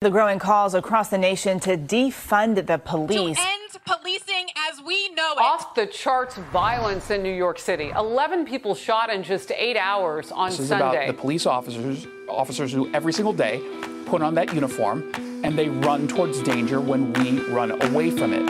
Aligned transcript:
The 0.00 0.10
growing 0.10 0.38
calls 0.38 0.74
across 0.74 1.08
the 1.08 1.18
nation 1.18 1.58
to 1.58 1.76
defund 1.76 2.64
the 2.68 2.78
police. 2.78 3.36
To 3.36 3.42
end 3.42 3.84
policing 3.84 4.46
as 4.70 4.80
we 4.80 5.08
know 5.08 5.32
it. 5.32 5.40
Off 5.40 5.74
the 5.74 5.88
charts 5.88 6.36
violence 6.52 7.10
in 7.10 7.20
New 7.20 7.34
York 7.34 7.58
City. 7.58 7.90
11 7.96 8.46
people 8.46 8.76
shot 8.76 9.10
in 9.10 9.24
just 9.24 9.50
eight 9.50 9.76
hours 9.76 10.30
on 10.30 10.50
this 10.50 10.60
is 10.60 10.68
Sunday. 10.68 10.86
about 10.88 11.06
the 11.08 11.20
police 11.20 11.46
officers, 11.46 12.06
officers 12.28 12.72
who 12.72 12.88
every 12.94 13.12
single 13.12 13.32
day 13.32 13.60
put 14.06 14.22
on 14.22 14.36
that 14.36 14.54
uniform 14.54 15.10
and 15.42 15.58
they 15.58 15.68
run 15.68 16.06
towards 16.06 16.40
danger 16.44 16.80
when 16.80 17.12
we 17.14 17.40
run 17.46 17.72
away 17.82 18.12
from 18.12 18.32
it. 18.32 18.46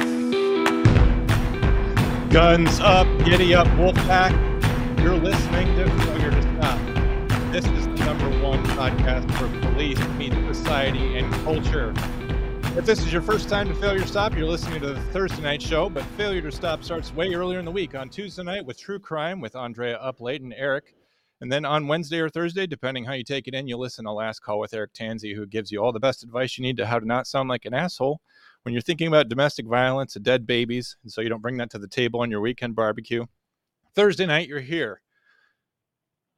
Guns 2.30 2.78
up, 2.80 3.06
giddy 3.24 3.54
up, 3.54 3.66
Wolfpack. 3.68 4.32
You're 5.00 5.16
listening 5.16 5.74
to 5.76 5.88
Failure 6.04 6.30
to 6.30 6.42
Stop. 6.42 6.78
This 7.52 7.64
is 7.64 7.86
the 7.86 7.97
number 8.28 8.46
one 8.46 8.62
podcast 8.64 9.30
for 9.38 9.70
police 9.70 9.98
meet 10.18 10.32
society 10.54 11.16
and 11.16 11.32
culture. 11.44 11.94
If 12.76 12.84
this 12.84 12.98
is 13.00 13.10
your 13.10 13.22
first 13.22 13.48
time 13.48 13.68
to 13.68 13.74
Failure 13.74 14.00
to 14.00 14.06
Stop, 14.06 14.36
you're 14.36 14.46
listening 14.46 14.80
to 14.80 14.88
the 14.88 15.00
Thursday 15.12 15.42
night 15.42 15.62
show, 15.62 15.88
but 15.88 16.04
Failure 16.18 16.42
to 16.42 16.52
Stop 16.52 16.84
starts 16.84 17.14
way 17.14 17.32
earlier 17.32 17.58
in 17.58 17.64
the 17.64 17.70
week 17.70 17.94
on 17.94 18.10
Tuesday 18.10 18.42
night 18.42 18.66
with 18.66 18.78
True 18.78 18.98
Crime 18.98 19.40
with 19.40 19.56
Andrea 19.56 19.96
Up 19.96 20.20
Late 20.20 20.42
and 20.42 20.52
Eric. 20.52 20.94
And 21.40 21.50
then 21.50 21.64
on 21.64 21.88
Wednesday 21.88 22.18
or 22.18 22.28
Thursday, 22.28 22.66
depending 22.66 23.04
how 23.04 23.14
you 23.14 23.24
take 23.24 23.48
it 23.48 23.54
in, 23.54 23.66
you'll 23.66 23.80
listen 23.80 24.04
to 24.04 24.12
Last 24.12 24.40
Call 24.40 24.58
with 24.58 24.74
Eric 24.74 24.92
Tanzi, 24.92 25.34
who 25.34 25.46
gives 25.46 25.72
you 25.72 25.82
all 25.82 25.92
the 25.92 26.00
best 26.00 26.22
advice 26.22 26.58
you 26.58 26.62
need 26.62 26.76
to 26.76 26.86
how 26.86 26.98
to 26.98 27.06
not 27.06 27.26
sound 27.26 27.48
like 27.48 27.64
an 27.64 27.72
asshole 27.72 28.20
when 28.62 28.74
you're 28.74 28.82
thinking 28.82 29.08
about 29.08 29.30
domestic 29.30 29.64
violence 29.64 30.16
and 30.16 30.24
dead 30.24 30.46
babies, 30.46 30.96
and 31.02 31.10
so 31.10 31.22
you 31.22 31.30
don't 31.30 31.40
bring 31.40 31.56
that 31.56 31.70
to 31.70 31.78
the 31.78 31.88
table 31.88 32.20
on 32.20 32.30
your 32.30 32.40
weekend 32.40 32.76
barbecue. 32.76 33.24
Thursday 33.94 34.26
night, 34.26 34.48
you're 34.48 34.60
here 34.60 35.00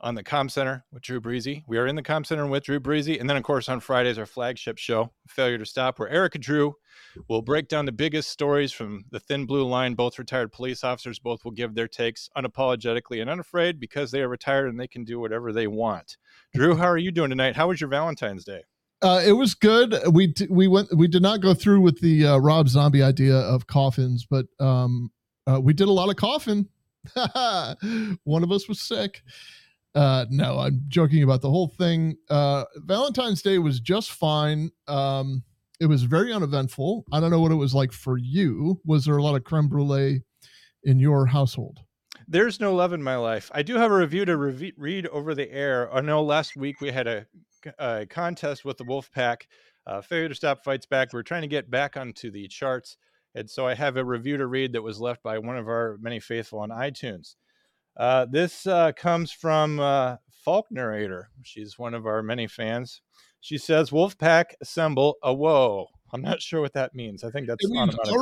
on 0.01 0.15
the 0.15 0.25
Comm 0.25 0.51
Center 0.51 0.85
with 0.93 1.03
Drew 1.03 1.21
Breezy. 1.21 1.65
We 1.67 1.79
are 1.79 1.87
in 1.87 1.97
the 1.97 2.03
Comm 2.03 2.25
Center 2.25 2.47
with 2.47 2.65
Drew 2.65 2.81
Breezy. 2.81 3.19
And 3.19 3.29
then, 3.29 3.37
of 3.37 3.43
course, 3.43 3.69
on 3.69 3.81
Fridays, 3.81 4.19
our 4.19 4.27
flagship 4.27 4.79
show, 4.79 5.13
Failure 5.29 5.59
to 5.59 5.67
Stop, 5.67 5.99
where 5.99 6.09
Erica 6.09 6.39
Drew 6.39 6.75
will 7.29 7.43
break 7.43 7.69
down 7.69 7.87
the 7.87 7.93
biggest 7.93 8.31
stories 8.31 8.73
from 8.73 9.05
the 9.11 9.21
thin 9.21 9.47
blue 9.47 9.65
line. 9.65 9.95
Both 9.95 10.19
retired 10.19 10.53
police 10.53 10.83
officers, 10.85 11.19
both 11.19 11.45
will 11.45 11.53
give 11.53 11.75
their 11.75 11.89
takes 11.89 12.29
unapologetically 12.37 13.21
and 13.21 13.29
unafraid 13.29 13.79
because 13.79 14.11
they 14.11 14.23
are 14.23 14.29
retired 14.29 14.69
and 14.69 14.81
they 14.81 14.89
can 14.89 15.05
do 15.05 15.21
whatever 15.21 15.53
they 15.53 15.67
want. 15.67 16.17
Drew, 16.55 16.77
how 16.77 16.87
are 16.87 16.99
you 16.99 17.11
doing 17.11 17.31
tonight? 17.31 17.57
How 17.57 17.69
was 17.69 17.81
your 17.81 17.91
Valentine's 17.91 18.45
Day? 18.45 18.63
Uh, 19.03 19.23
it 19.25 19.33
was 19.33 19.55
good. 19.55 19.97
We 20.13 20.27
d- 20.27 20.49
we 20.51 20.69
went 20.69 20.95
we 20.95 21.09
did 21.09 21.23
not 21.23 21.41
go 21.41 21.55
through 21.55 21.81
with 21.81 22.01
the 22.01 22.27
uh, 22.27 22.37
Rob 22.37 22.69
Zombie 22.69 23.03
idea 23.03 23.35
of 23.35 23.67
coffins, 23.67 24.27
but 24.29 24.47
um, 24.59 25.11
uh, 25.47 25.59
we 25.59 25.73
did 25.73 25.89
a 25.89 25.93
lot 25.93 26.11
of 26.11 26.17
coffin. 26.17 26.69
One 28.25 28.43
of 28.43 28.53
us 28.53 28.69
was 28.69 28.81
sick. 28.81 29.23
Uh, 29.95 30.27
no, 30.31 30.59
I'm 30.59 30.85
joking 30.89 31.23
about 31.23 31.43
the 31.43 31.51
whole 31.51 31.69
thing. 31.69 32.17
Uh, 32.29 32.65
Valentine's 32.77 33.43
Day 33.43 33.59
was 33.59 33.81
just 33.81 34.13
fine. 34.13 34.71
Um, 34.87 35.43
it 35.81 35.87
was 35.87 36.05
very 36.05 36.33
uneventful. 36.33 37.05
I 37.13 37.21
don't 37.21 37.31
know 37.31 37.41
what 37.41 37.53
it 37.53 37.57
was 37.57 37.75
like 37.75 37.93
for 37.93 38.19
you. 38.19 38.81
Was 38.85 39.05
there 39.05 39.17
a 39.17 39.23
lot 39.23 39.35
of 39.35 39.45
creme 39.45 39.69
brulee 39.69 40.23
in 40.85 40.99
your 40.99 41.27
household? 41.27 41.81
There's 42.29 42.61
no 42.61 42.75
love 42.75 42.93
in 42.93 43.03
my 43.03 43.17
life. 43.17 43.51
I 43.53 43.63
do 43.63 43.77
have 43.77 43.91
a 43.91 43.97
review 43.97 44.25
to 44.27 44.37
rev- 44.37 44.73
read 44.77 45.07
over 45.09 45.35
the 45.35 45.51
air. 45.51 45.93
I 45.93 46.01
know 46.01 46.23
last 46.23 46.55
week 46.55 46.81
we 46.81 46.93
had 46.93 47.09
a, 47.09 47.27
a 47.79 48.07
contest 48.07 48.65
with 48.65 48.79
the 48.79 48.85
Wolfpack. 48.85 49.43
Uh, 49.87 50.01
Failure 50.03 50.29
to 50.29 50.35
Stop 50.35 50.63
Fights 50.63 50.87
Back. 50.87 51.13
We're 51.13 51.23
trying 51.23 51.43
to 51.43 51.49
get 51.49 51.71
back 51.71 51.97
onto 51.97 52.31
the 52.31 52.47
charts. 52.47 52.97
And 53.35 53.49
so 53.49 53.67
I 53.67 53.75
have 53.75 53.97
a 53.97 54.05
review 54.05 54.37
to 54.37 54.47
read 54.47 54.75
that 54.75 54.83
was 54.83 55.01
left 55.01 55.23
by 55.23 55.39
one 55.39 55.57
of 55.57 55.67
our 55.67 55.97
many 56.01 56.21
faithful 56.21 56.61
on 56.61 56.71
iTunes. 56.71 57.37
Uh, 58.01 58.25
this 58.25 58.67
uh, 58.67 58.93
comes 58.93 59.31
from 59.31 59.79
uh, 59.79 60.17
Falk 60.43 60.65
Narrator. 60.71 61.29
She's 61.43 61.79
one 61.79 61.93
of 61.93 62.07
our 62.07 62.23
many 62.23 62.47
fans. 62.47 63.03
She 63.43 63.59
says, 63.59 63.91
Wolfpack 63.91 64.55
assemble 64.63 65.17
a 65.23 65.35
whoa. 65.35 65.87
I'm 66.15 66.23
not 66.23 66.41
sure 66.41 66.63
what 66.63 66.73
that 66.73 66.95
means. 66.95 67.25
I 67.25 67.31
think 67.31 67.47
that's 67.47 67.63
It 67.63 67.71
means. 67.71 67.95
There 67.95 68.15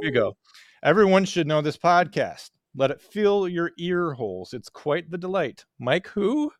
you 0.00 0.10
go. 0.10 0.38
Everyone 0.82 1.26
should 1.26 1.46
know 1.46 1.60
this 1.60 1.76
podcast. 1.76 2.48
Let 2.74 2.90
it 2.90 3.02
fill 3.02 3.46
your 3.46 3.72
ear 3.78 4.14
holes. 4.14 4.54
It's 4.54 4.70
quite 4.70 5.10
the 5.10 5.18
delight. 5.18 5.66
Mike, 5.78 6.06
who? 6.06 6.50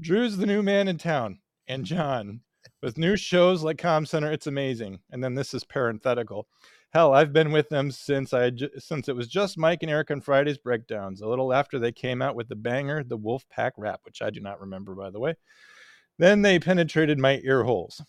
Drew's 0.00 0.38
the 0.38 0.46
new 0.46 0.60
man 0.60 0.88
in 0.88 0.98
town. 0.98 1.38
And 1.68 1.84
John, 1.84 2.40
with 2.82 2.98
new 2.98 3.14
shows 3.14 3.62
like 3.62 3.76
Comm 3.76 4.08
Center, 4.08 4.32
it's 4.32 4.48
amazing. 4.48 4.98
And 5.12 5.22
then 5.22 5.36
this 5.36 5.54
is 5.54 5.62
parenthetical. 5.62 6.48
Hell, 6.92 7.14
I've 7.14 7.32
been 7.32 7.52
with 7.52 7.70
them 7.70 7.90
since 7.90 8.34
I 8.34 8.52
since 8.78 9.08
it 9.08 9.16
was 9.16 9.26
just 9.26 9.56
Mike 9.56 9.82
and 9.82 9.90
Eric 9.90 10.10
on 10.10 10.20
Fridays 10.20 10.58
breakdowns. 10.58 11.22
A 11.22 11.26
little 11.26 11.52
after 11.52 11.78
they 11.78 11.92
came 11.92 12.20
out 12.20 12.36
with 12.36 12.48
the 12.48 12.56
banger, 12.56 13.02
the 13.02 13.16
Wolf 13.16 13.48
Pack 13.48 13.72
rap, 13.78 14.00
which 14.04 14.20
I 14.20 14.28
do 14.28 14.40
not 14.40 14.60
remember 14.60 14.94
by 14.94 15.08
the 15.10 15.20
way. 15.20 15.34
Then 16.18 16.42
they 16.42 16.58
penetrated 16.58 17.18
my 17.18 17.40
ear 17.44 17.64
holes. 17.64 18.02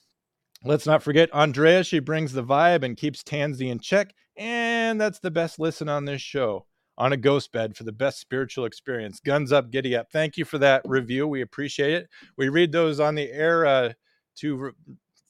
Let's 0.66 0.85
not 0.85 1.01
forget 1.01 1.29
Andrea. 1.33 1.83
She 1.83 1.99
brings 1.99 2.33
the 2.33 2.44
vibe 2.44 2.83
and 2.83 2.97
keeps 2.97 3.23
Tanzi 3.23 3.69
in 3.69 3.79
check. 3.79 4.13
And 4.38 5.00
that's 5.00 5.19
the 5.19 5.31
best 5.31 5.59
listen 5.59 5.88
on 5.88 6.05
this 6.05 6.21
show 6.21 6.65
on 6.97 7.13
a 7.13 7.17
ghost 7.17 7.51
bed 7.51 7.75
for 7.75 7.83
the 7.83 7.91
best 7.91 8.19
spiritual 8.19 8.65
experience. 8.65 9.19
Guns 9.19 9.51
up, 9.51 9.71
giddy 9.71 9.95
up. 9.95 10.11
Thank 10.11 10.38
you 10.38 10.45
for 10.45 10.57
that 10.59 10.81
review. 10.85 11.27
We 11.27 11.41
appreciate 11.41 11.94
it. 11.94 12.09
We 12.38 12.50
read 12.50 12.71
those 12.71 13.00
on 13.00 13.15
the 13.15 13.31
air 13.31 13.65
uh, 13.65 13.94
to 14.38 14.55
re- 14.55 14.71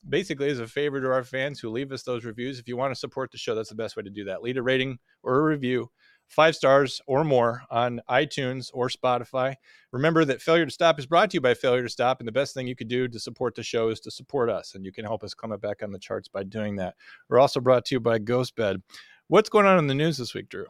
basically 0.07 0.49
as 0.49 0.59
a 0.59 0.67
favor 0.67 0.99
to 1.01 1.11
our 1.11 1.23
fans 1.23 1.59
who 1.59 1.69
leave 1.69 1.91
us 1.91 2.03
those 2.03 2.25
reviews. 2.25 2.59
If 2.59 2.67
you 2.67 2.77
want 2.77 2.91
to 2.91 2.99
support 2.99 3.31
the 3.31 3.37
show, 3.37 3.55
that's 3.55 3.69
the 3.69 3.75
best 3.75 3.95
way 3.95 4.03
to 4.03 4.09
do 4.09 4.25
that. 4.25 4.41
Lead 4.41 4.57
a 4.57 4.63
rating 4.63 4.99
or 5.23 5.39
a 5.39 5.43
review, 5.43 5.89
five 6.27 6.55
stars 6.55 7.01
or 7.07 7.23
more 7.23 7.63
on 7.69 8.01
iTunes 8.09 8.69
or 8.73 8.89
Spotify. 8.89 9.55
Remember 9.91 10.25
that 10.25 10.41
Failure 10.41 10.65
to 10.65 10.71
Stop 10.71 10.99
is 10.99 11.05
brought 11.05 11.31
to 11.31 11.35
you 11.35 11.41
by 11.41 11.53
Failure 11.53 11.83
to 11.83 11.89
Stop, 11.89 12.19
and 12.19 12.27
the 12.27 12.33
best 12.33 12.53
thing 12.53 12.67
you 12.67 12.75
could 12.75 12.87
do 12.87 13.07
to 13.07 13.19
support 13.19 13.55
the 13.55 13.63
show 13.63 13.89
is 13.89 13.99
to 14.01 14.11
support 14.11 14.49
us, 14.49 14.75
and 14.75 14.85
you 14.85 14.91
can 14.91 15.05
help 15.05 15.23
us 15.23 15.33
come 15.33 15.55
back 15.57 15.83
on 15.83 15.91
the 15.91 15.99
charts 15.99 16.27
by 16.27 16.43
doing 16.43 16.75
that. 16.77 16.95
We're 17.29 17.39
also 17.39 17.59
brought 17.59 17.85
to 17.85 17.95
you 17.95 17.99
by 17.99 18.19
Ghostbed. 18.19 18.81
What's 19.27 19.49
going 19.49 19.65
on 19.65 19.79
in 19.79 19.87
the 19.87 19.95
news 19.95 20.17
this 20.17 20.33
week, 20.33 20.49
Drew? 20.49 20.65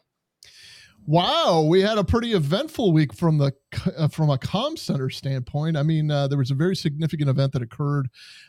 Wow, 1.05 1.65
we 1.67 1.81
had 1.81 1.97
a 1.97 2.03
pretty 2.03 2.31
eventful 2.31 2.93
week 2.93 3.13
from 3.13 3.37
the 3.37 3.51
uh, 3.97 4.07
from 4.07 4.29
a 4.29 4.37
com 4.37 4.77
center 4.77 5.09
standpoint. 5.09 5.75
I 5.75 5.83
mean, 5.83 6.09
uh, 6.09 6.27
there 6.29 6.37
was 6.37 6.49
a 6.51 6.55
very 6.55 6.75
significant 6.75 7.29
event 7.29 7.51
that 7.53 7.61
occurred 7.61 8.07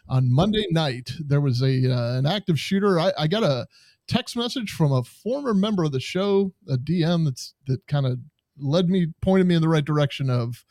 on 0.08 0.32
Monday 0.32 0.66
night. 0.70 1.10
There 1.18 1.40
was 1.40 1.62
a 1.62 1.90
uh, 1.92 2.18
an 2.18 2.26
active 2.26 2.58
shooter. 2.60 3.00
I, 3.00 3.12
I 3.18 3.26
got 3.26 3.42
a 3.42 3.66
text 4.06 4.36
message 4.36 4.70
from 4.70 4.92
a 4.92 5.02
former 5.02 5.52
member 5.52 5.82
of 5.82 5.92
the 5.92 6.00
show, 6.00 6.52
a 6.68 6.76
DM 6.76 7.24
that's 7.24 7.54
that 7.66 7.84
kind 7.88 8.06
of 8.06 8.18
led 8.56 8.88
me, 8.88 9.08
pointed 9.20 9.48
me 9.48 9.56
in 9.56 9.62
the 9.62 9.68
right 9.68 9.84
direction 9.84 10.30
of, 10.30 10.64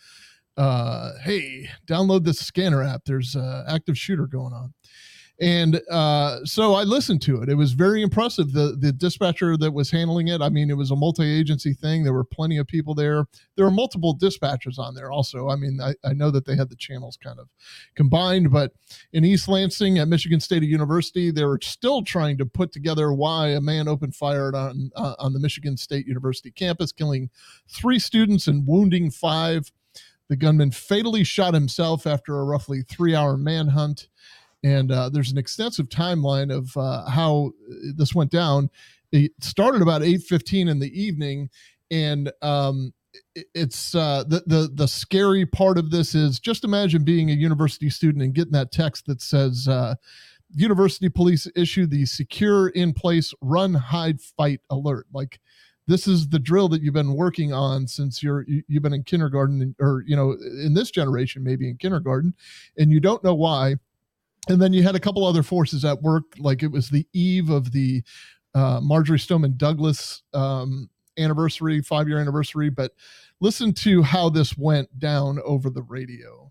uh, 0.55 1.11
hey, 1.23 1.69
download 1.85 2.23
this 2.23 2.39
scanner 2.39 2.81
app. 2.81 3.01
There's 3.05 3.35
a 3.35 3.65
active 3.67 3.97
shooter 3.97 4.25
going 4.25 4.53
on. 4.53 4.73
And 5.41 5.81
uh, 5.89 6.45
so 6.45 6.75
I 6.75 6.83
listened 6.83 7.21
to 7.23 7.41
it. 7.41 7.49
It 7.49 7.55
was 7.55 7.73
very 7.73 8.03
impressive. 8.03 8.53
The 8.53 8.77
the 8.79 8.91
dispatcher 8.91 9.57
that 9.57 9.71
was 9.71 9.89
handling 9.89 10.27
it. 10.27 10.41
I 10.41 10.49
mean, 10.49 10.69
it 10.69 10.77
was 10.77 10.91
a 10.91 10.95
multi-agency 10.95 11.73
thing. 11.73 12.03
There 12.03 12.13
were 12.13 12.23
plenty 12.23 12.57
of 12.57 12.67
people 12.67 12.93
there. 12.93 13.25
There 13.55 13.65
were 13.65 13.71
multiple 13.71 14.15
dispatchers 14.15 14.77
on 14.77 14.93
there 14.93 15.11
also. 15.11 15.49
I 15.49 15.55
mean, 15.55 15.79
I, 15.81 15.95
I 16.07 16.13
know 16.13 16.29
that 16.29 16.45
they 16.45 16.55
had 16.55 16.69
the 16.69 16.75
channels 16.75 17.17
kind 17.21 17.39
of 17.39 17.49
combined, 17.95 18.51
but 18.51 18.73
in 19.11 19.25
East 19.25 19.47
Lansing 19.47 19.97
at 19.97 20.07
Michigan 20.07 20.39
State 20.39 20.61
University, 20.61 21.31
they 21.31 21.45
were 21.45 21.59
still 21.63 22.03
trying 22.03 22.37
to 22.37 22.45
put 22.45 22.71
together 22.71 23.11
why 23.11 23.49
a 23.49 23.61
man 23.61 23.87
opened 23.87 24.15
fire 24.15 24.55
on 24.55 24.91
uh, 24.95 25.15
on 25.17 25.33
the 25.33 25.39
Michigan 25.39 25.77
State 25.77 26.05
University 26.05 26.51
campus, 26.51 26.91
killing 26.91 27.31
three 27.67 27.97
students 27.97 28.45
and 28.47 28.67
wounding 28.67 29.09
five. 29.09 29.71
The 30.29 30.35
gunman 30.35 30.71
fatally 30.71 31.23
shot 31.23 31.53
himself 31.53 32.07
after 32.07 32.39
a 32.39 32.45
roughly 32.45 32.83
three-hour 32.83 33.35
manhunt 33.35 34.07
and 34.63 34.91
uh, 34.91 35.09
there's 35.09 35.31
an 35.31 35.37
extensive 35.37 35.89
timeline 35.89 36.53
of 36.53 36.75
uh, 36.77 37.09
how 37.09 37.51
this 37.95 38.15
went 38.15 38.31
down. 38.31 38.69
It 39.11 39.31
started 39.41 39.81
about 39.81 40.01
8:15 40.01 40.69
in 40.69 40.79
the 40.79 40.99
evening, 40.99 41.49
and 41.91 42.31
um, 42.41 42.93
it's 43.53 43.93
uh, 43.93 44.23
the 44.27 44.43
the 44.47 44.71
the 44.73 44.87
scary 44.87 45.45
part 45.45 45.77
of 45.77 45.91
this 45.91 46.15
is 46.15 46.39
just 46.39 46.63
imagine 46.63 47.03
being 47.03 47.29
a 47.29 47.33
university 47.33 47.89
student 47.89 48.23
and 48.23 48.33
getting 48.33 48.53
that 48.53 48.71
text 48.71 49.05
that 49.07 49.21
says. 49.21 49.67
Uh, 49.67 49.95
University 50.55 51.09
police 51.09 51.47
issue 51.55 51.87
the 51.87 52.05
secure 52.05 52.69
in 52.69 52.93
place 52.93 53.33
run 53.41 53.73
hide 53.73 54.21
fight 54.21 54.61
alert 54.69 55.07
like 55.11 55.39
this 55.87 56.07
is 56.07 56.29
the 56.29 56.37
drill 56.37 56.69
that 56.69 56.81
you've 56.81 56.93
been 56.93 57.15
working 57.15 57.51
on 57.51 57.87
since 57.87 58.21
you're 58.21 58.45
you've 58.47 58.83
been 58.83 58.93
in 58.93 59.03
kindergarten 59.03 59.75
or 59.79 60.03
you 60.05 60.15
know 60.15 60.37
in 60.63 60.75
this 60.75 60.91
generation 60.91 61.43
maybe 61.43 61.67
in 61.67 61.75
kindergarten 61.77 62.33
and 62.77 62.91
you 62.91 62.99
don't 62.99 63.23
know 63.23 63.33
why 63.33 63.75
and 64.49 64.61
then 64.61 64.73
you 64.73 64.83
had 64.83 64.95
a 64.95 64.99
couple 64.99 65.25
other 65.25 65.43
forces 65.43 65.85
at 65.85 66.01
work 66.01 66.23
like 66.37 66.63
it 66.63 66.71
was 66.71 66.89
the 66.89 67.07
eve 67.13 67.49
of 67.49 67.71
the 67.71 68.03
uh, 68.55 68.79
marjory 68.81 69.19
stoneman 69.19 69.55
douglas 69.57 70.23
um, 70.33 70.89
anniversary 71.17 71.81
five 71.81 72.07
year 72.07 72.19
anniversary 72.19 72.69
but 72.69 72.91
listen 73.39 73.73
to 73.73 74.01
how 74.01 74.29
this 74.29 74.57
went 74.57 74.87
down 74.99 75.39
over 75.45 75.69
the 75.69 75.83
radio 75.83 76.42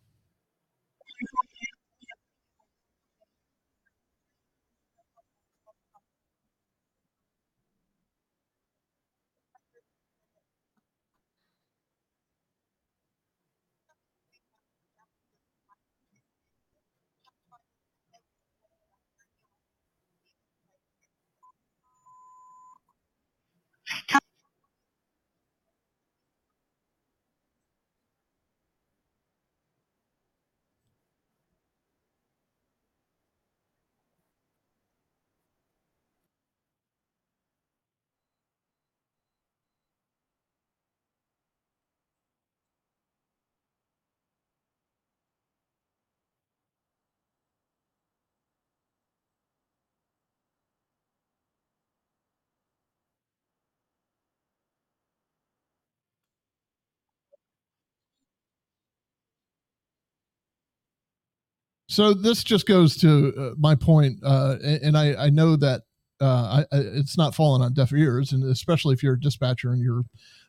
So 61.93 62.15
this 62.15 62.43
just 62.43 62.67
goes 62.67 62.97
to 62.99 63.35
uh, 63.37 63.50
my 63.59 63.75
point, 63.75 64.19
uh, 64.25 64.56
and, 64.65 64.97
I, 64.97 65.15
I 65.27 65.29
know 65.29 65.56
that 65.56 65.83
uh, 66.23 66.62
I, 66.62 66.65
it's 66.73 67.19
not 67.19 67.35
falling 67.35 67.61
on 67.61 67.75
deaf 67.75 67.93
ears, 67.93 68.33
and 68.33 68.44
especially 68.44 68.94
if 68.94 69.03
you're 69.03 69.12
a 69.12 69.21
dispatcher 69.21 69.73
and 69.73 69.83
you're 69.83 70.05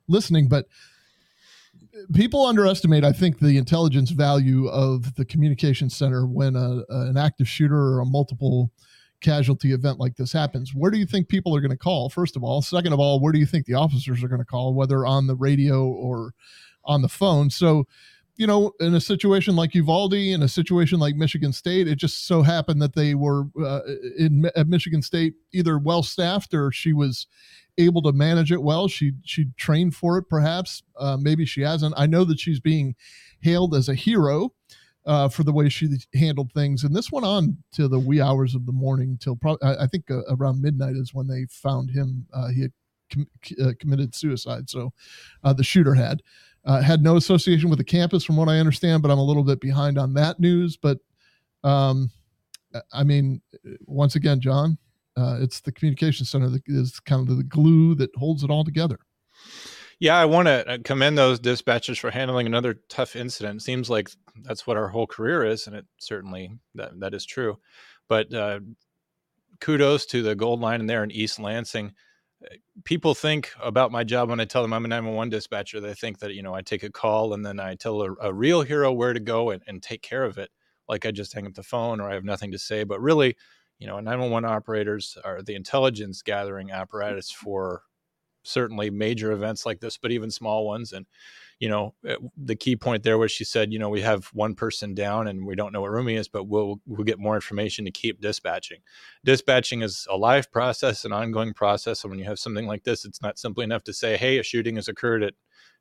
listening. 0.07 0.47
But 0.47 0.67
people 2.13 2.45
underestimate, 2.45 3.03
I 3.03 3.11
think, 3.11 3.39
the 3.39 3.57
intelligence 3.57 4.11
value 4.11 4.67
of 4.67 5.15
the 5.15 5.25
communication 5.25 5.89
center 5.89 6.25
when 6.25 6.55
a, 6.55 6.83
an 6.87 7.17
active 7.17 7.49
shooter 7.49 7.75
or 7.75 7.99
a 7.99 8.05
multiple 8.05 8.71
casualty 9.19 9.73
event 9.73 9.99
like 9.99 10.15
this 10.15 10.31
happens. 10.31 10.73
Where 10.73 10.91
do 10.91 10.97
you 10.97 11.05
think 11.05 11.27
people 11.27 11.53
are 11.53 11.61
going 11.61 11.71
to 11.71 11.77
call? 11.77 12.09
First 12.09 12.37
of 12.37 12.43
all, 12.45 12.61
second 12.61 12.93
of 12.93 13.01
all, 13.01 13.19
where 13.19 13.33
do 13.33 13.39
you 13.39 13.45
think 13.45 13.65
the 13.65 13.73
officers 13.73 14.23
are 14.23 14.29
going 14.29 14.39
to 14.39 14.45
call, 14.45 14.73
whether 14.73 15.05
on 15.05 15.27
the 15.27 15.35
radio 15.35 15.83
or 15.87 16.35
on 16.85 17.01
the 17.01 17.09
phone? 17.09 17.49
So 17.49 17.85
you 18.35 18.47
know, 18.47 18.71
in 18.79 18.95
a 18.95 19.01
situation 19.01 19.55
like 19.55 19.75
Uvalde, 19.75 20.13
in 20.13 20.41
a 20.41 20.47
situation 20.47 20.99
like 20.99 21.15
Michigan 21.15 21.53
State, 21.53 21.87
it 21.87 21.95
just 21.95 22.25
so 22.25 22.41
happened 22.41 22.81
that 22.81 22.95
they 22.95 23.13
were 23.13 23.45
uh, 23.63 23.81
in 24.17 24.49
at 24.55 24.67
Michigan 24.67 25.01
State 25.01 25.35
either 25.53 25.77
well 25.77 26.01
staffed 26.01 26.53
or 26.53 26.71
she 26.71 26.93
was 26.93 27.27
able 27.77 28.01
to 28.01 28.11
manage 28.11 28.51
it 28.51 28.63
well. 28.63 28.87
She 28.87 29.13
she 29.23 29.47
trained 29.57 29.95
for 29.95 30.17
it, 30.17 30.29
perhaps. 30.29 30.81
Uh, 30.97 31.17
maybe 31.19 31.45
she 31.45 31.61
hasn't. 31.61 31.93
I 31.95 32.07
know 32.07 32.23
that 32.23 32.39
she's 32.39 32.59
being 32.59 32.95
hailed 33.41 33.75
as 33.75 33.87
a 33.87 33.95
hero 33.95 34.53
uh, 35.05 35.29
for 35.29 35.43
the 35.43 35.53
way 35.53 35.69
she 35.69 35.89
handled 36.15 36.51
things, 36.53 36.83
and 36.83 36.95
this 36.95 37.11
went 37.11 37.27
on 37.27 37.57
to 37.73 37.87
the 37.87 37.99
wee 37.99 38.21
hours 38.21 38.55
of 38.55 38.65
the 38.65 38.71
morning 38.71 39.17
till 39.21 39.35
probably 39.35 39.67
I, 39.67 39.83
I 39.83 39.87
think 39.87 40.09
uh, 40.09 40.21
around 40.29 40.59
midnight 40.59 40.95
is 40.95 41.13
when 41.13 41.27
they 41.27 41.45
found 41.49 41.91
him. 41.91 42.25
Uh, 42.33 42.47
he 42.49 42.63
had 42.63 42.71
com- 43.11 43.27
uh, 43.61 43.73
committed 43.79 44.15
suicide, 44.15 44.71
so 44.71 44.91
the 45.43 45.63
shooter 45.63 45.93
had. 45.93 46.23
Uh, 46.65 46.81
had 46.81 47.03
no 47.03 47.17
association 47.17 47.69
with 47.69 47.77
the 47.77 47.83
campus, 47.83 48.23
from 48.23 48.37
what 48.37 48.47
I 48.47 48.59
understand, 48.59 49.01
but 49.01 49.11
I'm 49.11 49.19
a 49.19 49.23
little 49.23 49.43
bit 49.43 49.59
behind 49.59 49.97
on 49.97 50.13
that 50.13 50.39
news. 50.39 50.77
But 50.77 50.99
um, 51.63 52.09
I 52.91 53.03
mean, 53.03 53.41
once 53.85 54.15
again, 54.15 54.39
John, 54.39 54.77
uh, 55.17 55.37
it's 55.41 55.59
the 55.59 55.71
communication 55.71 56.25
center 56.25 56.49
that 56.49 56.63
is 56.67 56.99
kind 57.01 57.27
of 57.27 57.37
the 57.37 57.43
glue 57.43 57.95
that 57.95 58.15
holds 58.15 58.43
it 58.43 58.49
all 58.49 58.63
together. 58.63 58.99
Yeah, 59.99 60.17
I 60.17 60.25
want 60.25 60.47
to 60.47 60.67
uh, 60.67 60.77
commend 60.83 61.17
those 61.17 61.39
dispatchers 61.39 61.99
for 61.99 62.11
handling 62.11 62.47
another 62.47 62.75
tough 62.89 63.15
incident. 63.15 63.61
Seems 63.61 63.89
like 63.89 64.09
that's 64.41 64.65
what 64.65 64.77
our 64.77 64.87
whole 64.87 65.07
career 65.07 65.45
is, 65.45 65.67
and 65.67 65.75
it 65.75 65.85
certainly 65.97 66.51
that 66.75 66.99
that 66.99 67.13
is 67.13 67.25
true. 67.25 67.59
But 68.07 68.33
uh, 68.33 68.59
kudos 69.59 70.05
to 70.07 70.23
the 70.23 70.35
Gold 70.35 70.59
Line 70.59 70.81
in 70.81 70.87
there 70.87 71.03
in 71.03 71.11
East 71.11 71.39
Lansing 71.39 71.93
people 72.83 73.13
think 73.13 73.51
about 73.61 73.91
my 73.91 74.03
job 74.03 74.29
when 74.29 74.39
I 74.39 74.45
tell 74.45 74.61
them 74.61 74.73
I'm 74.73 74.85
a 74.85 74.87
911 74.87 75.29
dispatcher. 75.29 75.79
They 75.79 75.93
think 75.93 76.19
that, 76.19 76.33
you 76.33 76.41
know, 76.41 76.53
I 76.53 76.61
take 76.61 76.83
a 76.83 76.91
call 76.91 77.33
and 77.33 77.45
then 77.45 77.59
I 77.59 77.75
tell 77.75 78.01
a, 78.01 78.13
a 78.21 78.33
real 78.33 78.61
hero 78.61 78.91
where 78.91 79.13
to 79.13 79.19
go 79.19 79.51
and, 79.51 79.61
and, 79.67 79.81
take 79.81 80.01
care 80.01 80.23
of 80.23 80.37
it. 80.37 80.49
Like 80.87 81.05
I 81.05 81.11
just 81.11 81.33
hang 81.33 81.47
up 81.47 81.53
the 81.53 81.63
phone 81.63 81.99
or 81.99 82.09
I 82.09 82.13
have 82.13 82.25
nothing 82.25 82.51
to 82.51 82.59
say. 82.59 82.83
But 82.83 83.01
really, 83.01 83.35
you 83.79 83.87
know, 83.87 83.95
911 83.99 84.49
operators 84.49 85.17
are 85.23 85.41
the 85.41 85.55
intelligence 85.55 86.21
gathering 86.21 86.71
apparatus 86.71 87.31
for 87.31 87.83
certainly 88.43 88.89
major 88.89 89.31
events 89.31 89.65
like 89.65 89.79
this, 89.79 89.97
but 89.97 90.11
even 90.11 90.29
small 90.29 90.65
ones. 90.65 90.93
And 90.93 91.05
you 91.59 91.69
know, 91.69 91.93
eh, 92.05 92.15
the 92.37 92.55
key 92.55 92.75
point 92.75 93.03
there 93.03 93.17
was 93.17 93.31
she 93.31 93.43
said, 93.43 93.71
you 93.71 93.79
know, 93.79 93.89
we 93.89 94.01
have 94.01 94.25
one 94.33 94.55
person 94.55 94.93
down 94.93 95.27
and 95.27 95.45
we 95.45 95.55
don't 95.55 95.73
know 95.73 95.81
what 95.81 95.91
room 95.91 96.07
he 96.07 96.15
is, 96.15 96.27
but 96.27 96.45
we'll 96.45 96.81
we'll 96.85 97.03
get 97.03 97.19
more 97.19 97.35
information 97.35 97.85
to 97.85 97.91
keep 97.91 98.21
dispatching. 98.21 98.79
Dispatching 99.23 99.81
is 99.81 100.07
a 100.09 100.17
live 100.17 100.51
process, 100.51 101.05
an 101.05 101.13
ongoing 101.13 101.53
process, 101.53 102.03
and 102.03 102.11
when 102.11 102.19
you 102.19 102.25
have 102.25 102.39
something 102.39 102.67
like 102.67 102.83
this, 102.83 103.05
it's 103.05 103.21
not 103.21 103.37
simply 103.39 103.63
enough 103.63 103.83
to 103.83 103.93
say, 103.93 104.17
hey, 104.17 104.39
a 104.39 104.43
shooting 104.43 104.75
has 104.75 104.87
occurred 104.87 105.23
at 105.23 105.33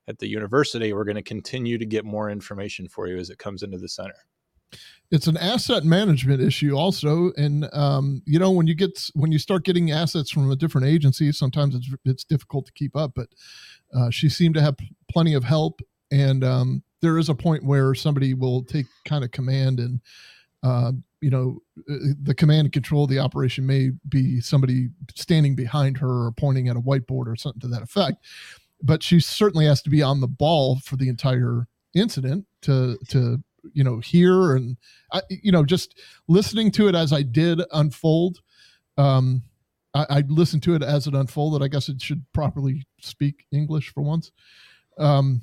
at 0.08 0.18
the 0.18 0.28
university. 0.28 0.92
We're 0.92 1.04
going 1.04 1.16
to 1.16 1.22
continue 1.22 1.78
to 1.78 1.86
get 1.86 2.04
more 2.04 2.28
information 2.28 2.88
for 2.88 3.06
you 3.06 3.18
as 3.18 3.30
it 3.30 3.38
comes 3.38 3.62
into 3.62 3.78
the 3.78 3.88
center 3.88 4.16
it's 5.12 5.26
an 5.26 5.36
asset 5.36 5.84
management 5.84 6.40
issue 6.40 6.74
also 6.74 7.32
and 7.36 7.68
um, 7.72 8.22
you 8.24 8.38
know 8.38 8.50
when 8.50 8.66
you 8.66 8.74
get 8.74 8.98
when 9.14 9.30
you 9.30 9.38
start 9.38 9.64
getting 9.64 9.92
assets 9.92 10.30
from 10.30 10.50
a 10.50 10.56
different 10.56 10.86
agency 10.86 11.30
sometimes 11.30 11.74
it's 11.74 11.88
it's 12.04 12.24
difficult 12.24 12.66
to 12.66 12.72
keep 12.72 12.96
up 12.96 13.12
but 13.14 13.28
uh, 13.94 14.10
she 14.10 14.28
seemed 14.28 14.54
to 14.54 14.62
have 14.62 14.74
plenty 15.10 15.34
of 15.34 15.44
help 15.44 15.80
and 16.10 16.42
um, 16.42 16.82
there 17.00 17.18
is 17.18 17.28
a 17.28 17.34
point 17.34 17.64
where 17.64 17.94
somebody 17.94 18.34
will 18.34 18.64
take 18.64 18.86
kind 19.04 19.22
of 19.22 19.30
command 19.30 19.78
and 19.78 20.00
uh, 20.62 20.92
you 21.20 21.30
know 21.30 21.58
uh, 21.90 22.14
the 22.22 22.34
command 22.34 22.66
and 22.66 22.72
control 22.72 23.04
of 23.04 23.10
the 23.10 23.18
operation 23.18 23.66
may 23.66 23.90
be 24.08 24.40
somebody 24.40 24.88
standing 25.14 25.54
behind 25.54 25.98
her 25.98 26.26
or 26.26 26.32
pointing 26.32 26.68
at 26.68 26.76
a 26.76 26.80
whiteboard 26.80 27.26
or 27.26 27.36
something 27.36 27.60
to 27.60 27.68
that 27.68 27.82
effect 27.82 28.16
but 28.82 29.02
she 29.02 29.20
certainly 29.20 29.66
has 29.66 29.82
to 29.82 29.90
be 29.90 30.02
on 30.02 30.20
the 30.20 30.26
ball 30.28 30.80
for 30.80 30.96
the 30.96 31.08
entire 31.08 31.66
incident 31.94 32.46
to 32.62 32.98
to 33.08 33.42
you 33.72 33.84
know 33.84 33.98
hear 33.98 34.56
and 34.56 34.76
I, 35.12 35.22
you 35.28 35.52
know 35.52 35.64
just 35.64 35.98
listening 36.28 36.70
to 36.72 36.88
it 36.88 36.94
as 36.94 37.12
I 37.12 37.22
did 37.22 37.60
unfold. 37.72 38.40
Um, 38.98 39.42
I, 39.94 40.06
I 40.08 40.24
listened 40.28 40.62
to 40.64 40.74
it 40.74 40.82
as 40.82 41.06
it 41.06 41.14
unfolded. 41.14 41.62
I 41.62 41.68
guess 41.68 41.88
it 41.88 42.00
should 42.00 42.24
properly 42.32 42.84
speak 43.00 43.46
English 43.52 43.92
for 43.92 44.02
once. 44.02 44.32
Um, 44.98 45.42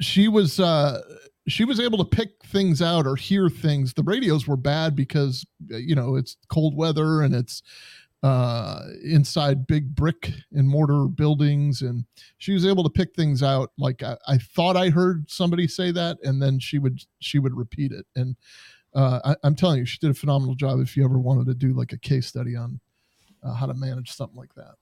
she 0.00 0.28
was 0.28 0.60
uh, 0.60 1.00
she 1.48 1.64
was 1.64 1.80
able 1.80 1.98
to 1.98 2.04
pick 2.04 2.30
things 2.46 2.80
out 2.82 3.06
or 3.06 3.16
hear 3.16 3.48
things. 3.48 3.92
The 3.94 4.02
radios 4.02 4.46
were 4.46 4.56
bad 4.56 4.96
because 4.96 5.44
you 5.68 5.94
know 5.94 6.16
it's 6.16 6.36
cold 6.48 6.76
weather 6.76 7.22
and 7.22 7.34
it's 7.34 7.62
uh, 8.22 8.82
inside 9.02 9.66
big 9.66 9.94
brick 9.94 10.30
and 10.52 10.68
mortar 10.68 11.06
buildings, 11.06 11.82
and 11.82 12.04
she 12.38 12.52
was 12.52 12.66
able 12.66 12.84
to 12.84 12.90
pick 12.90 13.14
things 13.14 13.42
out. 13.42 13.72
Like 13.78 14.02
I, 14.02 14.16
I 14.28 14.38
thought 14.38 14.76
I 14.76 14.90
heard 14.90 15.30
somebody 15.30 15.66
say 15.66 15.90
that, 15.92 16.18
and 16.22 16.40
then 16.40 16.58
she 16.58 16.78
would 16.78 17.00
she 17.20 17.38
would 17.38 17.56
repeat 17.56 17.92
it. 17.92 18.06
And 18.16 18.36
uh, 18.94 19.34
I, 19.42 19.46
am 19.46 19.54
telling 19.54 19.78
you, 19.78 19.86
she 19.86 19.98
did 19.98 20.10
a 20.10 20.14
phenomenal 20.14 20.54
job. 20.54 20.80
If 20.80 20.96
you 20.96 21.04
ever 21.04 21.18
wanted 21.18 21.46
to 21.46 21.54
do 21.54 21.72
like 21.72 21.92
a 21.92 21.98
case 21.98 22.26
study 22.26 22.56
on 22.56 22.80
uh, 23.42 23.54
how 23.54 23.66
to 23.66 23.74
manage 23.74 24.10
something 24.10 24.38
like 24.38 24.54
that. 24.54 24.74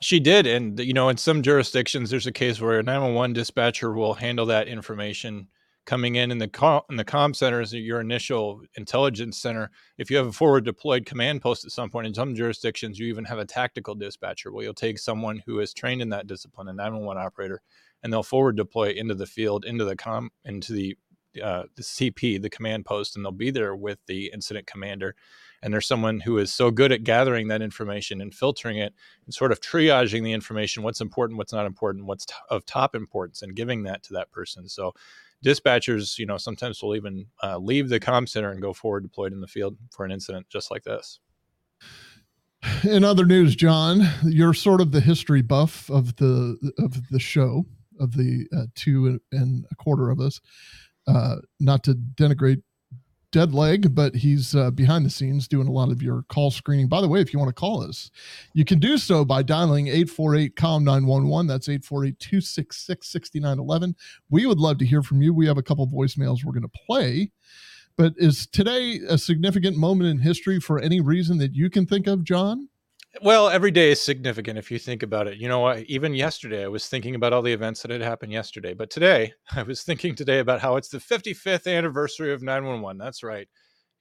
She 0.00 0.20
did, 0.20 0.46
and 0.46 0.78
you 0.78 0.92
know, 0.92 1.08
in 1.08 1.16
some 1.16 1.42
jurisdictions, 1.42 2.10
there's 2.10 2.26
a 2.26 2.32
case 2.32 2.60
where 2.60 2.78
a 2.78 2.82
911 2.82 3.32
dispatcher 3.32 3.92
will 3.92 4.14
handle 4.14 4.46
that 4.46 4.68
information 4.68 5.48
coming 5.86 6.14
in 6.16 6.30
in 6.30 6.38
the 6.38 6.48
com, 6.48 6.82
in 6.88 6.96
the 6.96 7.04
com 7.04 7.34
center 7.34 7.60
is 7.60 7.72
your 7.72 8.00
initial 8.00 8.62
intelligence 8.76 9.38
center. 9.38 9.70
If 9.98 10.10
you 10.10 10.16
have 10.16 10.26
a 10.26 10.32
forward 10.32 10.64
deployed 10.64 11.06
command 11.06 11.42
post 11.42 11.64
at 11.64 11.72
some 11.72 11.90
point 11.90 12.06
in 12.06 12.14
some 12.14 12.34
jurisdictions, 12.34 12.98
you 12.98 13.06
even 13.06 13.24
have 13.24 13.38
a 13.38 13.44
tactical 13.44 13.94
dispatcher 13.94 14.52
where 14.52 14.64
you'll 14.64 14.74
take 14.74 14.98
someone 14.98 15.42
who 15.46 15.60
is 15.60 15.74
trained 15.74 16.02
in 16.02 16.10
that 16.10 16.26
discipline, 16.26 16.68
a 16.68 16.72
911 16.72 17.22
operator, 17.22 17.60
and 18.02 18.12
they'll 18.12 18.22
forward 18.22 18.56
deploy 18.56 18.90
into 18.90 19.14
the 19.14 19.26
field, 19.26 19.64
into 19.64 19.84
the 19.84 19.96
com, 19.96 20.30
into 20.44 20.72
the 20.72 20.96
uh, 21.42 21.64
the 21.74 21.82
CP, 21.82 22.40
the 22.40 22.50
command 22.50 22.84
post, 22.84 23.16
and 23.16 23.24
they'll 23.24 23.32
be 23.32 23.50
there 23.50 23.74
with 23.74 23.98
the 24.06 24.30
incident 24.32 24.66
commander. 24.66 25.14
And 25.62 25.72
there's 25.72 25.86
someone 25.86 26.20
who 26.20 26.38
is 26.38 26.52
so 26.52 26.70
good 26.70 26.92
at 26.92 27.04
gathering 27.04 27.48
that 27.48 27.62
information 27.62 28.20
and 28.20 28.34
filtering 28.34 28.76
it 28.76 28.92
and 29.24 29.34
sort 29.34 29.50
of 29.50 29.60
triaging 29.60 30.22
the 30.22 30.32
information, 30.32 30.82
what's 30.82 31.00
important, 31.00 31.38
what's 31.38 31.52
not 31.52 31.66
important, 31.66 32.04
what's 32.04 32.26
t- 32.26 32.34
of 32.50 32.66
top 32.66 32.94
importance, 32.94 33.42
and 33.42 33.56
giving 33.56 33.84
that 33.84 34.02
to 34.04 34.12
that 34.12 34.30
person. 34.30 34.68
So 34.68 34.92
dispatchers, 35.44 36.18
you 36.18 36.26
know, 36.26 36.38
sometimes 36.38 36.82
will 36.82 36.96
even 36.96 37.26
uh, 37.42 37.58
leave 37.58 37.88
the 37.88 38.00
com 38.00 38.26
center 38.26 38.50
and 38.50 38.62
go 38.62 38.72
forward 38.72 39.02
deployed 39.02 39.32
in 39.32 39.40
the 39.40 39.46
field 39.46 39.76
for 39.90 40.04
an 40.04 40.10
incident 40.10 40.48
just 40.48 40.70
like 40.70 40.84
this. 40.84 41.20
In 42.82 43.04
other 43.04 43.26
news, 43.26 43.54
John, 43.54 44.08
you're 44.24 44.54
sort 44.54 44.80
of 44.80 44.90
the 44.90 45.00
history 45.00 45.42
buff 45.42 45.90
of 45.90 46.16
the 46.16 46.56
of 46.78 47.08
the 47.10 47.18
show 47.18 47.64
of 48.00 48.12
the 48.12 48.46
uh, 48.56 48.66
two 48.74 49.20
and 49.32 49.66
a 49.70 49.74
quarter 49.76 50.10
of 50.10 50.18
us. 50.18 50.40
Uh, 51.06 51.36
not 51.60 51.84
to 51.84 51.94
denigrate 51.94 52.62
dead 53.34 53.52
leg, 53.52 53.96
but 53.96 54.14
he's 54.14 54.54
uh, 54.54 54.70
behind 54.70 55.04
the 55.04 55.10
scenes 55.10 55.48
doing 55.48 55.66
a 55.66 55.72
lot 55.72 55.90
of 55.90 56.00
your 56.00 56.22
call 56.28 56.52
screening. 56.52 56.86
By 56.86 57.00
the 57.00 57.08
way, 57.08 57.20
if 57.20 57.32
you 57.32 57.40
want 57.40 57.48
to 57.48 57.60
call 57.60 57.82
us, 57.82 58.12
you 58.52 58.64
can 58.64 58.78
do 58.78 58.96
so 58.96 59.24
by 59.24 59.42
dialing 59.42 59.88
848 59.88 60.54
COM 60.54 60.84
911. 60.84 61.48
That's 61.48 61.68
848 61.68 62.16
266 62.20 63.08
6911. 63.08 63.96
We 64.30 64.46
would 64.46 64.60
love 64.60 64.78
to 64.78 64.86
hear 64.86 65.02
from 65.02 65.20
you. 65.20 65.34
We 65.34 65.48
have 65.48 65.58
a 65.58 65.64
couple 65.64 65.84
voicemails 65.88 66.44
we're 66.44 66.52
going 66.52 66.62
to 66.62 66.80
play. 66.86 67.32
But 67.96 68.14
is 68.18 68.46
today 68.46 69.00
a 69.08 69.18
significant 69.18 69.76
moment 69.76 70.10
in 70.10 70.18
history 70.18 70.60
for 70.60 70.78
any 70.78 71.00
reason 71.00 71.38
that 71.38 71.56
you 71.56 71.70
can 71.70 71.86
think 71.86 72.06
of, 72.06 72.22
John? 72.22 72.68
Well, 73.22 73.48
every 73.48 73.70
day 73.70 73.92
is 73.92 74.00
significant 74.00 74.58
if 74.58 74.70
you 74.70 74.78
think 74.78 75.02
about 75.02 75.28
it. 75.28 75.38
You 75.38 75.48
know, 75.48 75.60
what? 75.60 75.80
even 75.84 76.14
yesterday 76.14 76.64
I 76.64 76.68
was 76.68 76.88
thinking 76.88 77.14
about 77.14 77.32
all 77.32 77.42
the 77.42 77.52
events 77.52 77.82
that 77.82 77.90
had 77.90 78.00
happened 78.00 78.32
yesterday, 78.32 78.74
but 78.74 78.90
today 78.90 79.32
I 79.52 79.62
was 79.62 79.82
thinking 79.82 80.14
today 80.14 80.40
about 80.40 80.60
how 80.60 80.76
it's 80.76 80.88
the 80.88 80.98
55th 80.98 81.72
anniversary 81.72 82.32
of 82.32 82.42
911. 82.42 82.98
That's 82.98 83.22
right. 83.22 83.48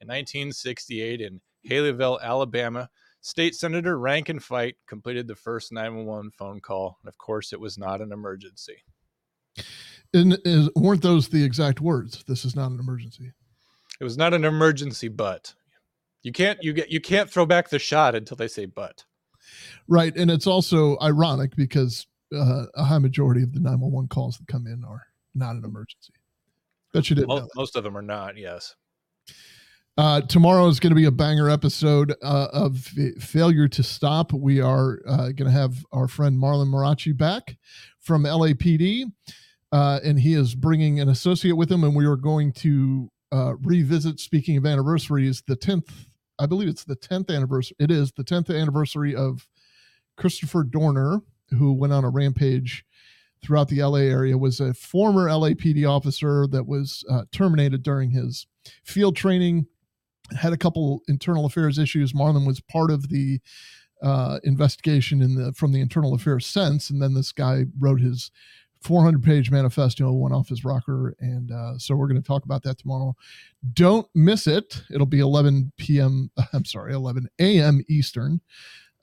In 0.01 0.07
1968 0.07 1.21
in 1.21 1.39
Haleyville, 1.69 2.21
Alabama, 2.21 2.89
State 3.21 3.55
Senator 3.55 3.97
Rankin 3.97 4.39
Fite 4.39 4.75
completed 4.87 5.27
the 5.27 5.35
first 5.35 5.71
911 5.71 6.31
phone 6.31 6.59
call, 6.59 6.97
and 7.01 7.07
of 7.07 7.17
course, 7.17 7.53
it 7.53 7.59
was 7.59 7.77
not 7.77 8.01
an 8.01 8.11
emergency. 8.11 8.83
And 10.13 10.37
is, 10.43 10.69
weren't 10.75 11.01
those 11.01 11.29
the 11.29 11.43
exact 11.43 11.79
words? 11.79 12.23
This 12.27 12.43
is 12.43 12.55
not 12.55 12.71
an 12.71 12.79
emergency. 12.79 13.31
It 14.01 14.03
was 14.03 14.17
not 14.17 14.33
an 14.33 14.43
emergency, 14.43 15.07
but 15.07 15.53
you 16.23 16.31
can't 16.31 16.61
you 16.63 16.73
get 16.73 16.89
you 16.89 16.99
can't 16.99 17.29
throw 17.29 17.45
back 17.45 17.69
the 17.69 17.79
shot 17.79 18.15
until 18.15 18.37
they 18.37 18.47
say 18.47 18.65
but. 18.65 19.03
Right, 19.87 20.15
and 20.15 20.31
it's 20.31 20.47
also 20.47 20.97
ironic 21.01 21.55
because 21.55 22.07
uh, 22.33 22.65
a 22.75 22.83
high 22.83 22.97
majority 22.97 23.43
of 23.43 23.53
the 23.53 23.59
911 23.59 24.07
calls 24.07 24.37
that 24.37 24.47
come 24.47 24.65
in 24.65 24.83
are 24.83 25.05
not 25.35 25.55
an 25.55 25.65
emergency. 25.65 26.13
Bet 26.93 27.09
you 27.09 27.15
didn't. 27.15 27.27
Most, 27.27 27.51
most 27.55 27.75
of 27.75 27.83
them 27.83 27.97
are 27.97 28.01
not. 28.01 28.37
Yes. 28.37 28.75
Uh, 29.95 30.21
tomorrow 30.21 30.67
is 30.67 30.79
going 30.79 30.89
to 30.89 30.95
be 30.95 31.05
a 31.05 31.11
banger 31.11 31.49
episode 31.49 32.15
uh, 32.23 32.47
of 32.51 32.79
Failure 33.19 33.67
to 33.67 33.83
Stop. 33.83 34.33
We 34.33 34.59
are 34.59 34.99
uh, 35.07 35.27
going 35.27 35.45
to 35.45 35.51
have 35.51 35.85
our 35.91 36.07
friend 36.07 36.35
Marlon 36.35 36.67
Marachi 36.67 37.15
back 37.15 37.57
from 37.99 38.23
LAPD, 38.23 39.11
uh, 39.71 39.99
and 40.03 40.19
he 40.19 40.33
is 40.33 40.55
bringing 40.55 40.99
an 40.99 41.09
associate 41.09 41.55
with 41.55 41.71
him, 41.71 41.83
and 41.83 41.95
we 41.95 42.07
are 42.07 42.15
going 42.15 42.53
to 42.53 43.11
uh, 43.31 43.53
revisit. 43.61 44.19
Speaking 44.19 44.57
of 44.57 44.65
anniversaries, 44.65 45.43
the 45.45 45.55
tenth, 45.55 46.07
I 46.39 46.45
believe 46.45 46.67
it's 46.67 46.83
the 46.83 46.95
tenth 46.95 47.29
anniversary. 47.29 47.75
It 47.79 47.91
is 47.91 48.11
the 48.11 48.23
tenth 48.23 48.49
anniversary 48.49 49.15
of 49.15 49.47
Christopher 50.17 50.63
Dorner, 50.63 51.21
who 51.51 51.73
went 51.73 51.93
on 51.93 52.03
a 52.03 52.09
rampage 52.09 52.85
throughout 53.43 53.67
the 53.67 53.83
LA 53.83 53.99
area. 53.99 54.37
Was 54.37 54.59
a 54.59 54.73
former 54.73 55.27
LAPD 55.27 55.87
officer 55.87 56.47
that 56.47 56.67
was 56.67 57.03
uh, 57.09 57.23
terminated 57.31 57.83
during 57.83 58.11
his 58.11 58.47
field 58.83 59.15
training 59.15 59.67
had 60.37 60.53
a 60.53 60.57
couple 60.57 61.01
internal 61.07 61.45
affairs 61.45 61.77
issues. 61.77 62.13
Marlon 62.13 62.47
was 62.47 62.61
part 62.61 62.91
of 62.91 63.09
the 63.09 63.39
uh, 64.01 64.39
investigation 64.43 65.21
in 65.21 65.35
the 65.35 65.53
from 65.53 65.71
the 65.71 65.81
internal 65.81 66.13
affairs 66.13 66.45
sense, 66.45 66.89
and 66.89 67.01
then 67.01 67.13
this 67.13 67.31
guy 67.31 67.65
wrote 67.79 68.01
his 68.01 68.31
400 68.83 69.23
page 69.23 69.49
manifesto, 69.49 70.11
went 70.11 70.35
off 70.35 70.49
his 70.49 70.65
rocker, 70.65 71.15
and 71.19 71.51
uh, 71.51 71.77
so 71.77 71.95
we're 71.95 72.07
going 72.07 72.21
to 72.21 72.27
talk 72.27 72.43
about 72.43 72.63
that 72.63 72.77
tomorrow. 72.77 73.15
Don't 73.73 74.07
miss 74.13 74.45
it. 74.45 74.83
It'll 74.93 75.05
be 75.05 75.19
11 75.19 75.71
p.m. 75.77 76.31
I'm 76.53 76.65
sorry, 76.65 76.93
11 76.93 77.29
a.m. 77.39 77.81
Eastern. 77.87 78.41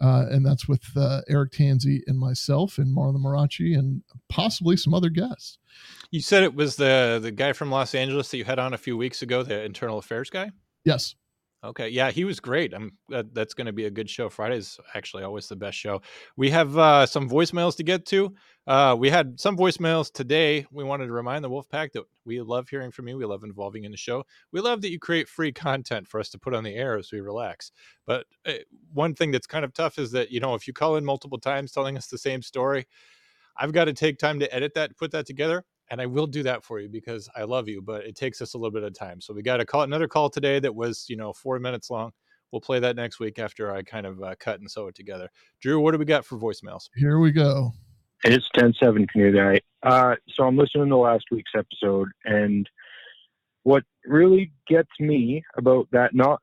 Uh, 0.03 0.25
and 0.31 0.47
that's 0.47 0.67
with 0.67 0.83
uh, 0.97 1.21
Eric 1.29 1.53
Tanzi 1.53 2.01
and 2.07 2.19
myself 2.19 2.79
and 2.79 2.97
Marlon 2.97 3.23
Marachi 3.23 3.79
and 3.79 4.03
possibly 4.31 4.77
some 4.77 4.95
other 4.95 5.11
guests. 5.11 5.59
You 6.11 6.21
said 6.21 6.43
it 6.43 6.55
was 6.55 6.77
the 6.77 7.19
the 7.23 7.31
guy 7.31 7.53
from 7.53 7.71
Los 7.71 7.95
Angeles 7.95 8.31
that 8.31 8.39
you 8.39 8.45
had 8.45 8.59
on 8.59 8.73
a 8.73 8.79
few 8.79 8.97
weeks 8.97 9.21
ago, 9.21 9.43
the 9.43 9.63
internal 9.63 9.99
affairs 9.99 10.31
guy. 10.31 10.53
Yes. 10.85 11.15
Okay. 11.63 11.91
Yeah, 11.91 12.11
he 12.11 12.25
was 12.25 12.41
great. 12.41 12.73
I'm 12.73 12.93
that, 13.11 13.35
that's 13.35 13.53
going 13.53 13.67
to 13.67 13.73
be 13.73 13.85
a 13.85 13.91
good 13.91 14.09
show. 14.09 14.31
Friday's 14.31 14.81
actually 14.95 15.25
always 15.25 15.49
the 15.49 15.57
best 15.57 15.77
show. 15.77 16.01
We 16.37 16.51
have 16.51 16.79
uh, 16.79 17.05
some 17.05 17.29
voicemails 17.29 17.77
to 17.77 17.83
get 17.83 18.07
to. 18.07 18.35
Uh, 18.71 18.95
we 18.95 19.11
had 19.11 19.41
some 19.41 19.57
voicemails 19.57 20.13
today. 20.13 20.65
We 20.71 20.85
wanted 20.85 21.07
to 21.07 21.13
remind 21.13 21.43
the 21.43 21.51
Wolfpack 21.51 21.91
that 21.91 22.05
we 22.25 22.41
love 22.41 22.69
hearing 22.69 22.93
from 22.93 23.09
you. 23.09 23.17
We 23.17 23.25
love 23.25 23.43
involving 23.43 23.83
in 23.83 23.91
the 23.91 23.97
show. 23.97 24.23
We 24.53 24.61
love 24.61 24.81
that 24.83 24.93
you 24.93 25.01
create 25.01 25.29
free 25.29 25.51
content 25.67 26.07
for 26.07 26.21
us 26.21 26.29
to 26.29 26.39
put 26.39 26.55
on 26.55 26.63
the 26.63 26.77
air 26.77 26.97
as 26.97 27.11
we 27.11 27.21
relax. 27.21 27.73
But 28.07 28.27
uh, 28.47 28.53
one 28.93 29.17
thing 29.17 29.33
that's 29.33 29.49
kind 29.49 29.65
of 29.65 29.75
tough 29.75 29.99
is 29.99 30.13
that 30.13 30.31
you 30.31 30.39
know 30.39 30.55
if 30.55 30.69
you 30.69 30.73
call 30.73 30.95
in 30.95 31.05
multiple 31.05 31.41
times 31.41 31.73
telling 31.73 31.97
us 31.97 32.07
the 32.07 32.17
same 32.17 32.43
story, 32.43 32.87
I've 33.57 33.73
got 33.73 33.87
to 33.87 33.93
take 33.93 34.19
time 34.19 34.39
to 34.39 34.55
edit 34.55 34.75
that, 34.75 34.97
put 34.97 35.11
that 35.11 35.27
together 35.27 35.65
and 35.91 36.01
I 36.01 36.07
will 36.07 36.29
do 36.29 36.45
that 36.45 36.63
for 36.63 36.79
you 36.79 36.89
because 36.89 37.29
I 37.35 37.43
love 37.43 37.69
you, 37.69 37.83
but 37.83 38.05
it 38.05 38.15
takes 38.15 38.41
us 38.41 38.55
a 38.55 38.57
little 38.57 38.71
bit 38.71 38.85
of 38.85 38.95
time. 38.95 39.21
So 39.21 39.35
we 39.35 39.43
got 39.43 39.59
a 39.59 39.65
call, 39.65 39.83
another 39.83 40.07
call 40.07 40.31
today 40.31 40.61
that 40.61 40.73
was, 40.73 41.07
you 41.09 41.17
know, 41.17 41.33
four 41.33 41.59
minutes 41.59 41.91
long. 41.91 42.13
We'll 42.53 42.61
play 42.61 42.79
that 42.79 42.95
next 42.95 43.19
week 43.19 43.41
after 43.41 43.75
I 43.75 43.83
kind 43.83 44.07
of 44.07 44.23
uh, 44.23 44.37
cut 44.39 44.61
and 44.61 44.71
sew 44.71 44.87
it 44.87 44.95
together. 44.95 45.29
Drew, 45.61 45.81
what 45.81 45.91
do 45.91 45.99
we 45.99 46.05
got 46.05 46.25
for 46.25 46.39
voicemails? 46.39 46.89
Here 46.95 47.19
we 47.19 47.33
go. 47.33 47.73
It's 48.25 48.49
10 48.55 48.75
7 48.81 49.07
canoe 49.07 49.33
guy. 49.33 49.61
Uh, 49.83 50.17
so 50.35 50.45
I'm 50.45 50.57
listening 50.57 50.89
to 50.89 50.97
last 50.97 51.25
week's 51.31 51.53
episode, 51.57 52.09
and 52.25 52.69
what 53.63 53.83
really 54.05 54.53
gets 54.69 54.91
me 54.99 55.43
about 55.57 55.89
that 55.93 56.15
not 56.15 56.41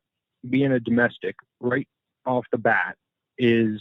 being 0.49 0.71
a 0.71 0.79
domestic 0.79 1.35
right 1.59 1.87
off 2.25 2.45
the 2.51 2.57
bat 2.57 2.95
is 3.37 3.79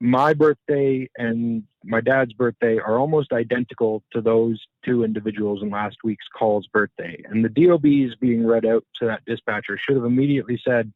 my 0.00 0.34
birthday 0.34 1.08
and 1.16 1.62
my 1.84 2.00
dad's 2.00 2.32
birthday 2.34 2.78
are 2.78 2.98
almost 2.98 3.32
identical 3.32 4.02
to 4.12 4.20
those 4.20 4.60
two 4.84 5.02
individuals 5.02 5.62
in 5.62 5.70
last 5.70 5.96
week's 6.04 6.26
call's 6.36 6.66
birthday. 6.66 7.22
And 7.26 7.44
the 7.44 7.48
DOBs 7.48 8.16
being 8.20 8.46
read 8.46 8.66
out 8.66 8.84
to 9.00 9.06
that 9.06 9.24
dispatcher 9.26 9.78
should 9.78 9.96
have 9.96 10.04
immediately 10.04 10.60
said, 10.66 10.92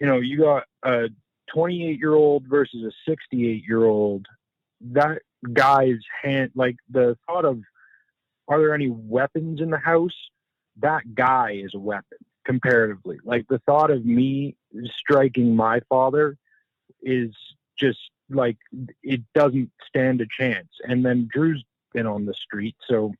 you 0.00 0.06
know, 0.06 0.18
you 0.18 0.38
got 0.38 0.64
a 0.84 1.08
28 1.52 1.98
year 1.98 2.14
old 2.14 2.46
versus 2.46 2.84
a 2.84 3.10
68 3.10 3.64
year 3.66 3.84
old. 3.84 4.26
That 4.80 5.22
guy's 5.52 6.00
hand, 6.22 6.52
like 6.54 6.76
the 6.90 7.16
thought 7.26 7.44
of, 7.44 7.60
are 8.48 8.58
there 8.58 8.74
any 8.74 8.90
weapons 8.90 9.60
in 9.60 9.70
the 9.70 9.78
house? 9.78 10.16
That 10.80 11.14
guy 11.14 11.60
is 11.62 11.74
a 11.74 11.78
weapon 11.78 12.18
comparatively. 12.44 13.18
Like 13.24 13.46
the 13.48 13.60
thought 13.60 13.90
of 13.90 14.04
me 14.04 14.56
striking 14.96 15.54
my 15.54 15.80
father 15.88 16.36
is 17.02 17.30
just 17.78 17.98
like 18.30 18.56
it 19.02 19.20
doesn't 19.34 19.70
stand 19.86 20.20
a 20.20 20.26
chance. 20.26 20.68
And 20.84 21.04
then 21.04 21.28
Drew's 21.32 21.64
been 21.92 22.06
on 22.06 22.26
the 22.26 22.34
street, 22.34 22.76
so 22.88 23.12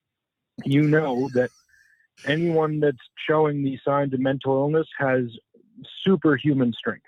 you 0.65 0.83
know 0.83 1.29
that 1.35 1.50
anyone 2.27 2.81
that's 2.81 2.97
showing 3.17 3.62
these 3.62 3.81
signs 3.85 4.12
of 4.12 4.21
mental 4.21 4.53
illness 4.53 4.88
has 4.99 5.25
superhuman 6.03 6.73
strength. 6.73 7.07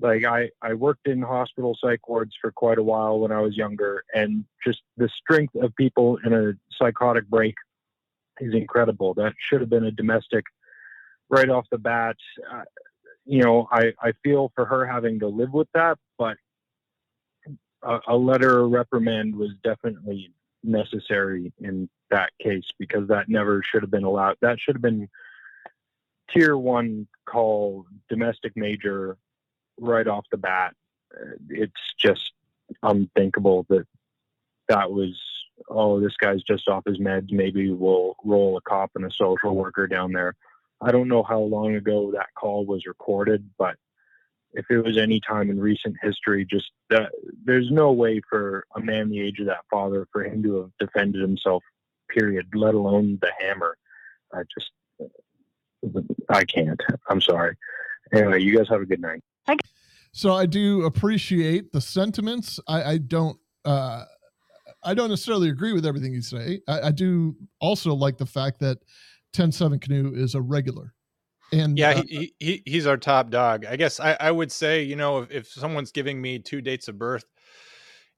Like 0.00 0.24
I, 0.24 0.50
I 0.62 0.74
worked 0.74 1.08
in 1.08 1.22
hospital 1.22 1.76
psych 1.80 2.06
wards 2.08 2.34
for 2.40 2.52
quite 2.52 2.78
a 2.78 2.82
while 2.82 3.18
when 3.18 3.32
I 3.32 3.40
was 3.40 3.56
younger, 3.56 4.04
and 4.14 4.44
just 4.64 4.82
the 4.96 5.08
strength 5.08 5.54
of 5.54 5.74
people 5.76 6.18
in 6.24 6.32
a 6.32 6.52
psychotic 6.78 7.28
break 7.28 7.54
is 8.40 8.54
incredible. 8.54 9.14
That 9.14 9.32
should 9.38 9.60
have 9.60 9.70
been 9.70 9.84
a 9.84 9.90
domestic 9.90 10.44
right 11.30 11.48
off 11.48 11.66
the 11.70 11.78
bat. 11.78 12.16
Uh, 12.50 12.62
you 13.24 13.42
know, 13.42 13.68
I, 13.72 13.92
I 14.00 14.12
feel 14.22 14.52
for 14.54 14.64
her 14.66 14.86
having 14.86 15.18
to 15.20 15.28
live 15.28 15.52
with 15.52 15.68
that, 15.74 15.98
but 16.18 16.36
a, 17.82 17.98
a 18.08 18.16
letter 18.16 18.68
reprimand 18.68 19.34
was 19.34 19.50
definitely 19.64 20.30
necessary 20.62 21.52
in 21.58 21.88
that 22.10 22.30
case 22.40 22.66
because 22.78 23.08
that 23.08 23.28
never 23.28 23.62
should 23.62 23.82
have 23.82 23.90
been 23.90 24.04
allowed. 24.04 24.36
That 24.42 24.60
should 24.60 24.76
have 24.76 24.82
been 24.82 25.08
tier 26.30 26.56
one 26.56 27.06
call, 27.24 27.86
domestic 28.08 28.52
major, 28.56 29.16
right 29.78 30.06
off 30.06 30.26
the 30.30 30.38
bat. 30.38 30.74
It's 31.48 31.72
just 31.98 32.32
unthinkable 32.82 33.64
that 33.68 33.86
that 34.68 34.90
was 34.90 35.16
oh 35.70 36.00
this 36.00 36.16
guy's 36.20 36.42
just 36.42 36.68
off 36.68 36.82
his 36.84 36.98
meds 36.98 37.30
maybe 37.30 37.70
we'll 37.70 38.16
roll 38.24 38.56
a 38.56 38.60
cop 38.62 38.90
and 38.96 39.04
a 39.04 39.10
social 39.10 39.54
worker 39.54 39.86
down 39.86 40.12
there 40.12 40.34
I 40.80 40.92
don't 40.92 41.08
know 41.08 41.22
how 41.22 41.40
long 41.40 41.74
ago 41.74 42.10
that 42.12 42.34
call 42.34 42.66
was 42.66 42.86
recorded, 42.86 43.48
but 43.58 43.76
if 44.52 44.66
it 44.70 44.78
was 44.78 44.96
any 44.96 45.20
time 45.20 45.50
in 45.50 45.60
recent 45.60 45.96
history, 46.02 46.46
just 46.48 46.70
that 46.90 47.12
there's 47.44 47.70
no 47.70 47.92
way 47.92 48.20
for 48.28 48.66
a 48.74 48.80
man 48.80 49.08
the 49.08 49.20
age 49.20 49.40
of 49.40 49.46
that 49.46 49.64
father 49.70 50.06
for 50.12 50.24
him 50.24 50.42
to 50.42 50.56
have 50.60 50.70
defended 50.78 51.20
himself, 51.20 51.62
period, 52.10 52.46
let 52.54 52.74
alone 52.74 53.18
the 53.20 53.32
hammer. 53.38 53.76
I 54.32 54.42
just, 54.58 54.70
I 56.28 56.44
can't. 56.44 56.80
I'm 57.08 57.20
sorry. 57.20 57.56
Anyway, 58.12 58.42
you 58.42 58.56
guys 58.56 58.68
have 58.68 58.80
a 58.80 58.86
good 58.86 59.00
night. 59.00 59.22
So 60.16 60.32
I 60.32 60.46
do 60.46 60.86
appreciate 60.86 61.72
the 61.72 61.80
sentiments. 61.82 62.58
I, 62.66 62.82
I 62.82 62.96
don't, 62.96 63.38
uh, 63.66 64.04
I 64.82 64.94
don't 64.94 65.10
necessarily 65.10 65.50
agree 65.50 65.74
with 65.74 65.84
everything 65.84 66.14
you 66.14 66.22
say. 66.22 66.62
I, 66.66 66.80
I 66.84 66.90
do 66.90 67.36
also 67.60 67.92
like 67.92 68.16
the 68.16 68.24
fact 68.24 68.60
that 68.60 68.78
10-7 69.34 69.78
canoe 69.78 70.14
is 70.14 70.34
a 70.34 70.40
regular 70.40 70.94
and 71.52 71.78
yeah 71.78 71.90
uh, 71.90 72.02
he, 72.08 72.34
he 72.40 72.62
he's 72.64 72.86
our 72.86 72.96
top 72.96 73.30
dog 73.30 73.66
i 73.66 73.76
guess 73.76 74.00
i, 74.00 74.16
I 74.18 74.32
would 74.32 74.50
say 74.50 74.82
you 74.82 74.96
know 74.96 75.18
if, 75.18 75.30
if 75.30 75.46
someone's 75.48 75.92
giving 75.92 76.20
me 76.20 76.40
two 76.40 76.60
dates 76.60 76.88
of 76.88 76.98
birth 76.98 77.24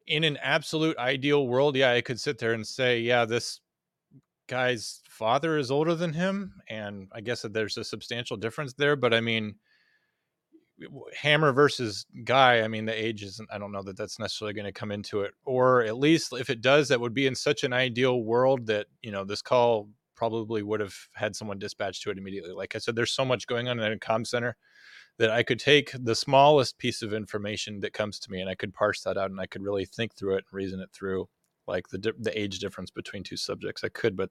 in 0.06 0.24
an 0.24 0.38
absolute 0.38 0.96
ideal 0.96 1.46
world 1.46 1.76
yeah 1.76 1.92
i 1.92 2.00
could 2.00 2.18
sit 2.18 2.38
there 2.38 2.54
and 2.54 2.66
say 2.66 3.00
yeah 3.00 3.26
this 3.26 3.60
guy's 4.46 5.02
father 5.10 5.58
is 5.58 5.70
older 5.70 5.94
than 5.94 6.14
him 6.14 6.54
and 6.70 7.08
i 7.12 7.20
guess 7.20 7.42
that 7.42 7.52
there's 7.52 7.76
a 7.76 7.84
substantial 7.84 8.36
difference 8.36 8.72
there 8.72 8.96
but 8.96 9.12
i 9.12 9.20
mean 9.20 9.56
hammer 11.16 11.52
versus 11.52 12.06
guy 12.24 12.60
i 12.60 12.68
mean 12.68 12.84
the 12.84 13.04
age 13.04 13.24
isn't 13.24 13.48
i 13.52 13.58
don't 13.58 13.72
know 13.72 13.82
that 13.82 13.96
that's 13.96 14.20
necessarily 14.20 14.54
going 14.54 14.64
to 14.64 14.72
come 14.72 14.92
into 14.92 15.22
it 15.22 15.32
or 15.44 15.82
at 15.82 15.98
least 15.98 16.32
if 16.34 16.50
it 16.50 16.60
does 16.60 16.88
that 16.88 17.00
would 17.00 17.14
be 17.14 17.26
in 17.26 17.34
such 17.34 17.64
an 17.64 17.72
ideal 17.72 18.22
world 18.22 18.66
that 18.66 18.86
you 19.02 19.10
know 19.10 19.24
this 19.24 19.42
call 19.42 19.88
probably 20.18 20.64
would 20.64 20.80
have 20.80 20.96
had 21.14 21.36
someone 21.36 21.60
dispatched 21.60 22.02
to 22.02 22.10
it 22.10 22.18
immediately. 22.18 22.50
Like 22.50 22.74
I 22.74 22.78
said, 22.78 22.96
there's 22.96 23.12
so 23.12 23.24
much 23.24 23.46
going 23.46 23.68
on 23.68 23.78
in 23.78 23.92
a 23.92 23.96
comm 23.96 24.26
center 24.26 24.56
that 25.16 25.30
I 25.30 25.44
could 25.44 25.60
take 25.60 25.92
the 25.94 26.14
smallest 26.14 26.76
piece 26.78 27.02
of 27.02 27.14
information 27.14 27.78
that 27.80 27.92
comes 27.92 28.18
to 28.20 28.30
me 28.30 28.40
and 28.40 28.50
I 28.50 28.56
could 28.56 28.74
parse 28.74 29.02
that 29.02 29.16
out 29.16 29.30
and 29.30 29.40
I 29.40 29.46
could 29.46 29.62
really 29.62 29.84
think 29.84 30.16
through 30.16 30.34
it 30.34 30.44
and 30.50 30.56
reason 30.56 30.80
it 30.80 30.90
through 30.92 31.28
like 31.68 31.88
the 31.88 32.12
the 32.18 32.38
age 32.38 32.58
difference 32.58 32.90
between 32.90 33.22
two 33.22 33.36
subjects. 33.36 33.84
I 33.84 33.88
could, 33.88 34.16
but 34.16 34.30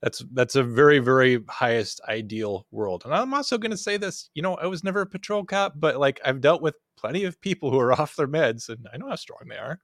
that's 0.00 0.24
that's 0.32 0.56
a 0.56 0.62
very 0.62 0.98
very 0.98 1.40
highest 1.48 2.00
ideal 2.08 2.66
world. 2.70 3.02
And 3.04 3.14
I'm 3.14 3.34
also 3.34 3.58
going 3.58 3.70
to 3.70 3.76
say 3.76 3.96
this, 3.96 4.30
you 4.34 4.42
know, 4.42 4.54
I 4.54 4.66
was 4.66 4.84
never 4.84 5.02
a 5.02 5.06
patrol 5.06 5.44
cop, 5.44 5.74
but 5.76 5.96
like 5.98 6.20
I've 6.24 6.40
dealt 6.40 6.62
with 6.62 6.76
plenty 6.96 7.24
of 7.24 7.40
people 7.40 7.70
who 7.70 7.78
are 7.78 7.92
off 8.00 8.16
their 8.16 8.28
meds 8.28 8.68
and 8.68 8.86
I 8.92 8.96
know 8.96 9.08
how 9.08 9.16
strong 9.16 9.40
they 9.48 9.56
are. 9.56 9.80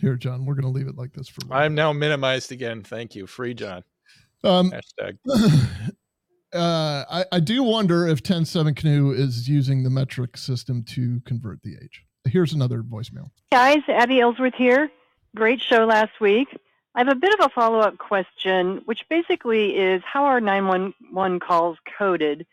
Here, 0.00 0.14
John, 0.14 0.44
we're 0.44 0.54
going 0.54 0.72
to 0.72 0.78
leave 0.78 0.86
it 0.86 0.96
like 0.96 1.12
this 1.12 1.28
for. 1.28 1.40
I'm 1.52 1.74
now 1.74 1.92
minimized 1.92 2.52
again. 2.52 2.82
Thank 2.82 3.16
you, 3.16 3.26
free 3.26 3.54
John. 3.54 3.82
Um, 4.44 4.70
Hashtag. 4.70 5.18
Uh, 6.52 7.04
I, 7.08 7.24
I 7.30 7.40
do 7.40 7.62
wonder 7.62 8.08
if 8.08 8.22
10-7 8.22 8.74
Canoe 8.74 9.12
is 9.12 9.48
using 9.48 9.84
the 9.84 9.90
metric 9.90 10.36
system 10.36 10.82
to 10.88 11.20
convert 11.24 11.62
the 11.62 11.76
age. 11.80 12.04
Here's 12.24 12.52
another 12.52 12.82
voicemail. 12.82 13.30
Guys, 13.52 13.78
Abby 13.88 14.20
Ellsworth 14.20 14.54
here. 14.58 14.90
Great 15.36 15.60
show 15.62 15.84
last 15.84 16.20
week. 16.20 16.48
I 16.92 16.98
have 16.98 17.08
a 17.08 17.14
bit 17.14 17.32
of 17.32 17.46
a 17.46 17.50
follow 17.50 17.78
up 17.78 17.98
question, 17.98 18.82
which 18.84 19.08
basically 19.08 19.76
is 19.76 20.02
how 20.04 20.24
are 20.24 20.40
911 20.40 21.38
calls 21.38 21.78
coded 21.96 22.48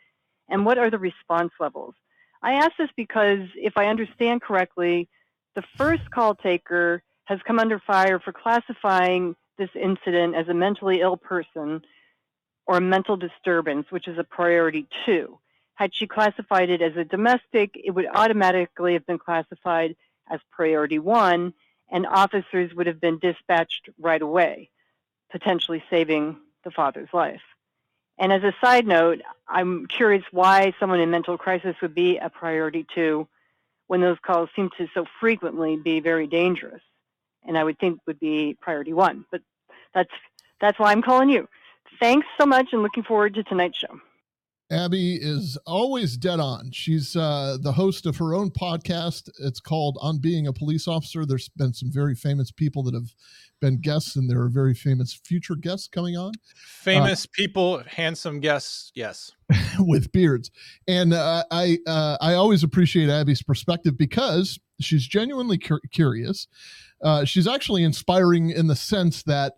and 0.47 0.63
what 0.63 0.77
are 0.77 0.91
the 0.91 0.99
response 0.99 1.51
levels? 1.59 1.95
I 2.43 2.53
ask 2.53 2.73
this 2.77 2.91
because 2.95 3.39
if 3.55 3.77
I 3.77 3.87
understand 3.87 4.43
correctly, 4.43 5.09
the 5.55 5.63
first 5.75 6.11
call 6.11 6.35
taker 6.35 7.01
has 7.25 7.39
come 7.47 7.57
under 7.57 7.79
fire 7.79 8.19
for 8.19 8.31
classifying 8.31 9.35
this 9.57 9.71
incident 9.73 10.35
as 10.35 10.47
a 10.47 10.53
mentally 10.53 11.01
ill 11.01 11.17
person 11.17 11.81
or 12.67 12.77
a 12.77 12.81
mental 12.81 13.17
disturbance, 13.17 13.87
which 13.89 14.07
is 14.07 14.19
a 14.19 14.23
priority 14.23 14.85
two. 15.03 15.39
Had 15.73 15.95
she 15.95 16.05
classified 16.05 16.69
it 16.69 16.83
as 16.83 16.95
a 16.95 17.03
domestic, 17.03 17.71
it 17.73 17.89
would 17.89 18.07
automatically 18.13 18.93
have 18.93 19.07
been 19.07 19.17
classified 19.17 19.95
as 20.29 20.39
priority 20.51 20.99
one, 20.99 21.53
and 21.91 22.05
officers 22.05 22.73
would 22.73 22.87
have 22.87 22.99
been 22.99 23.19
dispatched 23.19 23.89
right 23.99 24.21
away, 24.21 24.69
potentially 25.31 25.83
saving 25.89 26.37
the 26.63 26.71
father's 26.71 27.09
life. 27.13 27.41
And 28.19 28.33
as 28.33 28.43
a 28.43 28.53
side 28.61 28.87
note, 28.87 29.21
I'm 29.47 29.85
curious 29.85 30.23
why 30.31 30.73
someone 30.79 30.99
in 30.99 31.11
mental 31.11 31.37
crisis 31.37 31.75
would 31.81 31.93
be 31.93 32.17
a 32.17 32.29
priority 32.29 32.85
two 32.93 33.27
when 33.87 34.01
those 34.01 34.17
calls 34.25 34.49
seem 34.55 34.69
to 34.77 34.87
so 34.93 35.05
frequently 35.19 35.77
be 35.77 35.99
very 35.99 36.27
dangerous. 36.27 36.81
And 37.45 37.57
I 37.57 37.63
would 37.63 37.79
think 37.79 37.99
would 38.07 38.19
be 38.19 38.57
priority 38.59 38.93
one. 38.93 39.25
But 39.31 39.41
that's 39.93 40.11
that's 40.59 40.79
why 40.79 40.91
I'm 40.91 41.03
calling 41.03 41.29
you. 41.29 41.47
Thanks 41.99 42.27
so 42.39 42.45
much 42.45 42.69
and 42.73 42.81
looking 42.81 43.03
forward 43.03 43.35
to 43.35 43.43
tonight's 43.43 43.77
show. 43.77 43.99
Abby 44.69 45.15
is 45.15 45.57
always 45.65 46.17
dead 46.17 46.39
on. 46.39 46.71
She's 46.71 47.15
uh, 47.15 47.57
the 47.61 47.71
host 47.71 48.05
of 48.05 48.17
her 48.17 48.33
own 48.33 48.51
podcast. 48.51 49.29
It's 49.39 49.61
called 49.61 49.97
On 50.01 50.17
Being 50.17 50.47
a 50.47 50.53
Police 50.53 50.87
Officer. 50.87 51.25
There's 51.25 51.47
been 51.49 51.73
some 51.73 51.89
very 51.91 52.15
famous 52.15 52.51
people 52.51 52.83
that 52.83 52.93
have 52.93 53.13
been 53.61 53.79
guests, 53.79 54.17
and 54.17 54.29
there 54.29 54.41
are 54.41 54.49
very 54.49 54.73
famous 54.73 55.13
future 55.13 55.55
guests 55.55 55.87
coming 55.87 56.17
on. 56.17 56.33
Famous 56.55 57.25
uh, 57.25 57.29
people, 57.33 57.81
handsome 57.87 58.41
guests, 58.41 58.91
yes, 58.93 59.31
with 59.79 60.11
beards. 60.11 60.51
And 60.87 61.13
uh, 61.13 61.45
I 61.49 61.79
uh, 61.87 62.17
I 62.19 62.33
always 62.33 62.63
appreciate 62.63 63.09
Abby's 63.09 63.41
perspective 63.41 63.97
because 63.97 64.59
she's 64.81 65.07
genuinely 65.07 65.57
cur- 65.57 65.81
curious. 65.93 66.47
Uh, 67.01 67.23
she's 67.23 67.47
actually 67.47 67.83
inspiring 67.83 68.49
in 68.49 68.67
the 68.67 68.75
sense 68.75 69.23
that 69.23 69.53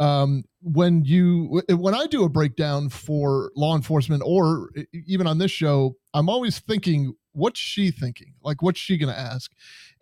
um, 0.00 0.44
when 0.62 1.04
you 1.04 1.62
when 1.70 1.94
I 1.94 2.06
do 2.06 2.24
a 2.24 2.28
breakdown 2.28 2.88
for 2.88 3.50
law 3.56 3.74
enforcement 3.74 4.22
or 4.24 4.70
even 4.92 5.26
on 5.26 5.38
this 5.38 5.50
show, 5.50 5.96
I'm 6.14 6.28
always 6.28 6.58
thinking, 6.58 7.14
what's 7.32 7.60
she 7.60 7.90
thinking? 7.90 8.34
Like, 8.42 8.62
what's 8.62 8.78
she 8.78 8.96
going 8.96 9.12
to 9.12 9.18
ask? 9.18 9.52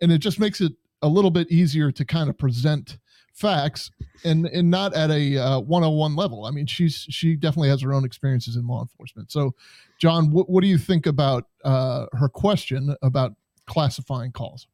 And 0.01 0.11
it 0.11 0.19
just 0.19 0.39
makes 0.39 0.61
it 0.61 0.73
a 1.01 1.07
little 1.07 1.31
bit 1.31 1.51
easier 1.51 1.91
to 1.91 2.05
kind 2.05 2.29
of 2.29 2.37
present 2.37 2.97
facts 3.33 3.91
and 4.23 4.47
and 4.47 4.69
not 4.69 4.95
at 4.95 5.11
a 5.11 5.37
uh, 5.37 5.59
101 5.59 6.15
level. 6.15 6.45
I 6.45 6.51
mean, 6.51 6.65
she's 6.65 7.05
she 7.09 7.35
definitely 7.35 7.69
has 7.69 7.81
her 7.81 7.93
own 7.93 8.05
experiences 8.05 8.55
in 8.55 8.67
law 8.67 8.81
enforcement. 8.81 9.31
So, 9.31 9.55
John, 9.99 10.31
what, 10.31 10.49
what 10.49 10.61
do 10.61 10.67
you 10.67 10.77
think 10.77 11.05
about 11.05 11.45
uh, 11.63 12.05
her 12.13 12.29
question 12.29 12.95
about 13.01 13.33
classifying 13.65 14.31
calls? 14.31 14.67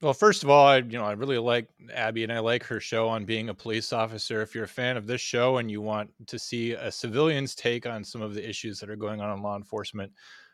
Well, 0.00 0.14
first 0.14 0.44
of 0.44 0.50
all, 0.50 0.66
I 0.66 0.76
you 0.78 0.96
know 0.98 1.04
I 1.04 1.12
really 1.12 1.38
like 1.38 1.68
Abby 1.92 2.22
and 2.22 2.32
I 2.32 2.38
like 2.38 2.62
her 2.64 2.78
show 2.78 3.08
on 3.08 3.24
being 3.24 3.48
a 3.48 3.54
police 3.54 3.92
officer. 3.92 4.42
If 4.42 4.54
you're 4.54 4.64
a 4.64 4.68
fan 4.68 4.96
of 4.96 5.06
this 5.08 5.20
show 5.20 5.56
and 5.58 5.70
you 5.70 5.80
want 5.80 6.10
to 6.28 6.38
see 6.38 6.72
a 6.72 6.90
civilian's 6.92 7.54
take 7.56 7.84
on 7.84 8.04
some 8.04 8.22
of 8.22 8.34
the 8.34 8.48
issues 8.48 8.78
that 8.78 8.90
are 8.90 8.96
going 8.96 9.20
on 9.20 9.36
in 9.36 9.42
law 9.42 9.56
enforcement, 9.56 10.12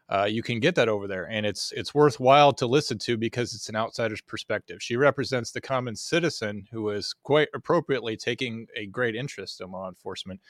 uh, 0.08 0.24
you 0.24 0.42
can 0.42 0.60
get 0.60 0.74
that 0.76 0.88
over 0.88 1.06
there, 1.06 1.28
and 1.28 1.44
it's 1.44 1.72
it's 1.72 1.94
worthwhile 1.94 2.54
to 2.54 2.66
listen 2.66 2.98
to 3.00 3.18
because 3.18 3.54
it's 3.54 3.68
an 3.68 3.76
outsider's 3.76 4.22
perspective. 4.22 4.82
She 4.82 4.96
represents 4.96 5.50
the 5.50 5.60
common 5.60 5.94
citizen 5.94 6.66
who 6.70 6.88
is 6.90 7.14
quite 7.22 7.48
appropriately 7.54 8.16
taking 8.16 8.66
a 8.76 8.86
great 8.86 9.14
interest 9.14 9.60
in 9.60 9.70
law 9.70 9.88
enforcement, 9.90 10.40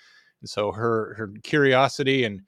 and 0.40 0.48
so 0.48 0.70
her 0.70 1.14
her 1.14 1.33
curiosity 1.42 2.22
and 2.24 2.42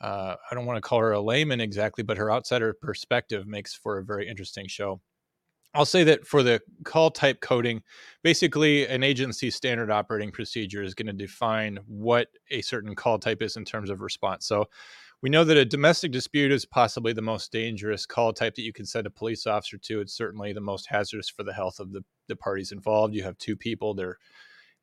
uh, 0.00 0.36
I 0.50 0.54
don't 0.54 0.66
want 0.66 0.76
to 0.78 0.88
call 0.88 1.00
her 1.00 1.12
a 1.12 1.20
layman 1.20 1.60
exactly, 1.60 2.04
but 2.04 2.18
her 2.18 2.32
outsider 2.32 2.74
perspective 2.74 3.46
makes 3.48 3.74
for 3.74 3.98
a 3.98 4.04
very 4.04 4.28
interesting 4.28 4.68
show. 4.68 5.00
I'll 5.74 5.84
say 5.84 6.04
that 6.04 6.26
for 6.26 6.42
the 6.42 6.60
call 6.84 7.10
type 7.10 7.40
coding, 7.40 7.82
basically 8.22 8.86
an 8.86 9.02
agency 9.02 9.50
standard 9.50 9.90
operating 9.90 10.30
procedure 10.30 10.82
is 10.82 10.94
going 10.94 11.08
to 11.08 11.12
define 11.12 11.78
what 11.86 12.28
a 12.50 12.62
certain 12.62 12.94
call 12.94 13.18
type 13.18 13.42
is 13.42 13.56
in 13.56 13.64
terms 13.64 13.90
of 13.90 14.00
response. 14.00 14.46
So 14.46 14.66
we 15.20 15.30
know 15.30 15.42
that 15.42 15.56
a 15.56 15.64
domestic 15.64 16.12
dispute 16.12 16.52
is 16.52 16.64
possibly 16.64 17.12
the 17.12 17.22
most 17.22 17.50
dangerous 17.50 18.06
call 18.06 18.32
type 18.32 18.54
that 18.54 18.62
you 18.62 18.72
can 18.72 18.86
send 18.86 19.06
a 19.06 19.10
police 19.10 19.46
officer 19.46 19.78
to. 19.78 20.00
It's 20.00 20.16
certainly 20.16 20.52
the 20.52 20.60
most 20.60 20.86
hazardous 20.86 21.28
for 21.28 21.42
the 21.42 21.52
health 21.52 21.80
of 21.80 21.92
the, 21.92 22.02
the 22.28 22.36
parties 22.36 22.72
involved. 22.72 23.14
You 23.14 23.24
have 23.24 23.38
two 23.38 23.56
people, 23.56 23.94
they're 23.94 24.18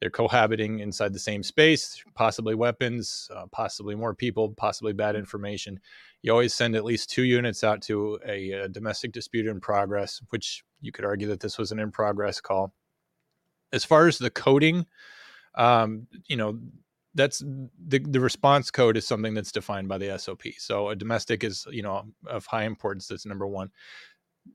they're 0.01 0.09
cohabiting 0.09 0.79
inside 0.79 1.13
the 1.13 1.19
same 1.19 1.43
space, 1.43 2.03
possibly 2.15 2.55
weapons, 2.55 3.29
uh, 3.35 3.45
possibly 3.51 3.93
more 3.93 4.15
people, 4.15 4.49
possibly 4.57 4.93
bad 4.93 5.15
information. 5.15 5.79
You 6.23 6.31
always 6.31 6.55
send 6.55 6.75
at 6.75 6.83
least 6.83 7.11
two 7.11 7.21
units 7.23 7.63
out 7.63 7.83
to 7.83 8.19
a, 8.27 8.51
a 8.51 8.67
domestic 8.67 9.11
dispute 9.11 9.45
in 9.45 9.61
progress, 9.61 10.19
which 10.31 10.63
you 10.81 10.91
could 10.91 11.05
argue 11.05 11.27
that 11.27 11.39
this 11.39 11.59
was 11.59 11.71
an 11.71 11.77
in 11.79 11.91
progress 11.91 12.41
call. 12.41 12.73
As 13.71 13.85
far 13.85 14.07
as 14.07 14.17
the 14.17 14.31
coding, 14.31 14.87
um, 15.53 16.07
you 16.25 16.35
know, 16.35 16.59
that's 17.13 17.39
the 17.39 17.99
the 17.99 18.19
response 18.19 18.71
code 18.71 18.97
is 18.97 19.05
something 19.05 19.33
that's 19.33 19.51
defined 19.51 19.87
by 19.87 19.97
the 19.97 20.17
SOP. 20.17 20.43
So 20.57 20.89
a 20.89 20.95
domestic 20.95 21.43
is 21.43 21.67
you 21.69 21.83
know 21.83 22.05
of 22.25 22.45
high 22.45 22.63
importance. 22.63 23.07
That's 23.07 23.25
number 23.25 23.47
one. 23.47 23.69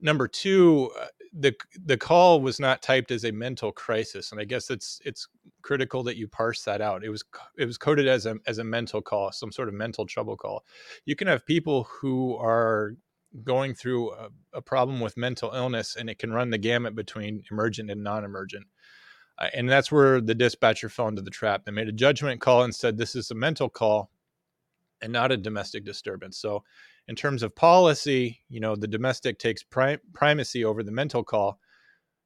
Number 0.01 0.27
two, 0.27 0.91
uh, 0.99 1.05
the 1.39 1.55
the 1.85 1.97
call 1.97 2.41
was 2.41 2.59
not 2.59 2.81
typed 2.81 3.11
as 3.11 3.25
a 3.25 3.31
mental 3.31 3.71
crisis, 3.71 4.31
and 4.31 4.41
I 4.41 4.45
guess 4.45 4.69
it's 4.69 4.99
it's 5.05 5.27
critical 5.61 6.03
that 6.03 6.17
you 6.17 6.27
parse 6.27 6.63
that 6.63 6.81
out. 6.81 7.03
It 7.03 7.09
was 7.09 7.23
it 7.57 7.65
was 7.65 7.77
coded 7.77 8.07
as 8.07 8.25
a 8.25 8.35
as 8.47 8.57
a 8.57 8.63
mental 8.63 9.01
call, 9.01 9.31
some 9.31 9.51
sort 9.51 9.67
of 9.67 9.73
mental 9.73 10.05
trouble 10.05 10.37
call. 10.37 10.65
You 11.05 11.15
can 11.15 11.27
have 11.27 11.45
people 11.45 11.87
who 12.01 12.35
are 12.37 12.95
going 13.43 13.73
through 13.73 14.13
a, 14.13 14.29
a, 14.53 14.61
problem 14.61 14.99
with 14.99 15.17
mental 15.17 15.51
illness 15.53 15.95
and 15.95 16.09
it 16.09 16.17
can 16.17 16.31
run 16.31 16.49
the 16.49 16.57
gamut 16.57 16.95
between 16.95 17.43
emergent 17.51 17.91
and 17.91 18.03
non-emergent 18.03 18.65
uh, 19.37 19.47
and 19.53 19.69
that's 19.69 19.91
where 19.91 20.21
the 20.21 20.33
dispatcher 20.33 20.89
fell 20.89 21.07
into 21.07 21.21
the 21.21 21.29
trap 21.29 21.65
they 21.65 21.71
made 21.71 21.89
a 21.89 21.91
judgment 21.91 22.41
call 22.41 22.63
and 22.63 22.73
said 22.73 22.97
this 22.97 23.15
is 23.15 23.29
a 23.29 23.35
mental 23.35 23.69
call 23.69 24.09
and 25.01 25.11
not 25.11 25.31
a 25.31 25.37
domestic 25.37 25.83
disturbance 25.83 26.37
so 26.37 26.63
in 27.07 27.15
terms 27.15 27.43
of 27.43 27.55
policy 27.55 28.39
you 28.49 28.59
know 28.59 28.75
the 28.75 28.87
domestic 28.87 29.39
takes 29.39 29.63
prim- 29.63 29.99
primacy 30.13 30.63
over 30.65 30.83
the 30.83 30.91
mental 30.91 31.23
call 31.23 31.59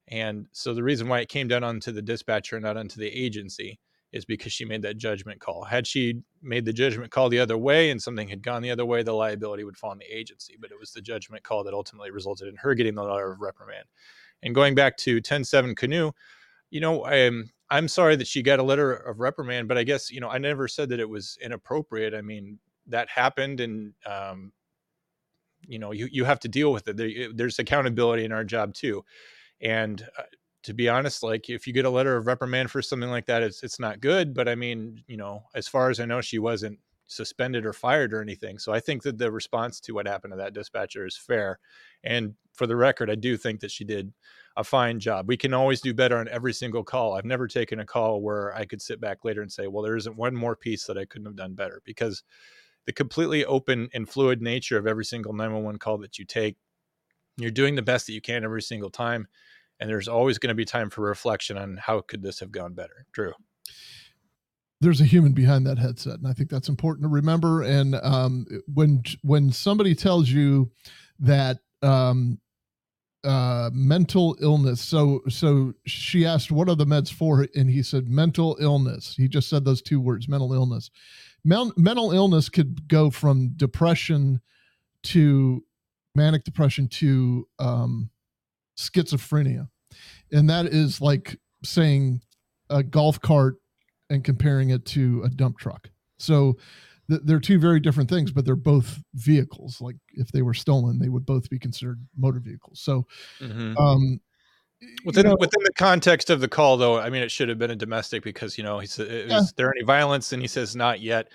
and 0.07 0.47
so 0.51 0.73
the 0.73 0.83
reason 0.83 1.07
why 1.07 1.19
it 1.19 1.29
came 1.29 1.47
down 1.47 1.63
onto 1.63 1.91
the 1.91 2.01
dispatcher 2.01 2.57
and 2.57 2.65
not 2.65 2.77
onto 2.77 2.99
the 2.99 3.07
agency 3.07 3.79
is 4.11 4.25
because 4.25 4.51
she 4.51 4.65
made 4.65 4.81
that 4.81 4.97
judgment 4.97 5.39
call. 5.39 5.63
Had 5.63 5.87
she 5.87 6.21
made 6.41 6.65
the 6.65 6.73
judgment 6.73 7.11
call 7.11 7.29
the 7.29 7.39
other 7.39 7.57
way 7.57 7.91
and 7.91 8.01
something 8.01 8.27
had 8.27 8.43
gone 8.43 8.61
the 8.61 8.71
other 8.71 8.85
way, 8.85 9.03
the 9.03 9.13
liability 9.13 9.63
would 9.63 9.77
fall 9.77 9.91
on 9.91 9.99
the 9.99 10.05
agency. 10.05 10.57
But 10.59 10.71
it 10.71 10.79
was 10.79 10.91
the 10.91 11.01
judgment 11.01 11.43
call 11.43 11.63
that 11.63 11.73
ultimately 11.73 12.11
resulted 12.11 12.49
in 12.49 12.57
her 12.57 12.75
getting 12.75 12.95
the 12.95 13.03
letter 13.03 13.31
of 13.31 13.39
reprimand. 13.39 13.85
And 14.43 14.53
going 14.53 14.75
back 14.75 14.97
to 14.97 15.21
10-7 15.21 15.77
Canoe, 15.77 16.11
you 16.69 16.81
know, 16.81 17.05
I'm 17.05 17.51
I'm 17.69 17.87
sorry 17.87 18.17
that 18.17 18.27
she 18.27 18.41
got 18.41 18.59
a 18.59 18.63
letter 18.63 18.91
of 18.91 19.21
reprimand, 19.21 19.69
but 19.69 19.77
I 19.77 19.83
guess 19.83 20.11
you 20.11 20.19
know 20.19 20.29
I 20.29 20.39
never 20.39 20.67
said 20.67 20.89
that 20.89 20.99
it 20.99 21.09
was 21.09 21.37
inappropriate. 21.41 22.13
I 22.13 22.21
mean 22.21 22.59
that 22.87 23.07
happened, 23.09 23.61
and 23.61 23.93
um, 24.05 24.51
you 25.67 25.79
know 25.79 25.91
you 25.91 26.07
you 26.11 26.25
have 26.25 26.39
to 26.41 26.47
deal 26.47 26.71
with 26.71 26.87
it. 26.87 26.97
There, 26.97 27.09
there's 27.33 27.59
accountability 27.59 28.25
in 28.25 28.31
our 28.31 28.43
job 28.43 28.73
too, 28.73 29.03
and 29.61 30.01
uh, 30.17 30.23
to 30.63 30.73
be 30.73 30.89
honest, 30.89 31.23
like 31.23 31.49
if 31.49 31.65
you 31.67 31.73
get 31.73 31.85
a 31.85 31.89
letter 31.89 32.15
of 32.15 32.27
reprimand 32.27 32.71
for 32.71 32.81
something 32.81 33.09
like 33.09 33.25
that, 33.27 33.43
it's 33.43 33.63
it's 33.63 33.79
not 33.79 33.99
good. 34.01 34.33
But 34.33 34.47
I 34.47 34.55
mean, 34.55 35.03
you 35.07 35.17
know, 35.17 35.43
as 35.55 35.67
far 35.67 35.89
as 35.89 35.99
I 35.99 36.05
know, 36.05 36.21
she 36.21 36.39
wasn't 36.39 36.79
suspended 37.07 37.65
or 37.65 37.73
fired 37.73 38.13
or 38.13 38.21
anything. 38.21 38.57
So 38.57 38.71
I 38.71 38.79
think 38.79 39.03
that 39.03 39.17
the 39.17 39.31
response 39.31 39.79
to 39.81 39.93
what 39.93 40.07
happened 40.07 40.31
to 40.31 40.37
that 40.37 40.53
dispatcher 40.53 41.05
is 41.05 41.17
fair. 41.17 41.59
And 42.03 42.35
for 42.53 42.65
the 42.65 42.77
record, 42.77 43.09
I 43.09 43.15
do 43.15 43.35
think 43.35 43.59
that 43.59 43.71
she 43.71 43.83
did 43.83 44.13
a 44.55 44.63
fine 44.63 44.99
job. 44.99 45.27
We 45.27 45.35
can 45.35 45.53
always 45.53 45.81
do 45.81 45.93
better 45.93 46.17
on 46.17 46.29
every 46.29 46.53
single 46.53 46.83
call. 46.83 47.13
I've 47.13 47.25
never 47.25 47.47
taken 47.47 47.79
a 47.79 47.85
call 47.85 48.21
where 48.21 48.55
I 48.55 48.65
could 48.65 48.81
sit 48.81 49.01
back 49.01 49.25
later 49.25 49.41
and 49.41 49.51
say, 49.51 49.67
well, 49.67 49.83
there 49.83 49.97
isn't 49.97 50.15
one 50.15 50.35
more 50.35 50.55
piece 50.55 50.85
that 50.85 50.97
I 50.97 51.05
couldn't 51.05 51.25
have 51.25 51.35
done 51.35 51.53
better 51.53 51.81
because 51.85 52.23
the 52.85 52.93
completely 52.93 53.45
open 53.45 53.89
and 53.93 54.09
fluid 54.09 54.41
nature 54.41 54.77
of 54.77 54.87
every 54.87 55.05
single 55.05 55.33
911 55.33 55.79
call 55.79 55.97
that 55.99 56.17
you 56.17 56.25
take, 56.25 56.57
you're 57.37 57.51
doing 57.51 57.75
the 57.75 57.81
best 57.81 58.07
that 58.07 58.13
you 58.13 58.21
can 58.21 58.43
every 58.43 58.61
single 58.61 58.89
time 58.89 59.27
and 59.81 59.89
there's 59.89 60.07
always 60.07 60.37
going 60.37 60.49
to 60.49 60.55
be 60.55 60.63
time 60.63 60.89
for 60.89 61.01
reflection 61.01 61.57
on 61.57 61.75
how 61.77 62.01
could 62.01 62.21
this 62.21 62.39
have 62.39 62.51
gone 62.51 62.73
better. 62.73 63.07
Drew. 63.11 63.33
There's 64.79 65.01
a 65.01 65.05
human 65.05 65.33
behind 65.33 65.65
that 65.67 65.77
headset 65.77 66.17
and 66.19 66.27
i 66.27 66.33
think 66.33 66.49
that's 66.49 66.69
important 66.69 67.03
to 67.03 67.09
remember 67.09 67.61
and 67.61 67.95
um, 67.95 68.47
when 68.73 69.03
when 69.21 69.51
somebody 69.51 69.93
tells 69.93 70.29
you 70.29 70.71
that 71.19 71.59
um, 71.83 72.39
uh, 73.23 73.69
mental 73.73 74.35
illness 74.41 74.81
so 74.81 75.21
so 75.29 75.73
she 75.85 76.25
asked 76.25 76.51
what 76.51 76.67
are 76.67 76.75
the 76.75 76.85
meds 76.85 77.13
for? 77.13 77.47
And 77.55 77.69
he 77.69 77.83
said 77.83 78.07
mental 78.07 78.57
illness. 78.59 79.13
He 79.15 79.27
just 79.27 79.49
said 79.49 79.65
those 79.65 79.81
two 79.81 79.99
words 79.99 80.27
mental 80.27 80.53
illness 80.53 80.89
Men- 81.43 81.71
mental 81.77 82.11
illness 82.11 82.49
could 82.49 82.87
go 82.87 83.09
from 83.09 83.49
depression 83.55 84.41
to 85.03 85.63
manic 86.15 86.43
depression 86.43 86.87
to 86.87 87.47
um, 87.59 88.09
schizophrenia 88.77 89.67
and 90.31 90.49
that 90.49 90.65
is 90.67 91.01
like 91.01 91.37
saying 91.63 92.21
a 92.69 92.83
golf 92.83 93.19
cart 93.19 93.55
and 94.09 94.23
comparing 94.23 94.69
it 94.69 94.85
to 94.85 95.21
a 95.23 95.29
dump 95.29 95.57
truck. 95.57 95.89
So 96.19 96.57
th- 97.09 97.21
they're 97.25 97.39
two 97.39 97.59
very 97.59 97.79
different 97.79 98.09
things, 98.09 98.31
but 98.31 98.45
they're 98.45 98.55
both 98.55 98.99
vehicles. 99.13 99.81
Like 99.81 99.97
if 100.13 100.31
they 100.31 100.41
were 100.41 100.53
stolen, 100.53 100.99
they 100.99 101.09
would 101.09 101.25
both 101.25 101.49
be 101.49 101.59
considered 101.59 102.05
motor 102.17 102.39
vehicles. 102.39 102.79
So 102.81 103.05
Mhm. 103.41 103.77
um, 103.79 104.21
Within 105.05 105.25
you 105.25 105.29
know, 105.29 105.37
within 105.39 105.63
the 105.63 105.73
context 105.73 106.29
of 106.29 106.41
the 106.41 106.47
call, 106.47 106.77
though, 106.77 106.99
I 106.99 107.09
mean, 107.09 107.21
it 107.21 107.29
should 107.31 107.49
have 107.49 107.59
been 107.59 107.71
a 107.71 107.75
domestic 107.75 108.23
because 108.23 108.57
you 108.57 108.63
know 108.63 108.79
he 108.79 108.87
said, 108.87 109.07
"Is 109.09 109.29
Yeah. 109.31 109.41
there 109.55 109.73
any 109.75 109.83
violence?" 109.83 110.31
And 110.33 110.41
he 110.41 110.47
says, 110.47 110.75
"Not 110.75 111.01
yet." 111.01 111.31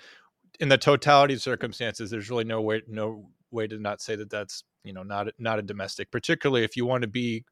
In 0.59 0.69
the 0.69 0.77
totality 0.77 1.35
of 1.35 1.41
circumstances, 1.41 2.09
there's 2.09 2.29
really 2.29 2.43
no 2.43 2.61
way 2.61 2.81
no 2.87 3.29
way 3.51 3.67
to 3.67 3.77
not 3.79 4.01
say 4.01 4.15
that 4.15 4.29
that's 4.29 4.63
you 4.83 4.93
know 4.93 5.03
not 5.03 5.27
not 5.39 5.59
a 5.59 5.61
domestic, 5.61 6.11
particularly 6.11 6.63
if 6.63 6.75
you 6.75 6.85
want 6.85 7.03
to 7.03 7.07
be 7.07 7.45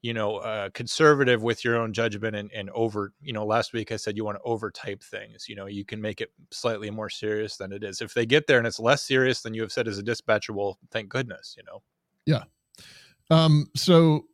you 0.00 0.14
know 0.14 0.36
uh, 0.36 0.70
conservative 0.70 1.42
with 1.42 1.64
your 1.64 1.76
own 1.76 1.92
judgment 1.92 2.36
and, 2.36 2.50
and 2.52 2.70
over 2.70 3.12
you 3.20 3.32
know 3.32 3.44
last 3.44 3.72
week 3.72 3.90
i 3.90 3.96
said 3.96 4.16
you 4.16 4.24
want 4.24 4.38
to 4.38 4.48
overtype 4.48 5.02
things 5.02 5.48
you 5.48 5.56
know 5.56 5.66
you 5.66 5.84
can 5.84 6.00
make 6.00 6.20
it 6.20 6.30
slightly 6.52 6.88
more 6.88 7.10
serious 7.10 7.56
than 7.56 7.72
it 7.72 7.82
is 7.82 8.00
if 8.00 8.14
they 8.14 8.24
get 8.24 8.46
there 8.46 8.58
and 8.58 8.66
it's 8.66 8.78
less 8.78 9.02
serious 9.02 9.42
than 9.42 9.54
you 9.54 9.60
have 9.60 9.72
said 9.72 9.88
as 9.88 9.98
a 9.98 10.02
dispatcher 10.02 10.52
well 10.52 10.78
thank 10.92 11.08
goodness 11.08 11.56
you 11.58 11.64
know 11.64 11.82
Yeah. 12.26 12.44
Um, 13.30 13.66
so 13.74 14.26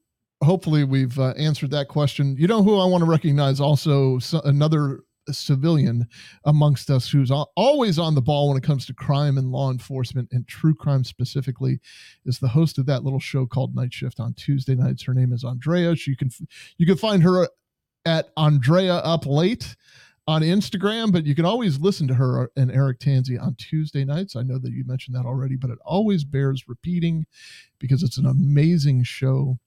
hopefully 0.45 0.85
we've 0.85 1.19
uh, 1.19 1.31
answered 1.31 1.71
that 1.73 1.89
question. 1.89 2.37
You 2.39 2.47
know 2.47 2.63
who 2.63 2.79
I 2.79 2.87
want 2.87 3.03
to 3.05 3.11
recognize 3.11 3.61
also 3.61 4.19
so, 4.19 4.41
another 4.45 5.01
civilian 5.33 6.07
amongst 6.45 6.91
us 6.91 7.09
who's 7.09 7.31
al- 7.31 7.51
always 7.57 7.99
on 7.99 8.15
the 8.15 8.23
ball 8.23 8.49
when 8.49 8.59
it 8.59 8.63
comes 8.63 8.87
to 8.87 8.95
crime 8.95 9.39
and 9.39 9.51
law 9.51 9.71
enforcement 9.71 10.29
and 10.33 10.47
true 10.47 10.75
crime 10.75 11.05
specifically 11.05 11.81
is 12.27 12.39
the 12.39 12.49
host 12.49 12.79
of 12.79 12.87
that 12.87 13.05
little 13.05 13.21
show 13.21 13.47
called 13.47 13.75
Night 13.75 13.93
Shift 13.93 14.21
on 14.21 14.35
Tuesday 14.35 14.75
nights. 14.75 15.03
Her 15.05 15.15
name 15.15 15.33
is 15.33 15.45
Andrea. 15.45 15.97
She 15.97 16.15
can 16.15 16.31
you 16.77 16.87
can 16.87 16.97
find 16.97 17.23
her 17.23 17.49
at 18.05 18.29
Andrea 18.37 18.97
Up 18.97 19.27
Late 19.27 19.77
on 20.27 20.43
Instagram, 20.43 21.13
but 21.13 21.27
you 21.27 21.35
can 21.35 21.45
always 21.45 21.79
listen 21.79 22.09
to 22.09 22.15
her 22.15 22.51
and 22.57 22.71
Eric 22.71 22.99
Tanzi 22.99 23.41
on 23.41 23.55
Tuesday 23.57 24.05
nights. 24.05 24.37
I 24.37 24.43
know 24.43 24.59
that 24.59 24.73
you 24.73 24.85
mentioned 24.87 25.17
that 25.17 25.27
already, 25.27 25.57
but 25.57 25.71
it 25.71 25.79
always 25.85 26.25
bears 26.25 26.65
repeating 26.67 27.27
because 27.79 28.03
it's 28.03 28.17
an 28.17 28.27
amazing 28.27 29.05
show. 29.05 29.59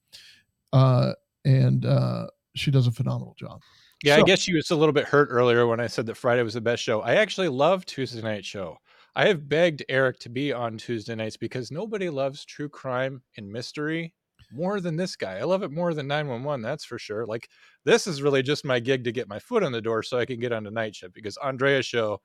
Uh, 0.78 1.13
and 1.46 1.86
uh, 1.86 2.28
she 2.56 2.72
does 2.72 2.88
a 2.88 2.92
phenomenal 2.92 3.36
job. 3.38 3.62
Yeah, 4.04 4.18
I 4.18 4.22
guess 4.22 4.40
she 4.40 4.54
was 4.54 4.70
a 4.70 4.76
little 4.76 4.94
bit 4.94 5.06
hurt 5.06 5.30
earlier 5.32 5.66
when 5.66 5.80
I 5.80 5.88
said 5.88 6.06
that 6.06 6.16
Friday 6.16 6.44
was 6.44 6.54
the 6.54 6.62
best 6.62 6.84
show. 6.84 7.02
I 7.02 7.16
actually 7.16 7.48
love 7.48 7.84
Tuesday 7.86 8.22
night 8.22 8.46
show. 8.46 8.78
I 9.16 9.28
have 9.28 9.50
begged 9.50 9.84
Eric 9.90 10.20
to 10.20 10.30
be 10.30 10.54
on 10.54 10.78
Tuesday 10.78 11.16
nights 11.16 11.38
because 11.38 11.72
nobody 11.72 12.10
loves 12.10 12.46
true 12.46 12.70
crime 12.70 13.24
and 13.38 13.52
mystery 13.52 14.13
more 14.52 14.80
than 14.80 14.96
this 14.96 15.16
guy. 15.16 15.40
I 15.40 15.44
love 15.44 15.63
it 15.63 15.72
more 15.72 15.96
than 15.96 16.08
911, 16.08 16.62
that's 16.62 16.86
for 16.86 17.00
sure. 17.00 17.26
Like 17.26 17.50
this 17.86 18.06
is 18.06 18.22
really 18.22 18.44
just 18.44 18.63
my 18.63 18.80
gig 18.80 19.04
to 19.06 19.12
get 19.12 19.28
my 19.28 19.40
foot 19.40 19.63
in 19.63 19.72
the 19.72 19.82
door 19.82 20.04
so 20.04 20.20
I 20.20 20.26
can 20.26 20.40
get 20.40 20.54
on 20.54 20.63
the 20.63 20.70
night 20.70 20.96
shift 20.96 21.16
because 21.16 21.38
Andrea's 21.38 21.88
show 21.88 22.22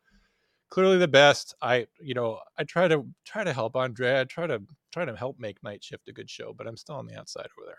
clearly 0.69 0.99
the 0.99 1.09
best. 1.09 1.55
I, 1.63 1.87
you 1.99 2.13
know, 2.13 2.41
I 2.59 2.65
try 2.65 2.89
to 2.89 3.07
try 3.25 3.45
to 3.45 3.53
help 3.55 3.77
Andrea. 3.77 4.21
I 4.21 4.25
try 4.25 4.47
to 4.47 4.61
try 4.93 5.07
to 5.07 5.17
help 5.17 5.37
make 5.39 5.63
night 5.63 5.83
shift 5.83 6.09
a 6.09 6.13
good 6.13 6.29
show, 6.29 6.53
but 6.53 6.67
I'm 6.67 6.77
still 6.77 6.97
on 6.97 7.07
the 7.07 7.19
outside 7.19 7.49
over 7.59 7.67
there. 7.67 7.79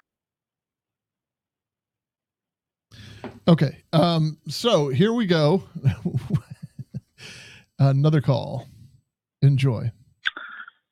Okay. 3.48 3.84
Um, 3.92 4.38
so 4.48 4.90
here 4.90 5.14
we 5.14 5.26
go. 5.26 5.64
Another 7.80 8.22
call. 8.22 8.68
Enjoy. 9.42 9.92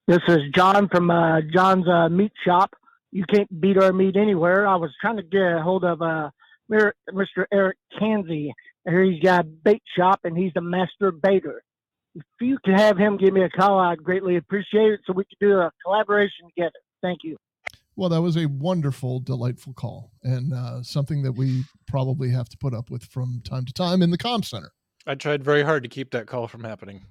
This 0.08 0.20
is 0.28 0.40
John 0.54 0.90
from 0.90 1.10
uh, 1.10 1.42
John's 1.54 1.88
uh, 1.88 2.10
Meat 2.10 2.34
Shop. 2.46 2.72
You 3.12 3.24
can't 3.32 3.62
beat 3.62 3.78
our 3.78 3.94
meat 3.94 4.16
anywhere. 4.18 4.68
I 4.68 4.76
was 4.76 4.92
trying 5.00 5.18
to 5.18 5.24
get 5.24 5.42
a 5.42 5.62
hold 5.62 5.84
of 5.84 6.02
uh, 6.02 6.32
Mr. 6.70 7.46
Eric 7.52 7.78
Kanzi. 8.00 8.52
Hear 8.86 9.04
he's 9.04 9.22
got 9.22 9.42
a 9.42 9.48
bait 9.48 9.84
shop 9.96 10.22
and 10.24 10.36
he's 10.36 10.54
a 10.56 10.62
master 10.62 11.12
baiter. 11.12 11.62
If 12.16 12.24
you 12.42 12.58
could 12.64 12.78
have 12.78 12.98
him 12.98 13.18
give 13.18 13.34
me 13.34 13.44
a 13.44 13.50
call, 13.50 13.80
I'd 13.80 14.04
greatly 14.04 14.38
appreciate 14.38 14.92
it 14.94 15.02
so 15.06 15.14
we 15.14 15.24
could 15.24 15.40
do 15.40 15.60
a 15.60 15.72
collaboration 15.84 16.48
together. 16.50 16.80
Thank 17.02 17.20
you. 17.24 17.38
Well, 17.96 18.10
that 18.10 18.22
was 18.22 18.38
a 18.38 18.46
wonderful, 18.46 19.20
delightful 19.20 19.74
call 19.74 20.12
and 20.24 20.54
uh, 20.54 20.82
something 20.82 21.24
that 21.24 21.34
we 21.34 21.64
probably 21.88 22.30
have 22.30 22.50
to 22.50 22.58
put 22.58 22.74
up 22.74 22.90
with 22.90 23.04
from 23.04 23.42
time 23.44 23.66
to 23.66 23.74
time 23.74 24.02
in 24.02 24.12
the 24.12 24.18
comm 24.18 24.46
center. 24.46 24.72
I 25.06 25.16
tried 25.16 25.44
very 25.44 25.64
hard 25.64 25.84
to 25.84 25.90
keep 25.90 26.12
that 26.12 26.28
call 26.28 26.48
from 26.48 26.64
happening. 26.64 27.02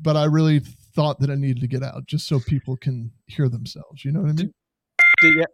But 0.00 0.16
I 0.16 0.24
really 0.24 0.60
thought 0.94 1.18
that 1.20 1.30
I 1.30 1.34
needed 1.34 1.60
to 1.60 1.66
get 1.66 1.82
out 1.82 2.06
just 2.06 2.26
so 2.26 2.38
people 2.40 2.76
can 2.76 3.10
hear 3.26 3.48
themselves. 3.48 4.04
You 4.04 4.12
know 4.12 4.20
what 4.20 4.30
I 4.30 4.34
mean? 4.34 4.52
Did, 5.20 5.36
yeah, 5.36 5.44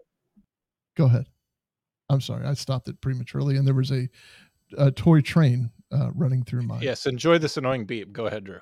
Go 0.97 1.07
ahead. 1.07 1.27
I'm 2.09 2.21
sorry. 2.21 2.47
I 2.47 2.55
stopped 2.55 2.89
it 2.89 3.01
prematurely 3.01 3.57
and 3.57 3.67
there 3.67 3.75
was 3.75 3.91
a, 3.91 4.09
a 4.79 4.91
toy 4.91 5.21
train 5.21 5.71
uh, 5.93 6.11
running 6.15 6.45
through 6.45 6.63
my. 6.63 6.81
yes, 6.81 7.07
enjoy 7.07 7.39
this 7.39 7.57
annoying 7.57 7.87
beep. 7.87 8.13
Go 8.13 8.27
ahead, 8.27 8.45
Drew. 8.45 8.61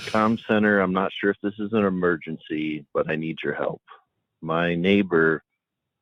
Comm 0.00 0.38
Center, 0.46 0.80
I'm 0.80 0.92
not 0.92 1.10
sure 1.18 1.30
if 1.30 1.36
this 1.42 1.54
is 1.58 1.72
an 1.72 1.84
emergency, 1.84 2.84
but 2.92 3.08
I 3.10 3.16
need 3.16 3.38
your 3.42 3.54
help. 3.54 3.82
My 4.46 4.76
neighbor 4.76 5.42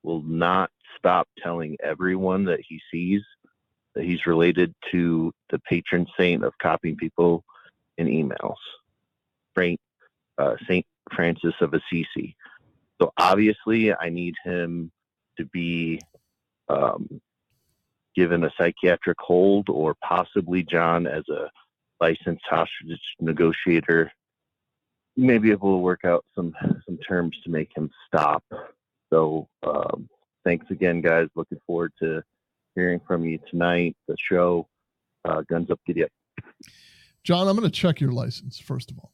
will 0.03 0.21
not 0.21 0.71
stop 0.99 1.27
telling 1.43 1.79
everyone 1.83 2.45
that 2.45 2.61
he 2.69 2.79
sees 2.93 3.23
that 3.95 4.05
he's 4.05 4.27
related 4.27 4.75
to 4.91 5.33
the 5.49 5.59
patron 5.61 6.07
saint 6.19 6.45
of 6.45 6.53
copying 6.61 6.95
people 6.97 7.43
in 7.97 8.07
emails, 8.07 8.59
Saint, 9.57 9.81
uh, 10.37 10.57
Saint 10.69 10.85
Francis 11.15 11.55
of 11.63 11.73
Assisi. 11.73 12.37
So 13.01 13.13
obviously, 13.17 13.95
I 13.95 14.11
need 14.11 14.35
him 14.45 14.93
to 15.39 15.47
be 15.47 15.99
um, 16.69 17.23
given 18.15 18.45
a 18.45 18.53
psychiatric 18.59 19.17
hold, 19.21 19.71
or 19.71 19.95
possibly 20.07 20.65
John 20.65 21.07
as 21.07 21.27
a 21.31 21.49
licensed 21.99 22.45
hostage 22.47 23.01
negotiator 23.21 24.13
may 25.17 25.39
be 25.39 25.51
able 25.51 25.73
to 25.75 25.79
work 25.79 26.05
out 26.05 26.25
some 26.35 26.55
some 26.87 26.99
terms 26.99 27.37
to 27.45 27.51
make 27.51 27.71
him 27.77 27.91
stop. 28.07 28.45
So 29.11 29.49
um, 29.63 30.09
thanks 30.45 30.67
again, 30.71 31.01
guys. 31.01 31.29
Looking 31.35 31.59
forward 31.67 31.93
to 32.01 32.23
hearing 32.75 33.01
from 33.07 33.25
you 33.25 33.39
tonight. 33.51 33.97
The 34.09 34.17
show, 34.19 34.67
uh, 35.25 35.43
guns 35.49 35.71
up, 35.71 35.81
giddy 35.87 36.05
up. 36.05 36.11
John, 37.23 37.49
I'm 37.49 37.57
going 37.57 37.71
to 37.71 37.75
check 37.75 38.01
your 38.01 38.13
license, 38.13 38.59
first 38.59 38.91
of 38.91 38.99
all. 38.99 39.13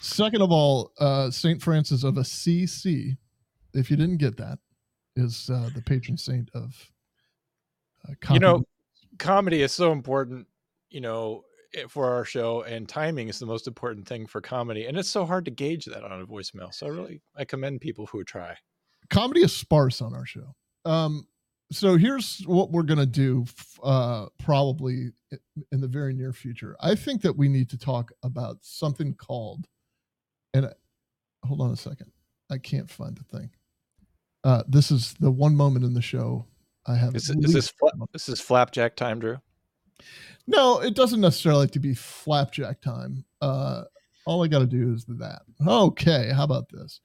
Second 0.00 0.42
of 0.42 0.50
all, 0.50 0.92
uh, 0.98 1.30
St. 1.30 1.60
Francis 1.60 2.02
of 2.02 2.16
Assisi, 2.16 3.18
if 3.74 3.90
you 3.90 3.96
didn't 3.96 4.16
get 4.16 4.36
that, 4.38 4.58
is 5.16 5.50
uh, 5.50 5.70
the 5.74 5.82
patron 5.82 6.16
saint 6.16 6.50
of 6.54 6.90
uh, 8.08 8.32
you 8.32 8.40
know 8.40 8.64
comedy 9.18 9.62
is 9.62 9.72
so 9.72 9.92
important 9.92 10.46
you 10.90 11.00
know 11.00 11.44
for 11.88 12.10
our 12.10 12.24
show 12.24 12.62
and 12.62 12.88
timing 12.88 13.28
is 13.28 13.38
the 13.38 13.46
most 13.46 13.66
important 13.66 14.06
thing 14.06 14.26
for 14.26 14.40
comedy 14.40 14.86
and 14.86 14.96
it's 14.98 15.08
so 15.08 15.24
hard 15.24 15.44
to 15.44 15.50
gauge 15.50 15.84
that 15.86 16.04
on 16.04 16.20
a 16.20 16.26
voicemail 16.26 16.72
so 16.72 16.86
i 16.86 16.88
really 16.98 17.20
i 17.36 17.44
commend 17.44 17.80
people 17.80 18.06
who 18.06 18.22
try 18.24 18.54
comedy 19.10 19.40
is 19.42 19.54
sparse 19.54 20.00
on 20.00 20.14
our 20.14 20.24
show. 20.24 20.54
Um, 20.84 21.26
so 21.70 21.96
here's 21.96 22.40
what 22.46 22.70
we're 22.70 22.82
going 22.82 22.98
to 22.98 23.06
do 23.06 23.44
uh, 23.82 24.26
probably 24.38 25.10
in 25.70 25.80
the 25.80 25.88
very 25.88 26.14
near 26.14 26.32
future. 26.32 26.76
I 26.80 26.94
think 26.94 27.22
that 27.22 27.36
we 27.36 27.48
need 27.48 27.68
to 27.70 27.78
talk 27.78 28.12
about 28.22 28.58
something 28.62 29.14
called, 29.14 29.66
and 30.54 30.66
I- 30.66 31.46
hold 31.46 31.60
on 31.60 31.70
a 31.72 31.76
second. 31.76 32.12
I 32.50 32.58
can't 32.58 32.90
find 32.90 33.16
the 33.16 33.24
thing. 33.24 33.50
Uh, 34.44 34.62
this 34.68 34.90
is 34.90 35.14
the 35.14 35.30
one 35.30 35.56
moment 35.56 35.84
in 35.84 35.94
the 35.94 36.02
show 36.02 36.46
I 36.86 36.96
have. 36.96 37.14
is, 37.16 37.30
it- 37.30 37.44
is 37.44 37.52
this 37.52 37.70
fla- 37.70 38.06
this 38.12 38.28
is 38.28 38.40
flapjack 38.40 38.96
time 38.96 39.18
drew 39.18 39.38
No, 40.46 40.80
it 40.80 40.94
doesn't 40.94 41.20
necessarily 41.20 41.62
have 41.62 41.70
to 41.72 41.80
be 41.80 41.94
flapjack 41.94 42.80
time. 42.80 43.24
Uh, 43.40 43.84
all 44.26 44.42
I 44.44 44.48
got 44.48 44.60
to 44.60 44.66
do 44.66 44.92
is 44.92 45.04
that. 45.06 45.42
Okay, 45.66 46.30
how 46.34 46.44
about 46.44 46.68
this? 46.70 47.00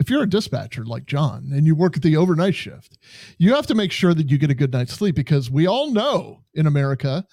If 0.00 0.10
you're 0.10 0.24
a 0.24 0.28
dispatcher 0.28 0.84
like 0.84 1.06
John 1.06 1.50
and 1.54 1.66
you 1.66 1.74
work 1.74 1.96
at 1.96 2.02
the 2.02 2.16
overnight 2.16 2.54
shift, 2.54 2.98
you 3.38 3.54
have 3.54 3.66
to 3.68 3.74
make 3.74 3.90
sure 3.90 4.12
that 4.12 4.30
you 4.30 4.36
get 4.36 4.50
a 4.50 4.54
good 4.54 4.72
night's 4.72 4.92
sleep 4.92 5.14
because 5.14 5.50
we 5.50 5.66
all 5.66 5.92
know 5.92 6.42
in 6.52 6.66
America 6.66 7.24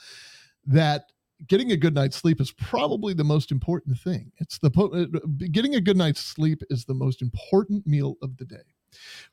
that 0.67 1.11
getting 1.47 1.71
a 1.71 1.77
good 1.77 1.93
night's 1.93 2.15
sleep 2.15 2.39
is 2.39 2.51
probably 2.51 3.13
the 3.13 3.23
most 3.23 3.51
important 3.51 3.97
thing. 3.97 4.31
It's 4.37 4.57
the 4.59 4.69
uh, 4.69 5.19
getting 5.51 5.75
a 5.75 5.81
good 5.81 5.97
night's 5.97 6.21
sleep 6.21 6.61
is 6.69 6.85
the 6.85 6.93
most 6.93 7.21
important 7.21 7.85
meal 7.85 8.15
of 8.21 8.37
the 8.37 8.45
day. 8.45 8.57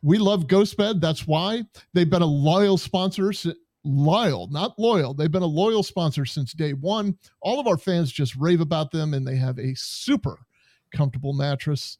We 0.02 0.18
love 0.18 0.46
GhostBed. 0.46 1.00
That's 1.00 1.26
why 1.26 1.64
they've 1.94 2.08
been 2.08 2.22
a 2.22 2.26
loyal 2.26 2.78
sponsor. 2.78 3.32
Loyal, 3.84 4.48
not 4.48 4.78
loyal. 4.78 5.14
They've 5.14 5.30
been 5.30 5.42
a 5.42 5.46
loyal 5.46 5.82
sponsor 5.82 6.24
since 6.26 6.52
day 6.52 6.72
one. 6.72 7.16
All 7.40 7.58
of 7.60 7.66
our 7.66 7.78
fans 7.78 8.12
just 8.12 8.36
rave 8.36 8.60
about 8.60 8.90
them, 8.90 9.14
and 9.14 9.26
they 9.26 9.36
have 9.36 9.58
a 9.58 9.74
super 9.74 10.38
comfortable 10.94 11.32
mattress 11.32 11.98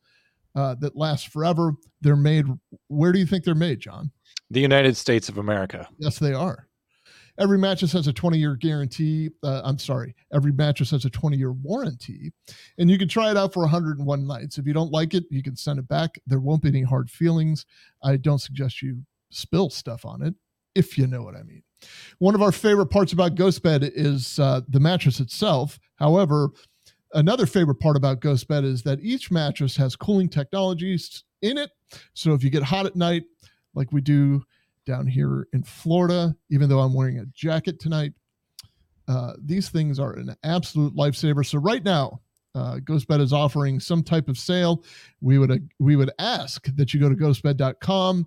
uh, 0.55 0.75
that 0.81 0.97
lasts 0.97 1.27
forever. 1.27 1.73
They're 2.01 2.17
made. 2.17 2.47
Where 2.89 3.13
do 3.13 3.19
you 3.19 3.27
think 3.27 3.45
they're 3.45 3.55
made, 3.55 3.81
John? 3.81 4.11
the 4.51 4.61
united 4.61 4.97
states 4.97 5.29
of 5.29 5.39
america 5.39 5.87
Yes, 5.99 6.19
they 6.19 6.33
are. 6.33 6.68
Every 7.39 7.59
mattress 7.59 7.93
has 7.93 8.07
a 8.07 8.13
20 8.13 8.39
year 8.39 8.57
guarantee. 8.57 9.31
Uh, 9.43 9.61
I'm 9.65 9.79
sorry, 9.79 10.15
every 10.33 10.53
mattress 10.53 10.91
has 10.91 11.05
a 11.05 11.11
20 11.11 11.37
year 11.37 11.53
warranty, 11.53 12.33
and 12.79 12.91
you 12.91 12.99
can 12.99 13.09
try 13.09 13.31
it 13.31 13.37
out 13.37 13.53
for 13.53 13.61
101 13.61 14.27
nights. 14.27 14.59
If 14.59 14.67
you 14.67 14.73
don't 14.73 14.93
like 14.93 15.15
it, 15.15 15.25
you 15.31 15.43
can 15.43 15.57
send 15.57 15.79
it 15.79 15.89
back. 15.89 16.19
There 16.27 16.41
won't 16.41 16.63
be 16.63 16.69
any 16.69 16.83
hard 16.83 17.11
feelings. 17.11 17.65
I 18.03 18.17
don't 18.17 18.41
suggest 18.41 18.83
you 18.83 19.03
spill 19.31 19.71
stuff 19.71 20.05
on 20.05 20.23
it, 20.23 20.35
if 20.75 20.99
you 20.99 21.07
know 21.07 21.23
what 21.23 21.37
I 21.37 21.43
mean. 21.43 21.63
One 22.19 22.35
of 22.35 22.43
our 22.43 22.53
favorite 22.53 22.87
parts 22.87 23.13
about 23.13 23.37
GhostBed 23.37 23.93
is 23.95 24.39
uh, 24.39 24.63
the 24.69 24.81
mattress 24.81 25.21
itself. 25.21 25.79
However, 25.97 26.51
another 27.13 27.47
favorite 27.47 27.81
part 27.81 27.97
about 27.97 28.21
GhostBed 28.21 28.65
is 28.65 28.83
that 28.83 29.01
each 29.01 29.31
mattress 29.31 29.77
has 29.77 29.97
cooling 29.97 30.29
technologies 30.29 31.25
in 31.43 31.57
it. 31.59 31.71
So 32.15 32.35
if 32.35 32.43
you 32.43 32.51
get 32.51 32.65
hot 32.65 32.87
at 32.87 32.97
night, 32.97 33.25
like 33.75 33.93
we 33.93 34.01
do 34.01 34.43
down 34.89 35.07
here 35.07 35.47
in 35.53 35.63
Florida, 35.63 36.35
even 36.51 36.69
though 36.69 36.81
I'm 36.81 36.95
wearing 36.95 37.19
a 37.19 37.27
jacket 37.27 37.79
tonight, 37.79 38.13
uh, 39.07 39.35
these 39.45 39.69
things 39.69 40.01
are 40.01 40.15
an 40.15 40.35
absolute 40.43 40.97
lifesaver. 40.97 41.47
So 41.47 41.59
right 41.59 41.85
now, 41.85 42.21
uh, 42.55 42.77
GhostBed 42.77 43.21
is 43.21 43.33
offering 43.33 43.79
some 43.79 44.03
type 44.03 44.29
of 44.29 44.39
sale. 44.39 44.83
We 45.21 45.39
would 45.39 45.53
uh, 45.53 45.59
we 45.79 45.95
would 45.95 46.11
ask 46.19 46.67
that 46.75 46.93
you 46.93 46.99
go 46.99 47.09
to 47.09 47.15
ghostbed.com, 47.15 48.27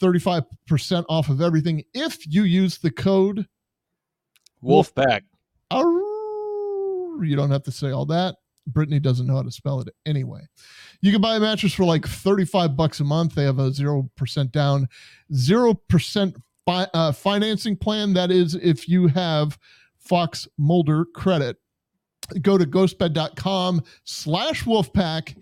35% 0.00 1.04
off 1.08 1.30
of 1.30 1.40
everything 1.40 1.82
if 1.94 2.18
you 2.26 2.44
use 2.44 2.78
the 2.78 2.90
code 2.90 3.46
Wolfpack. 4.62 5.22
Arrrr. 5.72 7.26
You 7.26 7.36
don't 7.36 7.50
have 7.50 7.64
to 7.64 7.72
say 7.72 7.90
all 7.90 8.06
that. 8.06 8.36
Brittany 8.66 9.00
doesn't 9.00 9.26
know 9.26 9.36
how 9.36 9.42
to 9.42 9.50
spell 9.50 9.80
it 9.80 9.88
anyway. 10.06 10.40
You 11.00 11.12
can 11.12 11.20
buy 11.20 11.36
a 11.36 11.40
mattress 11.40 11.72
for 11.72 11.84
like 11.84 12.06
35 12.06 12.76
bucks 12.76 13.00
a 13.00 13.04
month. 13.04 13.34
They 13.34 13.44
have 13.44 13.58
a 13.58 13.70
0% 13.70 14.52
down, 14.52 14.88
0% 15.32 16.36
fi- 16.66 16.88
uh, 16.94 17.12
financing 17.12 17.76
plan. 17.76 18.12
That 18.14 18.30
is 18.30 18.54
if 18.54 18.88
you 18.88 19.08
have 19.08 19.58
Fox 19.98 20.48
Mulder 20.58 21.04
credit. 21.14 21.56
Go 22.40 22.56
to 22.56 22.64
ghostbed.com 22.64 23.82
slash 24.04 24.64
wolfpack 24.64 25.36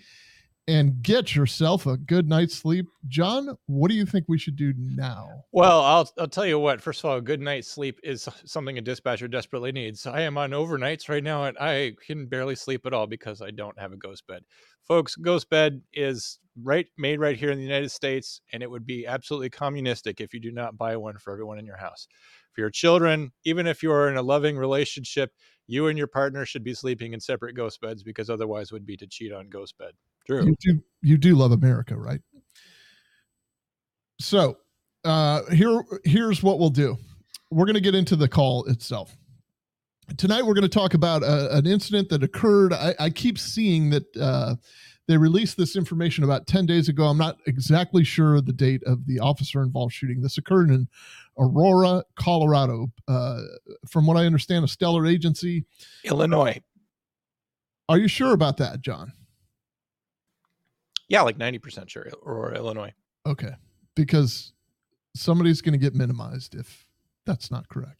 and 0.71 1.03
get 1.03 1.35
yourself 1.35 1.87
a 1.87 1.97
good 1.97 2.29
night's 2.29 2.55
sleep. 2.55 2.87
John, 3.09 3.59
what 3.67 3.91
do 3.91 3.97
you 3.97 4.07
think 4.07 4.27
we 4.29 4.39
should 4.39 4.55
do 4.55 4.73
now? 4.77 5.43
Well, 5.51 5.81
I'll 5.81 6.09
I'll 6.17 6.29
tell 6.29 6.47
you 6.47 6.61
what. 6.61 6.81
First 6.81 7.01
of 7.01 7.11
all, 7.11 7.17
a 7.17 7.21
good 7.21 7.41
night's 7.41 7.67
sleep 7.67 7.99
is 8.05 8.29
something 8.45 8.79
a 8.79 8.81
dispatcher 8.81 9.27
desperately 9.27 9.73
needs. 9.73 10.07
I 10.07 10.21
am 10.21 10.39
on 10.39 10.53
overnights 10.53 11.09
right 11.09 11.25
now, 11.25 11.45
and 11.45 11.59
I 11.59 11.95
can 12.07 12.27
barely 12.27 12.55
sleep 12.55 12.87
at 12.87 12.95
all 12.95 13.09
because 13.09 13.43
I 13.43 13.51
don't 13.51 13.79
have 13.81 13.93
a 13.93 13.97
ghost 13.97 14.29
bed. 14.29 14.45
Folks, 14.87 15.17
ghost 15.17 15.51
bed 15.51 15.83
is 15.93 16.39
right 16.63 16.87
made 16.97 17.19
right 17.19 17.37
here 17.37 17.51
in 17.51 17.59
the 17.59 17.65
United 17.65 17.91
States, 17.91 18.41
and 18.53 18.63
it 18.63 18.71
would 18.71 18.87
be 18.87 19.09
absolutely 19.09 19.51
communistic 19.51 20.21
if 20.21 20.33
you 20.33 20.39
do 20.39 20.53
not 20.53 20.79
buy 20.79 20.97
one 20.97 21.19
for 21.19 21.33
everyone 21.33 21.59
in 21.59 21.67
your 21.67 21.79
house. 21.79 22.07
For 22.53 22.61
your 22.61 22.71
children, 22.71 23.33
even 23.45 23.67
if 23.67 23.83
you 23.83 23.91
are 23.91 24.09
in 24.09 24.17
a 24.17 24.23
loving 24.23 24.57
relationship, 24.57 25.33
you 25.67 25.89
and 25.89 25.99
your 25.99 26.07
partner 26.07 26.47
should 26.47 26.65
be 26.65 26.75
sleeping 26.75 27.13
in 27.13 27.19
separate 27.19 27.57
ghost 27.57 27.81
beds 27.81 28.05
because 28.05 28.31
otherwise 28.31 28.71
would 28.71 28.87
be 28.87 28.97
to 28.97 29.07
cheat 29.09 29.33
on 29.33 29.49
ghost 29.49 29.77
bed. 29.77 29.95
True. 30.27 30.47
You 30.47 30.57
do 30.61 30.83
you 31.03 31.19
do 31.19 31.35
love 31.35 31.53
America, 31.53 31.97
right? 31.97 32.21
So 34.21 34.59
uh 35.05 35.43
here 35.51 35.83
here's 36.05 36.43
what 36.43 36.59
we'll 36.59 36.71
do. 36.71 36.97
We're 37.51 37.67
gonna 37.67 37.81
get 37.81 37.95
into 37.95 38.17
the 38.17 38.29
call 38.29 38.65
itself. 38.67 39.17
Tonight 40.17 40.45
we're 40.45 40.55
going 40.55 40.63
to 40.63 40.69
talk 40.69 40.95
about 40.95 41.23
a, 41.23 41.57
an 41.57 41.67
incident 41.67 42.09
that 42.09 42.23
occurred. 42.23 42.73
I, 42.73 42.95
I 42.99 43.11
keep 43.11 43.39
seeing 43.39 43.91
that 43.91 44.17
uh, 44.17 44.57
they 45.07 45.17
released 45.17 45.57
this 45.57 45.77
information 45.77 46.25
about 46.25 46.47
10 46.47 46.67
days 46.67 46.89
ago. 46.89 47.05
I'm 47.05 47.19
not 47.19 47.39
exactly 47.47 48.05
sure 48.05 48.41
the 48.41 48.53
date 48.53 48.83
of 48.85 49.07
the 49.07 49.21
officer 49.21 49.63
involved 49.63 49.93
shooting. 49.93 50.21
This 50.21 50.39
occurred 50.39 50.71
in 50.71 50.89
Aurora, 51.39 52.05
Colorado. 52.17 52.93
Uh, 53.09 53.43
from 53.89 54.07
what 54.07 54.17
I 54.17 54.27
understand, 54.27 54.65
a 54.65 54.69
stellar 54.69 55.07
agency. 55.07 55.65
Illinois. 56.05 56.61
Are 57.89 57.99
you 57.99 58.09
sure 58.09 58.33
about 58.33 58.57
that, 58.59 58.81
John? 58.83 59.13
Yeah, 61.11 61.23
like 61.23 61.37
90% 61.37 61.91
sure. 61.91 62.09
Or 62.23 62.55
Illinois. 62.55 62.95
Okay. 63.27 63.53
Because 63.95 64.53
somebody's 65.15 65.61
going 65.61 65.73
to 65.73 65.79
get 65.79 65.95
minimized 65.95 66.55
if 66.55 66.87
that's 67.27 67.51
not 67.51 67.69
correct. 67.69 67.97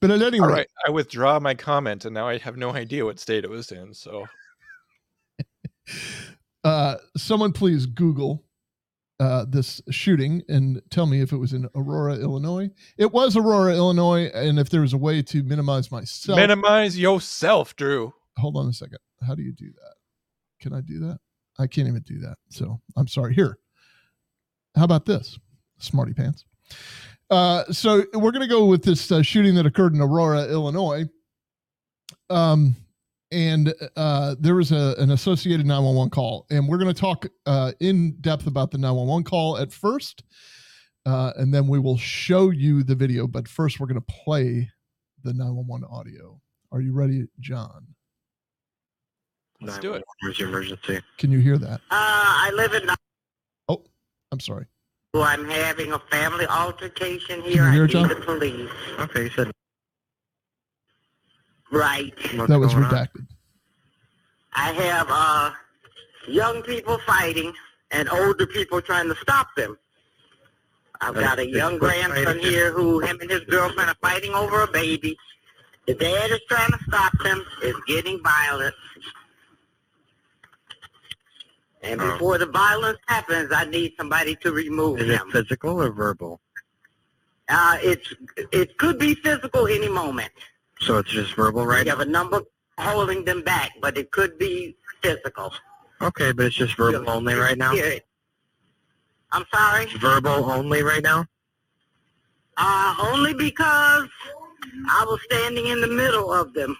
But 0.00 0.10
at 0.10 0.22
any 0.22 0.40
All 0.40 0.48
rate, 0.48 0.54
right, 0.54 0.68
I 0.86 0.90
withdraw 0.90 1.38
my 1.38 1.54
comment, 1.54 2.04
and 2.04 2.14
now 2.14 2.28
I 2.28 2.38
have 2.38 2.56
no 2.56 2.72
idea 2.72 3.04
what 3.04 3.18
state 3.18 3.44
it 3.44 3.50
was 3.50 3.72
in. 3.72 3.92
So 3.94 4.26
uh, 6.64 6.96
someone 7.16 7.52
please 7.52 7.84
Google 7.84 8.44
uh, 9.20 9.44
this 9.48 9.82
shooting 9.90 10.42
and 10.48 10.80
tell 10.90 11.06
me 11.06 11.20
if 11.20 11.32
it 11.32 11.36
was 11.36 11.52
in 11.52 11.68
Aurora, 11.74 12.14
Illinois. 12.14 12.70
It 12.96 13.12
was 13.12 13.36
Aurora, 13.36 13.74
Illinois, 13.74 14.30
and 14.32 14.58
if 14.58 14.70
there 14.70 14.82
was 14.82 14.92
a 14.92 14.98
way 14.98 15.20
to 15.22 15.42
minimize 15.42 15.90
myself. 15.90 16.38
minimize 16.38 16.96
yourself, 16.96 17.74
Drew. 17.74 18.14
Hold 18.38 18.56
on 18.56 18.68
a 18.68 18.72
second. 18.72 18.98
How 19.26 19.34
do 19.34 19.42
you 19.42 19.52
do 19.52 19.66
that? 19.66 19.94
Can 20.60 20.72
I 20.72 20.80
do 20.80 20.98
that? 21.00 21.18
I 21.58 21.66
can't 21.66 21.88
even 21.88 22.02
do 22.02 22.18
that. 22.20 22.36
So 22.50 22.80
I'm 22.96 23.08
sorry. 23.08 23.34
Here. 23.34 23.58
How 24.76 24.84
about 24.84 25.06
this? 25.06 25.38
Smarty 25.78 26.14
pants. 26.14 26.44
Uh, 27.30 27.64
so 27.70 28.04
we're 28.14 28.30
going 28.30 28.42
to 28.42 28.48
go 28.48 28.64
with 28.64 28.82
this 28.82 29.10
uh, 29.12 29.22
shooting 29.22 29.54
that 29.56 29.66
occurred 29.66 29.94
in 29.94 30.00
Aurora, 30.00 30.46
Illinois. 30.46 31.04
Um, 32.30 32.76
and 33.30 33.74
uh, 33.96 34.36
there 34.38 34.54
was 34.54 34.72
a, 34.72 34.94
an 34.98 35.10
associated 35.10 35.66
911 35.66 36.10
call, 36.10 36.46
and 36.50 36.66
we're 36.66 36.78
going 36.78 36.92
to 36.92 36.98
talk 36.98 37.26
uh, 37.44 37.72
in 37.80 38.12
depth 38.20 38.46
about 38.46 38.70
the 38.70 38.78
911 38.78 39.24
call 39.24 39.58
at 39.58 39.72
first, 39.72 40.22
uh, 41.04 41.32
and 41.36 41.52
then 41.52 41.66
we 41.66 41.78
will 41.78 41.98
show 41.98 42.50
you 42.50 42.82
the 42.82 42.94
video. 42.94 43.26
But 43.26 43.46
first, 43.46 43.78
we're 43.78 43.86
going 43.86 44.00
to 44.00 44.12
play 44.24 44.70
the 45.24 45.34
911 45.34 45.86
audio. 45.90 46.40
Are 46.72 46.80
you 46.80 46.94
ready, 46.94 47.26
John? 47.40 47.86
Let's 49.60 49.78
do 49.78 49.94
it. 49.94 50.04
Where's 50.22 50.38
your 50.38 50.48
emergency? 50.48 51.00
Can 51.16 51.32
you 51.32 51.38
hear 51.40 51.58
that? 51.58 51.80
Uh, 51.90 51.92
I 51.92 52.50
live 52.54 52.74
in. 52.74 52.88
Oh, 53.68 53.82
I'm 54.30 54.40
sorry. 54.40 54.66
I'm 55.14 55.48
having 55.48 55.92
a 55.92 55.98
family 56.10 56.46
altercation 56.46 57.42
you 57.44 57.50
here. 57.50 57.70
hear 57.70 57.82
I 57.82 57.84
it, 57.86 57.88
John? 57.88 58.08
need 58.08 58.16
the 58.18 58.20
police. 58.22 58.70
Okay, 59.00 59.24
you 59.24 59.30
said 59.30 59.50
Right. 61.72 62.14
what's 62.36 62.48
that 62.48 62.58
was 62.58 62.72
going 62.72 62.84
on? 62.84 62.92
redacted. 62.92 63.26
I 64.52 64.72
have 64.72 65.06
uh 65.10 65.50
young 66.28 66.62
people 66.62 66.98
fighting 67.06 67.52
and 67.90 68.08
older 68.10 68.46
people 68.46 68.80
trying 68.80 69.08
to 69.08 69.16
stop 69.16 69.48
them. 69.56 69.76
I've 71.00 71.16
Uh, 71.16 71.20
got 71.20 71.38
a 71.38 71.46
young 71.46 71.78
grandson 71.78 72.38
here 72.38 72.70
who 72.72 73.00
him 73.00 73.18
and 73.20 73.30
his 73.30 73.40
girlfriend 73.44 73.90
are 73.90 73.96
fighting 74.00 74.34
over 74.34 74.62
a 74.62 74.66
baby. 74.70 75.16
The 75.86 75.94
dad 75.94 76.30
is 76.30 76.40
trying 76.48 76.70
to 76.72 76.78
stop 76.86 77.12
them. 77.22 77.44
It's 77.62 77.78
getting 77.86 78.22
violent. 78.22 78.74
And 81.82 82.00
Oh. 82.00 82.12
before 82.12 82.38
the 82.38 82.46
violence 82.46 82.98
happens, 83.06 83.52
I 83.52 83.64
need 83.64 83.94
somebody 83.96 84.34
to 84.36 84.52
remove 84.52 85.00
Is 85.00 85.10
it 85.10 85.20
physical 85.30 85.80
or 85.82 85.90
verbal? 85.90 86.40
Uh, 87.48 87.78
it's 87.82 88.12
it 88.52 88.76
could 88.78 88.98
be 88.98 89.14
physical 89.14 89.66
any 89.68 89.88
moment. 89.88 90.32
So 90.80 90.98
it's 90.98 91.10
just 91.10 91.34
verbal 91.34 91.66
right 91.66 91.84
we 91.84 91.88
have 91.88 91.98
now? 91.98 92.04
a 92.04 92.06
number 92.06 92.42
holding 92.78 93.24
them 93.24 93.42
back, 93.42 93.72
but 93.80 93.96
it 93.96 94.10
could 94.10 94.38
be 94.38 94.76
physical. 95.02 95.52
Okay, 96.02 96.32
but 96.32 96.46
it's 96.46 96.56
just 96.56 96.76
verbal 96.76 97.08
only 97.08 97.34
right 97.34 97.56
now? 97.58 97.72
I'm 99.32 99.44
sorry. 99.52 99.86
Verbal 99.98 100.50
only 100.50 100.82
right 100.82 101.02
now? 101.02 101.26
Uh, 102.56 102.94
only 103.00 103.34
because 103.34 104.08
I 104.88 105.04
was 105.06 105.20
standing 105.24 105.66
in 105.66 105.80
the 105.80 105.86
middle 105.88 106.32
of 106.32 106.52
them. 106.54 106.76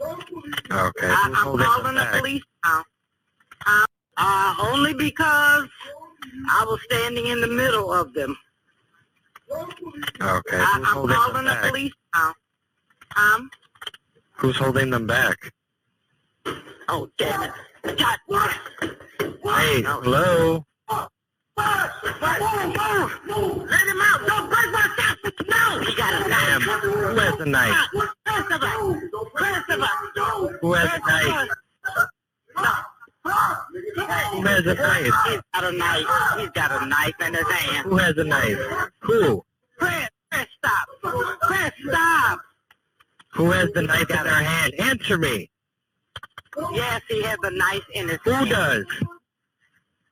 Okay. 0.00 0.26
I, 0.70 0.82
who's 0.82 1.10
I'm 1.10 1.34
holding 1.34 1.66
calling 1.66 1.94
the 1.94 2.00
back? 2.02 2.14
police 2.20 2.42
now. 2.64 2.84
Uh, 3.68 3.84
uh, 4.16 4.54
only 4.72 4.94
because 4.94 5.68
I 6.48 6.64
was 6.66 6.80
standing 6.84 7.26
in 7.26 7.40
the 7.42 7.46
middle 7.46 7.92
of 7.92 8.12
them. 8.14 8.36
Okay. 9.52 10.56
I, 10.58 10.80
holding 10.92 11.16
calling 11.16 11.44
the 11.44 11.56
police 11.68 11.92
now. 12.14 12.32
Um, 13.16 13.50
Who's 14.36 14.56
holding 14.56 14.90
them 14.90 15.06
back? 15.06 15.36
oh, 16.88 17.08
damn 17.18 17.42
it. 17.42 17.52
God, 17.98 18.18
Hey, 18.80 19.82
hello? 19.82 20.64
Let 20.88 21.88
him 23.86 24.00
out! 24.00 24.26
Don't 24.26 24.48
break 24.48 24.70
my 24.72 24.88
shot! 24.96 25.16
No! 25.48 25.80
He 25.80 25.94
got 25.94 26.12
a 26.14 26.28
Ma'am, 26.28 26.60
knife! 26.60 26.80
who 26.82 27.16
has 27.18 27.40
a 27.40 27.46
knife? 27.46 27.88
Who 30.60 30.72
has 30.72 30.90
a 31.00 31.06
knife? 31.06 31.48
Who 33.28 34.42
has 34.42 34.66
a 34.66 34.74
knife? 34.74 35.14
He's 35.26 35.40
got 35.54 35.64
a 35.64 35.72
knife. 35.72 36.06
He's 36.38 36.50
got 36.50 36.82
a 36.82 36.86
knife 36.86 37.14
in 37.20 37.34
his 37.34 37.50
hand. 37.50 37.86
Who 37.88 37.96
has 37.96 38.16
a 38.16 38.24
knife? 38.24 38.58
Who? 39.00 39.44
Chris, 39.78 40.08
Chris, 40.32 40.46
stop! 40.58 40.88
Chris, 41.42 41.70
stop! 41.88 42.40
Who 43.34 43.50
has 43.50 43.70
the 43.72 43.82
knife 43.82 44.10
in 44.10 44.16
their 44.24 44.26
hand? 44.34 44.74
Answer 44.78 45.18
me. 45.18 45.50
Yes, 46.72 47.02
he 47.08 47.22
has 47.22 47.38
a 47.44 47.50
knife 47.50 47.84
in 47.94 48.08
his 48.08 48.18
Who 48.24 48.30
hand. 48.32 48.50
does? 48.50 48.84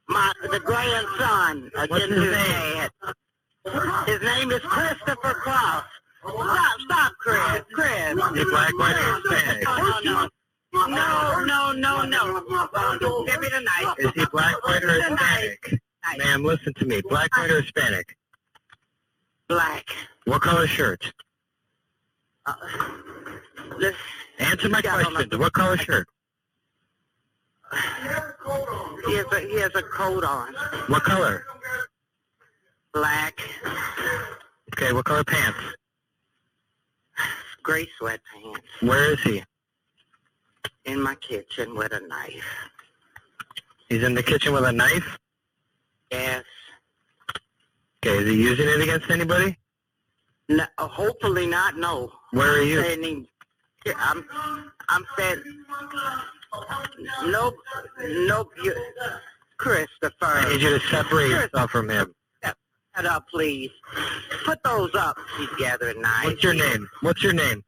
My, 0.09 0.33
the 0.51 0.61
grandson 0.61 1.71
What's 1.75 2.05
against 2.05 2.15
his 2.15 2.23
his 2.25 2.33
name? 2.37 2.89
dad. 3.03 4.07
His 4.07 4.23
name 4.23 4.53
is 4.53 4.61
Christopher 4.61 5.35
Cross. 5.35 5.85
Stop, 6.23 6.81
stop, 6.81 7.13
Chris, 7.19 7.63
Chris. 7.73 8.13
Is 8.13 8.39
he 8.39 8.45
black, 8.45 8.79
white, 8.79 8.97
or 8.97 9.15
Hispanic? 9.31 9.65
No, 9.65 9.77
no, 9.79 10.01
no, 10.23 10.29
no, 10.85 11.45
no, 11.45 11.73
no, 11.73 12.03
no. 12.05 13.25
Give 13.27 13.41
me 13.41 13.49
the 13.49 13.61
knife. 13.61 13.95
Is 13.99 14.11
he 14.15 14.25
black, 14.33 14.55
white, 14.67 14.83
or 14.85 14.87
Give 14.89 14.97
me 14.99 15.03
the 15.03 15.11
knife. 15.11 15.57
Hispanic? 15.63 15.81
Ma'am, 16.19 16.45
listen 16.45 16.73
to 16.75 16.85
me. 16.87 17.01
Black, 17.09 17.35
white, 17.37 17.51
or 17.51 17.61
Hispanic? 17.63 18.17
Black. 19.49 19.85
What 20.25 20.43
color 20.43 20.67
shirt? 20.67 21.13
Uh, 22.47 22.55
this, 23.81 23.95
Answer 24.39 24.69
my 24.69 24.81
Yeah, 24.85 24.91
hold 25.03 25.07
on. 25.07 25.13
question. 25.15 25.39
What 25.41 25.53
color 25.53 25.77
shirt? 25.79 26.07
he 29.07 29.15
has 29.17 29.27
a 29.33 29.41
he 29.41 29.59
has 29.61 29.73
a 29.75 29.83
coat 29.83 30.23
on. 30.25 30.55
What 30.89 31.03
color? 31.03 31.45
Black, 32.95 33.41
Okay, 34.75 34.93
what 34.93 35.05
color 35.05 35.25
pants? 35.25 35.59
gray 37.63 37.89
sweatpants. 38.01 38.61
Where 38.81 39.13
is 39.13 39.21
he? 39.23 39.43
In 40.87 41.03
my 41.03 41.15
kitchen 41.17 41.75
with 41.75 41.93
a 41.93 42.01
knife. 42.01 42.71
He's 43.89 44.03
in 44.03 44.15
the 44.15 44.23
kitchen 44.23 44.53
with 44.53 44.65
a 44.65 44.73
knife? 44.73 45.19
Yes. 46.11 46.45
Okay, 48.05 48.19
is 48.19 48.29
he 48.29 48.35
using 48.37 48.69
it 48.69 48.81
against 48.81 49.11
anybody? 49.11 49.57
No, 50.49 50.65
hopefully 50.79 51.47
not. 51.47 51.77
No. 51.77 52.13
Where 52.31 52.59
are 52.59 52.61
I'm 52.61 52.69
you? 52.69 52.83
Standing, 52.83 53.27
I'm 53.97 54.25
I'm 54.89 55.05
saying 55.19 55.43
no 57.25 57.53
no 58.01 58.49
you, 58.63 58.75
Christopher. 59.59 60.15
I 60.23 60.49
need 60.51 60.61
you 60.61 60.79
to 60.79 60.81
separate 60.87 61.31
yourself 61.31 61.71
from 61.71 61.89
him. 61.89 62.15
Shut 62.45 63.05
up, 63.05 63.27
please. 63.29 63.71
Put 64.45 64.63
those 64.63 64.95
up. 64.95 65.19
He's 65.37 65.51
gathering 65.59 66.01
knives. 66.01 66.27
What's 66.29 66.43
your 66.43 66.55
name? 66.55 66.89
What's 67.03 67.23
your 67.23 67.35
name? 67.35 67.63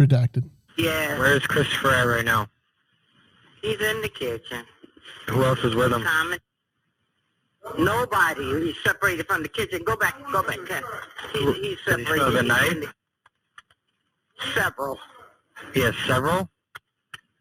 Redacted. 0.00 0.48
Yeah. 0.78 1.18
Where's 1.18 1.46
Christopher 1.46 1.90
at 1.90 2.04
right 2.04 2.24
now? 2.24 2.46
He's 3.60 3.78
in 3.80 4.00
the 4.00 4.08
kitchen. 4.08 4.64
Who 5.28 5.44
else 5.44 5.58
is 5.62 5.74
with 5.74 5.92
him? 5.92 6.02
Simon. 6.02 6.38
Nobody. 7.78 8.64
He's 8.64 8.76
separated 8.82 9.26
from 9.26 9.42
the 9.42 9.48
kitchen. 9.50 9.82
Go 9.84 9.96
back. 9.96 10.14
Go 10.32 10.42
back. 10.42 10.58
He's, 11.34 11.42
he's 11.56 11.78
Does 11.84 11.96
he 11.98 12.04
separated. 12.04 12.06
still 12.06 12.24
have 12.24 12.34
a 12.34 12.40
He's 12.40 12.48
knife? 12.48 12.94
Several. 14.54 14.98
He 15.74 15.80
has 15.80 15.94
several? 16.06 16.48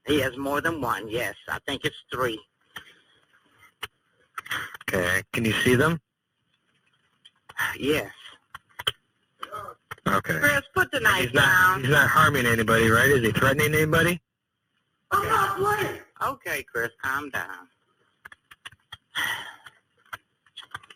He 0.06 0.20
has 0.20 0.36
more 0.38 0.60
than 0.60 0.82
one. 0.82 1.08
Yes, 1.08 1.36
I 1.48 1.60
think 1.66 1.86
it's 1.86 1.96
three. 2.12 2.42
Okay, 4.84 5.22
can 5.32 5.46
you 5.46 5.54
see 5.64 5.76
them? 5.76 6.02
Yes. 7.80 8.12
Okay. 10.16 10.40
Chris, 10.40 10.62
put 10.74 10.92
the 10.92 11.00
knife 11.00 11.26
He's 11.26 11.34
not, 11.34 11.46
down. 11.46 11.82
he's 11.82 11.90
not 11.90 12.08
harming 12.10 12.46
anybody, 12.46 12.90
right? 12.90 13.10
Is 13.10 13.22
he 13.22 13.32
threatening 13.32 13.74
anybody? 13.74 14.20
I'm 15.12 15.28
not 15.28 15.58
playing. 15.58 16.00
Okay, 16.22 16.64
Chris, 16.64 16.90
calm 17.02 17.30
down. 17.30 17.68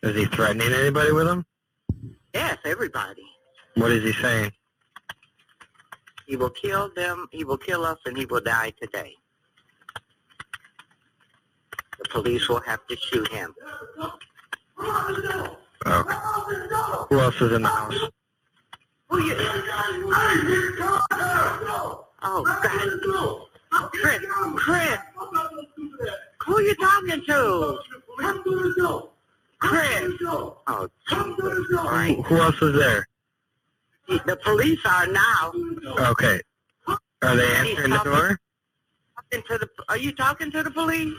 Is 0.03 0.15
he 0.15 0.25
threatening 0.25 0.71
anybody 0.73 1.11
with 1.11 1.27
him? 1.27 1.45
Yes, 2.33 2.57
everybody. 2.65 3.23
What 3.75 3.91
is 3.91 4.03
he 4.03 4.13
saying? 4.21 4.51
He 6.27 6.35
will 6.35 6.49
kill 6.49 6.89
them. 6.95 7.27
He 7.31 7.43
will 7.43 7.57
kill 7.57 7.85
us, 7.85 7.99
and 8.05 8.17
he 8.17 8.25
will 8.25 8.41
die 8.41 8.73
today. 8.81 9.13
The 11.99 12.09
police 12.09 12.49
will 12.49 12.61
have 12.61 12.85
to 12.87 12.97
shoot 12.97 13.27
him. 13.31 13.53
Okay. 15.85 16.13
Who 17.09 17.19
else 17.19 17.41
is 17.41 17.51
in 17.53 17.61
the 17.61 17.67
house? 17.69 18.09
You? 19.19 19.35
Oh 22.25 22.43
God, 22.43 23.89
Chris, 23.91 24.19
Chris, 24.55 24.97
who 26.45 26.55
are 26.57 26.61
you 26.61 26.75
talking 26.75 27.21
to? 27.25 27.79
Chris. 29.59 30.13
Oh, 30.67 30.89
Who, 31.09 32.21
who 32.23 32.35
else 32.41 32.61
is 32.61 32.75
there? 32.77 33.07
The 34.07 34.37
police 34.43 34.79
are 34.85 35.07
now 35.07 35.51
Okay. 36.09 36.41
Are 36.87 37.35
they 37.35 37.55
answering 37.55 37.91
the 37.91 38.03
door? 38.03 38.39
to 39.31 39.57
the. 39.57 39.67
Are 39.89 39.97
you 39.97 40.11
talking 40.11 40.51
to 40.51 40.61
the 40.63 40.69
police? 40.71 41.13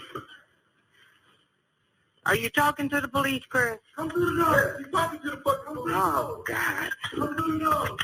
Are 2.26 2.34
you 2.34 2.48
talking 2.48 2.88
to 2.88 3.00
the 3.00 3.08
police, 3.08 3.42
Chris? 3.48 3.78
Come 3.96 4.10
to 4.10 4.18
the 4.18 4.44
door. 4.44 4.80
You 4.80 4.90
talking 4.90 5.20
to 5.20 5.30
the 5.30 5.37
police? 5.37 5.94
Oh 5.94 6.42
God. 6.46 6.90
Come 7.14 7.37
to 7.37 7.52
the 7.52 7.58
door. 7.58 7.98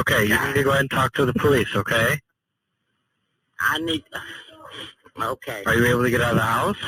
Okay, 0.00 0.24
you 0.24 0.38
need 0.46 0.54
to 0.54 0.62
go 0.62 0.70
ahead 0.70 0.80
and 0.80 0.90
talk 0.90 1.12
to 1.14 1.26
the 1.26 1.34
police, 1.34 1.68
okay? 1.76 2.18
I 3.60 3.78
need. 3.78 4.02
Okay. 5.20 5.62
Are 5.66 5.74
you 5.74 5.86
able 5.86 6.02
to 6.02 6.10
get 6.10 6.20
out 6.20 6.32
of 6.32 6.36
the 6.36 6.42
house? 6.42 6.78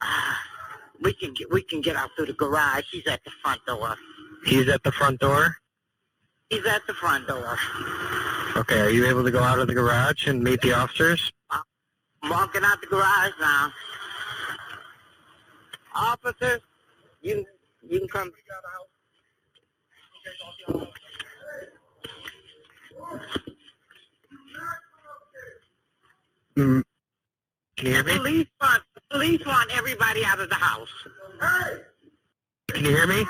Uh, 0.00 0.34
we 1.02 1.12
can 1.12 1.32
get 1.34 1.52
we 1.52 1.62
can 1.62 1.80
get 1.80 1.96
out 1.96 2.10
through 2.16 2.26
the 2.26 2.32
garage. 2.32 2.84
He's 2.90 3.06
at 3.06 3.22
the 3.24 3.30
front 3.42 3.60
door. 3.66 3.96
He's 4.44 4.68
at 4.68 4.82
the 4.82 4.92
front 4.92 5.20
door? 5.20 5.56
He's 6.50 6.66
at 6.66 6.82
the 6.86 6.94
front 6.94 7.26
door. 7.26 7.58
Okay, 8.56 8.80
are 8.80 8.90
you 8.90 9.06
able 9.06 9.24
to 9.24 9.30
go 9.30 9.42
out 9.42 9.58
of 9.58 9.66
the 9.66 9.74
garage 9.74 10.26
and 10.26 10.42
meet 10.42 10.60
the 10.60 10.72
officers? 10.72 11.32
I'm 11.50 12.30
walking 12.30 12.62
out 12.64 12.80
the 12.80 12.86
garage 12.86 13.32
now. 13.40 13.72
Officers, 15.94 16.60
you 17.22 17.44
you 17.88 18.00
can 18.00 18.08
come. 18.08 18.32
Mm, 26.56 26.82
Can 27.76 27.86
you 27.86 27.92
hear 27.92 28.02
The 28.04 28.10
me? 28.12 28.16
police 28.18 28.46
want 28.60 28.82
the 28.94 29.00
police 29.10 29.46
want 29.46 29.76
everybody 29.76 30.24
out 30.24 30.40
of 30.40 30.48
the 30.48 30.54
house. 30.54 30.88
Hey! 31.40 31.78
Can 32.72 32.84
you 32.84 32.90
hear 32.90 33.06
me? 33.06 33.26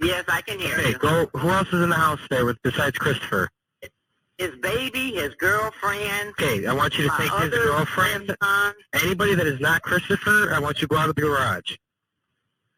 Yes, 0.00 0.24
I 0.28 0.40
can 0.40 0.58
hear 0.58 0.78
Okay, 0.78 0.90
you. 0.90 0.98
go. 0.98 1.26
Who 1.34 1.50
else 1.50 1.68
is 1.68 1.82
in 1.82 1.90
the 1.90 1.96
house 1.96 2.20
there 2.30 2.46
with 2.46 2.56
besides 2.62 2.96
Christopher? 2.96 3.50
His 4.40 4.56
baby, 4.62 5.12
his 5.12 5.34
girlfriend. 5.34 6.30
Okay, 6.30 6.66
I 6.66 6.72
want 6.72 6.96
you 6.96 7.06
to 7.06 7.14
take 7.18 7.30
his 7.30 7.50
girlfriend. 7.50 8.34
grandson. 8.40 8.74
Anybody 8.94 9.34
that 9.34 9.46
is 9.46 9.60
not 9.60 9.82
Christopher, 9.82 10.54
I 10.54 10.58
want 10.58 10.80
you 10.80 10.88
to 10.88 10.94
go 10.94 10.96
out 10.96 11.10
of 11.10 11.14
the 11.14 11.20
garage. 11.20 11.76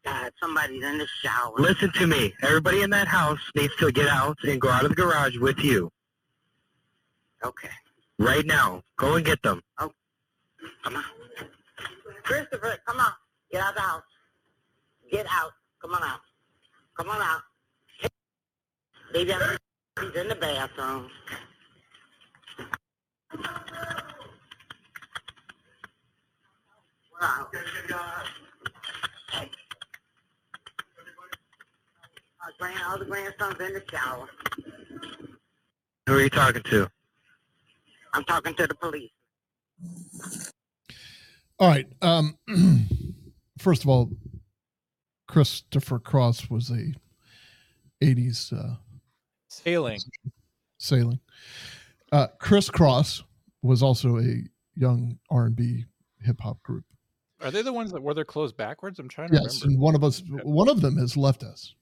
God, 0.04 0.32
somebody's 0.40 0.82
in 0.82 0.98
the 0.98 1.06
shower. 1.22 1.54
Listen 1.58 1.92
to 1.92 2.08
me. 2.08 2.34
Everybody 2.42 2.82
in 2.82 2.90
that 2.90 3.06
house 3.06 3.38
needs 3.54 3.72
to 3.76 3.92
get 3.92 4.08
out 4.08 4.36
and 4.42 4.60
go 4.60 4.70
out 4.70 4.82
of 4.82 4.88
the 4.88 4.96
garage 4.96 5.38
with 5.38 5.60
you. 5.60 5.88
Okay, 7.44 7.70
Right 8.18 8.44
now. 8.44 8.82
Go 8.96 9.14
and 9.14 9.24
get 9.24 9.40
them. 9.44 9.62
Oh, 9.78 9.92
come 10.82 10.96
on. 10.96 11.04
Christopher, 12.24 12.76
come 12.84 12.98
on. 12.98 13.12
Get 13.52 13.62
out 13.62 13.70
of 13.70 13.74
the 13.76 13.80
house. 13.82 14.02
Get 15.12 15.26
out. 15.30 15.52
Come 15.80 15.94
on 15.94 16.02
out. 16.02 16.20
Come 16.96 17.08
on 17.08 17.22
out. 17.22 17.42
Baby, 19.12 19.32
he's 20.00 20.16
in 20.16 20.26
the 20.26 20.34
bathroom. 20.34 21.08
Wow. 27.20 27.48
Our 32.42 32.50
grand, 32.58 32.80
all 32.86 32.98
the 32.98 33.04
grandsons 33.04 33.60
in 33.60 33.72
the 33.74 33.82
shower. 33.90 34.28
Who 36.06 36.14
are 36.14 36.20
you 36.20 36.28
talking 36.30 36.62
to? 36.62 36.88
I'm 38.12 38.24
talking 38.24 38.54
to 38.54 38.66
the 38.66 38.74
police. 38.74 39.10
All 41.58 41.68
right. 41.68 41.86
Um, 42.02 42.36
first 43.58 43.84
of 43.84 43.88
all, 43.88 44.10
Christopher 45.28 45.98
Cross 45.98 46.50
was 46.50 46.70
a 46.70 46.92
80s 48.04 48.52
uh, 48.52 48.74
Sailing. 49.48 50.00
sailing. 50.78 51.20
Uh, 52.12 52.26
Kris 52.38 52.68
Kross 52.70 53.22
was 53.62 53.82
also 53.82 54.18
a 54.18 54.42
young 54.74 55.18
R&B 55.30 55.84
hip 56.20 56.40
hop 56.40 56.62
group. 56.62 56.84
Are 57.42 57.50
they 57.50 57.62
the 57.62 57.72
ones 57.72 57.90
that 57.92 58.00
wore 58.02 58.14
their 58.14 58.24
clothes 58.24 58.52
backwards? 58.52 58.98
I'm 58.98 59.08
trying 59.08 59.30
to 59.30 59.34
Yes, 59.42 59.62
remember. 59.62 59.72
and 59.72 59.80
one 59.82 59.94
of 59.94 60.04
us, 60.04 60.22
one 60.44 60.68
of 60.68 60.80
them 60.80 60.96
has 60.98 61.16
left 61.16 61.42
us. 61.42 61.74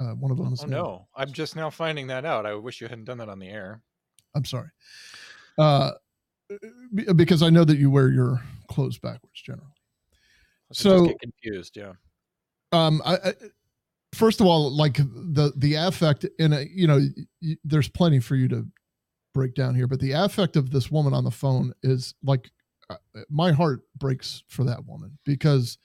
Uh, 0.00 0.10
one 0.12 0.30
of 0.30 0.36
them 0.36 0.52
is 0.52 0.62
Oh 0.62 0.66
no, 0.66 1.08
I'm 1.16 1.32
just 1.32 1.56
now 1.56 1.70
finding 1.70 2.06
that 2.08 2.24
out. 2.24 2.44
I 2.46 2.54
wish 2.54 2.80
you 2.80 2.88
hadn't 2.88 3.04
done 3.06 3.18
that 3.18 3.28
on 3.28 3.38
the 3.38 3.48
air. 3.48 3.82
I'm 4.34 4.44
sorry. 4.44 4.68
Uh, 5.56 5.92
because 7.16 7.42
I 7.42 7.50
know 7.50 7.64
that 7.64 7.78
you 7.78 7.90
wear 7.90 8.08
your 8.10 8.42
clothes 8.68 8.98
backwards 8.98 9.40
generally. 9.40 9.66
I 10.70 10.74
So- 10.74 11.06
get 11.06 11.20
confused. 11.20 11.76
Yeah. 11.76 11.92
um 12.72 13.00
I, 13.04 13.14
I 13.16 13.34
first 14.14 14.40
of 14.40 14.46
all 14.46 14.70
like 14.70 14.96
the 14.98 15.52
the 15.56 15.74
affect 15.74 16.24
in 16.38 16.52
a 16.52 16.62
you 16.70 16.86
know 16.86 17.00
y- 17.42 17.56
there's 17.64 17.88
plenty 17.88 18.20
for 18.20 18.36
you 18.36 18.46
to 18.48 18.66
break 19.38 19.54
down 19.54 19.74
here 19.74 19.86
but 19.86 20.00
the 20.00 20.12
affect 20.12 20.56
of 20.56 20.70
this 20.70 20.90
woman 20.90 21.14
on 21.14 21.22
the 21.22 21.30
phone 21.30 21.72
is 21.82 22.14
like 22.24 22.50
uh, 22.90 22.96
my 23.30 23.52
heart 23.52 23.82
breaks 23.96 24.42
for 24.48 24.64
that 24.64 24.84
woman 24.84 25.18
because 25.24 25.78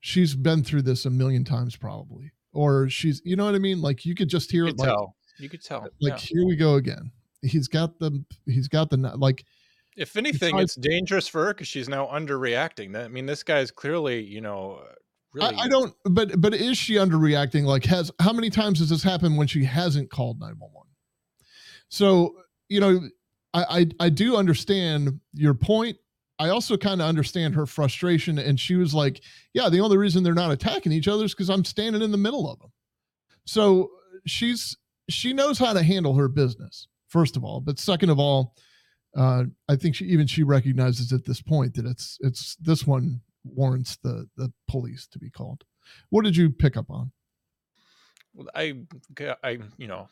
she's 0.00 0.34
been 0.34 0.64
through 0.64 0.82
this 0.82 1.04
a 1.04 1.10
million 1.10 1.44
times 1.44 1.76
probably 1.76 2.32
or 2.52 2.88
she's 2.88 3.22
you 3.24 3.36
know 3.36 3.44
what 3.44 3.54
i 3.54 3.58
mean 3.58 3.80
like 3.80 4.04
you 4.04 4.14
could 4.14 4.28
just 4.28 4.50
hear 4.50 4.66
it 4.66 4.76
like 4.78 4.88
tell. 4.88 5.14
You 5.38 5.48
could 5.48 5.62
tell. 5.62 5.82
like 6.00 6.14
yeah. 6.14 6.16
here 6.16 6.46
we 6.46 6.56
go 6.56 6.74
again 6.74 7.12
he's 7.42 7.68
got 7.68 7.98
the 7.98 8.24
he's 8.46 8.68
got 8.68 8.90
the 8.90 8.96
like 9.16 9.44
If 9.96 10.16
anything, 10.16 10.58
it's 10.58 10.74
dangerous 10.74 11.28
for 11.28 11.46
her 11.46 11.54
because 11.54 11.68
she's 11.68 11.88
now 11.88 12.06
underreacting. 12.06 12.92
That 12.92 13.04
I 13.04 13.08
mean, 13.08 13.26
this 13.26 13.42
guy's 13.42 13.70
clearly, 13.70 14.22
you 14.22 14.40
know, 14.40 14.82
uh, 14.82 14.92
really. 15.32 15.56
I, 15.56 15.62
I 15.62 15.68
don't 15.68 15.94
but 16.04 16.40
but 16.40 16.54
is 16.54 16.76
she 16.76 16.94
underreacting 16.94 17.64
like 17.64 17.84
has 17.84 18.10
how 18.20 18.32
many 18.32 18.50
times 18.50 18.80
has 18.80 18.90
this 18.90 19.02
happened 19.02 19.36
when 19.38 19.46
she 19.46 19.64
hasn't 19.64 20.10
called 20.10 20.40
911 20.40 20.85
so 21.88 22.34
you 22.68 22.80
know 22.80 23.00
i 23.54 23.64
i, 23.80 23.86
I 24.00 24.08
do 24.08 24.36
understand 24.36 25.20
your 25.32 25.54
point 25.54 25.96
i 26.38 26.48
also 26.48 26.76
kind 26.76 27.00
of 27.00 27.08
understand 27.08 27.54
her 27.54 27.66
frustration 27.66 28.38
and 28.38 28.58
she 28.58 28.76
was 28.76 28.94
like 28.94 29.22
yeah 29.54 29.68
the 29.68 29.80
only 29.80 29.96
reason 29.96 30.22
they're 30.22 30.34
not 30.34 30.52
attacking 30.52 30.92
each 30.92 31.08
other 31.08 31.24
is 31.24 31.34
because 31.34 31.50
i'm 31.50 31.64
standing 31.64 32.02
in 32.02 32.10
the 32.10 32.18
middle 32.18 32.50
of 32.50 32.58
them 32.58 32.72
so 33.44 33.90
she's 34.26 34.76
she 35.08 35.32
knows 35.32 35.58
how 35.58 35.72
to 35.72 35.82
handle 35.82 36.14
her 36.14 36.28
business 36.28 36.88
first 37.08 37.36
of 37.36 37.44
all 37.44 37.60
but 37.60 37.78
second 37.78 38.10
of 38.10 38.18
all 38.18 38.54
uh, 39.16 39.44
I 39.68 39.76
think 39.76 39.94
she 39.94 40.04
even 40.06 40.26
she 40.26 40.42
recognizes 40.42 41.12
at 41.12 41.24
this 41.24 41.40
point 41.40 41.74
that 41.74 41.86
it's 41.86 42.18
it's 42.20 42.56
this 42.56 42.86
one 42.86 43.22
warrants 43.44 43.96
the 44.02 44.28
the 44.36 44.52
police 44.68 45.06
to 45.08 45.18
be 45.18 45.30
called. 45.30 45.64
What 46.10 46.24
did 46.24 46.36
you 46.36 46.50
pick 46.50 46.76
up 46.76 46.90
on? 46.90 47.12
Well, 48.34 48.48
I, 48.54 48.74
I, 49.42 49.58
you 49.78 49.86
know, 49.86 50.08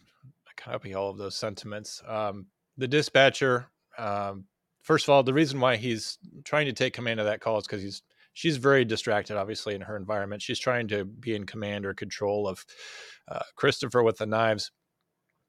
copy 0.56 0.94
all 0.94 1.10
of 1.10 1.18
those 1.18 1.36
sentiments. 1.36 2.02
Um, 2.06 2.46
the 2.76 2.88
dispatcher, 2.88 3.68
um, 3.98 4.44
first 4.82 5.06
of 5.06 5.10
all, 5.10 5.22
the 5.22 5.34
reason 5.34 5.60
why 5.60 5.76
he's 5.76 6.18
trying 6.44 6.66
to 6.66 6.72
take 6.72 6.92
command 6.94 7.20
of 7.20 7.26
that 7.26 7.40
call 7.40 7.58
is 7.58 7.66
because 7.66 7.82
he's 7.82 8.02
she's 8.32 8.56
very 8.56 8.84
distracted, 8.84 9.36
obviously, 9.36 9.74
in 9.74 9.80
her 9.80 9.96
environment. 9.96 10.42
She's 10.42 10.58
trying 10.58 10.88
to 10.88 11.04
be 11.04 11.34
in 11.34 11.46
command 11.46 11.86
or 11.86 11.94
control 11.94 12.48
of 12.48 12.64
uh, 13.28 13.42
Christopher 13.56 14.02
with 14.02 14.18
the 14.18 14.26
knives. 14.26 14.70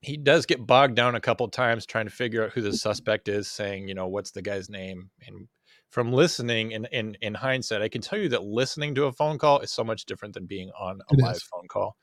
He 0.02 0.18
does 0.18 0.46
get 0.46 0.66
bogged 0.66 0.96
down 0.96 1.16
a 1.16 1.22
couple 1.22 1.48
times 1.50 1.86
trying 1.86 2.06
to 2.06 2.12
figure 2.12 2.44
out 2.46 2.52
who 2.52 2.62
the 2.62 2.74
suspect 2.74 3.28
is, 3.28 3.48
saying, 3.48 3.88
you 3.88 3.96
know, 3.96 4.08
what's 4.08 4.32
the 4.32 4.42
guy's 4.44 4.70
name, 4.70 5.10
and 5.26 5.48
from 5.92 6.12
listening 6.12 6.72
in, 6.72 6.86
in 6.92 7.16
in 7.22 7.34
hindsight 7.34 7.82
i 7.82 7.88
can 7.88 8.02
tell 8.02 8.20
you 8.20 8.28
that 8.28 8.44
listening 8.44 8.94
to 8.94 9.06
a 9.06 9.14
phone 9.14 9.38
call 9.38 9.60
is 9.62 9.72
so 9.72 9.84
much 9.84 10.06
different 10.06 10.34
than 10.34 10.46
being 10.46 10.70
on 10.78 11.00
a 11.10 11.14
It 11.14 11.20
live 11.22 11.36
is. 11.38 11.44
phone 11.44 11.68
call 11.70 11.96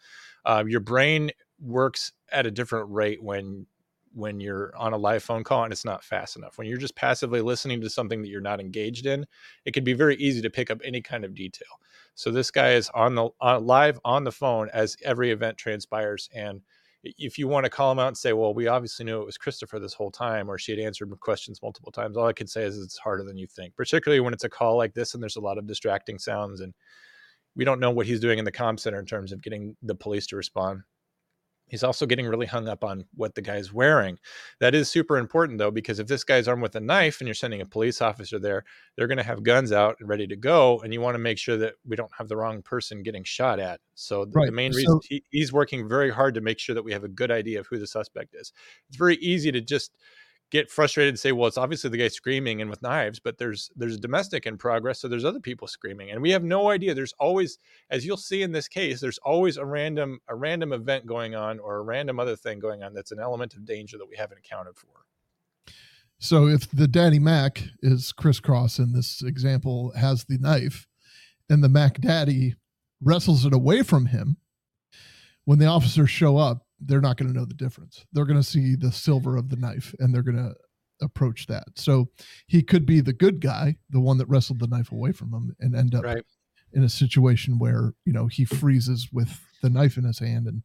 uh, 0.47 0.65
your 0.67 0.81
brain 0.81 1.31
works 1.63 2.13
at 2.31 2.47
a 2.47 2.51
different 2.51 2.91
rate 2.91 3.23
when 3.23 3.67
when 4.15 4.41
you're 4.41 4.77
on 4.77 4.93
a 4.93 4.99
live 4.99 5.23
phone 5.23 5.43
call 5.43 5.65
and 5.65 5.73
it's 5.73 5.87
not 5.87 6.05
fast 6.05 6.37
enough 6.37 6.59
when 6.59 6.67
you're 6.67 6.77
just 6.77 6.95
passively 6.97 7.41
listening 7.41 7.81
to 7.81 7.89
something 7.89 8.21
that 8.21 8.29
you're 8.29 8.43
not 8.43 8.61
engaged 8.61 9.07
in 9.07 9.25
it 9.65 9.73
can 9.73 9.85
be 9.85 9.95
very 9.95 10.17
easy 10.17 10.43
to 10.43 10.51
pick 10.51 10.71
up 10.71 10.81
any 10.85 11.01
kind 11.01 11.25
of 11.25 11.35
detail 11.35 11.81
so 12.15 12.31
this 12.31 12.51
guy 12.51 12.73
is 12.73 12.91
on 12.95 13.15
the 13.15 13.31
on, 13.41 13.65
live 13.65 13.99
on 14.05 14.25
the 14.25 14.33
phone 14.33 14.69
as 14.75 14.97
every 15.03 15.31
event 15.31 15.57
transpires 15.57 16.29
and 16.35 16.61
if 17.03 17.39
you 17.39 17.49
want 17.49 17.65
to 17.65 17.71
call 17.71 17.91
him 17.91 17.99
out 17.99 18.09
and 18.09 18.17
say, 18.17 18.33
well, 18.33 18.55
we 18.55 18.69
obviously 18.69 19.05
knew 19.05 19.21
it 19.21 19.27
was 19.27 19.37
Christopher 19.37 19.79
this 19.79 19.95
whole 19.95 20.11
time, 20.11 20.49
or 20.49 20.59
she 20.59 20.73
had 20.73 20.81
answered 20.81 21.11
questions 21.21 21.61
multiple 21.63 21.91
times, 21.91 22.17
all 22.17 22.27
I 22.27 22.33
can 22.33 22.47
say 22.47 22.63
is 22.63 22.79
it's 22.79 22.99
harder 22.99 23.25
than 23.25 23.37
you 23.37 23.47
think, 23.47 23.75
particularly 23.75 24.21
when 24.21 24.33
it's 24.33 24.45
a 24.45 24.49
call 24.49 24.77
like 24.77 24.95
this 24.95 25.15
and 25.15 25.23
there's 25.23 25.37
a 25.37 25.41
lot 25.41 25.59
of 25.59 25.67
distracting 25.67 26.19
sounds 26.19 26.61
and 26.61 26.75
we 27.55 27.65
don't 27.65 27.81
know 27.81 27.91
what 27.91 28.07
he's 28.07 28.21
doing 28.21 28.39
in 28.39 28.45
the 28.45 28.53
comm 28.53 28.79
center 28.79 28.99
in 28.99 29.05
terms 29.05 29.33
of 29.33 29.43
getting 29.43 29.77
the 29.83 29.95
police 29.95 30.27
to 30.29 30.37
respond. 30.37 30.83
He's 31.73 31.83
also 31.83 32.05
getting 32.05 32.27
really 32.27 32.45
hung 32.45 32.69
up 32.69 32.85
on 32.85 33.07
what 33.15 33.35
the 33.35 33.41
guy's 33.41 33.73
wearing. 33.73 34.19
That 34.61 34.75
is 34.75 34.91
super 34.91 35.17
important 35.17 35.59
though, 35.59 35.71
because 35.71 35.99
if 35.99 36.07
this 36.07 36.23
guy's 36.23 36.47
armed 36.47 36.61
with 36.63 36.77
a 36.77 36.81
knife 36.81 37.21
and 37.21 37.27
you're 37.27 37.35
sending 37.35 37.63
a 37.63 37.67
police 37.67 38.03
officer 38.03 38.39
there, 38.39 38.63
they're 38.97 39.07
going 39.09 39.17
to 39.17 39.25
have 39.25 39.43
guns 39.43 39.73
out 39.73 39.97
and 39.99 40.07
ready 40.09 40.27
to 40.27 40.37
go. 40.37 40.79
And 40.81 40.93
you 40.93 41.01
want 41.01 41.15
to 41.15 41.19
make 41.19 41.39
sure 41.39 41.57
that 41.57 41.75
we 41.87 41.97
don't 41.97 42.13
have 42.19 42.29
the 42.29 42.37
wrong 42.37 42.61
person 42.61 43.03
getting 43.03 43.25
shot 43.25 43.59
at. 43.59 43.81
So 43.95 44.27
the, 44.27 44.33
the 44.33 44.39
Right, 44.39 44.53
main 44.53 44.73
so- 44.75 44.77
reason 44.77 45.01
he, 45.09 45.25
he's 45.31 45.51
working 45.53 45.89
very 45.89 46.11
hard 46.11 46.35
to 46.35 46.43
make 46.43 46.59
sure 46.59 46.75
that 46.75 46.85
we 46.85 46.93
have 46.93 47.05
a 47.05 47.09
good 47.09 47.31
idea 47.31 47.59
of 47.59 47.67
who 47.69 47.79
the 47.79 47.87
suspect 47.87 48.35
is. 48.35 48.53
It's 48.89 48.99
very 48.99 49.17
easy 49.17 49.51
to 49.51 49.63
just 49.63 49.93
get 50.53 50.71
frustrated 50.71 51.09
and 51.09 51.19
say, 51.19 51.33
well, 51.33 51.49
it's 51.49 51.57
obviously 51.57 51.89
the 51.89 51.97
guy 51.97 52.09
screaming 52.09 52.61
and 52.61 52.69
with 52.69 52.83
knives, 52.83 53.19
but 53.19 53.39
there's 53.39 53.71
there's 53.75 53.95
a 53.95 54.01
domestic 54.01 54.47
in 54.47 54.59
progress, 54.59 55.01
so 55.01 55.09
there's 55.09 55.25
other 55.25 55.41
people 55.41 55.67
screaming, 55.67 56.11
and 56.11 56.21
we 56.21 56.31
have 56.31 56.45
no 56.45 56.71
idea. 56.71 56.95
There's 56.95 57.15
always, 57.19 57.59
as 57.91 58.05
you'll 58.05 58.19
see 58.19 58.43
in 58.43 58.53
this 58.53 58.69
case, 58.69 59.01
there's 59.01 59.19
always 59.19 59.57
a 59.57 59.65
random 59.65 60.21
a 60.29 60.35
random 60.35 60.75
event 60.75 61.07
going 61.07 61.35
on 61.35 61.59
or 61.59 61.77
a 61.77 61.83
random 61.83 62.21
other 62.21 62.37
thing 62.37 62.61
going 62.61 62.83
on 62.83 62.93
that's 62.93 63.13
an 63.13 63.19
element 63.19 63.55
of 63.55 63.65
danger 63.65 63.97
that 63.97 64.09
we 64.09 64.17
haven't 64.17 64.39
accounted 64.39 64.77
for. 64.77 65.07
So 66.19 66.47
if 66.47 66.71
the 66.71 66.87
Daddy 66.87 67.19
Mac 67.19 67.65
is 67.81 68.13
Kris 68.13 68.39
Kross 68.39 68.79
in 68.79 68.93
this 68.93 69.23
example 69.23 69.93
has 69.97 70.25
the 70.25 70.39
knife, 70.39 70.87
and 71.49 71.65
the 71.65 71.69
Mac 71.71 72.01
Daddy 72.01 72.57
wrestles 73.01 73.47
it 73.47 73.55
away 73.55 73.83
from 73.83 74.07
him, 74.07 74.37
when 75.47 75.59
the 75.59 75.67
officers 75.67 76.11
show 76.11 76.37
up, 76.37 76.67
they're 76.85 77.01
not 77.01 77.17
going 77.17 77.33
to 77.33 77.39
know 77.39 77.45
the 77.45 77.55
difference. 77.55 78.05
They're 78.13 78.25
going 78.25 78.41
to 78.41 78.43
see 78.43 78.75
the 78.77 78.93
silver 78.93 79.37
of 79.37 79.49
the 79.49 79.57
knife, 79.57 79.95
and 79.99 80.15
they're 80.15 80.23
going 80.23 80.37
to 80.37 80.55
approach 81.01 81.47
that. 81.47 81.65
So 81.77 82.09
he 82.47 82.63
could 82.63 82.87
be 82.87 83.01
the 83.01 83.13
good 83.13 83.41
guy, 83.41 83.77
the 83.91 84.01
one 84.01 84.19
that 84.19 84.29
wrestled 84.29 84.61
the 84.61 84.67
knife 84.69 84.93
away 84.93 85.13
from 85.13 85.33
him, 85.33 85.57
and 85.61 85.75
end 85.75 85.95
up 85.95 86.05
Right. 86.05 86.25
in 86.73 86.83
a 86.85 86.89
situation 86.89 87.59
where 87.59 87.93
you 88.05 88.13
know 88.13 88.27
he 88.27 88.45
freezes 88.45 89.09
with 89.13 89.41
the 89.63 89.71
knife 89.71 89.97
in 89.97 90.05
his 90.05 90.19
hand, 90.19 90.47
and 90.47 90.63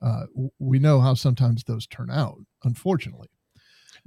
uh, 0.00 0.26
we 0.58 0.78
know 0.78 1.00
how 1.00 1.14
sometimes 1.14 1.64
those 1.64 1.86
turn 1.86 2.10
out, 2.10 2.38
unfortunately. 2.64 3.28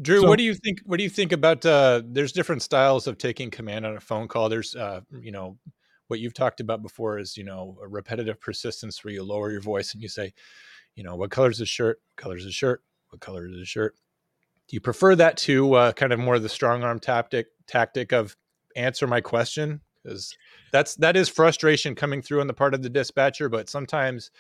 Drew, 0.02 0.22
So- 0.22 0.28
what 0.28 0.38
do 0.38 0.44
you 0.44 0.54
think? 0.56 0.82
What 0.86 0.98
do 0.98 1.04
you 1.04 1.10
think 1.10 1.32
about? 1.32 1.66
Uh, 1.66 2.02
there's 2.06 2.32
different 2.34 2.62
styles 2.62 3.08
of 3.08 3.18
taking 3.18 3.50
command 3.50 3.86
on 3.86 3.96
a 3.96 4.02
phone 4.02 4.28
call. 4.28 4.50
There's, 4.50 4.76
uh, 4.76 5.02
you 5.22 5.32
know, 5.32 5.58
what 6.08 6.20
you've 6.20 6.34
talked 6.34 6.60
about 6.60 6.82
before 6.84 7.18
is, 7.18 7.38
you 7.38 7.44
know, 7.46 7.78
a 7.82 7.88
repetitive 7.88 8.40
persistence 8.40 9.04
where 9.04 9.14
you 9.14 9.24
lower 9.24 9.52
your 9.52 9.62
voice 9.62 9.94
and 9.94 10.02
you 10.04 10.10
say, 10.10 10.34
you 10.96 11.04
know, 11.04 11.16
what 11.16 11.32
color 11.32 11.50
is 11.50 11.60
his 11.60 11.70
shirt? 11.70 12.02
What 12.16 12.24
color 12.24 12.38
is 12.38 12.44
his 12.44 12.56
shirt? 12.56 12.84
What 13.10 13.22
color 13.22 13.48
is 13.48 13.58
his 13.58 13.68
shirt? 13.68 13.96
Do 14.68 14.76
you 14.76 14.82
prefer 14.82 15.16
that 15.16 15.38
to 15.38 15.74
uh, 15.74 15.92
kind 15.92 16.12
of 16.12 16.20
more 16.20 16.40
the 16.40 16.50
strong 16.50 16.84
arm 16.84 17.00
tactic 17.00 17.48
tactic 17.68 18.12
of 18.12 18.36
answer 18.76 19.06
my 19.08 19.22
question? 19.22 19.82
Because 20.02 20.36
that's 20.72 20.96
that 20.96 21.16
is 21.16 21.30
frustration 21.30 21.96
coming 21.96 22.22
through 22.22 22.42
on 22.42 22.48
the 22.48 22.54
part 22.54 22.74
of 22.74 22.82
the 22.82 22.90
dispatcher, 22.90 23.50
but 23.50 23.70
sometimes 23.70 24.32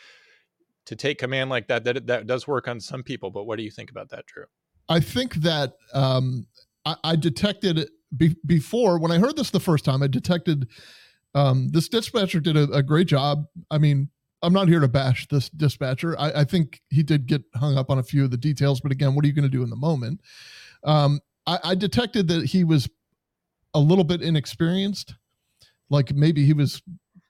to 0.85 0.95
take 0.95 1.17
command 1.17 1.49
like 1.49 1.67
that, 1.67 1.83
that 1.83 2.07
that 2.07 2.27
does 2.27 2.47
work 2.47 2.67
on 2.67 2.79
some 2.79 3.03
people. 3.03 3.31
But 3.31 3.45
what 3.45 3.57
do 3.57 3.63
you 3.63 3.71
think 3.71 3.91
about 3.91 4.09
that, 4.09 4.25
Drew? 4.25 4.45
I 4.89 4.99
think 4.99 5.35
that 5.35 5.73
um, 5.93 6.45
I, 6.85 6.95
I 7.03 7.15
detected 7.15 7.89
be, 8.15 8.35
before 8.45 8.99
when 8.99 9.11
I 9.11 9.17
heard 9.17 9.35
this 9.35 9.49
the 9.49 9.59
first 9.59 9.85
time. 9.85 10.03
I 10.03 10.07
detected 10.07 10.67
um, 11.33 11.69
this 11.69 11.89
dispatcher 11.89 12.39
did 12.39 12.55
a, 12.55 12.63
a 12.71 12.83
great 12.83 13.07
job. 13.07 13.45
I 13.69 13.77
mean, 13.77 14.09
I'm 14.41 14.53
not 14.53 14.67
here 14.67 14.79
to 14.79 14.88
bash 14.88 15.27
this 15.27 15.49
dispatcher. 15.49 16.19
I, 16.19 16.41
I 16.41 16.43
think 16.43 16.81
he 16.89 17.01
did 17.03 17.25
get 17.25 17.43
hung 17.55 17.77
up 17.77 17.89
on 17.89 17.99
a 17.99 18.03
few 18.03 18.23
of 18.23 18.31
the 18.31 18.38
details, 18.38 18.79
but 18.81 18.91
again, 18.91 19.15
what 19.15 19.23
are 19.25 19.27
you 19.27 19.33
going 19.33 19.43
to 19.43 19.49
do 19.49 19.63
in 19.63 19.69
the 19.69 19.75
moment? 19.75 20.21
Um, 20.83 21.19
I, 21.47 21.59
I 21.63 21.75
detected 21.75 22.27
that 22.27 22.45
he 22.45 22.63
was 22.63 22.88
a 23.73 23.79
little 23.79 24.03
bit 24.03 24.21
inexperienced, 24.21 25.15
like 25.89 26.13
maybe 26.13 26.45
he 26.45 26.53
was 26.53 26.81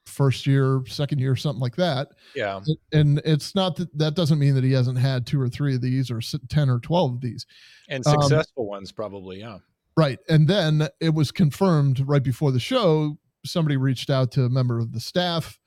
first 0.05 0.45
year, 0.45 0.81
second 0.87 1.19
year, 1.19 1.35
something 1.35 1.59
like 1.59 1.75
that 1.77 2.09
Yeah. 2.35 2.59
and 2.91 3.19
it's 3.25 3.55
not 3.55 3.75
that 3.77 3.97
that 3.97 4.13
doesn't 4.15 4.37
mean 4.37 4.53
that 4.53 4.63
he 4.63 4.71
hasn't 4.71 4.99
had 4.99 5.25
two 5.25 5.41
or 5.41 5.49
three 5.49 5.73
of 5.75 5.81
these 5.81 6.11
or 6.11 6.21
10 6.21 6.69
or 6.69 6.79
12 6.79 7.13
of 7.15 7.21
these 7.21 7.45
And 7.89 8.05
Um, 8.05 8.21
successful 8.21 8.67
ones, 8.67 8.91
probably. 8.91 9.39
Yeah. 9.39 9.57
right 9.97 10.19
and 10.29 10.47
then 10.47 10.87
it 10.99 11.13
was 11.15 11.31
confirmed 11.31 12.01
right 12.07 12.21
before 12.23 12.51
the 12.51 12.59
show 12.59 13.17
somebody 13.45 13.77
reached 13.77 14.11
out 14.11 14.31
to 14.33 14.43
a 14.43 14.49
member 14.49 14.77
of 14.77 14.91
the 14.91 14.99
staff 14.99 15.59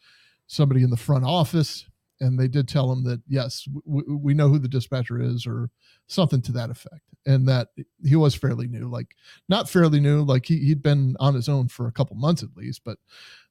somebody 0.48 0.82
in 0.82 0.90
the 0.90 0.96
front 0.96 1.24
office 1.24 1.86
and 2.20 2.38
they 2.38 2.48
did 2.48 2.66
tell 2.66 2.90
him 2.90 3.04
that 3.04 3.20
yes 3.28 3.64
w- 3.86 4.18
we 4.20 4.34
know 4.34 4.48
who 4.48 4.58
the 4.58 4.68
dispatcher 4.68 5.20
is 5.20 5.46
or 5.46 5.70
something 6.08 6.42
to 6.42 6.52
that 6.52 6.70
effect. 6.70 7.02
And 7.26 7.46
that 7.48 7.68
he 8.04 8.16
was 8.16 8.34
fairly 8.34 8.66
new 8.66 8.88
like 8.88 9.14
not 9.48 9.68
fairly 9.68 10.00
new 10.00 10.22
like 10.22 10.46
he, 10.46 10.58
he'd 10.58 10.82
been 10.82 11.14
on 11.20 11.34
his 11.34 11.48
own 11.48 11.68
for 11.68 11.86
a 11.86 11.92
couple 11.92 12.16
months 12.16 12.42
at 12.42 12.56
least 12.56 12.82
but 12.84 12.98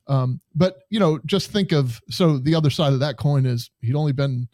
um 0.07 0.41
but 0.55 0.79
you 0.89 0.99
know 0.99 1.19
just 1.25 1.51
think 1.51 1.71
of 1.71 2.01
so 2.09 2.39
the 2.39 2.55
other 2.55 2.71
side 2.71 2.93
of 2.93 2.99
that 2.99 3.17
coin 3.17 3.45
is 3.45 3.69
he'd 3.81 3.95
only 3.95 4.13
been 4.13 4.47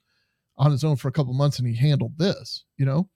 on 0.57 0.71
his 0.71 0.83
own 0.83 0.95
for 0.97 1.07
a 1.07 1.11
couple 1.11 1.33
months 1.33 1.57
and 1.59 1.67
he 1.67 1.73
handled 1.73 2.17
this 2.17 2.65
you 2.77 2.85
know? 2.85 3.09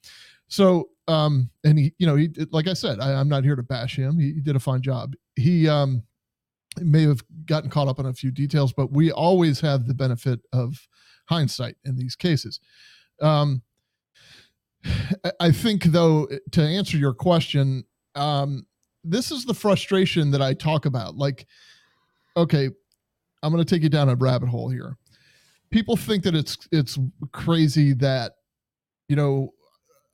So 0.47 0.89
um 1.09 1.49
and 1.65 1.77
he 1.77 1.93
you 1.97 2.07
know 2.07 2.15
he 2.15 2.29
like 2.51 2.67
i 2.67 2.73
said 2.73 2.99
I, 2.99 3.13
i'm 3.13 3.29
not 3.29 3.43
here 3.43 3.55
to 3.55 3.63
bash 3.63 3.95
him. 3.97 4.17
He, 4.19 4.33
he 4.33 4.41
did 4.41 4.55
a 4.55 4.59
fine 4.59 4.81
job. 4.81 5.13
He 5.35 5.67
um 5.67 6.03
may 6.83 7.03
have 7.03 7.23
gotten 7.45 7.69
caught 7.69 7.87
up 7.87 7.99
on 7.99 8.05
a 8.07 8.13
few 8.13 8.31
details 8.31 8.73
but 8.73 8.91
we 8.91 9.11
always 9.11 9.59
have 9.61 9.87
the 9.87 9.93
benefit 9.93 10.39
of 10.53 10.87
hindsight 11.29 11.75
in 11.85 11.95
these 11.97 12.15
cases. 12.15 12.59
Um 13.21 13.61
I- 15.23 15.31
think 15.51 15.83
though 15.85 16.27
to 16.51 16.61
answer 16.61 16.97
your 16.97 17.13
question 17.13 17.83
um 18.15 18.65
this 19.03 19.31
is 19.31 19.45
the 19.45 19.53
frustration 19.53 20.31
that 20.31 20.41
i 20.41 20.53
talk 20.53 20.85
about. 20.85 21.15
Like 21.15 21.47
okay 22.35 22.69
i'm 23.43 23.53
going 23.53 23.63
to 23.63 23.75
take 23.75 23.83
you 23.83 23.89
down 23.89 24.09
a 24.09 24.15
rabbit 24.15 24.49
hole 24.49 24.69
here. 24.69 24.97
People 25.71 25.97
think 25.97 26.23
that 26.23 26.35
it's 26.35 26.57
it's 26.71 26.97
crazy 27.33 27.93
that 27.95 28.33
you 29.09 29.15
know 29.15 29.53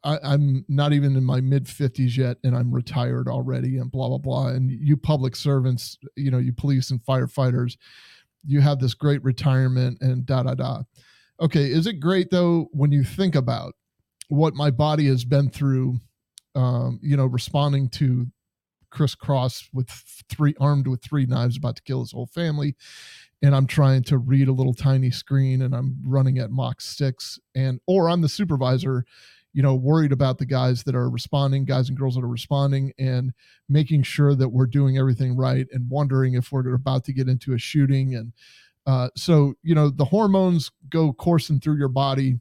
I, 0.03 0.19
i'm 0.23 0.65
not 0.67 0.93
even 0.93 1.15
in 1.15 1.23
my 1.23 1.41
mid 1.41 1.65
50s 1.65 2.17
yet 2.17 2.37
and 2.43 2.55
i'm 2.55 2.73
retired 2.73 3.27
already 3.27 3.77
and 3.77 3.91
blah 3.91 4.09
blah 4.09 4.17
blah 4.17 4.47
and 4.47 4.71
you 4.71 4.97
public 4.97 5.35
servants 5.35 5.97
you 6.15 6.31
know 6.31 6.39
you 6.39 6.53
police 6.53 6.91
and 6.91 7.03
firefighters 7.03 7.77
you 8.45 8.61
have 8.61 8.79
this 8.79 8.93
great 8.93 9.23
retirement 9.23 9.97
and 10.01 10.25
da 10.25 10.43
da 10.43 10.53
da 10.55 10.81
okay 11.39 11.65
is 11.65 11.87
it 11.87 11.99
great 11.99 12.29
though 12.31 12.67
when 12.71 12.91
you 12.91 13.03
think 13.03 13.35
about 13.35 13.73
what 14.29 14.53
my 14.53 14.71
body 14.71 15.07
has 15.07 15.25
been 15.25 15.49
through 15.49 15.99
um, 16.55 16.99
you 17.01 17.17
know, 17.17 17.25
responding 17.25 17.89
to 17.89 18.27
Kris 18.89 19.15
Kross 19.15 19.67
with 19.73 19.89
three 20.29 20.53
armed 20.59 20.87
with 20.87 21.01
three 21.01 21.25
knives 21.25 21.57
about 21.57 21.77
to 21.77 21.83
kill 21.83 22.01
his 22.01 22.11
whole 22.11 22.27
family. 22.27 22.75
And 23.41 23.55
I'm 23.55 23.67
trying 23.67 24.03
to 24.03 24.17
read 24.17 24.47
a 24.47 24.53
little 24.53 24.73
tiny 24.73 25.11
screen 25.11 25.61
and 25.61 25.75
I'm 25.75 25.97
running 26.05 26.37
at 26.37 26.51
Mach 26.51 26.79
6 26.79 27.39
and 27.55 27.79
or 27.87 28.09
I'm 28.09 28.21
the 28.21 28.29
supervisor, 28.29 29.05
you 29.53 29.61
know, 29.61 29.75
worried 29.75 30.11
about 30.11 30.37
the 30.37 30.45
guys 30.45 30.83
that 30.83 30.95
are 30.95 31.09
responding, 31.09 31.65
guys 31.65 31.89
and 31.89 31.97
girls 31.97 32.15
that 32.15 32.23
are 32.23 32.27
responding 32.27 32.91
and 32.97 33.33
making 33.69 34.03
sure 34.03 34.35
that 34.35 34.49
we're 34.49 34.65
doing 34.65 34.97
everything 34.97 35.35
right 35.35 35.67
and 35.71 35.89
wondering 35.89 36.33
if 36.33 36.51
we're 36.51 36.73
about 36.73 37.03
to 37.05 37.13
get 37.13 37.29
into 37.29 37.53
a 37.53 37.57
shooting 37.57 38.15
and 38.15 38.33
uh, 38.85 39.07
so 39.15 39.53
you 39.63 39.73
know 39.73 39.89
the 39.89 40.03
hormones 40.03 40.69
go 40.89 41.13
coursing 41.13 41.59
through 41.59 41.77
your 41.77 41.87
body 41.87 42.39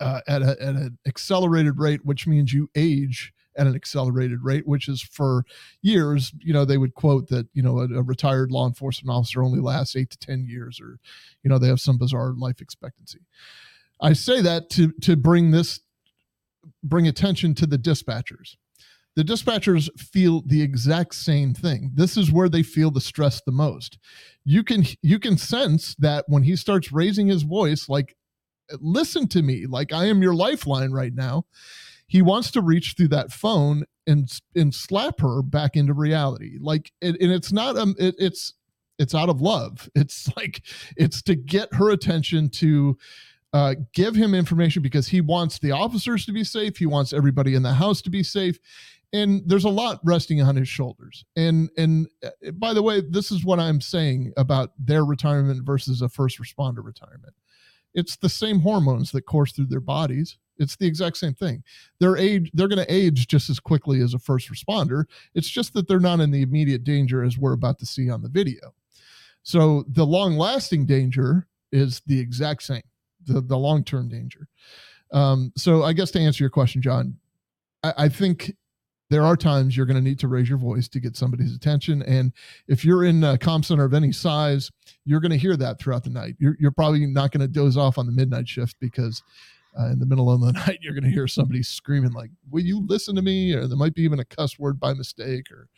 uh, 0.00 0.20
at, 0.26 0.42
a, 0.42 0.50
at 0.60 0.74
an 0.74 0.98
accelerated 1.06 1.78
rate, 1.78 2.04
which 2.04 2.26
means 2.26 2.52
you 2.52 2.70
age 2.74 3.32
at 3.56 3.66
an 3.66 3.74
accelerated 3.74 4.42
rate, 4.42 4.66
which 4.66 4.88
is 4.88 5.02
for 5.02 5.44
years, 5.82 6.32
you 6.40 6.52
know, 6.52 6.64
they 6.64 6.78
would 6.78 6.94
quote 6.94 7.28
that, 7.28 7.46
you 7.52 7.62
know, 7.62 7.80
a, 7.80 7.84
a, 7.84 8.02
retired 8.02 8.50
law 8.50 8.66
enforcement 8.66 9.14
officer 9.14 9.42
only 9.42 9.60
lasts 9.60 9.94
eight 9.94 10.10
to 10.10 10.18
10 10.18 10.46
years, 10.46 10.80
or, 10.80 10.98
you 11.42 11.50
know, 11.50 11.58
they 11.58 11.68
have 11.68 11.80
some 11.80 11.98
bizarre 11.98 12.32
life 12.32 12.60
expectancy. 12.60 13.20
I 14.00 14.14
say 14.14 14.40
that 14.40 14.70
to, 14.70 14.92
to 15.02 15.16
bring 15.16 15.50
this, 15.50 15.80
bring 16.82 17.06
attention 17.06 17.54
to 17.56 17.66
the 17.66 17.78
dispatchers. 17.78 18.56
The 19.14 19.22
dispatchers 19.22 19.88
feel 20.00 20.42
the 20.46 20.62
exact 20.62 21.14
same 21.14 21.52
thing. 21.52 21.90
This 21.94 22.16
is 22.16 22.32
where 22.32 22.48
they 22.48 22.62
feel 22.62 22.90
the 22.90 23.00
stress 23.00 23.42
the 23.44 23.52
most. 23.52 23.98
You 24.44 24.64
can, 24.64 24.84
you 25.02 25.18
can 25.18 25.36
sense 25.36 25.94
that 25.96 26.24
when 26.28 26.42
he 26.42 26.56
starts 26.56 26.92
raising 26.92 27.26
his 27.26 27.42
voice, 27.42 27.88
like, 27.90 28.16
listen 28.80 29.28
to 29.28 29.42
me, 29.42 29.66
like 29.66 29.92
I 29.92 30.06
am 30.06 30.22
your 30.22 30.34
lifeline 30.34 30.92
right 30.92 31.12
now 31.14 31.44
he 32.12 32.20
wants 32.20 32.50
to 32.50 32.60
reach 32.60 32.92
through 32.94 33.08
that 33.08 33.32
phone 33.32 33.84
and 34.06 34.30
and 34.54 34.74
slap 34.74 35.18
her 35.18 35.40
back 35.40 35.76
into 35.76 35.94
reality 35.94 36.58
like 36.60 36.92
it, 37.00 37.18
and 37.22 37.32
it's 37.32 37.52
not 37.52 37.74
um 37.78 37.94
it, 37.98 38.14
it's 38.18 38.52
it's 38.98 39.14
out 39.14 39.30
of 39.30 39.40
love 39.40 39.88
it's 39.94 40.28
like 40.36 40.62
it's 40.94 41.22
to 41.22 41.34
get 41.34 41.72
her 41.72 41.90
attention 41.90 42.50
to 42.50 42.98
uh, 43.52 43.74
give 43.92 44.14
him 44.14 44.34
information 44.34 44.82
because 44.82 45.08
he 45.08 45.20
wants 45.20 45.58
the 45.58 45.70
officers 45.70 46.24
to 46.26 46.32
be 46.32 46.44
safe 46.44 46.76
he 46.76 46.86
wants 46.86 47.12
everybody 47.12 47.54
in 47.54 47.62
the 47.62 47.74
house 47.74 48.02
to 48.02 48.10
be 48.10 48.22
safe 48.22 48.58
and 49.14 49.42
there's 49.46 49.64
a 49.64 49.70
lot 49.70 50.00
resting 50.04 50.40
on 50.40 50.56
his 50.56 50.68
shoulders 50.68 51.24
and 51.36 51.70
and 51.76 52.08
uh, 52.24 52.50
by 52.52 52.72
the 52.72 52.82
way 52.82 53.00
this 53.00 53.30
is 53.30 53.44
what 53.44 53.60
i'm 53.60 53.80
saying 53.80 54.32
about 54.36 54.72
their 54.78 55.04
retirement 55.04 55.64
versus 55.64 56.02
a 56.02 56.08
first 56.08 56.40
responder 56.40 56.84
retirement 56.84 57.34
it's 57.94 58.16
the 58.16 58.28
same 58.28 58.60
hormones 58.60 59.12
that 59.12 59.26
course 59.26 59.52
through 59.52 59.66
their 59.66 59.80
bodies 59.80 60.38
it's 60.58 60.76
the 60.76 60.86
exact 60.86 61.16
same 61.16 61.34
thing. 61.34 61.62
They're 61.98 62.16
age 62.16 62.50
they're 62.54 62.68
going 62.68 62.84
to 62.84 62.92
age 62.92 63.26
just 63.26 63.50
as 63.50 63.60
quickly 63.60 64.00
as 64.00 64.14
a 64.14 64.18
first 64.18 64.50
responder. 64.50 65.04
It's 65.34 65.48
just 65.48 65.74
that 65.74 65.88
they're 65.88 66.00
not 66.00 66.20
in 66.20 66.30
the 66.30 66.42
immediate 66.42 66.84
danger 66.84 67.22
as 67.22 67.38
we're 67.38 67.52
about 67.52 67.78
to 67.80 67.86
see 67.86 68.10
on 68.10 68.22
the 68.22 68.28
video. 68.28 68.74
So 69.42 69.84
the 69.88 70.06
long-lasting 70.06 70.86
danger 70.86 71.48
is 71.72 72.00
the 72.06 72.20
exact 72.20 72.62
same. 72.62 72.82
The 73.26 73.40
the 73.40 73.56
long-term 73.56 74.08
danger. 74.08 74.48
Um, 75.12 75.52
so 75.56 75.82
I 75.82 75.92
guess 75.92 76.10
to 76.12 76.20
answer 76.20 76.42
your 76.42 76.50
question, 76.50 76.80
Jon, 76.80 77.18
I, 77.82 77.94
I 77.98 78.08
think 78.08 78.52
there 79.10 79.24
are 79.24 79.36
times 79.36 79.76
you're 79.76 79.84
going 79.84 80.02
to 80.02 80.02
need 80.02 80.18
to 80.20 80.28
raise 80.28 80.48
your 80.48 80.56
voice 80.56 80.88
to 80.88 80.98
get 80.98 81.16
somebody's 81.16 81.54
attention. 81.54 82.02
And 82.02 82.32
if 82.66 82.82
you're 82.82 83.04
in 83.04 83.22
a 83.22 83.36
comm 83.36 83.62
center 83.62 83.84
of 83.84 83.92
any 83.92 84.10
size, 84.10 84.70
you're 85.04 85.20
going 85.20 85.32
to 85.32 85.36
hear 85.36 85.54
that 85.58 85.78
throughout 85.78 86.02
the 86.02 86.10
night. 86.10 86.36
You're, 86.38 86.56
you're 86.58 86.70
probably 86.70 87.04
not 87.04 87.30
going 87.30 87.42
to 87.42 87.48
doze 87.48 87.76
off 87.76 87.98
on 87.98 88.06
the 88.06 88.12
midnight 88.12 88.48
shift 88.48 88.76
because 88.80 89.22
uh, 89.78 89.90
in 89.90 89.98
the 89.98 90.06
middle 90.06 90.30
of 90.30 90.40
the 90.40 90.52
night, 90.66 90.78
you're 90.80 90.94
going 90.94 91.04
to 91.04 91.10
hear 91.10 91.28
somebody 91.28 91.62
screaming 91.62 92.12
like, 92.12 92.30
"Will 92.50 92.62
you 92.62 92.84
listen 92.86 93.14
to 93.16 93.22
me?" 93.22 93.52
Or 93.52 93.66
there 93.66 93.76
might 93.76 93.94
be 93.94 94.02
even 94.02 94.20
a 94.20 94.24
cuss 94.24 94.58
word 94.58 94.80
by 94.80 94.94
mistake, 94.94 95.46
or 95.50 95.68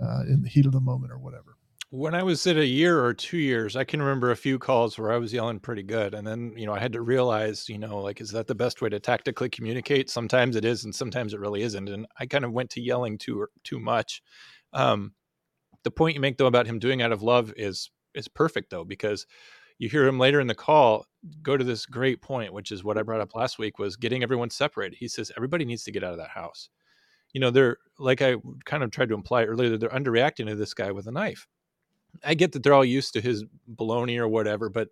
uh, 0.00 0.22
in 0.28 0.42
the 0.42 0.48
heat 0.48 0.66
of 0.66 0.72
the 0.72 0.80
moment, 0.80 1.12
or 1.12 1.18
whatever. 1.18 1.57
When 1.90 2.14
I 2.14 2.22
was 2.22 2.46
at 2.46 2.56
a 2.58 2.66
year 2.66 3.02
or 3.02 3.14
two 3.14 3.38
years, 3.38 3.74
I 3.74 3.84
can 3.84 4.00
remember 4.02 4.30
a 4.30 4.36
few 4.36 4.58
calls 4.58 4.98
where 4.98 5.10
I 5.10 5.16
was 5.16 5.32
yelling 5.32 5.58
pretty 5.58 5.82
good, 5.82 6.12
and 6.14 6.26
then 6.26 6.52
you 6.56 6.66
know 6.66 6.74
I 6.74 6.78
had 6.80 6.92
to 6.92 7.00
realize, 7.00 7.66
you 7.68 7.78
know, 7.78 7.98
like 8.00 8.20
is 8.20 8.30
that 8.32 8.46
the 8.46 8.54
best 8.54 8.82
way 8.82 8.90
to 8.90 9.00
tactically 9.00 9.48
communicate? 9.48 10.10
Sometimes 10.10 10.54
it 10.56 10.66
is, 10.66 10.84
and 10.84 10.94
sometimes 10.94 11.32
it 11.32 11.40
really 11.40 11.62
isn't. 11.62 11.88
And 11.88 12.06
I 12.18 12.26
kind 12.26 12.44
of 12.44 12.52
went 12.52 12.68
to 12.70 12.82
yelling 12.82 13.16
too 13.16 13.46
too 13.64 13.80
much. 13.80 14.22
Um, 14.74 15.14
the 15.84 15.90
point 15.92 16.16
you 16.16 16.20
make 16.22 16.38
though 16.38 16.46
about 16.46 16.66
him 16.66 16.78
doing 16.78 17.02
out 17.02 17.12
of 17.12 17.22
love 17.22 17.52
is 17.56 17.90
is 18.14 18.28
perfect 18.28 18.70
though 18.70 18.84
because 18.84 19.26
you 19.78 19.88
hear 19.88 20.06
him 20.06 20.18
later 20.18 20.40
in 20.40 20.48
the 20.48 20.54
call 20.54 21.06
go 21.42 21.56
to 21.56 21.64
this 21.64 21.86
great 21.86 22.22
point, 22.22 22.52
which 22.52 22.72
is 22.72 22.84
what 22.84 22.98
I 22.98 23.02
brought 23.02 23.20
up 23.22 23.34
last 23.34 23.58
week 23.58 23.78
was 23.78 23.96
getting 23.96 24.22
everyone 24.22 24.50
separated. 24.50 24.96
He 24.98 25.08
says 25.08 25.32
everybody 25.36 25.64
needs 25.66 25.84
to 25.84 25.92
get 25.92 26.04
out 26.04 26.12
of 26.12 26.18
that 26.18 26.30
house. 26.30 26.70
You 27.34 27.40
know, 27.40 27.50
they're 27.52 27.78
like 27.98 28.22
I 28.22 28.36
kind 28.66 28.82
of 28.84 28.90
tried 28.92 29.10
to 29.10 29.14
imply 29.16 29.44
earlier 29.44 29.76
they're 29.78 29.90
underreacting 29.90 30.46
to 30.48 30.56
this 30.56 30.74
guy 30.74 30.92
with 30.92 31.06
a 31.08 31.12
knife. 31.12 31.48
I 32.24 32.34
get 32.34 32.52
that 32.52 32.62
they're 32.62 32.74
all 32.74 32.84
used 32.84 33.12
to 33.14 33.20
his 33.20 33.44
baloney 33.74 34.18
or 34.18 34.28
whatever, 34.28 34.68
but 34.68 34.88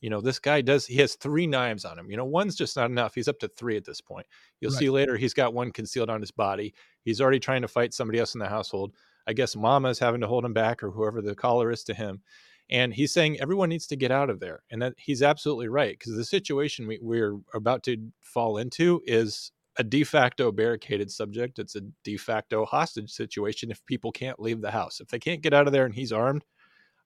you 0.00 0.10
know, 0.10 0.20
this 0.20 0.38
guy 0.38 0.60
does 0.60 0.86
he 0.86 0.96
has 0.96 1.14
three 1.14 1.46
knives 1.46 1.84
on 1.84 1.98
him. 1.98 2.10
You 2.10 2.16
know, 2.16 2.24
one's 2.24 2.54
just 2.54 2.76
not 2.76 2.90
enough. 2.90 3.14
He's 3.14 3.28
up 3.28 3.38
to 3.40 3.48
three 3.48 3.76
at 3.76 3.84
this 3.84 4.00
point. 4.00 4.26
You'll 4.60 4.72
right. 4.72 4.78
see 4.78 4.90
later 4.90 5.16
he's 5.16 5.34
got 5.34 5.54
one 5.54 5.72
concealed 5.72 6.10
on 6.10 6.20
his 6.20 6.30
body. 6.30 6.74
He's 7.02 7.20
already 7.20 7.40
trying 7.40 7.62
to 7.62 7.68
fight 7.68 7.94
somebody 7.94 8.18
else 8.18 8.34
in 8.34 8.40
the 8.40 8.48
household. 8.48 8.92
I 9.26 9.32
guess 9.32 9.56
mama's 9.56 9.98
having 9.98 10.20
to 10.20 10.28
hold 10.28 10.44
him 10.44 10.52
back 10.52 10.82
or 10.82 10.90
whoever 10.90 11.22
the 11.22 11.34
caller 11.34 11.70
is 11.70 11.82
to 11.84 11.94
him 11.94 12.22
and 12.70 12.92
he's 12.92 13.12
saying 13.12 13.40
everyone 13.40 13.68
needs 13.68 13.86
to 13.86 13.96
get 13.96 14.10
out 14.10 14.30
of 14.30 14.40
there 14.40 14.62
and 14.70 14.82
that 14.82 14.94
he's 14.96 15.22
absolutely 15.22 15.68
right 15.68 15.98
because 15.98 16.16
the 16.16 16.24
situation 16.24 16.86
we, 16.86 16.98
we're 17.00 17.38
about 17.54 17.82
to 17.84 17.96
fall 18.20 18.58
into 18.58 19.00
is 19.06 19.52
a 19.78 19.84
de 19.84 20.02
facto 20.04 20.50
barricaded 20.50 21.10
subject 21.10 21.58
it's 21.58 21.76
a 21.76 21.82
de 22.02 22.16
facto 22.16 22.64
hostage 22.64 23.10
situation 23.10 23.70
if 23.70 23.84
people 23.86 24.10
can't 24.10 24.40
leave 24.40 24.60
the 24.60 24.70
house 24.70 25.00
if 25.00 25.08
they 25.08 25.18
can't 25.18 25.42
get 25.42 25.54
out 25.54 25.66
of 25.66 25.72
there 25.72 25.84
and 25.84 25.94
he's 25.94 26.12
armed 26.12 26.44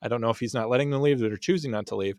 i 0.03 0.09
don't 0.09 0.21
know 0.21 0.31
if 0.31 0.41
he's 0.41 0.55
not 0.55 0.69
letting 0.69 0.91
them 0.91 1.03
leave 1.03 1.23
or 1.23 1.37
choosing 1.37 1.71
not 1.71 1.87
to 1.87 1.97
leave 1.97 2.17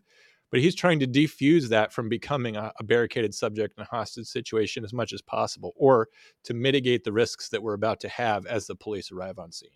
but 0.50 0.60
he's 0.60 0.74
trying 0.74 0.98
to 0.98 1.06
defuse 1.06 1.68
that 1.70 1.94
from 1.94 2.10
becoming 2.10 2.56
a, 2.56 2.70
a 2.78 2.84
barricaded 2.84 3.34
subject 3.34 3.74
in 3.78 3.82
a 3.82 3.86
hostage 3.86 4.26
situation 4.26 4.84
as 4.84 4.92
much 4.92 5.12
as 5.12 5.22
possible 5.22 5.72
or 5.76 6.08
to 6.44 6.52
mitigate 6.52 7.04
the 7.04 7.12
risks 7.12 7.48
that 7.48 7.62
we're 7.62 7.74
about 7.74 8.00
to 8.00 8.08
have 8.08 8.44
as 8.46 8.66
the 8.66 8.74
police 8.74 9.10
arrive 9.10 9.38
on 9.38 9.50
scene 9.50 9.70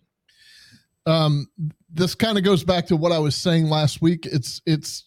um, 1.07 1.47
this 1.89 2.15
kind 2.15 2.37
of 2.37 2.43
goes 2.43 2.63
back 2.63 2.85
to 2.87 2.97
what 2.97 3.13
I 3.13 3.19
was 3.19 3.35
saying 3.35 3.67
last 3.69 4.01
week. 4.01 4.25
It's 4.25 4.61
it's 4.65 5.05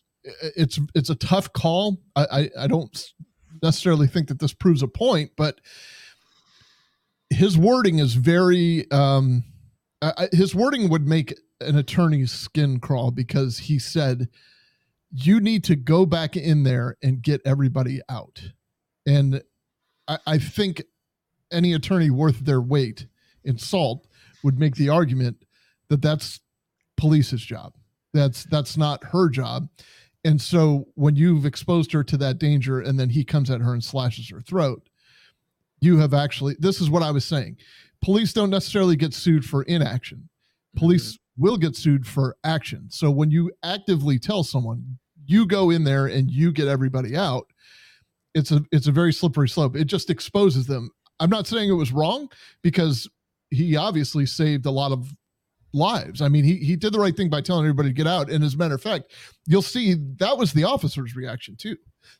it's 0.57 0.81
it's 0.95 1.11
a 1.11 1.15
tough 1.15 1.53
call. 1.53 2.01
I, 2.17 2.27
I, 2.33 2.51
I 2.61 2.67
don't 2.67 3.13
necessarily 3.63 4.07
think 4.07 4.29
that 4.29 4.39
this 4.39 4.55
proves 4.55 4.83
a 4.83 4.89
point, 4.89 5.33
but 5.37 5.61
his 7.29 7.59
wording 7.59 7.99
is 7.99 8.15
very 8.15 8.91
um, 8.91 9.45
his 10.33 10.55
wording 10.55 10.89
would 10.89 11.07
make 11.07 11.39
an 11.61 11.77
attorney's 11.77 12.33
skin 12.33 12.81
crawl 12.81 13.11
because 13.11 13.59
he 13.59 13.79
said 13.79 14.29
you 15.13 15.41
need 15.41 15.65
to 15.65 15.77
go 15.77 16.07
back 16.07 16.37
in 16.37 16.63
there 16.63 16.97
and 17.03 17.23
get 17.23 17.41
everybody 17.45 18.01
out, 18.09 18.53
and 19.07 19.43
I, 20.07 20.19
I 20.27 20.39
think 20.39 20.83
any 21.53 21.73
attorney 21.73 22.11
worth 22.11 22.41
their 22.41 22.61
weight 22.61 23.07
in 23.45 23.59
salt 23.59 24.07
would 24.43 24.59
make 24.59 24.77
the 24.77 24.89
argument 24.89 25.45
that 25.89 26.03
that's 26.03 26.41
police's 26.97 27.43
job. 27.43 27.75
That's 28.13 28.45
that's 28.45 28.77
not 28.77 29.05
her 29.05 29.29
job. 29.29 29.69
And 30.25 30.41
so 30.41 30.89
when 30.95 31.17
you've 31.17 31.47
exposed 31.47 31.93
her 31.93 32.05
to 32.05 32.17
that 32.19 32.39
danger 32.39 32.81
and 32.81 33.01
then 33.01 33.09
he 33.11 33.25
comes 33.25 33.51
at 33.51 33.63
her 33.63 33.73
and 33.73 33.83
slashes 33.83 34.29
her 34.31 34.41
throat, 34.41 34.89
you 35.81 35.99
have 35.99 36.13
actually 36.13 36.57
this 36.59 36.81
is 36.81 36.91
what 36.91 37.03
I 37.03 37.11
was 37.11 37.25
saying. 37.25 37.57
Police 38.03 38.33
don't 38.33 38.51
necessarily 38.51 38.97
get 38.97 39.15
sued 39.15 39.45
for 39.45 39.63
inaction. 39.65 40.29
Police 40.77 41.15
mm-hmm. 41.15 41.21
Will 41.41 41.57
get 41.57 41.75
sued 41.75 42.07
for 42.07 42.37
action. 42.45 42.87
So 42.91 43.11
when 43.11 43.31
you 43.31 43.51
actively 43.65 44.19
tell 44.19 44.45
someone 44.45 44.99
you 45.27 45.47
go 45.47 45.71
in 45.71 45.85
there 45.85 46.07
and 46.07 46.31
you 46.31 46.53
get 46.53 46.69
everybody 46.69 47.17
out, 47.17 47.47
it's 48.35 48.53
a 48.53 48.63
it's 48.71 48.87
a 48.87 48.93
very 48.93 49.13
slippery 49.13 49.49
slope. 49.49 49.75
It 49.75 49.87
just 49.87 50.11
exposes 50.11 50.67
them. 50.67 50.91
I'm 51.19 51.31
not 51.31 51.47
saying 51.47 51.69
it 51.69 51.75
was 51.75 51.93
wrong 51.93 52.31
because 52.63 53.09
he 53.51 53.77
obviously 53.77 54.27
saved 54.27 54.67
a 54.67 54.71
lot 54.71 54.93
of 54.93 55.13
lives. 55.73 56.21
I 56.21 56.29
mean, 56.29 56.45
he 56.45 56.57
he 56.57 56.77
did 56.77 56.93
the 56.93 57.01
right 57.01 57.17
thing 57.17 57.31
by 57.31 57.41
telling 57.41 57.65
everybody 57.65 57.89
to 57.89 57.95
get 57.95 58.07
out. 58.07 58.31
And 58.31 58.45
as 58.45 58.55
a 58.55 58.57
matter 58.59 58.75
of 58.75 58.83
fact, 58.83 59.13
you'll 59.47 59.63
see 59.63 59.95
that 60.19 60.37
was 60.37 60.53
the 60.53 60.65
officer's 60.65 61.17
reaction 61.17 61.57
too. 61.57 61.77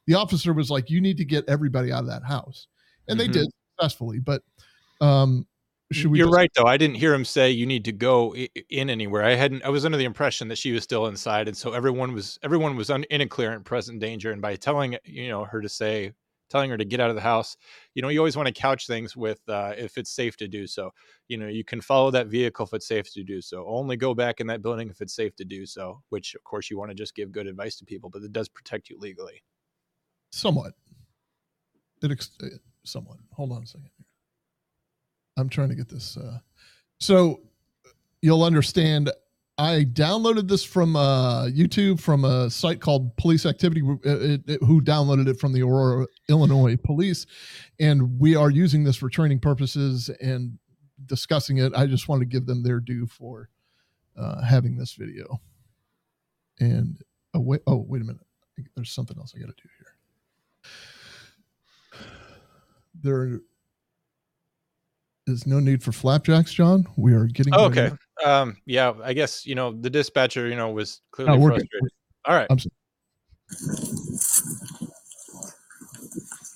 The 0.07 0.15
officer 0.15 0.53
was 0.53 0.71
like, 0.71 0.91
"You 0.91 1.01
need 1.01 1.17
to 1.19 1.25
get 1.25 1.49
everybody 1.49 1.93
out 1.93 2.01
of 2.01 2.09
that 2.09 2.25
house," 2.25 2.67
and 3.09 3.19
mm-hmm. 3.19 3.33
they 3.33 3.39
did 3.41 3.51
successfully. 3.79 4.19
But 4.19 4.43
um, 5.01 5.47
should 5.93 6.11
we? 6.11 6.19
You're 6.19 6.29
just- 6.29 6.37
right, 6.37 6.51
though. 6.55 6.67
I 6.67 6.77
didn't 6.77 6.97
hear 6.97 7.15
him 7.15 7.25
say 7.25 7.51
you 7.51 7.67
need 7.67 7.85
to 7.87 7.93
go 7.93 8.35
in 8.35 8.91
anywhere. 8.91 9.25
I 9.25 9.35
hadn't. 9.35 9.65
I 9.65 9.69
was 9.71 9.85
under 9.85 9.99
the 9.99 10.05
impression 10.05 10.49
that 10.49 10.59
she 10.59 10.73
was 10.73 10.83
still 10.83 11.07
inside, 11.07 11.49
and 11.49 11.57
so 11.57 11.73
everyone 11.73 12.13
was 12.13 12.39
everyone 12.43 12.77
was 12.77 12.91
un, 12.91 13.05
in 13.05 13.21
a 13.21 13.27
clear 13.27 13.53
and 13.53 13.65
present 13.65 14.01
danger. 14.01 14.31
And 14.33 14.41
by 14.43 14.57
telling 14.57 14.97
you 15.05 15.29
know 15.29 15.45
her 15.45 15.61
to 15.61 15.69
say 15.69 16.13
telling 16.51 16.69
her 16.69 16.77
to 16.77 16.85
get 16.85 17.01
out 17.01 17.09
of 17.09 17.17
the 17.17 17.23
house. 17.23 17.57
You 17.95 18.03
know, 18.03 18.09
you 18.09 18.19
always 18.19 18.37
want 18.37 18.49
to 18.49 18.53
couch 18.53 18.87
things 18.87 19.17
with 19.17 19.41
uh, 19.49 19.73
if 19.79 19.97
it's 19.97 20.11
safe 20.11 20.37
to 20.39 20.49
do 20.49 20.67
so. 20.67 20.91
You 21.29 21.39
know, 21.39 21.47
you 21.47 21.65
can 21.65 21.81
follow 21.81 22.11
that 22.11 22.27
vehicle 22.27 22.67
if 22.67 22.75
it's 22.75 22.89
safe 22.89 23.11
to 23.15 23.23
do 23.23 23.41
so. 23.41 23.65
Only 23.67 23.97
go 23.97 24.15
back 24.15 24.41
in 24.41 24.49
that 24.49 24.61
building 24.61 24.91
if 24.91 25.01
it's 25.01 25.15
safe 25.15 25.35
to 25.37 25.45
do 25.45 25.65
so, 25.65 26.03
which 26.11 26.35
of 26.35 26.45
course 26.45 26.69
you 26.71 26.77
want 26.77 26.91
to 26.91 26.95
just 26.95 27.15
give 27.15 27.33
good 27.33 27.47
advice 27.47 27.77
to 27.77 27.85
people, 27.85 28.11
but 28.11 28.23
it 28.23 28.33
does 28.33 28.49
protect 28.49 28.91
you 28.91 28.99
legally. 28.99 29.43
Somewhat. 30.33 30.73
It 32.03 32.11
ex- 32.11 32.31
uh, 32.43 32.49
somewhat. 32.85 33.19
Hold 33.33 33.53
on 33.53 33.63
a 33.63 33.67
second. 33.67 33.91
I'm 35.37 35.49
trying 35.49 35.69
to 35.71 35.75
get 35.75 35.89
this. 35.89 36.17
Uh, 36.17 36.39
so 36.99 37.41
you'll 38.23 38.45
understand. 38.45 39.11
I 39.59 39.85
downloaded 39.85 40.49
this 40.49 40.65
from 40.65 40.97
uh, 40.97 41.47
YouTube 41.47 42.01
from 42.01 42.25
a 42.25 42.49
site 42.49 42.81
called 42.81 43.15
Police 43.17 43.45
Activity, 43.45 43.83
it, 44.05 44.41
it, 44.47 44.63
who 44.63 44.81
downloaded 44.81 45.29
it 45.29 45.39
from 45.39 45.53
the 45.53 45.63
Aurora, 45.63 46.07
Illinois 46.31 46.77
Police, 46.77 47.27
and 47.79 48.19
we 48.19 48.35
are 48.35 48.49
using 48.49 48.85
this 48.85 48.97
for 48.97 49.11
training 49.11 49.39
purposes 49.39 50.09
and 50.23 50.59
discussing 51.05 51.59
it. 51.59 51.75
I 51.75 51.87
just 51.87 52.09
want 52.09 52.21
to 52.21 52.27
give 52.27 52.47
them 52.47 52.63
their 52.63 52.81
due 52.81 53.07
for 53.07 53.51
uh, 54.17 54.43
having 54.43 54.79
this 54.79 54.95
video. 54.95 55.41
And 56.59 56.99
oh 57.35 57.41
wait, 57.41 57.61
oh 57.67 57.85
wait 57.87 58.01
a 58.01 58.05
minute, 58.05 58.23
there's 58.75 58.93
something 58.93 59.19
else 59.19 59.35
I 59.37 59.41
got 59.41 59.55
to 59.55 59.63
do 59.63 59.69
here. 59.79 59.95
There 63.03 63.41
is 65.31 65.47
no 65.47 65.61
need 65.61 65.83
for 65.83 65.93
flapjacks, 65.93 66.53
Jon. 66.53 66.87
We 66.97 67.15
are 67.15 67.27
getting 67.27 67.55
Oh, 67.55 67.65
okay. 67.67 67.91
Um, 68.25 68.57
yeah, 68.67 68.93
I 69.03 69.13
guess 69.15 69.47
you 69.47 69.55
know 69.55 69.73
the 69.73 69.89
dispatcher, 69.89 70.49
you 70.49 70.57
know, 70.57 70.71
was 70.71 71.01
clearly 71.13 71.35
Oh, 71.35 71.39
we're 71.41 71.51
good. 71.51 71.67
frustrated. 71.71 71.91
All 72.27 72.35
right. 72.35 72.49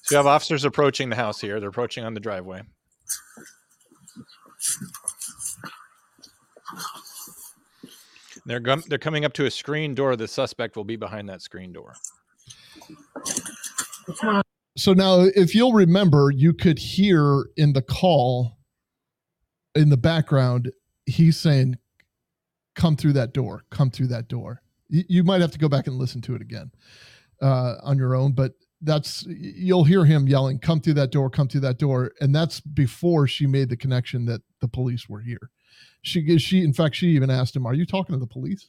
So 0.02 0.10
we 0.10 0.16
have 0.16 0.26
officers 0.26 0.64
approaching 0.64 1.08
the 1.08 1.16
house 1.16 1.40
here. 1.40 1.58
They're 1.60 1.70
approaching 1.70 2.04
on 2.04 2.12
the 2.12 2.20
driveway. 2.20 2.62
They're 8.46 8.60
gum- 8.60 8.82
they're 8.88 8.98
coming 8.98 9.24
up 9.24 9.32
to 9.34 9.46
a 9.46 9.50
screen 9.50 9.94
door. 9.94 10.16
The 10.16 10.28
suspect 10.28 10.76
will 10.76 10.84
be 10.84 10.96
behind 10.96 11.28
that 11.28 11.40
screen 11.40 11.72
door. 11.72 11.94
So 14.76 14.92
now, 14.92 15.20
if 15.34 15.54
you'll 15.54 15.72
remember, 15.72 16.30
you 16.34 16.52
could 16.52 16.78
hear 16.78 17.46
in 17.56 17.72
the 17.72 17.82
call 17.82 18.58
in 19.74 19.88
the 19.88 19.96
background, 19.96 20.72
he's 21.06 21.36
saying, 21.36 21.78
Come 22.74 22.96
through 22.96 23.12
that 23.12 23.32
door, 23.32 23.64
come 23.70 23.90
through 23.90 24.08
that 24.08 24.26
door. 24.28 24.60
You, 24.88 25.04
you 25.08 25.24
might 25.24 25.40
have 25.40 25.52
to 25.52 25.58
go 25.58 25.68
back 25.68 25.86
and 25.86 25.96
listen 25.96 26.20
to 26.22 26.34
it 26.34 26.42
again 26.42 26.72
uh, 27.40 27.76
on 27.82 27.98
your 27.98 28.16
own, 28.16 28.32
but 28.32 28.52
that's 28.80 29.24
you'll 29.28 29.84
hear 29.84 30.04
him 30.04 30.26
yelling, 30.26 30.58
Come 30.58 30.80
through 30.80 30.94
that 30.94 31.12
door, 31.12 31.30
come 31.30 31.48
through 31.48 31.60
that 31.62 31.78
door. 31.78 32.12
And 32.20 32.34
that's 32.34 32.60
before 32.60 33.26
she 33.26 33.46
made 33.46 33.68
the 33.68 33.76
connection 33.76 34.26
that 34.26 34.42
the 34.60 34.68
police 34.68 35.08
were 35.08 35.20
here. 35.20 35.50
She, 36.02 36.38
she, 36.38 36.62
in 36.62 36.72
fact, 36.72 36.96
she 36.96 37.08
even 37.08 37.30
asked 37.30 37.56
him, 37.56 37.66
Are 37.66 37.74
you 37.74 37.86
talking 37.86 38.14
to 38.14 38.20
the 38.20 38.26
police? 38.26 38.68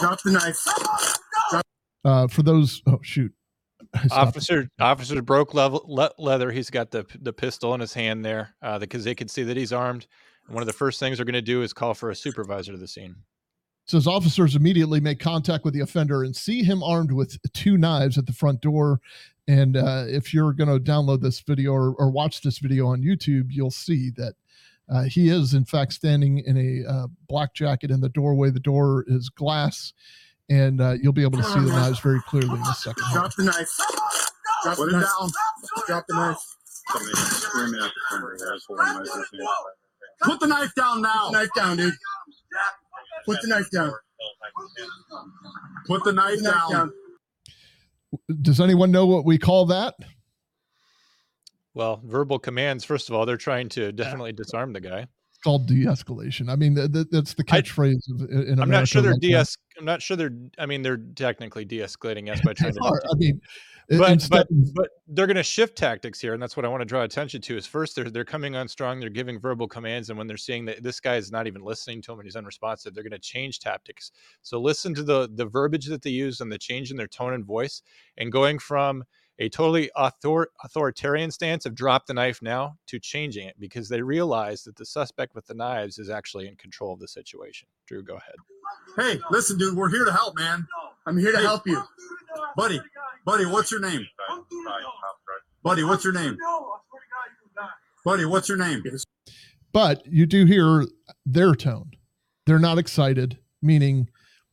Drop 0.00 0.20
the 0.22 0.32
knife. 0.32 1.62
Uh, 2.04 2.28
for 2.28 2.42
those, 2.42 2.82
oh, 2.86 3.00
shoot. 3.02 3.32
Officer 4.10 4.68
officer 4.78 5.22
broke 5.22 5.54
level, 5.54 5.84
le- 5.86 6.12
leather. 6.18 6.50
He's 6.50 6.70
got 6.70 6.90
the 6.90 7.06
the 7.20 7.32
pistol 7.32 7.74
in 7.74 7.80
his 7.80 7.94
hand 7.94 8.24
there 8.24 8.54
uh, 8.62 8.78
because 8.78 9.04
they 9.04 9.14
can 9.14 9.28
see 9.28 9.42
that 9.44 9.56
he's 9.56 9.72
armed. 9.72 10.06
And 10.46 10.54
one 10.54 10.62
of 10.62 10.66
the 10.66 10.72
first 10.72 11.00
things 11.00 11.18
they're 11.18 11.24
going 11.24 11.34
to 11.34 11.42
do 11.42 11.62
is 11.62 11.72
call 11.72 11.94
for 11.94 12.10
a 12.10 12.14
supervisor 12.16 12.72
to 12.72 12.78
the 12.78 12.88
scene. 12.88 13.16
says 13.86 14.06
officers 14.06 14.54
immediately 14.54 15.00
make 15.00 15.18
contact 15.18 15.64
with 15.64 15.74
the 15.74 15.80
offender 15.80 16.22
and 16.22 16.34
see 16.34 16.62
him 16.62 16.82
armed 16.82 17.12
with 17.12 17.38
two 17.52 17.76
knives 17.76 18.16
at 18.18 18.26
the 18.26 18.32
front 18.32 18.60
door. 18.60 19.00
And 19.48 19.76
uh, 19.76 20.04
if 20.08 20.34
you're 20.34 20.52
going 20.52 20.70
to 20.70 20.80
download 20.80 21.20
this 21.20 21.40
video 21.40 21.72
or, 21.72 21.94
or 21.94 22.10
watch 22.10 22.42
this 22.42 22.58
video 22.58 22.88
on 22.88 23.02
YouTube, 23.02 23.46
you'll 23.50 23.70
see 23.70 24.10
that 24.16 24.34
uh, 24.88 25.02
he 25.04 25.28
is, 25.28 25.54
in 25.54 25.64
fact, 25.64 25.92
standing 25.92 26.38
in 26.38 26.56
a 26.56 26.88
uh, 26.88 27.06
black 27.28 27.54
jacket 27.54 27.90
in 27.90 28.00
the 28.00 28.08
doorway. 28.08 28.50
The 28.50 28.60
door 28.60 29.04
is 29.08 29.28
glass, 29.28 29.92
and 30.48 30.80
uh, 30.80 30.94
you'll 31.02 31.12
be 31.12 31.22
able 31.22 31.38
to 31.38 31.44
see 31.44 31.60
the 31.60 31.66
knives 31.70 31.98
very 32.00 32.20
clearly 32.22 32.54
in 32.54 32.60
a 32.66 32.74
second. 32.74 33.04
Drop 33.12 33.34
the 33.34 33.44
knife. 33.44 33.70
Drop 34.62 34.76
Put 34.76 34.90
the 34.90 34.96
it 34.96 35.00
knife. 35.00 35.10
down. 35.20 35.30
Drop 35.86 36.04
the 36.08 36.14
knife. 36.14 36.38
Somebody 36.88 37.10
at 37.82 37.90
the 37.90 38.00
camera. 38.10 38.36
I 38.48 38.52
was 38.52 38.64
holding 38.68 38.86
my 38.86 38.92
knife 38.92 39.08
in 39.14 39.20
his 39.20 39.30
hand. 39.32 39.48
Put 40.22 40.40
the 40.40 40.46
knife 40.46 40.74
down 40.74 41.02
now. 41.02 41.30
Put 41.30 41.32
the 41.32 41.38
knife 41.38 41.50
down, 41.56 41.76
dude. 41.76 41.94
Put 43.26 43.40
the 43.42 43.48
knife 43.48 43.70
down. 43.70 43.92
Put 45.86 46.04
the 46.04 46.12
knife 46.12 46.42
down. 46.42 46.92
Does 48.42 48.60
anyone 48.60 48.90
know 48.92 49.06
what 49.06 49.24
we 49.24 49.36
call 49.38 49.66
that? 49.66 49.94
Well, 51.74 52.00
verbal 52.04 52.38
commands. 52.38 52.84
First 52.84 53.10
of 53.10 53.14
all, 53.14 53.26
they're 53.26 53.36
trying 53.36 53.68
to 53.70 53.92
definitely 53.92 54.32
disarm 54.32 54.72
the 54.72 54.80
guy. 54.80 55.08
Called 55.46 55.68
de-escalation. 55.68 56.50
I 56.50 56.56
mean, 56.56 56.74
th- 56.74 56.92
th- 56.92 57.06
that's 57.08 57.34
the 57.34 57.44
I- 57.48 57.60
catchphrase 57.60 58.10
of, 58.10 58.28
in 58.48 58.60
I'm 58.60 58.68
not 58.68 58.88
sure 58.88 59.00
they're 59.00 59.14
de 59.14 59.32
I'm 59.36 59.84
not 59.84 60.02
sure 60.02 60.16
they're. 60.16 60.36
I 60.58 60.66
mean, 60.66 60.82
they're 60.82 60.96
technically 60.96 61.64
de-escalating 61.64 62.26
yes 62.26 62.40
by 62.40 62.52
trying 62.56 62.72
to. 62.72 62.80
I 62.82 63.14
mean, 63.14 63.40
but 63.88 64.10
instead 64.10 64.28
but 64.28 64.48
but 64.74 64.88
they're 65.06 65.28
going 65.28 65.36
to 65.36 65.44
shift 65.44 65.78
tactics 65.78 66.20
here, 66.20 66.34
and 66.34 66.42
that's 66.42 66.56
what 66.56 66.66
I 66.66 66.68
want 66.68 66.80
to 66.80 66.84
draw 66.84 67.04
attention 67.04 67.40
to. 67.42 67.56
Is 67.56 67.64
first 67.64 67.94
they're 67.94 68.10
they're 68.10 68.24
coming 68.24 68.56
on 68.56 68.66
strong, 68.66 68.98
they're 68.98 69.08
giving 69.08 69.38
verbal 69.38 69.68
commands, 69.68 70.10
and 70.10 70.18
when 70.18 70.26
they're 70.26 70.36
seeing 70.36 70.64
that 70.64 70.82
this 70.82 70.98
guy 70.98 71.14
is 71.14 71.30
not 71.30 71.46
even 71.46 71.62
listening 71.62 72.02
to 72.02 72.10
them 72.10 72.18
and 72.18 72.26
he's 72.26 72.34
unresponsive, 72.34 72.92
they're 72.92 73.04
going 73.04 73.12
to 73.12 73.18
change 73.20 73.60
tactics. 73.60 74.10
So 74.42 74.60
listen 74.60 74.94
to 74.94 75.04
the 75.04 75.28
the 75.32 75.46
verbiage 75.46 75.86
that 75.86 76.02
they 76.02 76.10
use 76.10 76.40
and 76.40 76.50
the 76.50 76.58
change 76.58 76.90
in 76.90 76.96
their 76.96 77.06
tone 77.06 77.34
and 77.34 77.44
voice, 77.44 77.82
and 78.18 78.32
going 78.32 78.58
from 78.58 79.04
a 79.38 79.48
totally 79.48 79.90
author- 79.92 80.48
authoritarian 80.64 81.30
stance 81.30 81.66
of 81.66 81.74
drop 81.74 82.06
the 82.06 82.14
knife 82.14 82.40
now 82.40 82.76
to 82.86 82.98
changing 82.98 83.46
it 83.46 83.54
because 83.58 83.88
they 83.88 84.00
realize 84.00 84.62
that 84.64 84.76
the 84.76 84.86
suspect 84.86 85.34
with 85.34 85.46
the 85.46 85.54
knives 85.54 85.98
is 85.98 86.08
actually 86.08 86.48
in 86.48 86.56
control 86.56 86.94
of 86.94 87.00
the 87.00 87.08
situation. 87.08 87.68
Drew, 87.86 88.02
go 88.02 88.16
ahead. 88.16 88.34
Hey, 88.96 89.20
listen, 89.30 89.58
dude, 89.58 89.76
we're 89.76 89.90
here 89.90 90.04
to 90.04 90.12
help, 90.12 90.38
man. 90.38 90.66
I'm 91.06 91.18
here 91.18 91.32
to 91.32 91.38
Hey. 91.38 91.44
help 91.44 91.66
you. 91.66 91.82
Buddy, 92.56 92.80
buddy, 93.24 93.44
what's 93.46 93.70
your 93.70 93.80
name? 93.80 94.06
Buddy, 95.62 95.84
what's 95.84 96.04
your 96.04 96.12
name? 96.12 96.36
Buddy, 98.04 98.24
what's 98.24 98.48
your 98.48 98.58
name? 98.58 98.82
but 99.72 100.06
you 100.06 100.24
do 100.26 100.46
hear 100.46 100.84
their 101.26 101.54
tone. 101.54 101.90
They're 102.46 102.58
not 102.58 102.78
excited, 102.78 103.38
meaning 103.60 104.08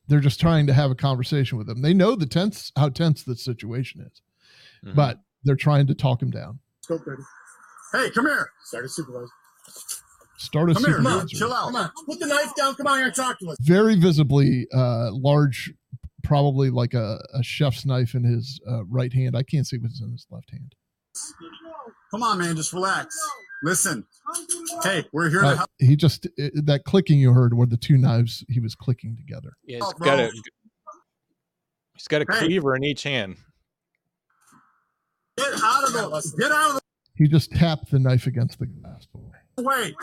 they're 0.07 0.19
just 0.19 0.39
trying 0.41 0.67
to 0.67 0.73
have 0.73 0.91
a 0.91 0.95
conversation 0.95 1.57
with 1.57 1.67
them. 1.67 1.81
They 1.81 1.93
know 1.93 2.15
the 2.15 2.25
tense 2.25 2.71
how 2.75 2.89
tense 2.89 3.23
the 3.23 3.35
situation 3.35 4.01
is, 4.01 4.21
Mhm. 4.83 4.95
but 4.95 5.19
they're 5.43 5.55
trying 5.55 5.87
to 5.87 5.93
talk 5.95 6.21
him 6.21 6.31
down. 6.31 6.59
Scope 6.81 7.05
ready. 7.07 7.21
Hey, 7.91 8.09
come 8.11 8.25
here. 8.25 8.49
Start 8.65 8.85
a 8.85 8.89
supervisor. 8.89 9.27
Start 10.37 10.69
a 10.71 10.73
Come 10.73 10.83
here, 10.83 10.93
supervisor. 10.97 11.27
dude. 11.27 11.39
Chill 11.39 11.53
out. 11.53 11.65
Come 11.67 11.75
on. 11.75 11.91
Put 12.05 12.19
the 12.19 12.27
knife 12.27 12.53
down. 12.55 12.75
Come 12.75 12.87
on 12.87 12.97
here 12.97 13.05
and 13.07 13.15
talk 13.15 13.39
to 13.39 13.49
us. 13.49 13.57
Very 13.61 13.95
visibly 13.95 14.67
uh, 14.73 15.11
large, 15.13 15.73
probably 16.23 16.69
like 16.69 16.93
a, 16.93 17.23
a 17.33 17.43
chef's 17.43 17.85
knife 17.85 18.13
in 18.15 18.23
his 18.23 18.59
uh, 18.69 18.83
right 18.85 19.13
hand. 19.13 19.37
I 19.37 19.43
can't 19.43 19.65
see 19.65 19.77
what's 19.77 20.01
in 20.01 20.11
his 20.11 20.25
left 20.29 20.49
hand. 20.51 20.75
Come 22.11 22.23
on, 22.23 22.39
man. 22.39 22.55
Just 22.55 22.73
relax. 22.73 23.15
Listen. 23.63 24.05
Hey, 24.83 25.05
we're 25.13 25.29
here 25.29 25.41
to 25.41 25.47
Uh, 25.47 25.55
help. 25.57 25.69
he 25.77 25.95
just 25.95 26.27
i 26.39 26.49
that 26.55 26.83
clicking 26.83 27.19
you 27.19 27.31
heard 27.31 27.53
were 27.53 27.65
the 27.65 27.77
two 27.77 27.97
knives 27.97 28.43
he 28.49 28.59
was 28.59 28.75
clicking 28.75 29.15
together. 29.15 29.53
Yeah, 29.63 29.77
he's 29.77 29.83
Oh, 29.85 29.91
got 30.03 30.19
a 30.19 30.31
he's 31.93 32.07
got 32.09 32.21
a 32.21 32.25
Hey. 32.29 32.39
cleaver 32.47 32.75
in 32.75 32.83
each 32.83 33.03
hand. 33.03 33.37
Get 35.37 35.47
out 35.63 35.83
of 35.83 35.93
the 35.93 36.35
get 36.39 36.51
out 36.51 36.69
of 36.69 36.75
the 36.75 36.81
He 37.15 37.27
just 37.27 37.51
tapped 37.51 37.91
the 37.91 37.99
knife 37.99 38.27
against 38.27 38.59
the 38.59 38.67
glass 38.67 39.07
door. 39.13 39.31
the 39.55 39.63
way. 39.63 39.93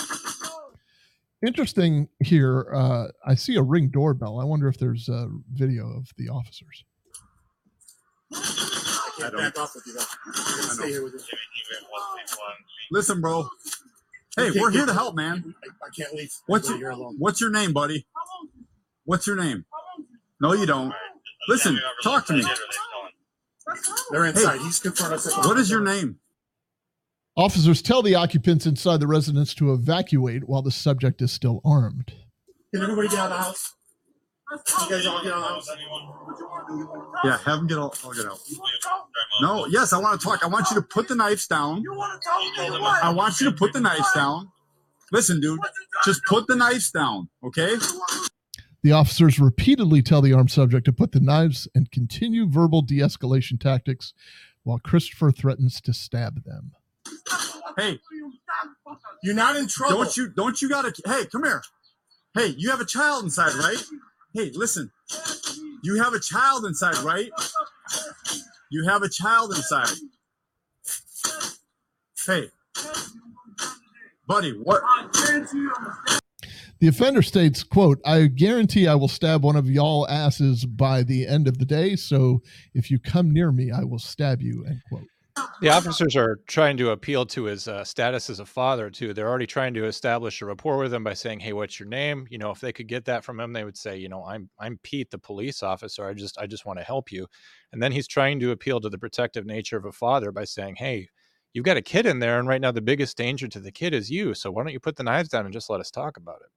Interesting 1.47 2.09
here. 2.23 2.67
Uh, 2.75 3.07
I 3.27 3.35
see 3.35 3.57
a 3.57 3.63
ring 3.63 3.89
doorbell. 3.89 4.39
I 4.41 4.45
wonder 4.45 4.69
if 4.69 4.79
there's 4.79 5.09
a 5.09 5.29
video 5.53 5.89
of 5.97 6.09
the 6.19 6.29
officers. 6.29 6.85
I 8.33 9.11
can't 9.19 9.37
back 9.37 9.59
off 9.59 9.75
with 9.75 9.87
you 9.87 9.95
though. 9.95 10.05
I'm 10.27 10.33
gonna 10.33 10.63
stay 10.75 10.89
here 10.89 11.03
with 11.05 11.15
you. 11.15 11.21
Listen, 12.91 13.21
bro. 13.21 13.49
Hey, 14.37 14.51
we're 14.55 14.71
here 14.71 14.87
to 14.87 14.93
help, 14.93 15.17
man. 15.17 15.55
I, 15.65 15.87
I 15.87 15.89
can't 15.97 16.15
leave. 16.15 16.33
What's 16.47 16.69
You're 16.69 16.79
your 16.79 16.91
alone. 16.91 17.17
What's 17.19 17.41
your 17.41 17.51
name, 17.51 17.73
buddy? 17.73 18.07
What's 19.05 19.27
your 19.27 19.37
name? 19.37 19.65
No, 20.41 20.53
you 20.53 20.67
don't. 20.67 20.93
Listen, 21.49 21.79
talk 22.03 22.27
to 22.27 22.35
me. 22.35 22.45
They're 24.11 24.25
inside. 24.27 24.61
He's 24.61 24.79
confronting 24.79 25.19
us. 25.19 25.37
What 25.47 25.59
is 25.59 25.71
your 25.71 25.81
name? 25.81 26.19
Officers 27.37 27.81
tell 27.81 28.03
the 28.03 28.15
occupants 28.15 28.67
inside 28.67 29.01
the 29.01 29.07
residence 29.07 29.55
to 29.55 29.73
evacuate 29.73 30.49
while 30.49 30.63
the 30.63 30.71
subject 30.71 31.23
is 31.23 31.33
still 31.33 31.61
armed. 31.65 32.13
Can 32.75 32.83
everybody 32.83 33.09
get 33.09 33.19
out 33.19 33.33
of 33.33 33.39
the 33.39 33.45
house? 33.45 33.75
You 34.83 34.91
guys 34.91 35.07
all 35.07 35.23
get 35.23 35.33
out 35.33 35.59
of 35.59 35.65
the 35.65 35.73
house. 35.73 35.77
Yeah, 37.25 37.39
have 37.39 37.59
them 37.59 37.67
get 37.69 37.79
out. 37.79 37.99
I'll 38.05 38.13
get 38.13 38.27
out. 38.27 38.41
No, 39.43 39.67
yes, 39.67 39.93
I 39.93 39.99
want 39.99 40.21
to 40.21 40.27
talk. 40.27 40.45
I 40.45 40.49
want 40.49 40.69
you 40.71 40.77
to 40.77 40.83
put 40.83 41.07
the 41.07 41.15
knives 41.15 41.47
down. 41.47 41.85
I 43.03 43.13
want 43.15 43.41
you 43.41 43.51
to 43.51 43.57
put 43.57 43.73
the 43.73 43.81
knives 43.81 44.13
down. 44.15 44.51
Listen, 45.13 45.41
dude, 45.41 45.61
just 46.05 46.21
put 46.29 46.47
the 46.47 46.57
knives 46.57 46.91
down, 46.91 47.29
okay? 47.45 47.77
The 48.83 48.93
officers 48.93 49.39
repeatedly 49.39 50.03
tell 50.03 50.23
the 50.23 50.33
armed 50.33 50.51
subject 50.51 50.87
to 50.87 50.93
put 50.93 51.13
the 51.13 51.21
knives 51.21 51.69
and 51.75 51.91
continue 51.91 52.49
verbal 52.49 52.83
de 52.83 52.99
escalation 52.99 53.61
tactics 53.61 54.15
while 54.63 54.79
Christopher 54.79 55.31
threatens 55.31 55.81
to 55.83 55.93
stab 55.93 56.45
them. 56.45 56.73
Hey, 57.79 58.01
You're 59.23 59.35
not 59.35 59.57
in 59.57 59.67
trouble. 59.69 59.97
don't 59.99 60.17
you 60.17 60.29
don't 60.29 60.61
you 60.63 60.69
gotta 60.69 60.93
hey, 61.05 61.27
come 61.31 61.45
here. 61.45 61.63
Hey, 62.35 62.55
you 62.57 62.71
have 62.71 62.81
a 62.81 62.85
child 62.87 63.25
inside, 63.25 63.55
right? 63.55 63.83
Hey, 64.35 64.51
listen. 64.55 64.91
You 65.83 66.03
have 66.03 66.13
a 66.15 66.21
child 66.21 66.65
inside, 66.65 66.99
right? 66.99 67.31
You 68.71 68.85
have 68.87 69.03
a 69.03 69.09
child 69.09 69.51
inside. 69.53 69.89
Hey, 72.27 72.51
buddy. 74.27 74.53
What? 74.53 74.83
The 76.81 76.89
offender 76.89 77.21
states, 77.21 77.63
quote, 77.63 78.01
I 78.07 78.27
guarantee 78.27 78.89
I 78.89 78.95
will 78.95 79.07
stab 79.07 79.45
one 79.45 79.57
of 79.57 79.69
y'all 79.69 80.09
asses 80.09 80.65
by 80.65 81.03
the 81.03 81.27
end 81.27 81.47
of 81.47 81.59
the 81.59 81.67
day. 81.67 81.95
So 81.95 82.41
if 82.73 82.91
you 82.91 82.99
come 82.99 83.31
near 83.31 83.53
me, 83.53 83.71
I 83.71 83.85
will 83.85 83.99
stab 83.99 84.41
you, 84.41 84.65
end 84.67 84.81
quote. 84.89 85.05
The 85.61 85.69
officers 85.69 86.17
are 86.17 86.39
trying 86.47 86.79
to 86.79 86.91
appeal 86.91 87.27
to 87.27 87.45
his 87.45 87.69
uh, 87.69 87.85
status 87.85 88.31
as 88.31 88.41
a 88.41 88.47
father 88.47 88.89
too. 88.89 89.13
They're 89.13 89.29
already 89.29 89.47
trying 89.47 89.75
to 89.75 89.85
establish 89.85 90.41
a 90.41 90.47
rapport 90.47 90.79
with 90.79 90.93
him 90.93 91.05
by 91.05 91.13
saying, 91.13 91.41
"Hey, 91.41 91.53
what's 91.53 91.79
your 91.79 91.89
name?" 91.89 92.27
You 92.31 92.39
know, 92.39 92.51
if 92.51 92.61
they 92.61 92.73
could 92.73 92.89
get 92.89 93.05
that 93.05 93.25
from 93.25 93.39
him, 93.39 93.53
they 93.53 93.65
would 93.65 93.77
say, 93.77 93.99
"You 93.99 94.09
know, 94.09 94.25
I'm 94.25 94.49
I'm 94.59 94.81
Pete, 94.83 95.11
the 95.11 95.19
police 95.19 95.63
officer. 95.63 96.07
I 96.07 96.15
just 96.15 96.39
I 96.39 96.47
just 96.47 96.65
want 96.65 96.79
to 96.79 96.85
help 96.85 97.13
you." 97.13 97.27
And 97.73 97.83
then 97.83 97.93
he's 97.93 98.09
trying 98.09 98.41
to 98.41 98.53
appeal 98.53 98.81
to 98.81 98.89
the 98.89 98.99
protective 98.99 99.45
nature 99.45 99.77
of 99.77 99.85
a 99.85 99.93
father 99.93 100.33
by 100.33 100.45
saying, 100.45 100.77
"Hey, 100.77 101.09
you've 101.53 101.67
got 101.67 101.77
a 101.77 101.83
kid 101.83 102.07
in 102.07 102.21
there, 102.21 102.39
and 102.39 102.49
right 102.49 102.61
now 102.61 102.73
the 102.73 102.81
biggest 102.81 103.17
danger 103.19 103.49
to 103.49 103.61
the 103.61 103.73
kid 103.73 103.95
is 103.95 104.11
you. 104.11 104.33
So 104.35 104.51
why 104.51 104.63
don't 104.63 104.73
you 104.73 104.81
put 104.81 104.97
the 104.97 105.05
knives 105.05 105.29
down 105.29 105.45
and 105.45 105.53
just 105.53 105.71
let 105.71 105.81
us 105.81 105.91
talk 105.91 106.17
about 106.17 106.41
it?" 106.41 106.51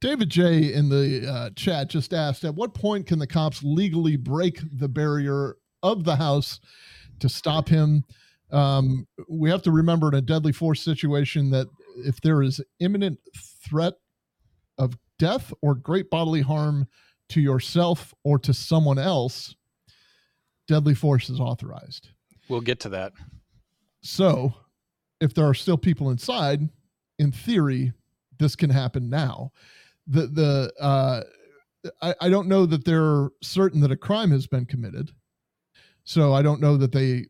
David 0.00 0.30
J 0.30 0.72
in 0.72 0.88
the 0.88 1.30
uh, 1.30 1.50
chat 1.56 1.90
just 1.90 2.14
asked, 2.14 2.44
at 2.44 2.54
what 2.54 2.74
point 2.74 3.06
can 3.06 3.18
the 3.18 3.26
cops 3.26 3.62
legally 3.62 4.16
break 4.16 4.60
the 4.72 4.88
barrier 4.88 5.56
of 5.82 6.04
the 6.04 6.16
house 6.16 6.60
to 7.18 7.28
stop 7.28 7.68
him? 7.68 8.04
Um, 8.50 9.06
we 9.28 9.50
have 9.50 9.62
to 9.62 9.70
remember 9.70 10.08
in 10.08 10.14
a 10.14 10.22
deadly 10.22 10.52
force 10.52 10.82
situation 10.82 11.50
that 11.50 11.66
if 11.96 12.20
there 12.20 12.42
is 12.42 12.60
imminent 12.78 13.18
threat 13.36 13.94
of 14.78 14.96
death 15.18 15.52
or 15.60 15.74
great 15.74 16.10
bodily 16.10 16.40
harm 16.40 16.88
to 17.28 17.40
yourself 17.40 18.14
or 18.24 18.38
to 18.38 18.54
someone 18.54 18.98
else, 18.98 19.54
deadly 20.66 20.94
force 20.94 21.28
is 21.28 21.38
authorized. 21.38 22.08
We'll 22.48 22.62
get 22.62 22.80
to 22.80 22.88
that. 22.90 23.12
So, 24.02 24.54
if 25.20 25.34
there 25.34 25.44
are 25.44 25.54
still 25.54 25.76
people 25.76 26.10
inside, 26.10 26.68
in 27.18 27.32
theory, 27.32 27.92
this 28.40 28.56
can 28.56 28.70
happen 28.70 29.08
now. 29.08 29.52
The 30.08 30.26
the 30.26 30.72
uh, 30.80 31.22
I, 32.02 32.14
I 32.22 32.28
don't 32.28 32.48
know 32.48 32.66
that 32.66 32.84
they're 32.84 33.28
certain 33.42 33.80
that 33.82 33.92
a 33.92 33.96
crime 33.96 34.32
has 34.32 34.48
been 34.48 34.66
committed, 34.66 35.12
so 36.02 36.32
I 36.32 36.42
don't 36.42 36.60
know 36.60 36.76
that 36.76 36.92
they 36.92 37.26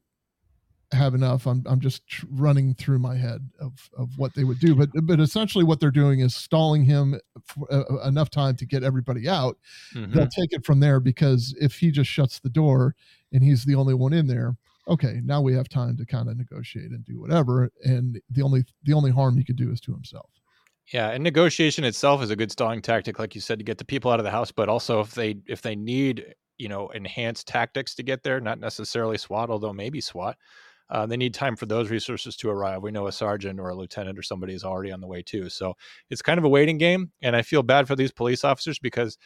have 0.93 1.15
enough. 1.15 1.47
I'm 1.47 1.63
I'm 1.67 1.81
just 1.81 2.07
tr- 2.09 2.27
running 2.31 2.75
through 2.75 2.99
my 2.99 3.17
head 3.17 3.49
of 3.61 3.91
of 3.97 4.17
what 4.17 4.35
they 4.35 4.45
would 4.45 4.59
do, 4.59 4.75
but 4.75 4.89
but 5.05 5.21
essentially 5.21 5.65
what 5.65 5.79
they're 5.81 5.91
doing 5.91 6.21
is 6.21 6.35
stalling 6.35 6.85
him 6.85 7.21
for 7.45 7.73
uh, 7.73 8.09
enough 8.09 8.31
time 8.31 8.57
to 8.57 8.67
get 8.67 8.83
everybody 8.83 9.29
out. 9.29 9.57
Mhm. 9.95 10.13
They'll 10.13 10.27
take 10.29 10.53
it 10.53 10.65
from 10.65 10.81
there 10.81 10.99
because 11.01 11.55
if 11.61 11.75
he 11.77 11.91
just 11.91 12.11
shuts 12.11 12.41
the 12.41 12.49
door 12.49 12.97
and 13.33 13.43
he's 13.43 13.65
the 13.65 13.77
only 13.77 13.95
one 13.95 14.13
in 14.13 14.27
there, 14.27 14.57
okay, 14.89 15.21
now 15.23 15.41
we 15.41 15.55
have 15.55 15.69
time 15.69 15.97
to 15.97 16.05
kind 16.07 16.29
of 16.29 16.37
negotiate 16.37 16.91
and 16.91 17.05
do 17.05 17.21
whatever. 17.21 17.71
And 17.85 18.21
the 18.29 18.43
only 18.43 18.65
the 18.83 18.95
only 18.95 19.13
harm 19.13 19.37
he 19.37 19.45
could 19.45 19.57
do 19.57 19.71
is 19.71 19.81
to 19.83 19.93
himself. 19.93 20.31
Yeah, 20.93 21.11
and 21.11 21.23
negotiation 21.23 21.85
itself 21.85 22.23
is 22.23 22.31
a 22.31 22.37
good 22.37 22.51
stalling 22.51 22.83
tactic, 22.83 23.19
like 23.19 23.35
you 23.35 23.41
said, 23.41 23.59
to 23.61 23.65
get 23.65 23.79
the 23.79 23.85
people 23.85 24.11
out 24.11 24.19
of 24.19 24.25
the 24.25 24.31
house. 24.31 24.51
But 24.51 24.69
also, 24.69 25.01
if 25.01 25.15
they 25.15 25.37
if 25.47 25.63
they 25.63 25.77
need 25.77 26.35
you 26.59 26.69
know 26.69 26.89
enhanced 26.89 27.47
tactics 27.47 27.95
to 27.97 28.03
get 28.03 28.23
there, 28.25 28.41
not 28.41 28.59
necessarily 28.59 29.17
SWAT, 29.17 29.51
although 29.51 29.73
maybe 29.73 30.01
SWAT, 30.01 30.37
uh, 30.91 31.07
they 31.07 31.17
need 31.17 31.33
time 31.33 31.55
for 31.55 31.67
those 31.67 31.91
resources 31.91 32.37
to 32.39 32.51
arrive. 32.51 32.83
We 32.83 32.91
know 32.91 33.07
a 33.07 33.13
sergeant 33.13 33.61
or 33.61 33.69
a 33.69 33.75
lieutenant 33.77 34.19
or 34.19 34.23
somebody 34.23 34.53
is 34.55 34.65
already 34.65 34.91
on 34.91 35.01
the 35.01 35.07
way 35.07 35.23
too. 35.23 35.49
So 35.49 35.75
it's 36.11 36.23
kind 36.23 36.39
of 36.39 36.45
a 36.45 36.49
waiting 36.49 36.79
game, 36.79 37.13
and 37.23 37.37
I 37.37 37.43
feel 37.43 37.63
bad 37.63 37.87
for 37.87 37.95
these 37.95 38.13
police 38.13 38.45
officers 38.45 38.79
because 38.81 39.17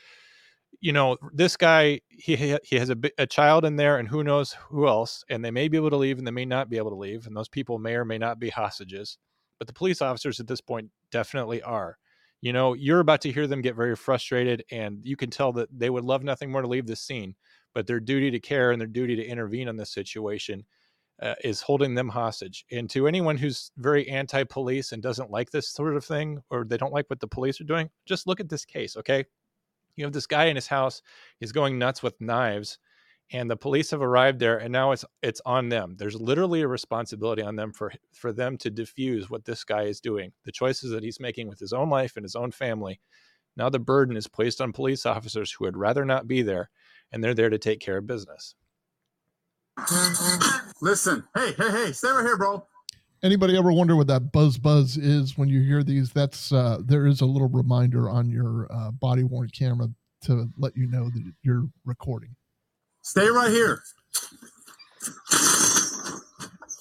you 0.80 0.92
know 0.92 1.16
this 1.32 1.56
guy 1.56 2.00
he 2.10 2.36
he 2.64 2.76
has 2.76 2.90
a, 2.90 2.96
a 3.18 3.26
child 3.26 3.64
in 3.64 3.76
there 3.76 3.98
and 3.98 4.08
who 4.08 4.24
knows 4.24 4.56
who 4.70 4.88
else 4.88 5.24
and 5.30 5.44
they 5.44 5.50
may 5.50 5.68
be 5.68 5.76
able 5.76 5.90
to 5.90 5.96
leave 5.96 6.18
and 6.18 6.26
they 6.26 6.32
may 6.32 6.44
not 6.44 6.68
be 6.68 6.76
able 6.76 6.90
to 6.90 6.96
leave 6.96 7.26
and 7.26 7.36
those 7.36 7.48
people 7.48 7.78
may 7.78 7.94
or 7.94 8.04
may 8.04 8.18
not 8.18 8.38
be 8.38 8.50
hostages 8.50 9.18
but 9.64 9.68
the 9.68 9.78
police 9.78 10.02
officers 10.02 10.40
at 10.40 10.46
this 10.46 10.60
point 10.60 10.90
definitely 11.10 11.62
are. 11.62 11.96
You 12.42 12.52
know 12.52 12.74
you're 12.74 13.00
about 13.00 13.22
to 13.22 13.32
hear 13.32 13.46
them 13.46 13.62
get 13.62 13.74
very 13.74 13.96
frustrated 13.96 14.62
and 14.70 15.00
you 15.02 15.16
can 15.16 15.30
tell 15.30 15.52
that 15.52 15.70
they 15.72 15.88
would 15.88 16.04
love 16.04 16.22
nothing 16.22 16.52
more 16.52 16.60
to 16.60 16.68
leave 16.68 16.86
this 16.86 17.00
scene 17.00 17.34
but 17.72 17.86
their 17.86 17.98
duty 17.98 18.30
to 18.30 18.38
care 18.38 18.70
and 18.70 18.78
their 18.78 18.86
duty 18.86 19.16
to 19.16 19.24
intervene 19.24 19.66
on 19.66 19.76
this 19.78 19.90
situation 19.90 20.66
uh, 21.22 21.34
is 21.42 21.62
holding 21.62 21.94
them 21.94 22.10
hostage. 22.10 22.66
And 22.70 22.90
to 22.90 23.08
anyone 23.08 23.38
who's 23.38 23.70
very 23.78 24.06
anti-police 24.06 24.92
and 24.92 25.02
doesn't 25.02 25.30
like 25.30 25.50
this 25.50 25.70
sort 25.70 25.96
of 25.96 26.04
thing 26.04 26.42
or 26.50 26.64
they 26.64 26.76
don't 26.76 26.92
like 26.92 27.08
what 27.08 27.20
the 27.20 27.26
police 27.26 27.58
are 27.62 27.64
doing 27.64 27.88
just 28.04 28.26
look 28.26 28.40
at 28.40 28.50
this 28.50 28.66
case 28.66 28.98
okay? 28.98 29.24
You 29.96 30.04
have 30.04 30.12
this 30.12 30.26
guy 30.26 30.44
in 30.44 30.56
his 30.56 30.66
house 30.66 31.00
he's 31.40 31.52
going 31.52 31.78
nuts 31.78 32.02
with 32.02 32.20
knives 32.20 32.78
and 33.32 33.50
the 33.50 33.56
police 33.56 33.90
have 33.90 34.02
arrived 34.02 34.38
there 34.38 34.58
and 34.58 34.72
now 34.72 34.92
it's 34.92 35.04
it's 35.22 35.40
on 35.46 35.68
them 35.68 35.94
there's 35.98 36.20
literally 36.20 36.62
a 36.62 36.68
responsibility 36.68 37.42
on 37.42 37.56
them 37.56 37.72
for 37.72 37.92
for 38.12 38.32
them 38.32 38.56
to 38.56 38.70
diffuse 38.70 39.30
what 39.30 39.44
this 39.44 39.64
guy 39.64 39.82
is 39.82 40.00
doing 40.00 40.32
the 40.44 40.52
choices 40.52 40.90
that 40.90 41.02
he's 41.02 41.20
making 41.20 41.48
with 41.48 41.58
his 41.58 41.72
own 41.72 41.88
life 41.88 42.16
and 42.16 42.24
his 42.24 42.36
own 42.36 42.50
family 42.50 43.00
now 43.56 43.68
the 43.68 43.78
burden 43.78 44.16
is 44.16 44.26
placed 44.26 44.60
on 44.60 44.72
police 44.72 45.06
officers 45.06 45.52
who 45.52 45.64
would 45.64 45.76
rather 45.76 46.04
not 46.04 46.28
be 46.28 46.42
there 46.42 46.70
and 47.12 47.22
they're 47.22 47.34
there 47.34 47.50
to 47.50 47.58
take 47.58 47.80
care 47.80 47.98
of 47.98 48.06
business 48.06 48.54
Listen, 50.80 51.24
hey, 51.34 51.52
hey, 51.52 51.70
hey, 51.70 51.92
stay 51.92 52.10
right 52.10 52.24
here, 52.24 52.36
bro. 52.36 52.66
Anybody 53.22 53.56
ever 53.56 53.72
wonder 53.72 53.96
what 53.96 54.06
that 54.08 54.32
buzz 54.32 54.58
buzz 54.58 54.96
is 54.96 55.38
when 55.38 55.48
you 55.48 55.62
hear 55.62 55.82
these? 55.82 56.10
That's 56.10 56.52
uh, 56.52 56.78
there 56.84 57.06
is 57.06 57.22
a 57.22 57.26
little 57.26 57.48
reminder 57.48 58.10
on 58.10 58.28
your 58.28 58.68
uh, 58.70 58.90
body 58.90 59.24
worn 59.24 59.48
camera 59.48 59.88
to 60.22 60.48
let 60.58 60.76
you 60.76 60.86
know 60.86 61.08
that 61.10 61.32
you're 61.42 61.64
recording. 61.84 62.36
Stay 63.04 63.28
right 63.28 63.50
here. 63.50 63.82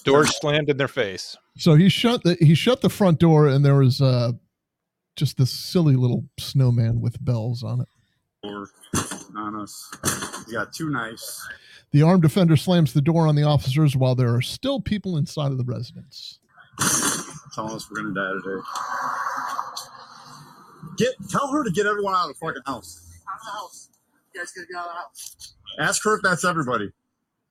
Door 0.04 0.26
slammed 0.26 0.68
in 0.70 0.76
their 0.76 0.88
face 0.88 1.36
So 1.56 1.74
he 1.74 1.88
shut 1.88 2.22
the 2.24 2.36
he 2.40 2.54
shut 2.54 2.80
the 2.80 2.88
front 2.88 3.20
door, 3.20 3.46
and 3.46 3.64
there 3.64 3.76
was 3.76 4.00
uh, 4.00 4.32
just 5.16 5.36
this 5.36 5.50
silly 5.50 5.96
little 5.96 6.24
snowman 6.40 7.02
with 7.02 7.22
bells 7.22 7.62
on 7.62 7.82
it. 7.82 7.88
Or 8.42 8.68
on 9.36 9.54
us. 9.60 9.90
We 10.46 10.54
got 10.54 10.72
two 10.72 10.88
knives. 10.88 11.46
The 11.92 12.02
armed 12.02 12.22
defender 12.22 12.56
slams 12.56 12.94
the 12.94 13.02
door 13.02 13.28
on 13.28 13.34
the 13.36 13.42
officers 13.42 13.94
while 13.94 14.14
there 14.14 14.34
are 14.34 14.42
still 14.42 14.80
people 14.80 15.18
inside 15.18 15.52
of 15.52 15.58
the 15.58 15.64
residence. 15.64 16.38
telling 17.54 17.72
us 17.74 17.90
we're 17.90 18.02
gonna 18.02 18.14
die 18.14 18.32
today. 18.42 18.62
Get 20.96 21.14
tell 21.28 21.52
her 21.52 21.64
to 21.64 21.70
get 21.70 21.84
everyone 21.84 22.14
out 22.14 22.30
of 22.30 22.34
the 22.34 22.46
fucking 22.46 22.62
house. 22.64 23.10
Out 23.28 23.40
of 23.40 23.44
the 23.44 23.50
house. 23.52 23.88
You 24.34 24.40
guys 24.40 24.52
gotta 24.52 24.66
get 24.66 24.76
out 24.76 24.86
of 24.86 24.92
the 24.92 24.98
house. 25.00 25.54
Ask 25.78 26.04
her 26.04 26.16
if 26.16 26.22
that's 26.22 26.44
everybody. 26.44 26.86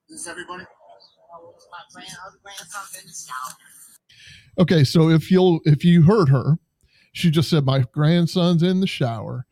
Is 0.10 0.26
this 0.26 0.28
everybody? 0.28 0.64
Okay, 4.60 4.84
so 4.84 5.10
if 5.10 5.32
you'll 5.32 5.60
if 5.66 5.84
you 5.84 6.04
heard 6.04 6.30
her, 6.30 6.58
she 7.14 7.32
just 7.32 7.50
said 7.50 7.66
my 7.66 7.80
grandson's 7.92 8.64
in 8.64 8.80
the 8.80 8.88
shower. 8.88 9.46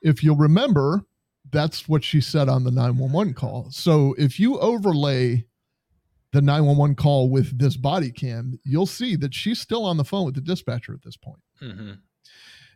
If 0.00 0.22
you'll 0.22 0.36
remember, 0.36 1.02
that's 1.50 1.88
what 1.88 2.04
she 2.04 2.20
said 2.20 2.48
on 2.48 2.64
the 2.64 2.70
911 2.70 3.34
call. 3.34 3.70
So 3.70 4.14
if 4.18 4.38
you 4.38 4.58
overlay 4.58 5.44
the 6.32 6.42
911 6.42 6.96
call 6.96 7.30
with 7.30 7.58
this 7.58 7.76
body 7.76 8.10
cam, 8.10 8.58
you'll 8.64 8.86
see 8.86 9.16
that 9.16 9.34
she's 9.34 9.60
still 9.60 9.84
on 9.84 9.96
the 9.96 10.04
phone 10.04 10.26
with 10.26 10.34
the 10.34 10.40
dispatcher 10.40 10.94
at 10.94 11.02
this 11.02 11.16
point. 11.16 11.40
mm-hmm. 11.62 11.92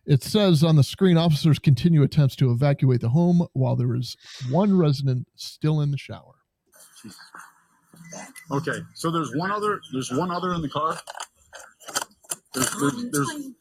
It 0.07 0.22
says 0.22 0.64
on 0.64 0.76
the 0.76 0.82
screen 0.82 1.16
officers 1.16 1.59
continue 1.59 2.03
attempts 2.03 2.34
to 2.36 2.50
evacuate 2.50 3.00
the 3.00 3.11
home 3.11 3.46
while 3.53 3.76
there 3.76 3.94
is 3.94 4.16
one 4.50 4.76
resident 4.76 5.28
still 5.36 5.80
in 5.80 5.90
the 5.90 5.98
shower. 5.98 6.34
Okay, 8.50 8.80
so 8.94 9.11
there's 9.11 9.34
one 9.34 9.50
other. 9.50 9.80
There's 9.92 10.11
one 10.11 10.30
other 10.30 10.53
in 10.55 10.61
the 10.61 10.68
car. 10.68 10.98
There's 12.55 12.70
there's, 12.78 13.11
there's 13.11 13.53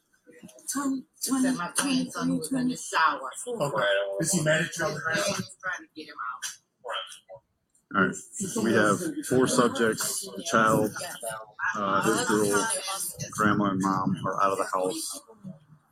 Said 1.22 1.54
my 1.54 1.70
grandson 1.76 2.38
was 2.38 2.50
in 2.50 2.68
the 2.68 2.76
shower. 2.76 3.30
Okay. 3.46 3.84
Is 4.20 4.32
he 4.32 4.42
mad 4.42 4.62
at 4.62 4.76
you 4.76 4.84
on 4.86 4.94
the 4.94 5.00
ground? 5.00 5.20
Trying 5.22 5.36
to 5.36 5.88
get 5.94 6.08
him 6.08 6.14
out. 6.32 7.94
all 7.94 8.06
right. 8.06 8.64
We 8.64 8.72
have 8.72 8.98
four 9.28 9.46
subjects. 9.46 10.26
The 10.34 10.42
child, 10.42 10.90
uh, 11.76 12.02
his 12.02 12.26
girl, 12.26 12.66
grandma, 13.32 13.64
and 13.66 13.80
mom 13.82 14.16
are 14.26 14.42
out 14.42 14.52
of 14.52 14.58
the 14.58 14.66
house. 14.72 15.20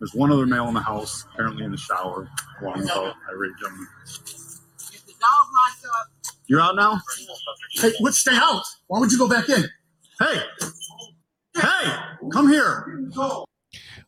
There's 0.01 0.15
one 0.15 0.33
other 0.33 0.47
male 0.47 0.67
in 0.67 0.73
the 0.73 0.81
house, 0.81 1.27
apparently 1.31 1.63
in 1.63 1.71
the 1.71 1.77
shower, 1.77 2.27
along 2.63 2.81
with 2.81 2.89
a 2.89 3.15
irate 3.31 3.53
gentleman. 3.61 3.87
The 4.07 5.13
dog 5.21 5.47
locked 5.55 5.85
up. 5.85 6.35
You're 6.47 6.63
out 6.63 6.75
now. 6.75 6.99
Hey, 7.75 7.93
let's 8.01 8.17
stay 8.19 8.35
out. 8.35 8.63
Why 8.87 8.99
would 8.99 9.13
you 9.13 9.19
go 9.19 9.29
back 9.29 9.51
in? 9.51 9.63
Hey, 10.19 10.43
hey, 11.55 11.97
come 12.33 12.49
here. 12.49 13.11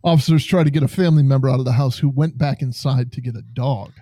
Officers 0.03 0.47
try 0.47 0.65
to 0.65 0.71
get 0.71 0.83
a 0.83 0.89
family 0.89 1.23
member 1.23 1.51
out 1.51 1.59
of 1.59 1.67
the 1.67 1.73
house 1.73 1.99
who 1.99 2.09
went 2.09 2.39
back 2.39 2.63
inside 2.63 3.13
to 3.13 3.21
get 3.21 3.37
a 3.37 3.43
dog. 3.53 3.93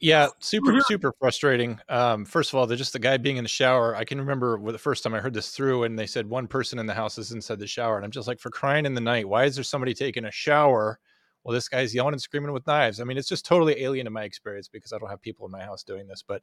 Yeah, 0.00 0.28
super, 0.40 0.80
super 0.82 1.14
frustrating. 1.18 1.80
Um, 1.88 2.26
first 2.26 2.52
of 2.52 2.58
all, 2.58 2.66
the 2.66 2.76
just 2.76 2.92
the 2.92 2.98
guy 2.98 3.16
being 3.16 3.38
in 3.38 3.44
the 3.44 3.48
shower. 3.48 3.96
I 3.96 4.04
can 4.04 4.18
remember 4.18 4.60
the 4.70 4.76
first 4.76 5.02
time 5.02 5.14
I 5.14 5.20
heard 5.20 5.32
this 5.32 5.50
through, 5.50 5.84
and 5.84 5.98
they 5.98 6.06
said 6.06 6.28
one 6.28 6.46
person 6.46 6.78
in 6.78 6.86
the 6.86 6.94
house 6.94 7.16
is 7.16 7.32
inside 7.32 7.58
the 7.58 7.66
shower, 7.66 7.96
and 7.96 8.04
I'm 8.04 8.10
just 8.10 8.28
like, 8.28 8.38
for 8.38 8.50
crying 8.50 8.84
in 8.84 8.94
the 8.94 9.00
night, 9.00 9.26
why 9.26 9.44
is 9.44 9.54
there 9.54 9.64
somebody 9.64 9.94
taking 9.94 10.26
a 10.26 10.30
shower 10.30 10.98
while 11.42 11.52
this 11.54 11.68
guy's 11.68 11.94
yelling 11.94 12.14
and 12.14 12.22
screaming 12.22 12.52
with 12.52 12.66
knives? 12.66 13.00
I 13.00 13.04
mean, 13.04 13.16
it's 13.18 13.28
just 13.28 13.44
totally 13.44 13.82
alien 13.82 14.04
to 14.06 14.10
my 14.10 14.24
experience 14.24 14.68
because 14.68 14.92
I 14.92 14.98
don't 14.98 15.10
have 15.10 15.20
people 15.22 15.46
in 15.46 15.52
my 15.52 15.62
house 15.62 15.82
doing 15.82 16.06
this. 16.06 16.22
But 16.22 16.42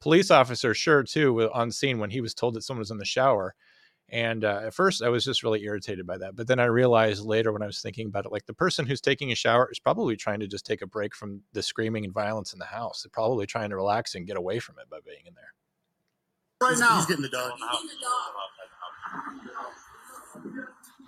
police 0.00 0.30
officer, 0.30 0.74
sure, 0.74 1.02
too, 1.02 1.32
wa- 1.34 1.50
on 1.52 1.70
scene 1.70 1.98
when 1.98 2.10
he 2.10 2.20
was 2.20 2.34
told 2.34 2.54
that 2.54 2.62
someone 2.62 2.80
was 2.80 2.90
in 2.90 2.98
the 2.98 3.04
shower, 3.04 3.54
And 4.10 4.42
uh, 4.44 4.62
at 4.64 4.72
first, 4.74 5.02
I 5.02 5.10
was 5.10 5.22
just 5.24 5.42
really 5.42 5.62
irritated 5.64 6.06
by 6.06 6.16
that. 6.18 6.34
But 6.34 6.46
then 6.46 6.58
I 6.58 6.64
realized 6.64 7.22
later 7.26 7.52
when 7.52 7.60
I 7.62 7.66
was 7.66 7.82
thinking 7.82 8.06
about 8.06 8.24
it, 8.24 8.32
like 8.32 8.46
the 8.46 8.54
person 8.54 8.86
who's 8.86 9.02
taking 9.02 9.30
a 9.32 9.34
shower 9.34 9.68
is 9.70 9.78
probably 9.78 10.16
trying 10.16 10.40
to 10.40 10.46
just 10.46 10.64
take 10.64 10.80
a 10.80 10.86
break 10.86 11.14
from 11.14 11.42
the 11.52 11.62
screaming 11.62 12.04
and 12.06 12.14
violence 12.14 12.54
in 12.54 12.58
the 12.58 12.64
house. 12.64 13.02
They're 13.02 13.10
probably 13.12 13.44
trying 13.46 13.68
to 13.68 13.76
relax 13.76 14.14
and 14.14 14.26
get 14.26 14.38
away 14.38 14.60
from 14.60 14.76
it 14.80 14.88
by 14.88 15.00
being 15.04 15.26
in 15.26 15.34
there. 15.34 15.52
Right 16.62 16.78
now. 16.78 16.96
He's 16.96 17.06
getting 17.06 17.22
the 17.22 17.28
dog. 17.28 17.52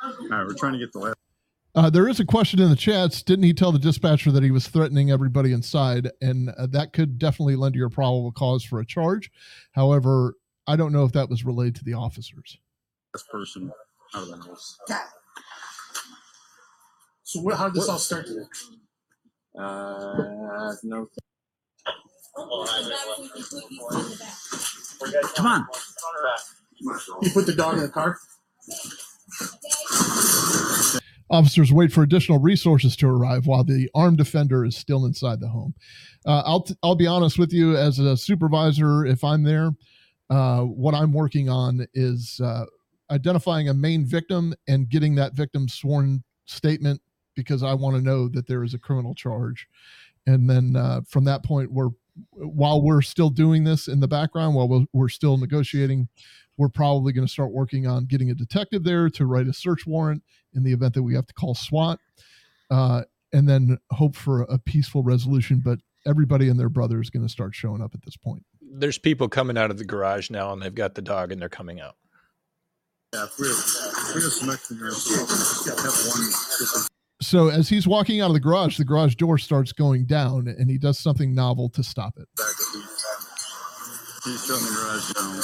All 0.03 0.29
right, 0.31 0.47
we're 0.47 0.55
trying 0.55 0.75
to 0.75 0.79
get 0.79 0.93
the 0.93 0.99
last. 0.99 1.17
Uh, 1.75 1.89
there 1.89 2.09
is 2.09 2.19
a 2.19 2.25
question 2.25 2.61
in 2.61 2.69
the 2.69 2.77
chats. 2.77 3.23
Didn't 3.23 3.45
he 3.45 3.55
tell 3.55 3.71
the 3.71 3.79
dispatcher 3.79 4.33
that 4.33 4.43
he 4.43 4.51
was 4.51 4.67
threatening 4.67 5.11
everybody 5.11 5.53
inside? 5.53 6.11
And 6.21 6.51
uh, 6.51 6.67
that 6.69 6.93
could 6.93 7.19
definitely 7.19 7.55
lend 7.57 7.75
to 7.75 7.79
your 7.79 7.89
probable 7.89 8.33
cause 8.33 8.65
for 8.65 8.81
a 8.81 8.87
charge. 8.87 9.31
However, 9.73 10.35
I 10.67 10.77
don't 10.77 10.93
know 10.93 11.05
if 11.05 11.13
that 11.13 11.29
was 11.29 11.45
relayed 11.45 11.77
to 11.77 11.85
the 11.85 11.95
officers. 11.95 12.59
last 13.15 13.29
person 13.29 13.73
out 14.15 14.23
of 14.23 14.29
the 14.29 14.37
house. 14.37 14.79
So 17.23 17.41
what, 17.41 17.57
how 17.57 17.69
did 17.69 17.75
this 17.75 17.89
all 17.89 17.99
start 17.99 18.27
today? 18.27 18.47
Uh, 19.57 20.73
no. 20.83 21.09
Come 25.37 25.47
on. 25.47 25.67
You 27.23 27.31
put 27.31 27.47
the 27.47 27.55
dog 27.57 27.75
in 27.75 27.83
the 27.83 27.89
car? 27.89 28.19
Officers 31.31 31.73
wait 31.73 31.93
for 31.93 32.03
additional 32.03 32.41
resources 32.41 32.97
to 32.97 33.09
arrive 33.09 33.47
while 33.47 33.63
the 33.63 33.89
armed 33.95 34.19
defender 34.19 34.65
is 34.65 34.77
still 34.77 35.07
inside 35.07 35.41
the 35.41 35.49
home. 35.49 35.75
Uh, 36.27 36.43
I'll 36.45 36.63
t- 36.63 36.77
I'll 36.83 36.97
be 36.97 37.07
honest 37.07 37.39
with 37.39 37.53
you, 37.53 37.77
as 37.77 37.99
a 37.99 38.17
supervisor, 38.17 39.07
if 39.07 39.23
I'm 39.23 39.45
there, 39.45 39.71
uh, 40.29 40.63
what 40.63 40.95
I'm 40.95 41.13
working 41.13 41.49
on 41.49 41.87
is 41.95 42.41
uh, 42.43 42.65
identifying 43.11 43.69
a 43.69 43.75
main 43.75 44.05
victim 44.05 44.55
and 44.69 44.89
getting 44.89 45.15
that 45.17 45.35
victim's 45.35 45.75
sworn 45.75 46.25
statement 46.47 47.01
because 47.37 47.63
I 47.63 47.75
want 47.75 47.97
to 47.97 48.03
know 48.03 48.29
that 48.29 48.49
there 48.49 48.65
is 48.65 48.75
a 48.75 48.79
criminal 48.79 49.15
charge, 49.15 49.69
and 50.27 50.51
then 50.51 50.75
uh, 50.75 51.03
from 51.09 51.25
that 51.25 51.45
point, 51.45 51.73
we're 51.73 51.91
while 52.33 52.83
we're 52.83 53.03
still 53.03 53.31
doing 53.31 53.65
this 53.65 53.89
in 53.89 54.01
the 54.01 54.09
background, 54.09 54.55
while 54.55 54.69
we're, 54.69 54.87
we're 54.93 55.09
still 55.09 55.37
negotiating, 55.37 56.09
we're 56.61 56.69
probably 56.69 57.11
going 57.15 57.27
to 57.27 57.33
start 57.33 57.53
working 57.53 57.87
on 57.87 58.05
getting 58.05 58.31
a 58.31 58.35
detective 58.35 58.85
there 58.85 59.09
to 59.09 59.25
write 59.25 59.47
a 59.47 59.53
search 59.53 59.87
warrant 59.87 60.23
in 60.53 60.63
the 60.63 60.75
event 60.75 60.93
that 60.93 61.03
we 61.03 61.15
have 61.15 61.27
to 61.27 61.33
call 61.33 61.55
SWAT, 61.55 61.99
uh, 62.71 63.01
and 63.33 63.49
then 63.49 63.79
hope 63.93 64.15
for 64.15 64.43
a 64.43 64.59
peaceful 64.59 65.03
resolution. 65.03 65.63
But 65.65 65.79
everybody 66.07 66.51
and 66.51 66.61
their 66.61 66.69
brother 66.69 67.01
is 67.01 67.09
going 67.09 67.23
to 67.23 67.33
start 67.33 67.55
showing 67.55 67.81
up 67.81 67.95
at 67.95 68.03
this 68.05 68.19
point. 68.19 68.45
There's 68.61 68.99
people 68.99 69.27
coming 69.27 69.57
out 69.57 69.71
of 69.71 69.79
the 69.79 69.87
garage 69.87 70.29
now, 70.29 70.53
and 70.53 70.61
they've 70.61 70.75
got 70.75 70.95
the 70.95 71.01
dog, 71.01 71.33
and 71.33 71.41
they're 71.41 71.49
coming 71.49 71.81
out. 71.81 71.97
Yeah, 73.15 73.25
we 73.39 73.49
have, 73.49 73.57
we 74.15 74.23
have 74.23 74.31
some 74.31 74.51
extra 74.51 74.77
here. 74.77 74.91
So 74.91 75.27
just 75.27 75.67
gotta 75.67 75.81
have 75.81 75.95
one. 76.09 76.87
So 77.23 77.49
as 77.49 77.71
he's 77.71 77.89
walking 77.89 78.21
out 78.21 78.29
of 78.29 78.35
the 78.35 78.41
garage, 78.41 78.77
the 78.77 78.85
garage 78.85 79.15
door 79.15 79.39
starts 79.39 79.73
going 79.73 80.05
down, 80.05 80.47
and 80.47 80.71
he 80.71 80.77
does 80.77 80.99
something 80.99 81.35
novel 81.35 81.71
to 81.71 81.83
stop 81.83 82.19
it. 82.19 82.29
Back 84.21 84.27
at 84.27 84.31
least. 84.31 84.41
He's 84.41 84.45
shutting 84.47 84.67
the 84.67 84.73
garage 84.73 85.13
down. 85.13 85.35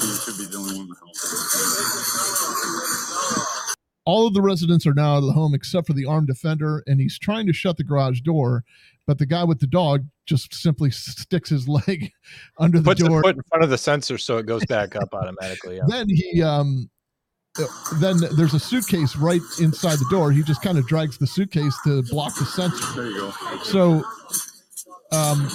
He 0.00 0.10
should 0.24 0.38
be 0.38 0.46
the 0.46 0.58
only 0.58 0.76
one 0.78 0.86
in 0.86 0.90
the 0.90 0.96
house. 3.36 3.76
All 4.06 4.26
of 4.26 4.34
the 4.34 4.42
residents 4.42 4.86
are 4.86 4.94
now 4.94 5.14
out 5.16 5.18
of 5.18 5.26
the 5.26 5.32
home 5.32 5.54
except 5.54 5.86
for 5.86 5.92
the 5.92 6.06
armed 6.06 6.26
defender, 6.26 6.82
and 6.86 7.00
he's 7.00 7.18
trying 7.18 7.46
to 7.46 7.52
shut 7.52 7.76
the 7.76 7.84
garage 7.84 8.20
door, 8.22 8.64
but 9.06 9.18
the 9.18 9.26
guy 9.26 9.44
with 9.44 9.60
the 9.60 9.66
dog 9.66 10.06
just 10.26 10.54
simply 10.54 10.90
sticks 10.90 11.50
his 11.50 11.68
leg 11.86 12.10
under 12.58 12.78
the 12.78 12.84
Puts 12.84 13.02
the 13.02 13.08
door. 13.08 13.22
foot 13.22 13.36
in 13.36 13.42
front 13.48 13.62
of 13.64 13.70
the 13.70 13.78
sensor 13.78 14.16
so 14.18 14.38
it 14.38 14.46
goes 14.46 14.64
back 14.66 14.96
up 14.96 15.08
automatically. 15.12 15.76
Yeah. 15.76 15.82
Then 15.86 16.08
he 16.08 16.42
um 16.42 16.88
uh, 17.58 17.66
then 18.00 18.16
there's 18.36 18.54
a 18.54 18.60
suitcase 18.60 19.16
right 19.16 19.40
inside 19.60 19.98
the 19.98 20.06
door. 20.10 20.30
He 20.30 20.42
just 20.42 20.62
kind 20.62 20.78
of 20.78 20.86
drags 20.86 21.18
the 21.18 21.26
suitcase 21.26 21.76
to 21.84 22.02
block 22.04 22.34
the 22.38 22.44
sensor. 22.44 22.86
There 22.94 23.06
you 23.10 23.16
go. 23.18 23.32
So, 23.64 24.04
um, 25.12 25.48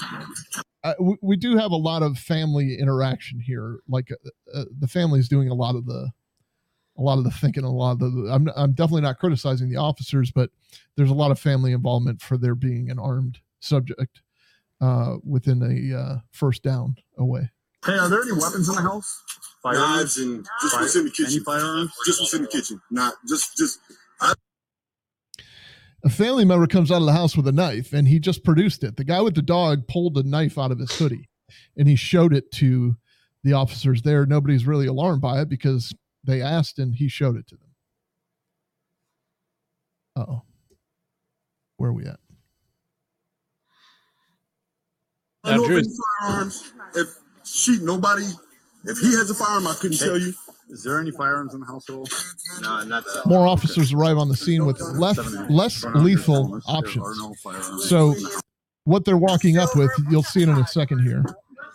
uh, 0.83 0.93
we, 0.99 1.15
we 1.21 1.35
do 1.35 1.57
have 1.57 1.71
a 1.71 1.75
lot 1.75 2.03
of 2.03 2.17
family 2.17 2.77
interaction 2.77 3.39
here. 3.39 3.79
Like 3.87 4.11
uh, 4.11 4.59
uh, 4.59 4.65
the 4.79 4.87
family 4.87 5.19
is 5.19 5.29
doing 5.29 5.49
a 5.49 5.53
lot 5.53 5.75
of 5.75 5.85
the, 5.85 6.11
a 6.97 7.01
lot 7.01 7.17
of 7.17 7.23
the 7.23 7.31
thinking, 7.31 7.63
a 7.63 7.71
lot 7.71 7.93
of 7.93 7.99
the. 7.99 8.29
I'm 8.31 8.49
I'm 8.55 8.73
definitely 8.73 9.01
not 9.01 9.19
criticizing 9.19 9.69
the 9.69 9.77
officers, 9.77 10.31
but 10.31 10.49
there's 10.95 11.09
a 11.09 11.15
lot 11.15 11.31
of 11.31 11.39
family 11.39 11.73
involvement 11.73 12.21
for 12.21 12.37
there 12.37 12.55
being 12.55 12.89
an 12.89 12.99
armed 12.99 13.39
subject 13.59 14.21
uh, 14.79 15.15
within 15.23 15.61
a 15.61 15.97
uh, 15.97 16.15
first 16.31 16.63
down 16.63 16.95
away. 17.17 17.49
Hey, 17.85 17.97
are 17.97 18.09
there 18.09 18.21
any 18.21 18.31
weapons 18.31 18.69
in 18.69 18.75
the 18.75 18.81
house? 18.81 19.23
Knives 19.63 20.17
and 20.17 20.45
just 20.61 20.75
what's 20.75 20.95
in 20.95 21.05
the 21.05 21.11
kitchen. 21.11 21.33
Any 21.33 21.43
firearms? 21.43 21.91
Just 22.05 22.21
what's 22.21 22.33
in 22.35 22.43
the 22.43 22.47
kitchen. 22.47 22.79
Not 22.91 23.15
just 23.27 23.57
just 23.57 23.79
A 26.05 26.09
family 26.09 26.45
member 26.45 26.67
comes 26.67 26.91
out 26.91 27.01
of 27.01 27.07
the 27.07 27.13
house 27.13 27.35
with 27.35 27.47
a 27.47 27.51
knife, 27.51 27.91
and 27.91 28.07
he 28.07 28.19
just 28.19 28.43
produced 28.43 28.83
it. 28.83 28.95
The 28.95 29.03
guy 29.03 29.21
with 29.21 29.33
the 29.33 29.41
dog 29.41 29.87
pulled 29.87 30.15
a 30.17 30.23
knife 30.23 30.57
out 30.59 30.71
of 30.71 30.77
his 30.77 30.95
hoodie, 30.95 31.27
and 31.75 31.87
he 31.87 31.95
showed 31.95 32.31
it 32.31 32.51
to 32.53 32.95
the 33.43 33.53
officers 33.53 34.03
there. 34.03 34.25
Nobody's 34.27 34.67
really 34.67 34.85
alarmed 34.85 35.21
by 35.21 35.41
it 35.41 35.49
because 35.49 35.95
they 36.23 36.43
asked, 36.43 36.77
and 36.77 36.93
he 36.93 37.07
showed 37.07 37.35
it 37.37 37.47
to 37.47 37.55
them. 37.55 37.69
Uh 40.15 40.25
oh, 40.31 40.41
where 41.77 41.89
are 41.89 41.93
we 41.93 42.05
at? 42.05 42.19
I 45.43 45.57
know 45.57 45.65
if 45.65 45.71
any 45.71 45.87
firearms. 46.21 46.71
If 46.95 47.07
she 47.43 47.79
nobody, 47.81 48.25
if 48.85 48.99
he 48.99 49.11
has 49.15 49.31
a 49.31 49.35
firearm, 49.35 49.67
I 49.67 49.73
couldn't 49.73 49.97
tell 49.97 50.19
you. 50.19 50.33
Is 50.69 50.83
there 50.83 50.99
any 50.99 51.11
firearms 51.11 51.53
in 51.53 51.59
the 51.59 51.65
household? 51.65 52.09
No, 52.61 52.83
not 52.83 53.03
More 53.25 53.47
officers 53.47 53.93
arrive 53.93 54.17
on 54.17 54.29
the 54.29 54.35
scene 54.35 54.65
with 54.65 54.79
less 54.81 55.17
less 55.49 55.85
lethal 55.95 56.59
options. 56.67 57.19
So, 57.87 58.15
what 58.85 59.05
they're 59.05 59.17
walking 59.17 59.57
up 59.57 59.75
with, 59.75 59.91
you'll 60.09 60.23
see 60.23 60.41
it 60.41 60.49
in 60.49 60.57
a 60.57 60.67
second 60.67 61.03
here. 61.03 61.23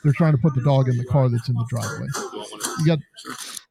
They're 0.03 0.13
trying 0.13 0.33
to 0.33 0.39
put 0.39 0.55
the 0.55 0.63
dog 0.63 0.89
in 0.89 0.97
the 0.97 1.05
car 1.05 1.29
that's 1.29 1.49
in 1.49 1.55
the 1.55 1.67
driveway. 1.69 2.07
You 2.79 2.87
got, 2.87 2.99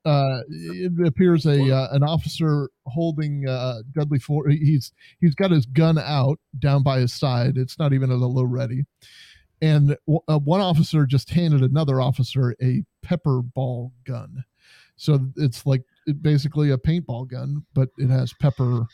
uh, 0.06 0.42
it 0.50 1.08
appears 1.08 1.46
a 1.46 1.76
uh, 1.76 1.88
an 1.92 2.04
officer 2.04 2.70
holding 2.86 3.48
uh, 3.48 3.82
deadly 3.94 4.20
force. 4.20 4.54
He's 4.54 4.92
he's 5.20 5.36
got 5.36 5.52
his 5.52 5.66
gun 5.66 5.98
out 5.98 6.40
down 6.60 6.84
by 6.84 7.00
his 7.00 7.14
side. 7.14 7.58
It's 7.58 7.78
not 7.80 7.94
even 7.94 8.12
at 8.12 8.18
a 8.18 8.26
low 8.26 8.44
ready. 8.44 8.86
And 9.62 9.98
w- 10.08 10.22
uh, 10.28 10.40
one 10.40 10.62
officer 10.62 11.06
just 11.06 11.32
handed 11.32 11.62
another 11.62 12.00
officer 12.00 12.56
a 12.62 12.84
pepper 13.02 13.42
ball 13.42 13.92
gun. 14.06 14.46
So 15.00 15.20
it's 15.38 15.66
like 15.66 15.82
it 16.08 16.22
basically 16.22 16.72
a 16.72 16.78
paintball 16.78 17.30
gun, 17.30 17.66
but 17.74 17.89
it 17.97 18.10
has 18.10 18.34
pepper, 18.41 18.86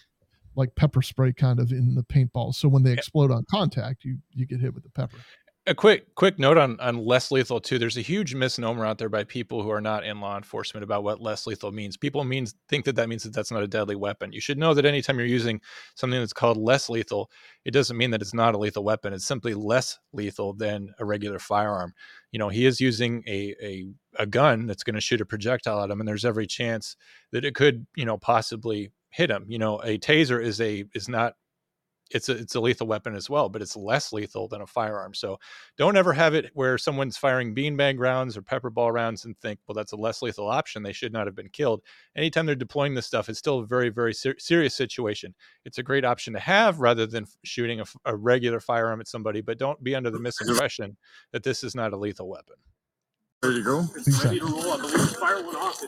like 0.56 0.70
pepper 0.76 1.02
spray 1.02 1.34
kind 1.34 1.60
of 1.60 1.72
in 1.72 1.96
the 1.96 2.04
paintball. 2.04 2.54
So 2.54 2.70
when 2.70 2.84
they 2.84 2.94
explode 2.94 3.32
on 3.32 3.44
contact, 3.50 4.06
you 4.06 4.18
you 4.32 4.46
get 4.46 4.62
hit 4.62 4.74
with 4.74 4.84
the 4.84 4.92
pepper. 4.92 5.18
A 5.68 5.74
quick 5.74 6.14
quick 6.14 6.38
note 6.38 6.58
on 6.58 6.80
on 6.80 6.98
less 6.98 7.32
lethal 7.32 7.60
too. 7.60 7.80
There's 7.80 7.98
a 7.98 8.02
huge 8.02 8.36
misnomer 8.36 8.86
out 8.86 9.00
there 9.00 9.10
by 9.10 9.24
people 9.24 9.64
who 9.64 9.72
are 9.72 9.82
not 9.82 10.06
in 10.06 10.20
law 10.20 10.38
enforcement 10.38 10.84
about 10.84 11.04
what 11.04 11.22
less 11.22 11.48
lethal 11.48 11.72
means. 11.72 11.98
People 11.98 12.24
means 12.24 12.54
think 12.70 12.86
that 12.86 12.96
that 12.98 13.10
means 13.10 13.24
that 13.24 13.34
that's 13.34 13.52
not 13.52 13.64
a 13.64 13.68
deadly 13.68 13.96
weapon. 13.96 14.32
You 14.32 14.42
should 14.42 14.60
know 14.60 14.76
that 14.76 14.86
anytime 14.86 15.18
you're 15.18 15.28
using 15.28 15.60
something 15.96 16.20
that's 16.20 16.34
called 16.34 16.58
less 16.58 16.90
lethal 16.90 17.32
it 17.64 17.72
doesn't 17.72 17.98
mean 17.98 18.12
that 18.12 18.22
it's 18.22 18.34
not 18.34 18.54
a 18.54 18.60
lethal 18.60 18.84
weapon. 18.84 19.14
It's 19.14 19.26
simply 19.26 19.56
less 19.56 19.98
lethal 20.14 20.54
than 20.54 20.94
a 21.00 21.06
regular 21.06 21.40
firearm. 21.40 21.94
You 22.32 22.40
know 22.40 22.50
he 22.50 22.66
is 22.66 22.80
using 22.80 23.24
a 23.28 23.56
a, 23.62 23.86
a 24.20 24.26
gun 24.28 24.68
that's 24.68 24.84
going 24.84 24.96
to 24.96 25.02
shoot 25.02 25.22
a 25.22 25.26
projectile 25.26 25.82
at 25.82 25.90
him 25.90 26.00
and 26.00 26.08
there's 26.08 26.26
every 26.26 26.48
chance 26.48 26.96
that 27.32 27.46
it 27.46 27.56
could 27.56 27.88
you 27.96 28.06
know 28.06 28.18
possibly 28.18 28.92
hit 29.10 29.32
him. 29.32 29.46
You 29.48 29.58
know 29.58 29.82
a 29.84 29.98
taser 29.98 30.44
is 30.44 30.62
a 30.62 30.86
is 30.94 31.10
not 31.10 31.34
it's 32.12 32.30
a 32.30 32.38
it's 32.38 32.56
a 32.56 32.60
lethal 32.60 32.88
weapon 32.88 33.16
as 33.16 33.30
well, 33.30 33.50
but 33.50 33.62
it's 33.62 33.76
less 33.76 34.14
lethal 34.14 34.48
than 34.48 34.62
a 34.62 34.68
firearm. 34.68 35.14
So 35.14 35.40
don't 35.78 35.98
ever 35.98 36.14
have 36.14 36.36
it 36.36 36.52
where 36.54 36.78
someone's 36.78 37.18
firing 37.18 37.56
beanbag 37.56 37.96
rounds 37.98 38.38
or 38.38 38.42
pepper 38.42 38.70
ball 38.70 38.92
rounds 38.92 39.26
and 39.26 39.38
think, 39.40 39.60
well, 39.68 39.74
that's 39.74 39.92
a 39.92 39.98
less 39.98 40.22
lethal 40.22 40.48
option. 40.48 40.84
They 40.84 40.94
should 40.94 41.14
not 41.14 41.26
have 41.26 41.36
been 41.36 41.50
killed. 41.50 41.82
Anytime 42.16 42.46
they're 42.46 42.56
deploying 42.56 42.94
this 42.94 43.08
stuff, 43.08 43.28
it's 43.28 43.40
still 43.40 43.60
a 43.60 43.66
very 43.66 43.90
very 43.90 44.14
ser- 44.14 44.38
serious 44.38 44.76
situation. 44.76 45.34
It's 45.66 45.80
a 45.80 45.84
great 45.84 46.06
option 46.06 46.34
to 46.34 46.40
have 46.40 46.80
rather 46.80 47.08
than 47.08 47.24
f- 47.24 47.38
shooting 47.44 47.82
a 48.06 48.16
regular 48.16 48.60
firearm 48.60 49.02
at 49.02 49.08
somebody. 49.08 49.42
But 49.42 49.58
don't 49.58 49.84
be 49.84 49.96
under 49.96 50.12
the 50.12 50.20
misimpression 50.20 50.96
that 51.32 51.44
this 51.44 51.64
is 51.64 51.74
not 51.76 51.94
a 51.94 51.98
lethal 51.98 52.30
weapon. 52.30 52.56
There 53.42 53.52
you 53.52 53.64
go. 53.64 53.84
Ready 54.24 54.40
to 54.40 54.46
roll. 54.46 54.74
I 54.74 54.78
believe 54.78 55.10
fire 55.18 55.44
went 55.44 55.58
off. 55.58 55.82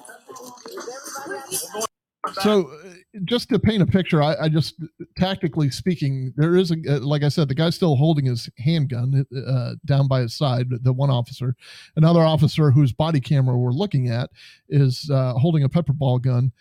So, 2.42 2.70
uh, 2.70 2.94
just 3.26 3.50
to 3.50 3.60
paint 3.60 3.82
a 3.82 3.86
picture, 3.86 4.22
I, 4.22 4.36
I 4.42 4.50
just 4.50 4.76
tactically 5.18 5.70
speaking, 5.70 6.34
there 6.38 6.56
is 6.56 6.72
a 6.72 6.76
uh, 6.88 7.00
like 7.00 7.24
I 7.24 7.30
said, 7.30 7.48
the 7.48 7.56
guy's 7.56 7.76
still 7.76 7.96
holding 7.96 8.26
his 8.26 8.50
handgun 8.58 9.26
uh, 9.48 9.74
down 9.86 10.08
by 10.08 10.22
his 10.22 10.34
side. 10.36 10.68
The 10.70 10.94
one 10.94 11.10
officer, 11.10 11.56
another 11.96 12.22
officer 12.22 12.72
whose 12.72 12.94
body 12.94 13.20
camera 13.20 13.58
we're 13.58 13.72
looking 13.72 14.10
at, 14.10 14.30
is 14.70 15.10
uh, 15.12 15.34
holding 15.34 15.64
a 15.64 15.70
pepper 15.70 15.94
ball 15.94 16.20
gun, 16.20 16.52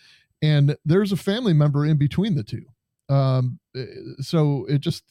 and 0.42 0.76
there's 0.84 1.12
a 1.12 1.16
family 1.16 1.52
member 1.52 1.84
in 1.86 1.96
between 1.98 2.34
the 2.34 2.44
two. 2.44 2.64
Um, 3.08 3.58
uh, 3.76 3.82
so 4.20 4.66
it 4.68 4.78
just 4.78 5.04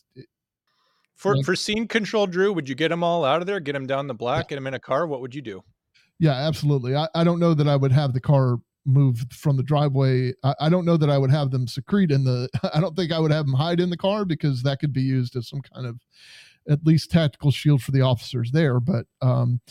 For 1.16 1.38
Like- 1.38 1.46
for 1.46 1.56
scene 1.56 1.88
control, 1.88 2.28
Drew, 2.28 2.52
would 2.54 2.68
you 2.68 2.76
get 2.76 2.90
them 2.90 3.04
all 3.04 3.24
out 3.24 3.42
of 3.42 3.48
there? 3.48 3.60
Get 3.60 3.74
them 3.74 3.88
down 3.88 4.08
the 4.08 4.14
block? 4.14 4.50
Get 4.50 4.56
them 4.56 4.68
in 4.68 4.74
a 4.74 4.80
car? 4.80 5.08
What 5.08 5.22
would 5.22 5.34
you 5.34 5.42
do? 5.42 5.64
Yeah, 6.20 6.34
absolutely. 6.34 6.96
I, 6.96 7.08
I 7.14 7.24
don't 7.24 7.40
know 7.40 7.54
that 7.54 7.68
I 7.68 7.76
would 7.76 7.92
have 7.92 8.14
the 8.14 8.22
car 8.22 8.58
move 8.86 9.26
from 9.32 9.58
the 9.58 9.64
driveway. 9.64 10.34
I, 10.44 10.56
I 10.62 10.70
don't 10.70 10.86
know 10.86 10.98
that 10.98 11.10
I 11.10 11.18
would 11.18 11.32
have 11.32 11.52
them 11.52 11.68
secrete 11.68 12.12
in 12.12 12.24
the. 12.24 12.50
I 12.74 12.80
don't 12.80 12.96
think 12.96 13.12
I 13.12 13.20
would 13.20 13.32
have 13.32 13.46
them 13.46 13.56
hide 13.56 13.80
in 13.80 13.90
the 13.90 13.98
car 13.98 14.26
because 14.26 14.64
that 14.64 14.80
could 14.80 14.94
be 14.94 15.02
used 15.02 15.36
as 15.36 15.50
some 15.50 15.62
kind 15.62 15.86
of 15.86 16.00
at 16.70 16.86
least 16.86 17.12
tactical 17.12 17.52
shield 17.52 17.82
for 17.82 17.92
the 17.92 18.02
officers 18.02 18.52
there. 18.52 18.80
But 18.80 19.06
um, 19.22 19.62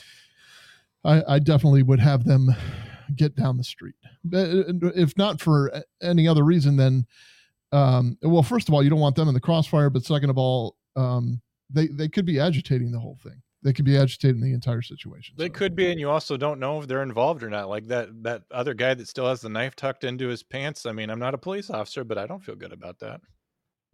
I, 1.05 1.23
I 1.29 1.39
definitely 1.39 1.83
would 1.83 2.01
have 2.01 2.25
them 2.25 2.55
get 3.17 3.37
down 3.37 3.57
the 3.57 3.65
street. 3.65 3.95
If 4.33 5.17
not 5.17 5.41
for 5.41 5.83
any 6.03 6.27
other 6.27 6.45
reason, 6.45 6.77
then 6.77 7.07
um, 7.73 8.17
well, 8.23 8.43
first 8.43 8.69
of 8.69 8.75
all, 8.75 8.83
you 8.83 8.91
don't 8.91 9.01
want 9.01 9.17
them 9.17 9.29
in 9.29 9.35
the 9.35 9.41
crossfire. 9.41 9.91
But 9.91 10.05
second 10.05 10.31
of 10.31 10.39
all, 10.39 10.77
um, 10.97 11.41
they 11.71 11.89
they 11.89 12.09
could 12.09 12.25
be 12.25 12.39
agitating 12.39 12.93
the 12.93 13.01
whole 13.01 13.19
thing. 13.23 13.43
They 13.65 13.73
could 13.73 13.87
be 13.87 13.97
agitating 13.97 14.43
the 14.43 14.53
entire 14.53 14.83
situation. 14.83 15.35
They 15.39 15.49
could 15.49 15.75
be, 15.75 15.91
and 15.91 15.99
you 15.99 16.11
also 16.11 16.37
don't 16.37 16.61
know 16.61 16.81
if 16.81 16.87
they're 16.87 17.03
involved 17.03 17.43
or 17.43 17.49
not. 17.49 17.71
Like 17.71 17.87
that 17.87 18.11
that 18.23 18.43
other 18.51 18.75
guy 18.75 18.93
that 18.93 19.09
still 19.09 19.27
has 19.27 19.41
the 19.41 19.49
knife 19.49 19.75
tucked 19.75 20.05
into 20.05 20.29
his 20.29 20.43
pants. 20.43 20.85
I 20.85 20.93
mean, 20.93 21.09
I'm 21.09 21.19
not 21.19 21.33
a 21.33 21.39
police 21.39 21.71
officer, 21.71 22.05
but 22.05 22.19
I 22.19 22.27
don't 22.27 22.45
feel 22.45 22.57
good 22.57 22.75
about 22.75 22.99
that. 22.99 23.23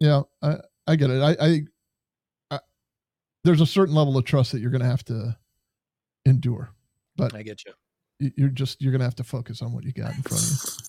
Yeah, 0.01 0.23
I 0.41 0.57
I 0.87 0.97
get 0.97 1.09
it. 1.09 1.21
I, 1.21 1.37
I, 1.39 1.61
I 2.51 2.59
there's 3.45 3.61
a 3.61 3.65
certain 3.65 3.95
level 3.95 4.17
of 4.17 4.25
trust 4.25 4.51
that 4.51 4.59
you're 4.59 4.71
going 4.71 4.81
to 4.81 4.87
have 4.87 5.05
to 5.05 5.37
endure, 6.25 6.71
but 7.15 7.33
I 7.33 7.41
get 7.41 7.63
you. 7.65 8.31
you're 8.35 8.49
just 8.49 8.81
you're 8.81 8.91
going 8.91 8.99
to 8.99 9.05
have 9.05 9.15
to 9.15 9.23
focus 9.23 9.61
on 9.61 9.71
what 9.71 9.85
you 9.85 9.93
got 9.93 10.13
in 10.13 10.21
front 10.21 10.43
of 10.43 10.81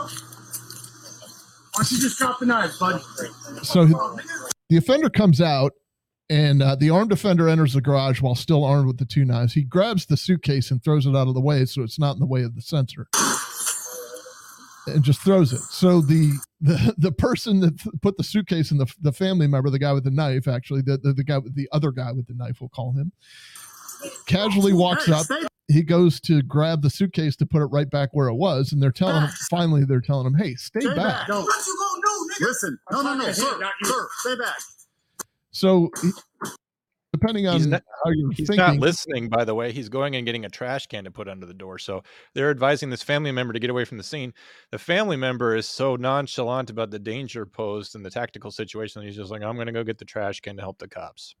you. 0.00 0.18
Don't 1.78 1.92
you 1.92 2.00
just 2.00 2.18
drop 2.18 2.40
the 2.40 2.46
knives, 2.46 2.76
bud? 2.76 3.00
So 3.62 3.86
the 4.68 4.76
offender 4.76 5.08
comes 5.08 5.40
out, 5.40 5.74
and 6.28 6.60
uh, 6.60 6.74
the 6.74 6.90
armed 6.90 7.12
offender 7.12 7.48
enters 7.48 7.74
the 7.74 7.80
garage 7.80 8.20
while 8.20 8.34
still 8.34 8.64
armed 8.64 8.88
with 8.88 8.98
the 8.98 9.04
two 9.04 9.24
knives. 9.24 9.52
He 9.52 9.62
grabs 9.62 10.06
the 10.06 10.16
suitcase 10.16 10.72
and 10.72 10.82
throws 10.82 11.06
it 11.06 11.14
out 11.14 11.28
of 11.28 11.34
the 11.34 11.40
way 11.40 11.64
so 11.66 11.82
it's 11.82 11.96
not 11.96 12.14
in 12.14 12.18
the 12.18 12.26
way 12.26 12.42
of 12.42 12.56
the 12.56 12.62
sensor, 12.62 13.06
and 14.88 15.04
just 15.04 15.22
throws 15.22 15.52
it. 15.52 15.60
So 15.60 16.00
the 16.00 16.32
the, 16.60 16.94
the 16.98 17.12
person 17.12 17.60
that 17.60 17.80
put 18.02 18.16
the 18.16 18.24
suitcase 18.24 18.72
in 18.72 18.78
the 18.78 18.92
the 19.00 19.12
family 19.12 19.46
member, 19.46 19.70
the 19.70 19.78
guy 19.78 19.92
with 19.92 20.02
the 20.02 20.10
knife, 20.10 20.48
actually 20.48 20.82
the 20.82 20.98
the, 20.98 21.12
the 21.12 21.22
guy 21.22 21.38
with 21.38 21.54
the 21.54 21.68
other 21.70 21.92
guy 21.92 22.10
with 22.10 22.26
the 22.26 22.34
knife, 22.34 22.60
we'll 22.60 22.70
call 22.70 22.90
him, 22.90 23.12
casually 24.26 24.72
walks 24.72 25.08
up. 25.08 25.26
He 25.68 25.82
goes 25.82 26.18
to 26.22 26.42
grab 26.42 26.80
the 26.80 26.88
suitcase 26.88 27.36
to 27.36 27.46
put 27.46 27.60
it 27.60 27.66
right 27.66 27.90
back 27.90 28.08
where 28.12 28.28
it 28.28 28.34
was, 28.34 28.72
and 28.72 28.82
they're 28.82 28.90
telling 28.90 29.22
him. 29.22 29.30
Finally, 29.50 29.84
they're 29.84 30.00
telling 30.00 30.26
him, 30.26 30.34
"Hey, 30.34 30.54
stay, 30.54 30.80
Stay 30.80 30.88
back." 30.88 30.96
back. 30.96 31.28
No. 31.28 31.42
What 31.42 31.66
you 31.66 31.76
gonna 31.78 32.02
do, 32.02 32.44
nigga? 32.44 32.48
Listen. 32.48 32.78
No, 32.90 33.02
no, 33.02 33.14
no, 33.14 33.32
sir. 33.32 33.70
Sir, 33.82 34.08
stay 34.20 34.36
back. 34.36 34.58
So, 35.50 35.90
depending 37.12 37.46
on 37.48 37.56
He's 37.56 37.66
not, 37.66 37.82
how 38.04 38.10
you're 38.10 38.30
he's 38.30 38.46
thinking, 38.46 38.56
not 38.56 38.76
listening, 38.76 39.28
by 39.28 39.44
the 39.44 39.54
way. 39.54 39.72
He's 39.72 39.88
going 39.88 40.16
and 40.16 40.24
getting 40.24 40.44
a 40.44 40.48
trash 40.48 40.86
can 40.86 41.04
to 41.04 41.10
put 41.10 41.28
under 41.28 41.46
the 41.46 41.54
door. 41.54 41.78
So 41.78 42.02
they're 42.34 42.50
advising 42.50 42.90
this 42.90 43.02
family 43.02 43.32
member 43.32 43.52
to 43.52 43.58
get 43.58 43.70
away 43.70 43.84
from 43.84 43.98
the 43.98 44.04
scene. 44.04 44.32
The 44.70 44.78
family 44.78 45.16
member 45.16 45.56
is 45.56 45.66
so 45.66 45.96
nonchalant 45.96 46.70
about 46.70 46.90
the 46.90 46.98
danger 46.98 47.44
posed 47.46 47.94
and 47.94 48.04
the 48.04 48.10
tactical 48.10 48.50
situation. 48.50 49.00
that 49.00 49.06
He's 49.06 49.16
just 49.16 49.30
like, 49.30 49.42
I'm 49.42 49.56
going 49.56 49.66
to 49.66 49.72
go 49.72 49.84
get 49.84 49.98
the 49.98 50.04
trash 50.04 50.40
can 50.40 50.56
to 50.56 50.62
help 50.62 50.78
the 50.78 50.88
cops. 50.88 51.34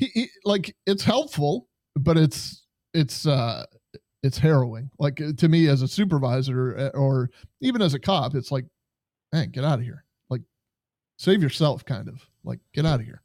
He, 0.00 0.06
he 0.14 0.28
like 0.44 0.74
it's 0.86 1.04
helpful, 1.04 1.68
but 1.96 2.16
it's 2.16 2.64
it's 2.94 3.26
uh 3.26 3.64
it's 4.22 4.38
harrowing. 4.38 4.90
Like 4.98 5.20
uh, 5.20 5.32
to 5.36 5.48
me 5.48 5.68
as 5.68 5.82
a 5.82 5.88
supervisor 5.88 6.76
uh, 6.94 6.98
or 6.98 7.30
even 7.60 7.82
as 7.82 7.94
a 7.94 7.98
cop, 7.98 8.34
it's 8.34 8.50
like, 8.50 8.64
man, 9.32 9.50
get 9.50 9.64
out 9.64 9.78
of 9.78 9.84
here. 9.84 10.04
Like 10.28 10.42
save 11.18 11.42
yourself, 11.42 11.84
kind 11.84 12.08
of. 12.08 12.20
Like 12.44 12.58
get 12.74 12.86
out 12.86 13.00
of 13.00 13.06
here. 13.06 13.22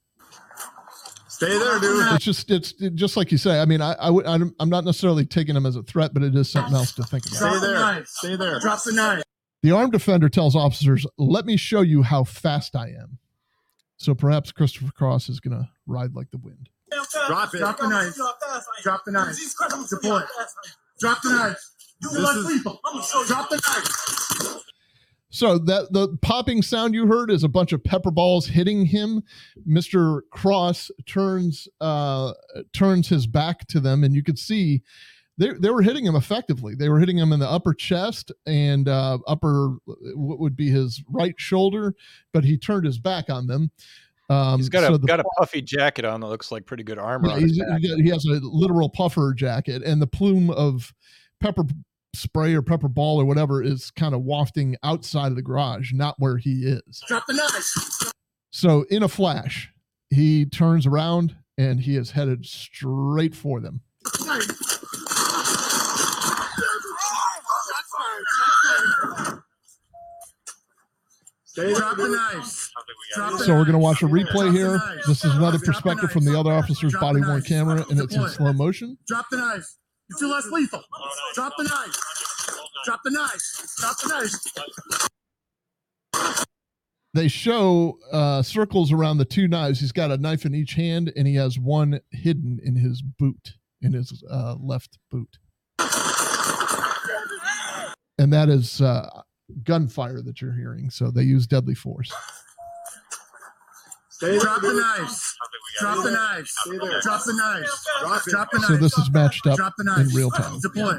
Stay 1.28 1.58
there, 1.58 1.80
dude. 1.80 2.14
It's 2.14 2.24
just 2.24 2.50
it's 2.52 2.74
it- 2.82 2.96
just 2.96 3.18
like 3.18 3.32
you 3.32 3.38
say. 3.38 3.60
I 3.62 3.66
mean, 3.66 3.82
I 3.82 3.94
I 3.94 4.10
would 4.10 4.26
I'm, 4.26 4.54
I'm 4.60 4.70
not 4.70 4.86
necessarily 4.86 5.26
taking 5.26 5.56
him 5.56 5.66
as 5.66 5.76
a 5.76 5.84
threat, 5.84 6.14
but 6.14 6.24
it 6.24 6.36
is 6.36 6.50
something 6.50 6.74
else 6.74 6.94
to 6.94 7.04
think 7.04 7.26
about. 7.26 7.38
Stay 7.38 7.60
there. 7.60 8.06
Stay 8.06 8.36
there. 8.38 8.60
Drop 8.60 8.84
the 8.84 8.94
knife. 8.94 9.24
The 9.62 9.72
armed 9.72 9.92
defender 9.94 10.30
tells 10.30 10.56
officers, 10.56 11.06
"Let 11.18 11.46
me 11.46 11.58
show 11.58 11.82
you 11.82 12.04
how 12.04 12.24
fast 12.24 12.76
I 12.76 12.90
am." 12.90 13.18
So 13.98 14.14
perhaps 14.14 14.52
Christopher 14.52 14.92
Cross 14.92 15.30
is 15.30 15.40
going 15.40 15.58
to 15.58 15.70
ride 15.88 16.14
like 16.16 16.30
the 16.32 16.38
wind. 16.38 16.70
Drop 17.28 17.54
it. 17.54 17.60
Drop 17.60 17.78
the 17.78 17.88
knife. 17.90 18.16
Drop 18.84 19.02
the 19.06 19.12
knife. 19.12 19.36
Deploy. 19.90 20.22
Drop 21.00 21.22
the 21.24 21.30
knife. 21.30 21.58
This 22.02 22.12
is- 22.14 22.64
Drop 23.28 23.50
the 23.50 23.62
knife. 23.66 24.62
So 25.30 25.58
that 25.58 25.92
the 25.92 26.18
popping 26.22 26.62
sound 26.62 26.94
you 26.94 27.08
heard 27.08 27.30
is 27.30 27.44
a 27.44 27.50
bunch 27.50 27.74
of 27.74 27.84
pepper 27.84 28.12
balls 28.12 28.48
hitting 28.48 28.86
him. 28.86 29.22
Mr. 29.68 30.22
Cross 30.32 30.92
turns 31.06 31.68
uh, 31.82 32.32
turns 32.72 33.10
his 33.10 33.28
back 33.28 33.68
to 33.68 33.82
them, 33.82 34.04
and 34.06 34.16
you 34.16 34.24
could 34.24 34.40
see 34.40 34.82
they 35.38 35.52
they 35.54 35.70
were 35.70 35.82
hitting 35.82 36.06
him 36.06 36.16
effectively. 36.16 36.76
They 36.76 36.90
were 36.90 37.00
hitting 37.00 37.18
him 37.18 37.34
in 37.34 37.40
the 37.40 37.50
upper 37.50 37.74
chest 37.74 38.32
and 38.46 38.88
uh, 38.88 39.18
upper 39.28 39.76
what 39.86 40.40
would 40.40 40.56
be 40.56 40.70
his 40.70 41.04
right 41.10 41.36
shoulder, 41.38 41.94
but 42.34 42.44
he 42.44 42.58
turned 42.58 42.86
his 42.86 43.00
back 43.00 43.30
on 43.30 43.48
them. 43.48 43.72
Um, 44.30 44.58
He's 44.58 44.70
got 44.70 44.92
a 44.92 44.98
the 44.98 45.06
got 45.06 45.20
a 45.20 45.24
puffy 45.38 45.62
jacket 45.62 46.04
on 46.06 46.20
that 46.22 46.28
looks 46.28 46.52
like 46.52 46.66
pretty 46.66 46.84
good 46.84 46.98
armor. 46.98 47.28
yeah, 47.30 47.34
on 47.36 47.42
his 47.42 47.60
back. 47.60 47.80
he 47.80 47.88
got- 47.90 47.98
he 48.00 48.10
has 48.10 48.26
a 48.26 48.40
literal 48.42 48.90
puffer 48.90 49.34
jacket, 49.36 49.84
and 49.84 50.02
the 50.02 50.08
plume 50.08 50.50
of 50.50 50.94
pepper 51.40 51.64
spray 52.16 52.56
or 52.56 52.62
pepper 52.62 52.88
ball 52.88 53.20
or 53.22 53.26
whatever 53.26 53.62
is 53.62 53.92
kind 53.92 54.16
of 54.16 54.22
wafting 54.24 54.76
outside 54.84 55.28
of 55.28 55.36
the 55.36 55.42
garage, 55.42 55.92
not 55.94 56.16
where 56.18 56.38
he 56.38 56.64
is. 56.66 57.04
Drop 57.08 57.26
the 57.28 57.34
knife. 57.34 58.12
So, 58.52 58.86
in 58.90 59.04
a 59.04 59.10
flash, 59.10 59.70
he 60.10 60.46
turns 60.46 60.88
around 60.88 61.36
and 61.58 61.82
he 61.82 61.98
is 61.98 62.12
headed 62.12 62.46
straight 62.46 63.36
for 63.36 63.60
them. 63.60 63.82
Drop 71.56 71.98
the 71.98 72.08
knives. 72.10 72.72
So, 73.46 73.56
we're 73.56 73.64
going 73.64 73.74
to 73.74 73.78
watch 73.78 74.02
a 74.02 74.08
replay 74.08 74.52
Drop 74.52 74.54
here. 74.54 74.82
This 75.08 75.24
is 75.24 75.36
another 75.36 75.58
Drop 75.58 75.62
the 75.62 75.72
perspective 75.72 76.12
from 76.12 76.26
the 76.26 76.38
other 76.38 76.52
officer's 76.52 76.92
Drop 76.92 77.02
body 77.02 77.22
worn 77.22 77.42
camera, 77.42 77.86
and 77.90 78.00
it's 78.00 78.16
in 78.16 78.28
slow 78.28 78.52
motion. 78.52 78.98
Drop 79.08 79.26
the 79.32 79.38
knife. 79.38 79.66
You're 80.10 80.20
too 80.20 80.32
less 80.32 80.48
lethal. 80.48 80.84
Drop 81.34 81.54
the 81.58 81.64
knife. 81.64 81.98
Drop 82.86 83.00
the 83.04 83.12
knife. 83.12 83.42
Drop 83.78 83.98
the 84.02 84.10
knife. 84.10 85.10
They 87.14 87.30
show 87.30 87.98
uh, 88.12 88.42
circles 88.42 88.92
around 88.92 89.20
the 89.20 89.26
two 89.26 89.48
knives. 89.48 89.80
He's 89.80 89.94
got 89.94 90.12
a 90.12 90.18
knife 90.18 90.46
in 90.46 90.54
each 90.54 90.74
hand, 90.74 91.14
and 91.16 91.26
he 91.26 91.36
has 91.36 91.58
one 91.58 92.02
hidden 92.12 92.60
in 92.62 92.76
his 92.76 93.02
boot, 93.02 93.54
in 93.82 93.94
his 93.94 94.22
uh, 94.30 94.56
left 94.60 95.00
boot. 95.10 95.38
And 98.18 98.34
that 98.34 98.50
is 98.50 98.82
uh, 98.82 99.22
gunfire 99.64 100.22
that 100.22 100.42
you're 100.42 100.54
hearing. 100.54 100.90
So 100.90 101.12
they 101.12 101.24
use 101.24 101.48
deadly 101.48 101.76
force. 101.76 102.12
Stay 104.10 104.40
Drop 104.40 104.62
the 104.62 104.74
knives. 104.74 105.36
Drop 105.80 106.04
the 106.04 106.12
knives. 106.12 106.54
Drop 107.02 107.24
the 107.26 107.34
knives. 107.34 107.88
Drop 108.30 108.50
the 108.52 108.60
knives. 108.60 108.68
So 108.68 108.78
this 108.78 108.98
is 108.98 109.12
matched 109.12 109.46
up 109.46 109.58
Drop 109.58 109.74
the 109.78 109.84
knives. 109.84 110.10
in 110.10 110.16
real 110.16 110.32
time. 110.32 110.60
Deploy. 110.62 110.98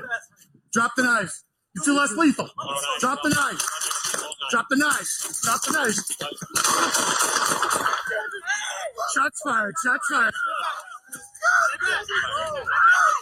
Drop 0.72 0.92
the 0.97 1.03
knives. 1.03 1.44
You're 1.74 1.84
too 1.84 1.97
less 1.97 2.12
lethal. 2.12 2.49
Drop 3.01 3.18
the 3.22 3.30
knives. 3.30 3.66
Drop 4.51 4.66
the 4.68 4.76
knives. 4.76 5.40
Drop 5.44 5.62
the 5.62 5.72
knives. 5.72 6.16
Shots 9.14 9.40
fired. 9.42 9.74
Shots 9.84 10.07
fired. 10.11 10.34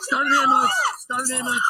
Start 0.03 0.27
an 0.27 0.35
ambulance. 0.43 0.72
Start 0.99 1.22
an 1.29 1.37
ambulance. 1.37 1.62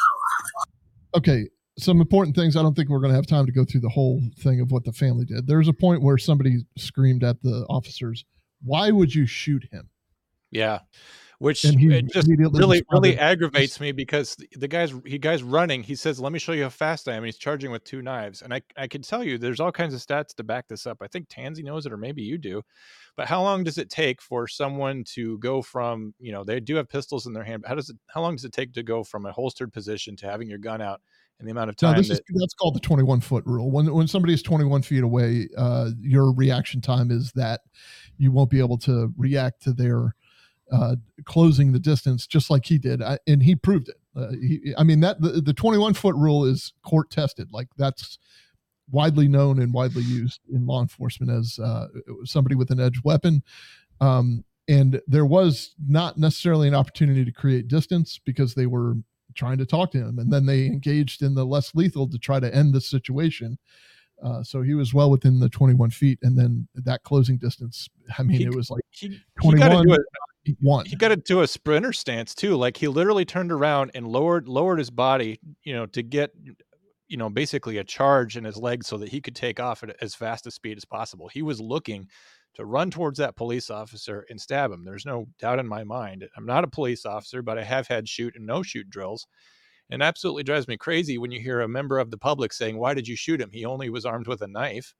Okay, 1.15 1.47
some 1.77 1.99
important 2.01 2.35
things. 2.35 2.55
I 2.55 2.61
don't 2.61 2.75
think 2.75 2.89
we're 2.89 2.99
going 2.99 3.11
to 3.11 3.15
have 3.15 3.27
time 3.27 3.45
to 3.45 3.51
go 3.51 3.65
through 3.65 3.81
the 3.81 3.89
whole 3.89 4.21
thing 4.39 4.61
of 4.61 4.71
what 4.71 4.85
the 4.85 4.93
family 4.93 5.25
did. 5.25 5.47
There's 5.47 5.67
a 5.67 5.73
point 5.73 6.01
where 6.01 6.17
somebody 6.17 6.65
screamed 6.77 7.23
at 7.23 7.41
the 7.41 7.65
officers, 7.69 8.25
"Why 8.63 8.91
would 8.91 9.13
you 9.13 9.25
shoot 9.25 9.63
him?" 9.71 9.89
Yeah. 10.51 10.79
Which 11.39 11.65
it 11.65 12.13
just 12.13 12.29
really, 12.29 12.81
really 12.89 13.19
aggravates 13.19 13.81
me 13.81 13.91
because 13.91 14.37
the- 14.37 14.47
the 14.53 14.69
guy's 14.69 14.93
he 15.05 15.17
guy's 15.17 15.43
running. 15.43 15.83
He 15.83 15.93
says, 15.93 16.17
"Let 16.17 16.31
me 16.31 16.39
show 16.39 16.53
you 16.53 16.63
how 16.63 16.69
fast 16.69 17.09
I 17.09 17.11
am." 17.11 17.17
And 17.17 17.25
he's 17.25 17.37
charging 17.37 17.71
with 17.71 17.83
two 17.83 18.01
knives, 18.01 18.41
and 18.41 18.53
I 18.53 18.61
I 18.77 18.87
can 18.87 19.01
tell 19.01 19.21
you, 19.21 19.37
there's 19.37 19.59
all 19.59 19.71
kinds 19.71 19.93
of 19.93 19.99
stats 19.99 20.33
to 20.35 20.45
back 20.45 20.69
this 20.69 20.87
up. 20.87 20.99
I 21.01 21.07
think 21.07 21.27
Tanzi 21.27 21.61
knows 21.61 21.85
it, 21.85 21.91
or 21.91 21.97
maybe 21.97 22.23
you 22.23 22.37
do. 22.37 22.61
But 23.17 23.27
how 23.27 23.41
long 23.41 23.65
does 23.65 23.77
it 23.77 23.89
take 23.89 24.21
for 24.21 24.47
someone 24.47 25.03
to 25.15 25.37
go 25.39 25.61
from 25.61 26.13
you 26.19 26.31
know 26.31 26.45
they 26.45 26.61
do 26.61 26.75
have 26.77 26.87
pistols 26.87 27.27
in 27.27 27.33
their 27.33 27.43
hand, 27.43 27.63
but 27.63 27.67
how 27.67 27.75
does 27.75 27.89
it 27.89 27.97
how 28.07 28.21
long 28.21 28.35
does 28.37 28.45
it 28.45 28.53
take 28.53 28.71
to 28.73 28.83
go 28.83 29.03
from 29.03 29.25
a 29.25 29.31
holstered 29.33 29.73
position 29.73 30.15
to 30.17 30.27
having 30.27 30.47
your 30.47 30.57
gun 30.57 30.81
out 30.81 31.01
in 31.39 31.45
the 31.45 31.51
amount 31.51 31.69
of 31.69 31.75
No, 31.81 31.89
time 31.89 31.97
this 31.97 32.07
that 32.09 32.13
is 32.13 32.21
that's 32.33 32.53
called 32.53 32.75
the 32.75 32.79
21 32.79 33.21
foot 33.21 33.43
rule. 33.45 33.71
When 33.71 33.93
when 33.93 34.07
somebody 34.07 34.33
is 34.33 34.41
21 34.41 34.81
feet 34.83 35.03
away, 35.03 35.47
uh, 35.57 35.91
your 35.99 36.33
reaction 36.33 36.81
time 36.81 37.11
is 37.11 37.31
that 37.33 37.61
you 38.17 38.31
won't 38.31 38.49
be 38.49 38.59
able 38.59 38.77
to 38.79 39.13
react 39.17 39.61
to 39.63 39.73
their 39.73 40.15
uh, 40.71 40.95
closing 41.25 41.71
the 41.71 41.79
distance, 41.79 42.25
just 42.25 42.49
like 42.49 42.65
he 42.65 42.77
did, 42.77 43.01
I, 43.01 43.19
and 43.27 43.43
he 43.43 43.55
proved 43.55 43.89
it. 43.89 43.97
Uh, 44.15 44.31
he, 44.31 44.73
I 44.77 44.83
mean 44.83 45.01
that 45.01 45.21
the, 45.21 45.41
the 45.41 45.53
21 45.53 45.93
foot 45.93 46.15
rule 46.15 46.45
is 46.45 46.73
court 46.83 47.11
tested. 47.11 47.49
Like 47.51 47.67
that's 47.77 48.17
widely 48.89 49.27
known 49.27 49.59
and 49.59 49.73
widely 49.73 50.03
used 50.03 50.41
in 50.51 50.65
law 50.65 50.81
enforcement 50.81 51.31
as 51.31 51.59
uh, 51.59 51.87
somebody 52.23 52.55
with 52.55 52.71
an 52.71 52.79
edged 52.79 53.03
weapon. 53.03 53.43
Um, 53.99 54.43
and 54.67 55.01
there 55.07 55.25
was 55.25 55.75
not 55.87 56.17
necessarily 56.17 56.67
an 56.67 56.75
opportunity 56.75 57.25
to 57.25 57.31
create 57.31 57.67
distance 57.67 58.19
because 58.23 58.55
they 58.55 58.65
were 58.65 58.95
trying 59.35 59.57
to 59.57 59.65
talk 59.65 59.91
to 59.91 59.97
him. 59.99 60.19
And 60.19 60.31
then 60.31 60.45
they 60.45 60.65
engaged 60.65 61.21
in 61.21 61.35
the 61.35 61.45
less 61.45 61.75
lethal 61.75 62.07
to 62.09 62.17
try 62.17 62.39
to 62.39 62.53
end 62.53 62.73
the 62.73 62.81
situation. 62.81 63.57
Uh, 64.23 64.41
so 64.41 64.61
he 64.61 64.73
was 64.73 64.93
well 64.93 65.11
within 65.11 65.39
the 65.39 65.49
21 65.49 65.89
feet. 65.91 66.17
And 66.23 66.37
then 66.37 66.67
that 66.75 67.03
closing 67.03 67.37
distance, 67.37 67.89
I 68.17 68.23
mean, 68.23 68.37
He- 68.37 68.45
it 68.45 68.55
was 68.55 68.69
like 68.69 68.81
he, 68.89 69.19
21 69.41 69.55
he 69.71 69.73
got 69.75 69.81
into 69.81 69.93
a, 69.93 70.55
one. 70.61 70.85
he 70.85 70.95
got 70.95 71.11
into 71.11 71.41
a 71.41 71.47
sprinter 71.47 71.91
stance 71.91 72.33
too. 72.33 72.55
Like 72.55 72.77
he 72.77 72.87
literally 72.87 73.25
turned 73.25 73.51
around 73.51 73.91
and 73.93 74.07
lowered 74.07 74.47
lowered 74.47 74.79
his 74.79 74.89
body, 74.89 75.39
you 75.63 75.73
know, 75.73 75.85
to 75.87 76.01
get 76.01 76.31
you 77.07 77.17
know 77.17 77.29
basically 77.29 77.77
a 77.77 77.83
charge 77.83 78.37
in 78.37 78.43
his 78.43 78.57
legs 78.57 78.87
so 78.87 78.97
that 78.97 79.09
he 79.09 79.19
could 79.21 79.35
take 79.35 79.59
off 79.59 79.83
at 79.83 79.95
as 80.01 80.15
fast 80.15 80.47
a 80.47 80.51
speed 80.51 80.77
as 80.77 80.85
possible. 80.85 81.27
He 81.27 81.41
was 81.41 81.59
looking 81.59 82.07
to 82.55 82.65
run 82.65 82.89
towards 82.89 83.19
that 83.19 83.35
police 83.35 83.69
officer 83.69 84.25
and 84.29 84.39
stab 84.39 84.71
him. 84.71 84.83
There's 84.83 85.05
no 85.05 85.27
doubt 85.39 85.59
in 85.59 85.67
my 85.67 85.83
mind. 85.83 86.27
I'm 86.35 86.45
not 86.45 86.63
a 86.63 86.67
police 86.67 87.05
officer, 87.05 87.41
but 87.41 87.57
I 87.57 87.63
have 87.63 87.87
had 87.87 88.07
shoot 88.07 88.35
and 88.35 88.45
no 88.45 88.63
shoot 88.63 88.89
drills. 88.89 89.27
And 89.89 90.01
it 90.01 90.05
absolutely 90.05 90.43
drives 90.43 90.67
me 90.67 90.77
crazy 90.77 91.17
when 91.17 91.31
you 91.31 91.39
hear 91.39 91.61
a 91.61 91.67
member 91.67 91.99
of 91.99 92.09
the 92.09 92.17
public 92.17 92.53
saying, 92.53 92.77
"Why 92.77 92.93
did 92.93 93.07
you 93.07 93.15
shoot 93.15 93.39
him? 93.39 93.51
He 93.51 93.65
only 93.65 93.89
was 93.89 94.05
armed 94.05 94.27
with 94.27 94.41
a 94.41 94.47
knife." 94.47 94.95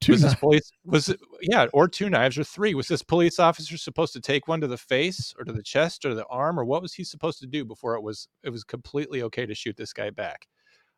Two 0.00 0.12
was 0.12 0.22
this 0.22 0.34
police 0.34 0.70
was 0.84 1.08
it, 1.08 1.18
yeah 1.42 1.66
or 1.72 1.88
two 1.88 2.08
knives 2.08 2.38
or 2.38 2.44
three 2.44 2.74
was 2.74 2.86
this 2.86 3.02
police 3.02 3.40
officer 3.40 3.76
supposed 3.76 4.12
to 4.12 4.20
take 4.20 4.46
one 4.46 4.60
to 4.60 4.68
the 4.68 4.78
face 4.78 5.34
or 5.36 5.44
to 5.44 5.52
the 5.52 5.62
chest 5.62 6.04
or 6.04 6.14
the 6.14 6.26
arm 6.26 6.58
or 6.58 6.64
what 6.64 6.82
was 6.82 6.94
he 6.94 7.02
supposed 7.02 7.40
to 7.40 7.48
do 7.48 7.64
before 7.64 7.96
it 7.96 8.02
was 8.02 8.28
it 8.44 8.50
was 8.50 8.62
completely 8.62 9.22
okay 9.22 9.44
to 9.44 9.56
shoot 9.56 9.76
this 9.76 9.92
guy 9.92 10.08
back 10.08 10.46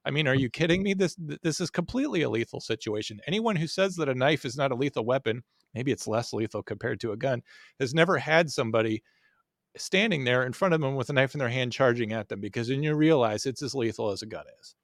i 0.05 0.11
mean 0.11 0.29
are 0.29 0.35
hmm. 0.35 0.41
you 0.41 0.51
kidding 0.51 0.83
me 0.83 0.93
this 0.93 1.17
this 1.43 1.61
is 1.61 1.71
completely 1.71 2.23
a 2.23 2.29
lethal 2.29 2.61
situation 2.61 3.19
anyone 3.27 3.57
who 3.57 3.67
says 3.67 3.97
that 3.97 4.11
a 4.11 4.15
knife 4.15 4.45
is 4.45 4.57
not 4.57 4.71
a 4.71 4.77
lethal 4.77 5.05
weapon 5.05 5.43
maybe 5.75 5.93
it's 5.93 6.07
less 6.07 6.33
lethal 6.33 6.63
compared 6.63 7.01
to 7.01 7.13
a 7.13 7.17
gun 7.17 7.43
has 7.79 7.95
never 7.95 8.19
had 8.19 8.51
somebody 8.51 9.03
standing 9.77 10.25
there 10.25 10.45
in 10.45 10.53
front 10.53 10.75
of 10.75 10.81
them 10.81 10.97
with 10.97 11.11
a 11.11 11.13
knife 11.13 11.35
in 11.35 11.39
their 11.39 11.49
hand 11.49 11.73
charging 11.73 12.13
at 12.13 12.29
them 12.29 12.41
because 12.41 12.69
then 12.69 12.83
you 12.83 12.95
realize 12.95 13.47
it's 13.47 13.63
as 13.63 13.75
lethal 13.75 14.11
as 14.11 14.23
a 14.23 14.27
gun 14.27 14.45
is 14.61 14.75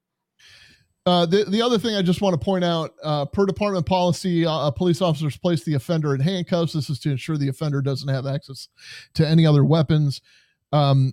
Uh, 1.06 1.24
the, 1.26 1.44
the 1.44 1.62
other 1.62 1.78
thing 1.78 1.94
I 1.94 2.02
just 2.02 2.20
want 2.20 2.34
to 2.34 2.44
point 2.44 2.64
out 2.64 2.94
uh, 3.02 3.24
per 3.26 3.46
department 3.46 3.86
policy, 3.86 4.44
uh, 4.44 4.70
police 4.72 5.00
officers 5.00 5.36
place 5.36 5.64
the 5.64 5.74
offender 5.74 6.14
in 6.14 6.20
handcuffs. 6.20 6.72
This 6.72 6.90
is 6.90 6.98
to 7.00 7.10
ensure 7.10 7.36
the 7.36 7.48
offender 7.48 7.80
doesn't 7.80 8.08
have 8.08 8.26
access 8.26 8.68
to 9.14 9.26
any 9.26 9.46
other 9.46 9.64
weapons. 9.64 10.20
Um, 10.72 11.12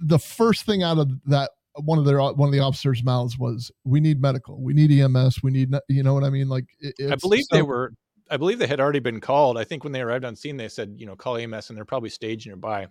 the 0.00 0.18
first 0.18 0.66
thing 0.66 0.82
out 0.82 0.98
of 0.98 1.10
that, 1.26 1.50
one 1.76 1.98
of 1.98 2.04
their 2.04 2.18
one 2.20 2.48
of 2.48 2.52
the 2.52 2.60
officers' 2.60 3.02
mouths 3.02 3.38
was, 3.38 3.70
"We 3.84 4.00
need 4.00 4.20
medical. 4.20 4.60
We 4.60 4.74
need 4.74 4.90
EMS. 4.90 5.42
We 5.42 5.50
need, 5.50 5.74
you 5.88 6.02
know 6.02 6.12
what 6.12 6.24
I 6.24 6.30
mean?" 6.30 6.48
Like, 6.48 6.66
it, 6.80 7.10
I 7.10 7.16
believe 7.16 7.44
they 7.50 7.62
were. 7.62 7.94
I 8.32 8.38
believe 8.38 8.58
they 8.58 8.66
had 8.66 8.80
already 8.80 8.98
been 8.98 9.20
called. 9.20 9.58
I 9.58 9.64
think 9.64 9.84
when 9.84 9.92
they 9.92 10.00
arrived 10.00 10.24
on 10.24 10.34
scene, 10.34 10.56
they 10.56 10.68
said, 10.68 10.94
you 10.96 11.04
know, 11.04 11.14
call 11.14 11.36
EMS, 11.36 11.68
and 11.68 11.76
they're 11.76 11.84
probably 11.84 12.08
staged 12.08 12.46
nearby. 12.46 12.86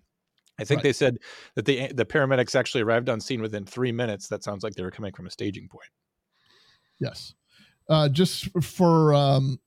I 0.59 0.63
think 0.63 0.77
Right. 0.77 0.83
they 0.83 0.93
said 0.93 1.17
that 1.55 1.65
the 1.65 1.91
the 1.93 2.05
paramedics 2.05 2.53
actually 2.55 2.81
arrived 2.83 3.09
on 3.09 3.19
scene 3.19 3.41
within 3.41 3.65
three 3.65 3.91
minutes. 3.91 4.27
That 4.27 4.43
sounds 4.43 4.63
like 4.63 4.75
they 4.75 4.83
were 4.83 4.91
coming 4.91 5.13
from 5.13 5.25
a 5.25 5.31
staging 5.31 5.67
point. 5.67 5.89
Yes. 6.99 7.33
Uh, 7.89 8.07
just 8.07 8.49
for 8.61 9.15
um, 9.15 9.59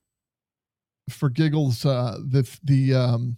for 1.11 1.29
giggles, 1.29 1.85
uh, 1.85 2.18
the 2.25 2.49
the 2.62 2.95
um, 2.95 3.37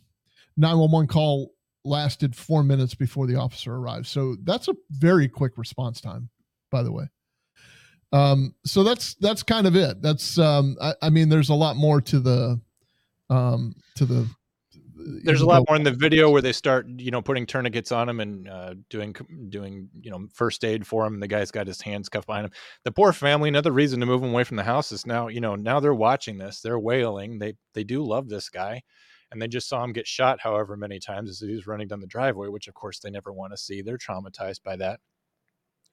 911 0.59 1.09
call 1.09 1.53
lasted 1.85 2.37
four 2.37 2.63
minutes 2.63 2.95
before 2.95 3.27
the 3.27 3.37
officer 3.37 3.75
arrived. 3.75 4.07
So 4.07 4.37
that's 4.43 4.69
a 4.69 4.75
very 4.91 5.29
quick 5.29 5.57
response 5.57 6.01
time, 6.01 6.29
by 6.71 6.83
the 6.83 6.93
way. 6.93 7.09
Um, 8.13 8.55
so 8.65 8.83
that's 8.83 9.15
that's 9.15 9.43
kind 9.43 9.67
of 9.67 9.77
it. 9.77 10.01
That's 10.01 10.39
um, 10.39 10.77
I, 10.81 10.95
I 11.03 11.11
mean, 11.11 11.29
there's 11.29 11.49
a 11.49 11.55
lot 11.55 11.77
more 11.77 12.01
to 12.03 12.21
the 12.21 12.61
um, 13.31 13.75
to 13.97 14.07
the. 14.07 14.29
There's 15.23 15.41
a 15.41 15.47
lot 15.47 15.63
more 15.69 15.77
in 15.77 15.85
the 15.85 15.93
video 15.93 16.31
where 16.31 16.43
they 16.43 16.53
start, 16.53 16.89
you 16.89 17.13
know, 17.13 17.23
putting 17.23 17.47
tourniquets 17.47 17.93
on 17.93 18.09
him 18.09 18.19
and 18.19 18.49
uh, 18.49 18.75
doing 18.91 19.15
doing 19.51 19.89
you 20.01 20.11
know 20.11 20.27
first 20.33 20.65
aid 20.65 20.85
for 20.85 21.07
him. 21.07 21.15
And 21.15 21.23
the 21.23 21.29
guy's 21.29 21.53
got 21.53 21.69
his 21.69 21.81
hands 21.81 22.09
cuffed 22.09 22.27
behind 22.27 22.47
him. 22.47 22.53
The 22.85 22.91
poor 22.91 23.13
family. 23.13 23.49
Another 23.49 23.71
reason 23.73 24.01
to 24.01 24.07
move 24.07 24.23
him 24.23 24.31
away 24.31 24.43
from 24.43 24.57
the 24.57 24.65
house 24.65 24.91
is 24.91 25.07
now, 25.07 25.29
you 25.29 25.41
know, 25.41 25.55
now 25.55 25.79
they're 25.79 25.95
watching 25.95 26.39
this. 26.39 26.61
They're 26.61 26.79
wailing. 26.79 27.39
They 27.39 27.55
they 27.75 27.85
do 27.85 28.05
love 28.05 28.29
this 28.29 28.49
guy, 28.49 28.83
and 29.31 29.41
they 29.41 29.47
just 29.47 29.69
saw 29.69 29.85
him 29.85 29.93
get 29.93 30.09
shot 30.09 30.41
however 30.41 30.77
many 30.77 30.99
times 30.99 31.31
as 31.31 31.41
he 31.41 31.55
was 31.55 31.69
running 31.69 31.87
down 31.87 32.01
the 32.01 32.07
driveway, 32.07 32.49
which 32.49 32.67
of 32.67 32.75
course 32.75 32.99
they 32.99 33.11
never 33.11 33.33
want 33.33 33.53
to 33.53 33.57
see. 33.57 33.83
They're 33.83 33.99
traumatized 33.99 34.63
by 34.65 34.77
that. 34.77 35.01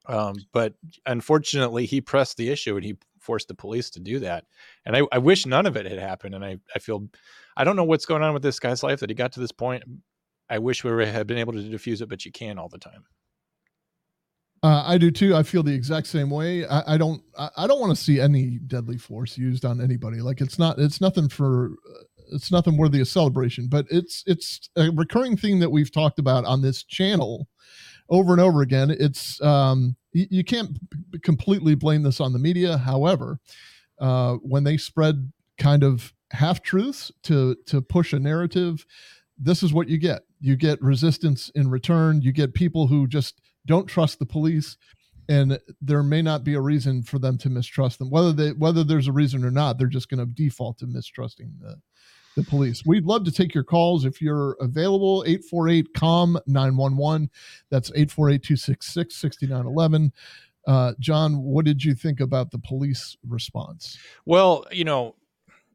Um, 0.05 0.35
but 0.51 0.73
unfortunately, 1.05 1.85
he 1.85 2.01
pressed 2.01 2.37
the 2.37 2.49
issue 2.49 2.75
and 2.75 2.83
he 2.83 2.97
forced 3.19 3.47
the 3.47 3.55
police 3.55 3.89
to 3.91 3.99
do 3.99 4.19
that. 4.19 4.45
And 4.85 4.95
I, 4.95 5.01
I 5.11 5.17
wish 5.17 5.45
none 5.45 5.65
of 5.65 5.77
it 5.77 5.85
had 5.85 5.99
happened. 5.99 6.35
And 6.35 6.43
I, 6.43 6.57
I 6.75 6.79
feel, 6.79 7.07
I 7.55 7.63
don't 7.63 7.75
know 7.75 7.85
what's 7.85 8.05
going 8.05 8.21
on 8.21 8.33
with 8.33 8.43
this 8.43 8.59
guy's 8.59 8.83
life 8.83 8.99
that 8.99 9.09
he 9.09 9.15
got 9.15 9.31
to 9.33 9.39
this 9.39 9.51
point. 9.51 9.83
I 10.49 10.59
wish 10.59 10.83
we 10.83 10.91
were, 10.91 11.05
had 11.05 11.27
been 11.27 11.37
able 11.37 11.53
to 11.53 11.61
diffuse 11.61 12.01
it, 12.01 12.09
but 12.09 12.25
you 12.25 12.31
can't 12.31 12.59
all 12.59 12.69
the 12.69 12.77
time. 12.77 13.05
Uh, 14.61 14.81
I 14.85 14.97
do 14.97 15.11
too. 15.11 15.35
I 15.35 15.43
feel 15.43 15.61
the 15.61 15.73
exact 15.73 16.07
same 16.07 16.29
way. 16.29 16.65
I, 16.65 16.93
I 16.93 16.97
don't. 16.97 17.21
I, 17.37 17.49
I 17.57 17.67
don't 17.67 17.81
want 17.81 17.95
to 17.95 18.01
see 18.01 18.21
any 18.21 18.59
deadly 18.65 18.97
force 18.97 19.37
used 19.37 19.65
on 19.65 19.81
anybody. 19.81 20.21
Like 20.21 20.39
it's 20.39 20.57
not. 20.57 20.79
It's 20.79 21.01
nothing 21.01 21.27
for. 21.27 21.71
It's 22.31 22.49
nothing 22.49 22.77
worthy 22.77 23.01
of 23.01 23.09
celebration. 23.09 23.67
But 23.67 23.87
it's 23.89 24.23
it's 24.25 24.69
a 24.77 24.89
recurring 24.91 25.35
theme 25.35 25.59
that 25.59 25.69
we've 25.69 25.91
talked 25.91 26.17
about 26.17 26.45
on 26.45 26.61
this 26.61 26.81
channel 26.81 27.49
over 28.13 28.31
and 28.31 28.39
over 28.39 28.61
again. 28.61 28.91
It's 28.91 29.41
um 29.41 29.97
you, 30.13 30.27
you 30.29 30.43
can't 30.43 30.77
completely 31.23 31.75
blame 31.75 32.03
this 32.03 32.21
on 32.21 32.31
the 32.31 32.39
media. 32.39 32.77
However, 32.77 33.39
uh, 33.99 34.35
when 34.35 34.63
they 34.63 34.77
spread 34.77 35.33
kind 35.57 35.83
of 35.83 36.13
half 36.31 36.61
truths 36.61 37.11
to 37.23 37.57
to 37.65 37.81
push 37.81 38.13
a 38.13 38.19
narrative, 38.19 38.85
this 39.37 39.63
is 39.63 39.73
what 39.73 39.89
you 39.89 39.97
get. 39.97 40.21
You 40.39 40.55
get 40.55 40.81
resistance 40.81 41.49
in 41.55 41.69
return. 41.69 42.21
You 42.21 42.31
get 42.31 42.53
people 42.53 42.87
who 42.87 43.07
just 43.07 43.41
don't 43.65 43.87
trust 43.87 44.19
the 44.19 44.25
police, 44.25 44.77
and 45.27 45.59
there 45.81 46.03
may 46.03 46.21
not 46.21 46.43
be 46.43 46.53
a 46.53 46.61
reason 46.61 47.01
for 47.01 47.17
them 47.17 47.37
to 47.39 47.49
mistrust 47.49 47.97
them. 47.97 48.11
Whether 48.11 48.31
they 48.31 48.49
whether 48.51 48.83
there's 48.83 49.07
a 49.07 49.13
reason 49.13 49.43
or 49.43 49.51
not, 49.51 49.77
they're 49.77 49.87
just 49.87 50.09
going 50.09 50.19
to 50.19 50.31
default 50.31 50.77
to 50.79 50.85
mistrusting 50.85 51.51
the 51.59 51.77
the 52.35 52.43
police. 52.43 52.83
We'd 52.85 53.05
love 53.05 53.23
to 53.25 53.31
take 53.31 53.53
your 53.53 53.63
calls 53.63 54.05
if 54.05 54.21
you're 54.21 54.57
available. 54.59 55.23
848 55.27 55.93
COM 55.93 56.39
911. 56.47 57.29
That's 57.69 57.89
848 57.89 58.43
266 58.43 59.15
6911. 59.15 60.13
Uh, 60.65 60.93
Jon, 60.99 61.43
what 61.43 61.65
did 61.65 61.83
you 61.83 61.93
think 61.93 62.21
about 62.21 62.51
the 62.51 62.59
police 62.59 63.17
response? 63.27 63.97
Well, 64.25 64.65
you 64.71 64.85
know, 64.85 65.15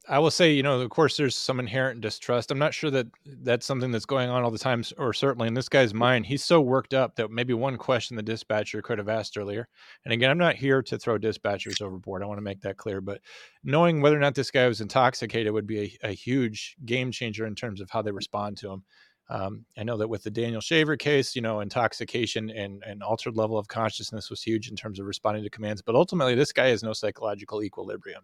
I 0.09 0.19
will 0.19 0.31
say, 0.31 0.53
you 0.53 0.63
know, 0.63 0.81
of 0.81 0.89
course, 0.91 1.17
there's 1.17 1.37
some 1.37 1.61
inherent 1.61 2.01
distrust. 2.01 2.51
I'm 2.51 2.59
not 2.59 2.73
sure 2.73 2.91
that 2.91 3.09
that's 3.27 3.67
something 3.67 3.91
that's 3.91 4.07
going 4.07 4.31
on 4.31 4.43
all 4.43 4.51
the 4.51 4.59
time, 4.59 4.83
or 4.97 5.13
certainly 5.13 5.49
in 5.49 5.55
this 5.55 5.69
guy's 5.69 5.93
mm. 5.93 5.97
mind. 5.97 6.27
He's 6.27 6.43
so 6.43 6.61
worked 6.61 6.95
up 6.95 7.17
that 7.17 7.31
maybe 7.31 7.53
one 7.53 7.77
question 7.77 8.17
the 8.17 8.23
dispatcher 8.23 8.81
could 8.81 8.99
have 8.99 9.09
asked 9.09 9.37
earlier. 9.37 9.69
And 10.05 10.15
again, 10.15 10.31
I'm 10.31 10.39
not 10.39 10.57
here 10.57 10.83
to 10.83 10.99
throw 10.99 11.19
dispatchers 11.19 11.83
overboard. 11.83 12.23
I 12.23 12.27
want 12.27 12.39
to 12.39 12.43
make 12.43 12.63
that 12.63 12.79
clear. 12.79 13.03
But 13.03 13.21
knowing 13.63 14.01
whether 14.01 14.17
or 14.17 14.21
not 14.21 14.35
this 14.35 14.51
guy 14.51 14.67
was 14.67 14.81
intoxicated 14.81 15.53
would 15.53 15.67
be 15.67 15.99
a, 16.03 16.09
a 16.09 16.13
huge 16.13 16.77
game 16.87 17.11
changer 17.11 17.47
in 17.47 17.55
terms 17.55 17.81
of 17.81 17.91
how 17.91 18.01
they 18.01 18.13
respond 18.13 18.57
to 18.59 18.73
him. 18.73 18.85
Um, 19.31 19.67
I 19.77 19.83
know 19.83 19.99
that 19.99 20.09
with 20.09 20.23
the 20.23 20.31
Daniel 20.31 20.61
Shaver 20.61 20.97
case, 20.97 21.37
you 21.37 21.43
know, 21.43 21.61
intoxication 21.61 22.49
and 22.51 22.83
and 22.87 23.03
altered 23.03 23.37
level 23.37 23.59
of 23.59 23.69
consciousness 23.69 24.31
was 24.31 24.43
huge 24.43 24.71
in 24.71 24.77
terms 24.77 24.99
of 24.99 25.07
responding 25.07 25.45
to 25.45 25.51
commands. 25.51 25.83
But 25.83 25.97
ultimately, 25.97 26.35
this 26.35 26.53
guy 26.53 26.69
has 26.69 26.83
no 26.83 26.95
psychological 26.95 27.63
equilibrium. 27.63 28.23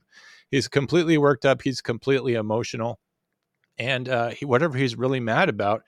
He's 0.51 0.67
completely 0.67 1.19
worked 1.19 1.45
up. 1.45 1.61
He's 1.61 1.83
completely 1.83 2.35
emotional, 2.35 3.01
and 3.77 4.09
uh, 4.09 4.31
he, 4.31 4.47
whatever 4.47 4.79
he's 4.79 4.97
really 4.97 5.21
mad 5.21 5.51
about, 5.51 5.83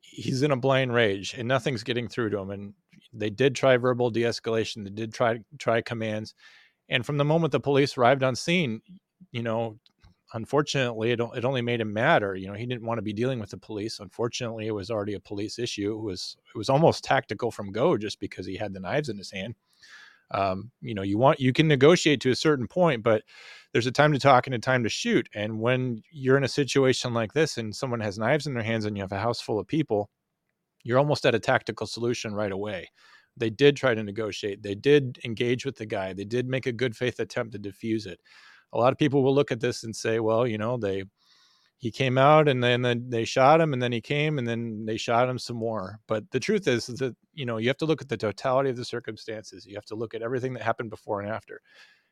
he's 0.00 0.42
in 0.42 0.52
a 0.52 0.56
blind 0.56 0.94
rage, 0.94 1.34
and 1.34 1.48
nothing's 1.48 1.82
getting 1.82 2.06
through 2.06 2.30
to 2.30 2.38
him. 2.38 2.50
And 2.50 2.74
they 3.12 3.30
did 3.30 3.56
try 3.56 3.76
verbal 3.76 4.10
de-escalation. 4.10 4.84
They 4.84 4.90
did 4.90 5.12
try 5.12 5.40
try 5.58 5.80
commands, 5.80 6.32
and 6.88 7.04
from 7.04 7.18
the 7.18 7.24
moment 7.24 7.50
the 7.50 7.58
police 7.58 7.98
arrived 7.98 8.22
on 8.22 8.36
scene, 8.36 8.82
you 9.32 9.42
know, 9.42 9.80
unfortunately, 10.34 11.12
it, 11.12 11.20
it 11.34 11.44
only 11.44 11.62
made 11.62 11.80
him 11.80 11.92
madder. 11.92 12.34
You 12.34 12.48
know, 12.48 12.54
he 12.54 12.66
didn't 12.66 12.84
want 12.84 12.98
to 12.98 13.02
be 13.02 13.12
dealing 13.12 13.40
with 13.40 13.50
the 13.50 13.56
police. 13.56 14.00
Unfortunately, 14.00 14.66
it 14.66 14.74
was 14.74 14.90
already 14.90 15.14
a 15.14 15.20
police 15.20 15.58
issue. 15.58 15.92
It 15.92 16.02
was 16.02 16.36
it 16.54 16.58
was 16.58 16.68
almost 16.68 17.04
tactical 17.04 17.50
from 17.50 17.72
go, 17.72 17.96
just 17.96 18.20
because 18.20 18.46
he 18.46 18.56
had 18.56 18.74
the 18.74 18.80
knives 18.80 19.08
in 19.08 19.16
his 19.16 19.30
hand. 19.30 19.54
Um, 20.30 20.70
you 20.80 20.94
know, 20.94 21.02
you 21.02 21.16
want 21.16 21.40
you 21.40 21.52
can 21.52 21.68
negotiate 21.68 22.20
to 22.22 22.30
a 22.30 22.36
certain 22.36 22.66
point, 22.66 23.02
but 23.02 23.22
there's 23.72 23.86
a 23.86 23.92
time 23.92 24.12
to 24.12 24.18
talk 24.18 24.46
and 24.46 24.54
a 24.54 24.58
time 24.58 24.82
to 24.82 24.88
shoot. 24.88 25.28
And 25.34 25.60
when 25.60 26.02
you're 26.10 26.36
in 26.36 26.44
a 26.44 26.48
situation 26.48 27.14
like 27.14 27.32
this, 27.32 27.56
and 27.56 27.74
someone 27.74 28.00
has 28.00 28.18
knives 28.18 28.46
in 28.46 28.54
their 28.54 28.62
hands, 28.62 28.84
and 28.84 28.96
you 28.96 29.02
have 29.02 29.12
a 29.12 29.18
house 29.18 29.40
full 29.40 29.58
of 29.58 29.66
people, 29.66 30.10
you're 30.82 30.98
almost 30.98 31.24
at 31.26 31.34
a 31.34 31.40
tactical 31.40 31.86
solution 31.86 32.34
right 32.34 32.52
away. 32.52 32.90
They 33.36 33.50
did 33.50 33.76
try 33.76 33.94
to 33.94 34.02
negotiate. 34.02 34.62
They 34.62 34.76
did 34.76 35.18
engage 35.24 35.64
with 35.64 35.76
the 35.76 35.86
guy. 35.86 36.12
They 36.12 36.24
did 36.24 36.48
make 36.48 36.66
a 36.66 36.72
good 36.72 36.96
faith 36.96 37.18
attempt 37.18 37.52
to 37.52 37.58
defuse 37.58 38.06
it 38.06 38.20
a 38.74 38.78
lot 38.78 38.92
of 38.92 38.98
people 38.98 39.22
will 39.22 39.34
look 39.34 39.52
at 39.52 39.60
this 39.60 39.84
and 39.84 39.94
say, 39.94 40.20
well, 40.20 40.46
you 40.46 40.58
know, 40.58 40.76
they 40.76 41.04
he 41.78 41.90
came 41.90 42.16
out 42.16 42.48
and 42.48 42.64
then, 42.64 43.10
they 43.10 43.24
shot 43.24 43.60
him 43.60 43.74
and 43.74 43.82
then 43.82 43.92
he 43.92 44.00
came 44.00 44.38
and 44.38 44.48
then 44.48 44.86
they 44.86 44.96
shot 44.96 45.28
him 45.28 45.38
some 45.38 45.56
more. 45.56 45.98
But 46.06 46.30
the 46.30 46.40
truth 46.40 46.66
is, 46.66 46.88
is 46.88 46.98
that, 47.00 47.14
you 47.34 47.44
know, 47.44 47.58
you 47.58 47.68
have 47.68 47.76
to 47.78 47.84
look 47.84 48.00
at 48.00 48.08
the 48.08 48.16
totality 48.16 48.70
of 48.70 48.76
the 48.76 48.84
circumstances. 48.86 49.66
You 49.66 49.74
have 49.74 49.84
to 49.86 49.94
look 49.94 50.14
at 50.14 50.22
everything 50.22 50.54
that 50.54 50.62
happened 50.62 50.88
before 50.88 51.20
and 51.20 51.30
after. 51.30 51.60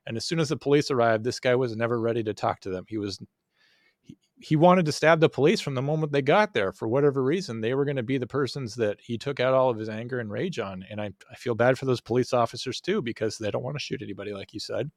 And 0.04 0.16
as 0.16 0.26
soon 0.26 0.40
as 0.40 0.50
the 0.50 0.56
police 0.56 0.90
arrived, 0.90 1.24
this 1.24 1.40
guy 1.40 1.54
was 1.54 1.74
never 1.74 2.00
ready 2.00 2.22
to 2.24 2.34
talk 2.34 2.60
to 2.60 2.70
them. 2.70 2.84
He 2.86 2.98
was 2.98 3.18
he, 4.02 4.18
he 4.36 4.56
wanted 4.56 4.84
to 4.86 4.92
stab 4.92 5.20
the 5.20 5.28
police 5.30 5.60
from 5.60 5.74
the 5.74 5.80
moment 5.80 6.12
they 6.12 6.22
got 6.22 6.52
there 6.52 6.72
for 6.72 6.88
whatever 6.88 7.22
reason. 7.22 7.60
They 7.60 7.72
were 7.72 7.86
going 7.86 7.96
to 7.96 8.02
be 8.02 8.18
the 8.18 8.26
persons 8.26 8.74
that 8.74 9.00
he 9.00 9.16
took 9.16 9.40
out 9.40 9.54
all 9.54 9.70
of 9.70 9.78
his 9.78 9.88
anger 9.88 10.18
and 10.18 10.30
rage 10.30 10.58
on. 10.58 10.84
And 10.90 11.00
I, 11.00 11.12
I 11.30 11.36
feel 11.36 11.54
bad 11.54 11.78
for 11.78 11.86
those 11.86 12.00
police 12.02 12.34
officers 12.34 12.80
too, 12.80 13.00
because 13.00 13.38
they 13.38 13.50
don't 13.50 13.64
want 13.64 13.76
to 13.76 13.82
shoot 13.82 14.02
anybody, 14.02 14.34
like 14.34 14.52
you 14.52 14.60
said. 14.60 14.90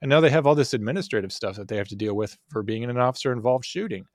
And 0.00 0.08
now 0.08 0.20
they 0.20 0.30
have 0.30 0.46
all 0.46 0.54
this 0.54 0.74
administrative 0.74 1.32
stuff 1.32 1.56
that 1.56 1.68
they 1.68 1.76
have 1.76 1.88
to 1.88 1.96
deal 1.96 2.14
with 2.14 2.36
for 2.48 2.62
being 2.62 2.82
in 2.82 2.90
an 2.90 2.98
officer 2.98 3.32
involved 3.32 3.64
shooting. 3.64 4.06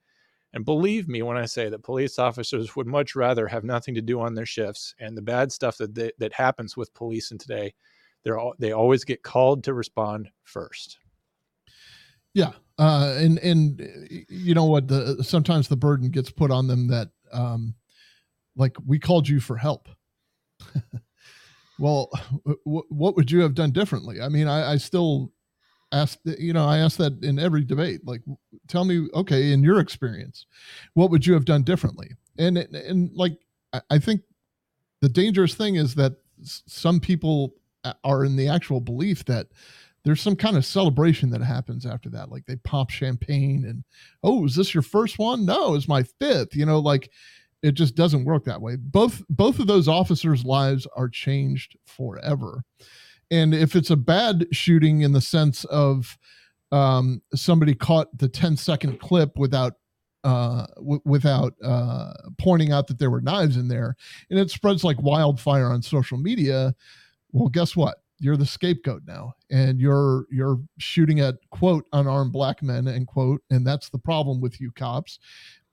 And 0.54 0.64
believe 0.64 1.08
me 1.08 1.22
when 1.22 1.36
I 1.36 1.46
say 1.46 1.68
that 1.68 1.82
police 1.82 2.18
officers 2.18 2.76
would 2.76 2.86
much 2.86 3.16
rather 3.16 3.48
have 3.48 3.64
nothing 3.64 3.94
to 3.96 4.00
do 4.00 4.20
on 4.20 4.34
their 4.34 4.46
shifts 4.46 4.94
and 5.00 5.16
the 5.16 5.22
bad 5.22 5.50
stuff 5.50 5.76
that 5.78 5.94
they, 5.94 6.12
that 6.18 6.32
happens 6.32 6.76
with 6.76 6.94
police 6.94 7.32
in 7.32 7.38
today, 7.38 7.74
they're 8.22 8.38
all, 8.38 8.54
they 8.58 8.72
always 8.72 9.04
get 9.04 9.22
called 9.22 9.64
to 9.64 9.74
respond 9.74 10.30
first. 10.44 10.98
Yeah, 12.34 12.52
uh, 12.78 13.14
and 13.18 13.38
and 13.38 14.24
you 14.28 14.54
know 14.54 14.64
what? 14.64 14.88
The 14.88 15.22
sometimes 15.22 15.68
the 15.68 15.76
burden 15.76 16.10
gets 16.10 16.30
put 16.30 16.50
on 16.50 16.66
them 16.66 16.88
that, 16.88 17.10
um, 17.32 17.74
like 18.56 18.76
we 18.84 18.98
called 18.98 19.28
you 19.28 19.38
for 19.38 19.56
help. 19.56 19.88
well, 21.78 22.10
w- 22.64 22.86
what 22.88 23.14
would 23.14 23.30
you 23.30 23.40
have 23.40 23.54
done 23.54 23.70
differently? 23.70 24.20
I 24.20 24.28
mean, 24.28 24.48
I, 24.48 24.72
I 24.72 24.76
still 24.78 25.32
ask 25.94 26.18
you 26.24 26.52
know 26.52 26.66
i 26.66 26.78
ask 26.78 26.96
that 26.98 27.22
in 27.22 27.38
every 27.38 27.64
debate 27.64 28.00
like 28.04 28.20
tell 28.68 28.84
me 28.84 29.06
okay 29.14 29.52
in 29.52 29.62
your 29.62 29.78
experience 29.78 30.46
what 30.94 31.10
would 31.10 31.26
you 31.26 31.34
have 31.34 31.44
done 31.44 31.62
differently? 31.62 32.10
And 32.38 32.58
and 32.58 33.10
like 33.14 33.38
i 33.90 33.98
think 33.98 34.22
the 35.00 35.08
dangerous 35.08 35.54
thing 35.54 35.76
is 35.76 35.94
that 35.94 36.14
some 36.42 36.98
people 36.98 37.54
uh, 37.84 37.92
are 38.02 38.24
in 38.24 38.36
the 38.36 38.48
actual 38.48 38.80
belief 38.80 39.24
that 39.26 39.46
there's 40.04 40.20
some 40.20 40.36
kind 40.36 40.56
of 40.56 40.66
celebration 40.66 41.30
that 41.30 41.42
happens 41.42 41.86
after 41.86 42.10
that 42.10 42.30
like 42.30 42.44
they 42.46 42.56
pop 42.56 42.90
champagne 42.90 43.64
and 43.66 43.84
oh 44.22 44.44
is 44.44 44.56
this 44.56 44.74
your 44.74 44.82
first 44.82 45.18
one? 45.18 45.46
No 45.46 45.74
it's 45.74 45.88
my 45.88 46.02
fifth 46.20 46.56
you 46.56 46.66
know 46.66 46.80
like 46.80 47.10
it 47.62 47.72
just 47.72 47.94
doesn't 47.94 48.26
work 48.26 48.44
that 48.44 48.60
way. 48.60 48.76
Both 48.76 49.22
both 49.30 49.58
of 49.58 49.66
those 49.66 49.88
officers 49.88 50.44
lives 50.44 50.86
are 50.96 51.08
changed 51.08 51.78
forever 51.86 52.62
and 53.30 53.54
if 53.54 53.76
it's 53.76 53.90
a 53.90 53.96
bad 53.96 54.46
shooting 54.52 55.02
in 55.02 55.12
the 55.12 55.20
sense 55.20 55.64
of 55.64 56.18
um, 56.72 57.22
somebody 57.34 57.74
caught 57.74 58.16
the 58.18 58.28
10 58.28 58.56
second 58.56 58.98
clip 58.98 59.36
without 59.36 59.74
uh, 60.24 60.66
w- 60.76 61.02
without 61.04 61.54
uh, 61.62 62.14
pointing 62.38 62.72
out 62.72 62.86
that 62.86 62.98
there 62.98 63.10
were 63.10 63.20
knives 63.20 63.56
in 63.56 63.68
there, 63.68 63.94
and 64.30 64.38
it 64.38 64.50
spreads 64.50 64.82
like 64.82 65.00
wildfire 65.02 65.66
on 65.66 65.82
social 65.82 66.16
media. 66.16 66.74
Well, 67.32 67.48
guess 67.48 67.76
what? 67.76 67.98
You're 68.18 68.38
the 68.38 68.46
scapegoat 68.46 69.02
now, 69.06 69.34
and 69.50 69.78
you're 69.80 70.24
you're 70.30 70.58
shooting 70.78 71.20
at 71.20 71.36
quote 71.50 71.86
unarmed 71.92 72.32
black 72.32 72.62
men 72.62 72.88
end 72.88 73.06
quote, 73.06 73.42
and 73.50 73.66
that's 73.66 73.90
the 73.90 73.98
problem 73.98 74.40
with 74.40 74.60
you 74.60 74.72
cops, 74.72 75.18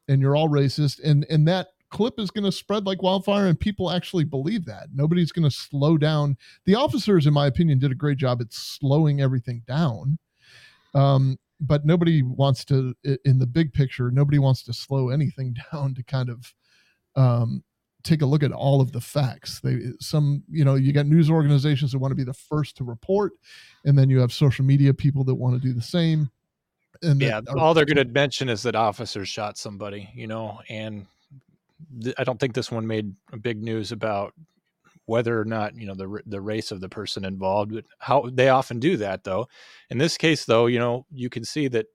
and 0.09 0.21
you're 0.21 0.35
all 0.35 0.49
racist, 0.49 0.99
and 1.01 1.25
and 1.29 1.47
that 1.47 1.67
clip 1.91 2.19
is 2.19 2.31
going 2.31 2.45
to 2.45 2.51
spread 2.51 2.85
like 2.85 3.03
wildfire 3.03 3.47
and 3.47 3.59
people 3.59 3.91
actually 3.91 4.23
believe 4.23 4.65
that. 4.65 4.87
Nobody's 4.93 5.31
going 5.31 5.49
to 5.49 5.55
slow 5.55 5.97
down. 5.97 6.37
The 6.65 6.75
officers 6.75 7.27
in 7.27 7.33
my 7.33 7.47
opinion 7.47 7.79
did 7.79 7.91
a 7.91 7.95
great 7.95 8.17
job 8.17 8.41
at 8.41 8.51
slowing 8.51 9.21
everything 9.21 9.61
down. 9.67 10.17
Um, 10.95 11.37
but 11.59 11.85
nobody 11.85 12.23
wants 12.23 12.65
to 12.65 12.95
in 13.23 13.37
the 13.37 13.45
big 13.45 13.71
picture 13.71 14.09
nobody 14.09 14.39
wants 14.39 14.63
to 14.63 14.73
slow 14.73 15.09
anything 15.09 15.55
down 15.71 15.93
to 15.93 16.03
kind 16.03 16.29
of 16.29 16.53
um, 17.15 17.63
take 18.03 18.23
a 18.23 18.25
look 18.25 18.41
at 18.41 18.51
all 18.51 18.81
of 18.81 18.91
the 18.91 19.01
facts. 19.01 19.59
They 19.59 19.79
some 19.99 20.43
you 20.49 20.65
know 20.65 20.75
you 20.75 20.91
got 20.91 21.05
news 21.05 21.29
organizations 21.29 21.91
that 21.91 21.99
want 21.99 22.11
to 22.11 22.15
be 22.15 22.23
the 22.23 22.33
first 22.33 22.77
to 22.77 22.83
report 22.83 23.33
and 23.85 23.97
then 23.97 24.09
you 24.09 24.19
have 24.19 24.33
social 24.33 24.65
media 24.65 24.93
people 24.93 25.23
that 25.25 25.35
want 25.35 25.61
to 25.61 25.65
do 25.65 25.73
the 25.73 25.81
same. 25.81 26.31
And 27.03 27.21
yeah 27.21 27.41
all 27.57 27.73
they're 27.73 27.85
going 27.85 28.05
to 28.05 28.11
mention 28.11 28.49
is 28.49 28.63
that 28.63 28.75
officers 28.75 29.29
shot 29.29 29.57
somebody 29.57 30.09
you 30.13 30.27
know 30.27 30.59
and 30.69 31.05
I 32.17 32.23
don't 32.23 32.39
think 32.39 32.53
this 32.53 32.71
one 32.71 32.87
made 32.87 33.13
big 33.41 33.61
news 33.61 33.91
about 33.91 34.33
whether 35.05 35.39
or 35.39 35.45
not 35.45 35.75
you 35.75 35.87
know 35.87 35.95
the 35.95 36.21
the 36.25 36.41
race 36.41 36.71
of 36.71 36.81
the 36.81 36.89
person 36.89 37.25
involved. 37.25 37.73
But 37.73 37.85
how 37.99 38.29
they 38.31 38.49
often 38.49 38.79
do 38.79 38.97
that, 38.97 39.23
though. 39.23 39.47
In 39.89 39.97
this 39.97 40.17
case, 40.17 40.45
though, 40.45 40.67
you 40.67 40.79
know 40.79 41.05
you 41.11 41.29
can 41.29 41.43
see 41.43 41.67
that 41.69 41.87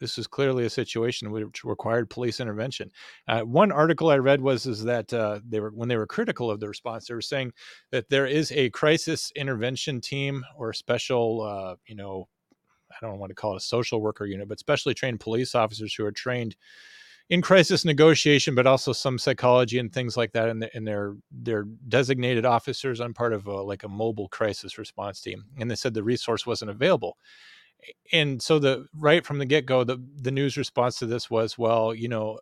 this 0.00 0.18
is 0.18 0.26
clearly 0.26 0.64
a 0.66 0.70
situation 0.70 1.30
which 1.30 1.64
required 1.64 2.10
police 2.10 2.40
intervention. 2.40 2.90
Uh, 3.28 3.40
one 3.40 3.72
article 3.72 4.10
I 4.10 4.18
read 4.18 4.40
was 4.40 4.66
is 4.66 4.84
that 4.84 5.12
uh, 5.12 5.40
they 5.48 5.60
were 5.60 5.70
when 5.70 5.88
they 5.88 5.96
were 5.96 6.06
critical 6.06 6.50
of 6.50 6.60
the 6.60 6.68
response, 6.68 7.06
they 7.06 7.14
were 7.14 7.20
saying 7.22 7.52
that 7.92 8.08
there 8.10 8.26
is 8.26 8.52
a 8.52 8.70
crisis 8.70 9.32
intervention 9.36 10.00
team 10.00 10.44
or 10.56 10.72
special, 10.72 11.42
uh, 11.42 11.76
you 11.86 11.94
know, 11.94 12.28
I 12.90 13.06
don't 13.06 13.18
want 13.18 13.30
to 13.30 13.34
call 13.34 13.54
it 13.54 13.58
a 13.58 13.60
social 13.60 14.00
worker 14.00 14.26
unit, 14.26 14.48
but 14.48 14.58
specially 14.58 14.94
trained 14.94 15.20
police 15.20 15.54
officers 15.54 15.94
who 15.94 16.04
are 16.04 16.12
trained 16.12 16.56
in 17.28 17.42
crisis 17.42 17.84
negotiation, 17.84 18.54
but 18.54 18.66
also 18.66 18.92
some 18.92 19.18
psychology 19.18 19.78
and 19.78 19.92
things 19.92 20.16
like 20.16 20.32
that. 20.32 20.48
And, 20.48 20.62
the, 20.62 20.74
and 20.76 20.86
they're 20.86 21.14
they're 21.30 21.64
designated 21.88 22.44
officers. 22.44 23.00
I'm 23.00 23.14
part 23.14 23.32
of 23.32 23.46
a, 23.46 23.62
like 23.62 23.82
a 23.82 23.88
mobile 23.88 24.28
crisis 24.28 24.78
response 24.78 25.20
team, 25.20 25.44
and 25.58 25.70
they 25.70 25.74
said 25.74 25.94
the 25.94 26.02
resource 26.02 26.46
wasn't 26.46 26.70
available. 26.70 27.16
And 28.12 28.40
so 28.42 28.58
the 28.58 28.86
right 28.94 29.24
from 29.24 29.38
the 29.38 29.46
get 29.46 29.66
go, 29.66 29.84
the 29.84 30.02
the 30.16 30.30
news 30.30 30.56
response 30.56 30.98
to 31.00 31.06
this 31.06 31.30
was, 31.30 31.58
well, 31.58 31.94
you 31.94 32.08
know, 32.08 32.38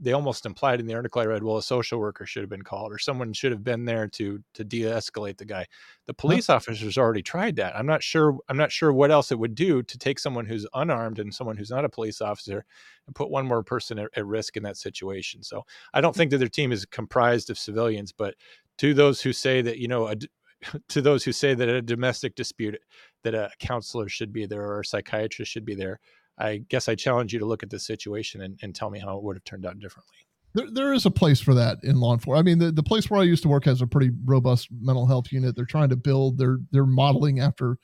they 0.00 0.12
almost 0.12 0.46
implied 0.46 0.80
in 0.80 0.86
the 0.86 0.94
article 0.94 1.20
I 1.20 1.26
read, 1.26 1.42
well, 1.42 1.58
a 1.58 1.62
social 1.62 1.98
worker 1.98 2.24
should 2.24 2.42
have 2.42 2.50
been 2.50 2.62
called 2.62 2.92
or 2.92 2.98
someone 2.98 3.32
should 3.32 3.52
have 3.52 3.64
been 3.64 3.84
there 3.84 4.08
to 4.08 4.42
to 4.54 4.64
de-escalate 4.64 5.36
the 5.36 5.44
guy. 5.44 5.66
The 6.06 6.14
police 6.14 6.46
huh. 6.46 6.54
officers 6.54 6.96
already 6.96 7.22
tried 7.22 7.56
that. 7.56 7.76
I'm 7.76 7.86
not 7.86 8.02
sure 8.02 8.38
I'm 8.48 8.56
not 8.56 8.72
sure 8.72 8.92
what 8.92 9.10
else 9.10 9.32
it 9.32 9.38
would 9.38 9.54
do 9.54 9.82
to 9.82 9.98
take 9.98 10.18
someone 10.18 10.46
who's 10.46 10.66
unarmed 10.74 11.18
and 11.18 11.34
someone 11.34 11.56
who's 11.56 11.70
not 11.70 11.84
a 11.84 11.88
police 11.88 12.20
officer 12.20 12.64
and 13.06 13.14
put 13.14 13.30
one 13.30 13.46
more 13.46 13.62
person 13.62 13.98
at, 13.98 14.08
at 14.16 14.26
risk 14.26 14.56
in 14.56 14.62
that 14.62 14.76
situation. 14.76 15.42
So 15.42 15.64
I 15.92 16.00
don't 16.00 16.14
hmm. 16.14 16.18
think 16.18 16.30
that 16.30 16.38
their 16.38 16.48
team 16.48 16.72
is 16.72 16.86
comprised 16.86 17.50
of 17.50 17.58
civilians, 17.58 18.12
but 18.12 18.34
to 18.78 18.94
those 18.94 19.20
who 19.20 19.32
say 19.32 19.62
that, 19.62 19.78
you 19.78 19.88
know, 19.88 20.08
a, 20.08 20.16
to 20.88 21.02
those 21.02 21.24
who 21.24 21.32
say 21.32 21.54
that 21.54 21.68
a 21.68 21.82
domestic 21.82 22.34
dispute 22.34 22.78
that 23.22 23.34
a 23.34 23.50
counselor 23.58 24.08
should 24.08 24.32
be 24.32 24.46
there 24.46 24.62
or 24.62 24.80
a 24.80 24.84
psychiatrist 24.84 25.50
should 25.50 25.64
be 25.64 25.74
there 25.74 26.00
I 26.38 26.58
guess 26.68 26.88
I 26.88 26.94
challenge 26.94 27.32
you 27.32 27.38
to 27.38 27.46
look 27.46 27.62
at 27.62 27.70
the 27.70 27.78
situation 27.78 28.42
and, 28.42 28.58
and 28.62 28.74
tell 28.74 28.90
me 28.90 28.98
how 28.98 29.16
it 29.16 29.22
would 29.22 29.36
have 29.36 29.44
turned 29.44 29.66
out 29.66 29.78
differently. 29.78 30.16
There, 30.54 30.70
there 30.70 30.92
is 30.94 31.04
a 31.04 31.10
place 31.10 31.38
for 31.38 31.52
that 31.54 31.78
in 31.82 32.00
law 32.00 32.14
enforcement. 32.14 32.38
I 32.38 32.42
mean, 32.42 32.58
the, 32.58 32.72
the 32.72 32.82
place 32.82 33.10
where 33.10 33.20
I 33.20 33.24
used 33.24 33.42
to 33.42 33.48
work 33.48 33.66
has 33.66 33.82
a 33.82 33.86
pretty 33.86 34.10
robust 34.24 34.68
mental 34.80 35.06
health 35.06 35.30
unit. 35.30 35.54
They're 35.54 35.66
trying 35.66 35.90
to 35.90 35.96
build. 35.96 36.38
They're 36.38 36.58
they're 36.72 36.86
modeling 36.86 37.40
after 37.40 37.76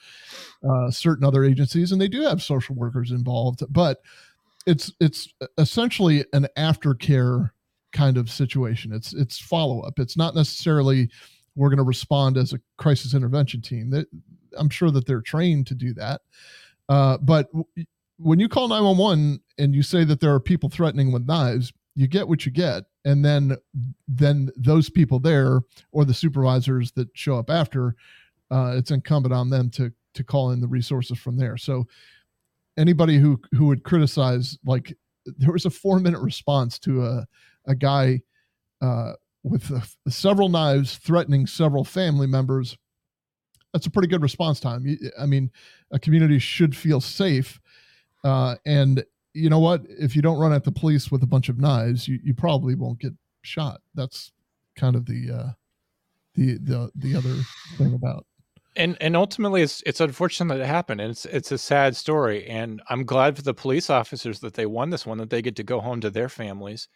uh, 0.66 0.90
certain 0.90 1.24
other 1.24 1.44
agencies, 1.44 1.92
and 1.92 2.00
they 2.00 2.08
do 2.08 2.22
have 2.22 2.42
social 2.42 2.74
workers 2.74 3.10
involved. 3.10 3.62
But 3.68 3.98
it's 4.66 4.90
it's 5.00 5.28
essentially 5.58 6.24
an 6.32 6.46
aftercare 6.56 7.50
kind 7.92 8.16
of 8.16 8.30
situation. 8.30 8.92
It's 8.94 9.12
it's 9.12 9.38
follow 9.38 9.80
up. 9.80 9.98
It's 9.98 10.16
not 10.16 10.34
necessarily 10.34 11.10
we're 11.54 11.68
going 11.68 11.76
to 11.76 11.82
respond 11.84 12.38
as 12.38 12.54
a 12.54 12.60
crisis 12.78 13.12
intervention 13.12 13.60
team. 13.60 13.90
That 13.90 14.06
I'm 14.56 14.70
sure 14.70 14.90
that 14.92 15.06
they're 15.06 15.20
trained 15.20 15.66
to 15.66 15.74
do 15.74 15.92
that. 15.94 16.22
Uh, 16.88 17.18
but 17.18 17.48
when 18.22 18.38
you 18.38 18.48
call 18.48 18.68
911 18.68 19.40
and 19.58 19.74
you 19.74 19.82
say 19.82 20.04
that 20.04 20.20
there 20.20 20.32
are 20.32 20.40
people 20.40 20.68
threatening 20.68 21.12
with 21.12 21.26
knives 21.26 21.72
you 21.94 22.08
get 22.08 22.26
what 22.26 22.46
you 22.46 22.52
get. 22.52 22.84
And 23.04 23.24
then 23.24 23.56
then 24.08 24.50
those 24.56 24.88
people 24.88 25.18
there 25.18 25.60
or 25.90 26.04
the 26.04 26.14
supervisors 26.14 26.92
that 26.92 27.08
show 27.14 27.36
up 27.36 27.50
after 27.50 27.96
uh, 28.50 28.74
it's 28.76 28.90
incumbent 28.90 29.34
on 29.34 29.50
them 29.50 29.70
to 29.70 29.92
to 30.14 30.24
call 30.24 30.50
in 30.50 30.60
the 30.60 30.68
resources 30.68 31.18
from 31.18 31.36
there. 31.36 31.56
So 31.56 31.86
anybody 32.76 33.18
who 33.18 33.40
who 33.52 33.66
would 33.66 33.82
criticize 33.82 34.58
like 34.64 34.96
there 35.26 35.52
was 35.52 35.66
a 35.66 35.70
four 35.70 35.98
minute 35.98 36.20
response 36.20 36.78
to 36.80 37.04
a 37.04 37.26
a 37.66 37.74
guy 37.74 38.20
uh, 38.80 39.12
with 39.42 39.70
a, 39.70 40.10
several 40.10 40.48
knives 40.48 40.96
threatening 40.96 41.46
several 41.46 41.84
family 41.84 42.26
members. 42.26 42.76
That's 43.72 43.86
a 43.86 43.90
pretty 43.90 44.08
good 44.08 44.22
response 44.22 44.60
time. 44.60 44.98
I 45.18 45.26
mean 45.26 45.50
a 45.90 45.98
community 45.98 46.38
should 46.38 46.76
feel 46.76 47.00
safe 47.00 47.60
uh, 48.24 48.56
and 48.64 49.04
you 49.34 49.48
know 49.48 49.58
what? 49.58 49.82
If 49.88 50.14
you 50.14 50.22
don't 50.22 50.38
run 50.38 50.52
at 50.52 50.64
the 50.64 50.72
police 50.72 51.10
with 51.10 51.22
a 51.22 51.26
bunch 51.26 51.48
of 51.48 51.58
knives, 51.58 52.06
you, 52.06 52.18
you 52.22 52.34
probably 52.34 52.74
won't 52.74 53.00
get 53.00 53.12
shot. 53.42 53.80
That's 53.94 54.32
kind 54.76 54.96
of 54.96 55.06
the 55.06 55.30
uh, 55.30 55.50
the 56.34 56.58
the 56.58 56.90
the 56.94 57.16
other 57.16 57.34
thing 57.76 57.94
about. 57.94 58.26
And 58.74 58.96
and 59.00 59.16
ultimately, 59.16 59.62
it's 59.62 59.82
it's 59.84 60.00
unfortunate 60.00 60.54
that 60.54 60.62
it 60.62 60.66
happened, 60.66 61.00
and 61.00 61.10
it's 61.10 61.24
it's 61.26 61.52
a 61.52 61.58
sad 61.58 61.96
story. 61.96 62.46
And 62.46 62.82
I'm 62.88 63.04
glad 63.04 63.36
for 63.36 63.42
the 63.42 63.54
police 63.54 63.90
officers 63.90 64.40
that 64.40 64.54
they 64.54 64.66
won 64.66 64.90
this 64.90 65.06
one, 65.06 65.18
that 65.18 65.30
they 65.30 65.42
get 65.42 65.56
to 65.56 65.62
go 65.62 65.80
home 65.80 66.00
to 66.00 66.10
their 66.10 66.28
families. 66.28 66.88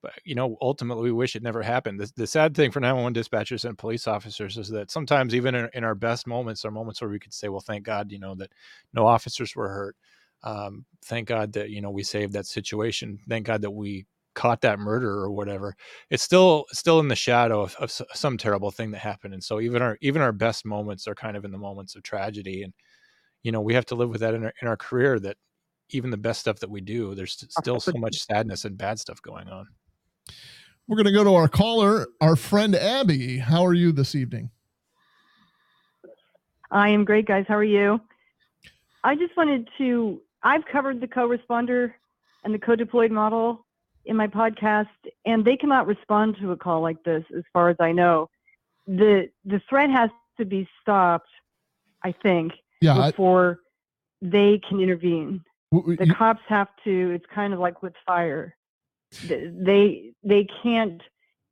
But 0.00 0.12
you 0.24 0.34
know, 0.34 0.56
ultimately, 0.62 1.04
we 1.04 1.12
wish 1.12 1.36
it 1.36 1.42
never 1.42 1.62
happened. 1.62 2.00
The, 2.00 2.10
the 2.16 2.26
sad 2.26 2.54
thing 2.54 2.70
for 2.70 2.80
911 2.80 3.20
dispatchers 3.20 3.64
and 3.64 3.76
police 3.76 4.06
officers 4.06 4.56
is 4.56 4.68
that 4.68 4.90
sometimes, 4.90 5.34
even 5.34 5.54
in, 5.54 5.68
in 5.74 5.84
our 5.84 5.96
best 5.96 6.26
moments, 6.26 6.64
are 6.64 6.70
moments 6.70 7.00
where 7.00 7.10
we 7.10 7.18
could 7.18 7.34
say, 7.34 7.48
"Well, 7.48 7.60
thank 7.60 7.84
God, 7.84 8.12
you 8.12 8.18
know, 8.18 8.34
that 8.36 8.52
no 8.94 9.06
officers 9.06 9.56
were 9.56 9.68
hurt." 9.68 9.96
Um, 10.42 10.84
thank 11.04 11.28
God 11.28 11.52
that 11.54 11.70
you 11.70 11.80
know 11.80 11.90
we 11.90 12.02
saved 12.02 12.32
that 12.34 12.46
situation. 12.46 13.18
Thank 13.28 13.46
God 13.46 13.62
that 13.62 13.70
we 13.70 14.06
caught 14.34 14.60
that 14.60 14.78
murderer 14.78 15.22
or 15.22 15.30
whatever. 15.32 15.74
It's 16.10 16.22
still 16.22 16.66
still 16.72 17.00
in 17.00 17.08
the 17.08 17.16
shadow 17.16 17.62
of, 17.62 17.74
of 17.76 17.90
some 17.90 18.38
terrible 18.38 18.70
thing 18.70 18.92
that 18.92 18.98
happened. 18.98 19.34
And 19.34 19.42
so 19.44 19.60
even 19.60 19.82
our 19.82 19.98
even 20.00 20.22
our 20.22 20.32
best 20.32 20.64
moments 20.64 21.08
are 21.08 21.14
kind 21.14 21.36
of 21.36 21.44
in 21.44 21.52
the 21.52 21.58
moments 21.58 21.96
of 21.96 22.02
tragedy. 22.02 22.62
And 22.62 22.72
you 23.42 23.52
know 23.52 23.60
we 23.60 23.74
have 23.74 23.86
to 23.86 23.94
live 23.94 24.10
with 24.10 24.20
that 24.20 24.34
in 24.34 24.44
our, 24.44 24.52
in 24.62 24.68
our 24.68 24.76
career 24.76 25.18
that 25.20 25.36
even 25.90 26.10
the 26.10 26.16
best 26.16 26.40
stuff 26.40 26.58
that 26.60 26.70
we 26.70 26.80
do 26.80 27.14
there's 27.14 27.46
still 27.50 27.80
so 27.80 27.92
much 27.96 28.16
sadness 28.16 28.64
and 28.64 28.76
bad 28.76 28.98
stuff 28.98 29.22
going 29.22 29.48
on 29.48 29.66
We're 30.86 30.96
going 30.96 31.06
to 31.06 31.12
go 31.12 31.24
to 31.24 31.34
our 31.34 31.48
caller, 31.48 32.06
our 32.20 32.36
friend 32.36 32.74
Abby. 32.74 33.38
How 33.38 33.64
are 33.64 33.74
you 33.74 33.92
this 33.92 34.14
evening? 34.14 34.50
I 36.70 36.88
am 36.90 37.04
great, 37.04 37.26
guys. 37.26 37.44
How 37.46 37.56
are 37.56 37.64
you? 37.64 38.00
I 39.04 39.14
just 39.14 39.36
wanted 39.36 39.68
to, 39.78 40.20
I've 40.48 40.64
covered 40.64 41.00
the 41.02 41.06
co 41.06 41.28
responder 41.28 41.92
and 42.42 42.54
the 42.54 42.58
co 42.58 42.74
deployed 42.74 43.10
model 43.12 43.66
in 44.06 44.16
my 44.16 44.26
podcast, 44.26 44.86
and 45.26 45.44
they 45.44 45.56
cannot 45.56 45.86
respond 45.86 46.36
to 46.40 46.52
a 46.52 46.56
call 46.56 46.80
like 46.80 47.02
this, 47.04 47.22
as 47.36 47.44
far 47.52 47.68
as 47.68 47.76
I 47.78 47.92
know. 47.92 48.30
The, 48.86 49.28
the 49.44 49.60
threat 49.68 49.90
has 49.90 50.08
to 50.38 50.46
be 50.46 50.66
stopped, 50.80 51.28
I 52.02 52.12
think, 52.22 52.52
Yeah, 52.80 52.96
I- 52.98 53.10
before 53.10 53.60
they 54.22 54.58
can 54.66 54.80
intervene. 54.80 55.44
W- 55.72 55.96
The 55.96 56.06
you- 56.06 56.14
cops 56.14 56.40
have 56.48 56.68
to, 56.84 57.10
it's 57.10 57.26
kind 57.34 57.52
of 57.52 57.60
like 57.60 57.82
with 57.82 57.92
fire. 58.06 58.56
They, 59.22 60.12
they 60.22 60.46
can't, 60.62 61.02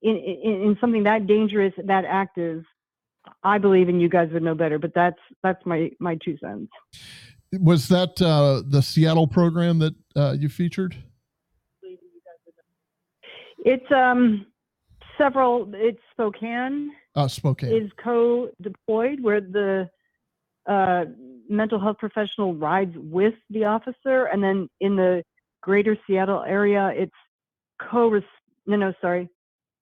in, 0.01 0.17
in, 0.17 0.55
in 0.67 0.79
something 0.81 1.03
that 1.05 1.27
dangerous, 1.27 1.75
that 1.85 2.05
active, 2.07 2.65
I 3.43 3.59
believe, 3.59 3.89
and 3.91 4.01
you 4.01 4.09
guys 4.09 4.31
would 4.33 4.43
know 4.43 4.55
better, 4.55 4.79
but 4.79 4.93
that's 4.95 5.19
that's 5.43 5.65
my 5.67 5.91
my 5.99 6.15
two 6.25 6.37
cents. 6.39 6.71
Was 7.53 7.89
that 7.89 8.21
uh, 8.21 8.63
the 8.67 8.83
Seattle 8.83 9.27
program 9.27 9.79
that 9.79 9.95
uh, 10.17 10.33
you 10.33 10.49
featured? 10.49 10.97
It's 13.65 13.91
um 13.93 14.47
several. 15.19 15.69
It's 15.75 16.01
Spokane 16.13 16.91
Uh, 17.15 17.29
Spokane. 17.29 17.73
is 17.73 17.91
co-deployed, 18.03 19.21
where 19.23 19.41
the 19.41 19.89
uh, 20.67 21.05
mental 21.49 21.79
health 21.81 21.99
professional 21.99 22.55
rides 22.55 22.95
with 22.97 23.35
the 23.51 23.65
officer, 23.65 24.27
and 24.27 24.43
then 24.43 24.69
in 24.81 24.97
the 24.97 25.25
greater 25.63 25.97
Seattle 26.07 26.43
area, 26.43 26.93
it's 26.95 27.15
co. 27.81 28.21
No, 28.67 28.77
no, 28.77 28.93
sorry. 29.01 29.29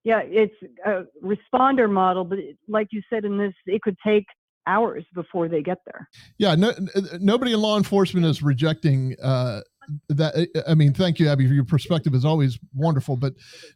Yeah, 0.05 0.21
it's 0.21 0.55
a 0.85 1.05
responder 1.23 1.91
model, 1.91 2.25
but 2.25 2.39
it, 2.39 2.59
like 2.69 2.89
you 2.91 3.01
said 3.09 3.25
in 3.25 3.39
this, 3.39 3.55
it 3.67 3.81
could 3.81 3.97
take 4.05 4.27
hours 4.67 5.05
before 5.15 5.49
they 5.49 5.63
get 5.63 5.79
there. 5.85 6.09
Yeah, 6.39 6.55
no, 6.55 6.71
n- 6.71 6.89
nobody 7.21 7.53
in 7.53 7.61
law 7.61 7.77
enforcement 7.77 8.27
is 8.27 8.43
rejecting 8.43 9.17
uh, 9.23 9.61
that. 10.09 10.49
I 10.67 10.75
mean, 10.75 10.93
thank 10.93 11.19
you, 11.19 11.29
Abby. 11.29 11.45
Your 11.45 11.65
perspective 11.65 12.15
is 12.15 12.25
always 12.25 12.59
wonderful, 12.75 13.17
but 13.17 13.35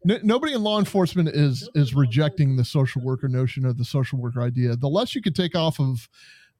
n- 0.08 0.20
nobody 0.22 0.54
in 0.54 0.62
law 0.62 0.78
enforcement 0.78 1.28
is 1.28 1.68
is 1.74 1.94
rejecting 1.94 2.56
the 2.56 2.64
social 2.64 3.02
worker 3.02 3.28
notion 3.28 3.66
or 3.66 3.72
the 3.72 3.84
social 3.84 4.18
worker 4.18 4.42
idea. 4.42 4.76
The 4.76 4.88
less 4.88 5.14
you 5.14 5.22
could 5.22 5.36
take 5.36 5.54
off 5.54 5.80
of 5.80 6.08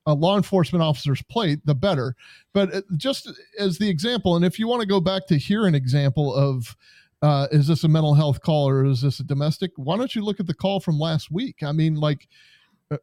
a 0.07 0.15
law 0.15 0.37
enforcement 0.37 0.83
officer's 0.83 1.23
plate, 1.23 1.61
the 1.65 1.75
better. 1.75 2.15
But 2.55 2.75
uh, 2.75 2.83
just 2.97 3.31
as 3.59 3.79
the 3.79 3.91
example, 3.91 4.37
and 4.37 4.45
if 4.45 4.59
you 4.59 4.67
want 4.67 4.81
to 4.81 4.87
go 4.87 5.01
back 5.01 5.27
to 5.27 5.37
hear 5.37 5.67
an 5.67 5.75
example 5.75 6.35
of 6.35 6.77
uh, 7.21 7.49
is 7.51 7.67
this 7.67 7.85
a 7.85 7.89
mental 7.89 8.15
health 8.15 8.41
call 8.41 8.69
or 8.69 8.85
is 8.85 9.03
this 9.03 9.21
a 9.21 9.25
domestic? 9.25 9.73
Why 9.77 9.97
don't 9.97 10.15
you 10.15 10.25
look 10.25 10.41
at 10.41 10.47
the 10.47 10.55
call 10.55 10.81
from 10.81 10.99
last 10.99 11.31
week? 11.31 11.63
I 11.63 11.73
mean, 11.73 11.97
like 11.97 12.29
uh, 12.31 12.37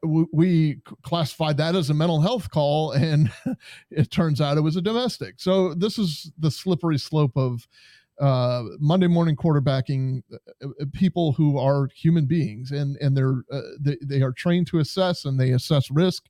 we 0.03 0.80
classified 1.03 1.57
that 1.57 1.76
as 1.76 1.90
a 1.90 1.94
mental 1.94 2.22
health 2.22 2.49
call 2.49 2.91
and 2.91 3.32
it 3.91 4.12
turns 4.12 4.41
out 4.41 4.57
it 4.57 4.62
was 4.62 4.76
a 4.76 4.82
domestic. 4.82 5.36
So 5.38 5.74
this 5.74 5.98
is 5.98 6.32
the 6.40 6.52
slippery 6.52 6.98
slope 6.98 7.36
of 7.36 7.68
uh, 8.20 8.64
monday 8.80 9.07
morning 9.07 9.36
quarterbacking 9.36 10.22
uh, 10.34 10.38
uh, 10.64 10.86
people 10.94 11.34
who 11.34 11.57
are 11.57 11.90
human 11.94 12.26
beings 12.26 12.72
and 12.72 12.95
and 13.02 13.16
they're 13.16 13.44
uh, 13.52 13.60
they, 13.82 13.98
they 14.02 14.22
are 14.22 14.32
trained 14.32 14.66
to 14.68 14.80
assess 14.80 15.26
and 15.26 15.40
they 15.40 15.52
assess 15.52 15.91
risk. 15.91 16.24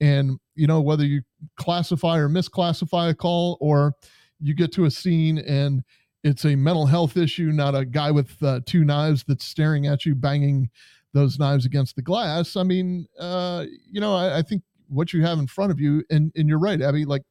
And 0.00 0.38
you 0.54 0.66
know 0.66 0.80
whether 0.80 1.04
you 1.04 1.22
classify 1.56 2.18
or 2.18 2.28
misclassify 2.28 3.10
a 3.10 3.14
call 3.14 3.58
or 3.60 3.94
you 4.40 4.54
get 4.54 4.72
to 4.74 4.84
a 4.84 4.90
scene 4.90 5.38
and 5.38 5.82
it's 6.22 6.44
a 6.44 6.56
mental 6.56 6.86
health 6.86 7.16
issue 7.16 7.50
not 7.52 7.74
a 7.74 7.84
guy 7.84 8.10
with 8.10 8.40
uh, 8.42 8.60
two 8.64 8.84
knives 8.84 9.24
that's 9.26 9.44
staring 9.44 9.86
at 9.86 10.06
you 10.06 10.14
banging 10.14 10.70
those 11.14 11.38
knives 11.38 11.64
against 11.64 11.96
the 11.96 12.02
glass. 12.02 12.56
I 12.56 12.64
mean, 12.64 13.06
uh, 13.18 13.64
you 13.90 14.00
know, 14.00 14.14
I, 14.14 14.38
I 14.38 14.42
think 14.42 14.62
what 14.88 15.12
you 15.12 15.22
have 15.22 15.38
in 15.38 15.46
front 15.46 15.72
of 15.72 15.80
you, 15.80 16.04
and 16.10 16.30
and 16.36 16.48
you're 16.48 16.58
right, 16.58 16.82
Abby. 16.82 17.06
Like, 17.06 17.22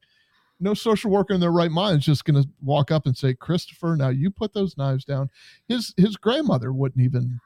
no 0.58 0.74
social 0.74 1.10
worker 1.10 1.34
in 1.34 1.40
their 1.40 1.52
right 1.52 1.70
mind 1.70 1.98
is 1.98 2.04
just 2.04 2.24
going 2.24 2.42
to 2.42 2.48
walk 2.62 2.90
up 2.90 3.06
and 3.06 3.16
say, 3.16 3.34
"Christopher, 3.34 3.94
now 3.96 4.08
you 4.08 4.30
put 4.30 4.54
those 4.54 4.76
knives 4.76 5.04
down." 5.04 5.30
His 5.68 5.94
his 5.96 6.16
grandmother 6.16 6.72
wouldn't 6.72 7.04
even 7.04 7.38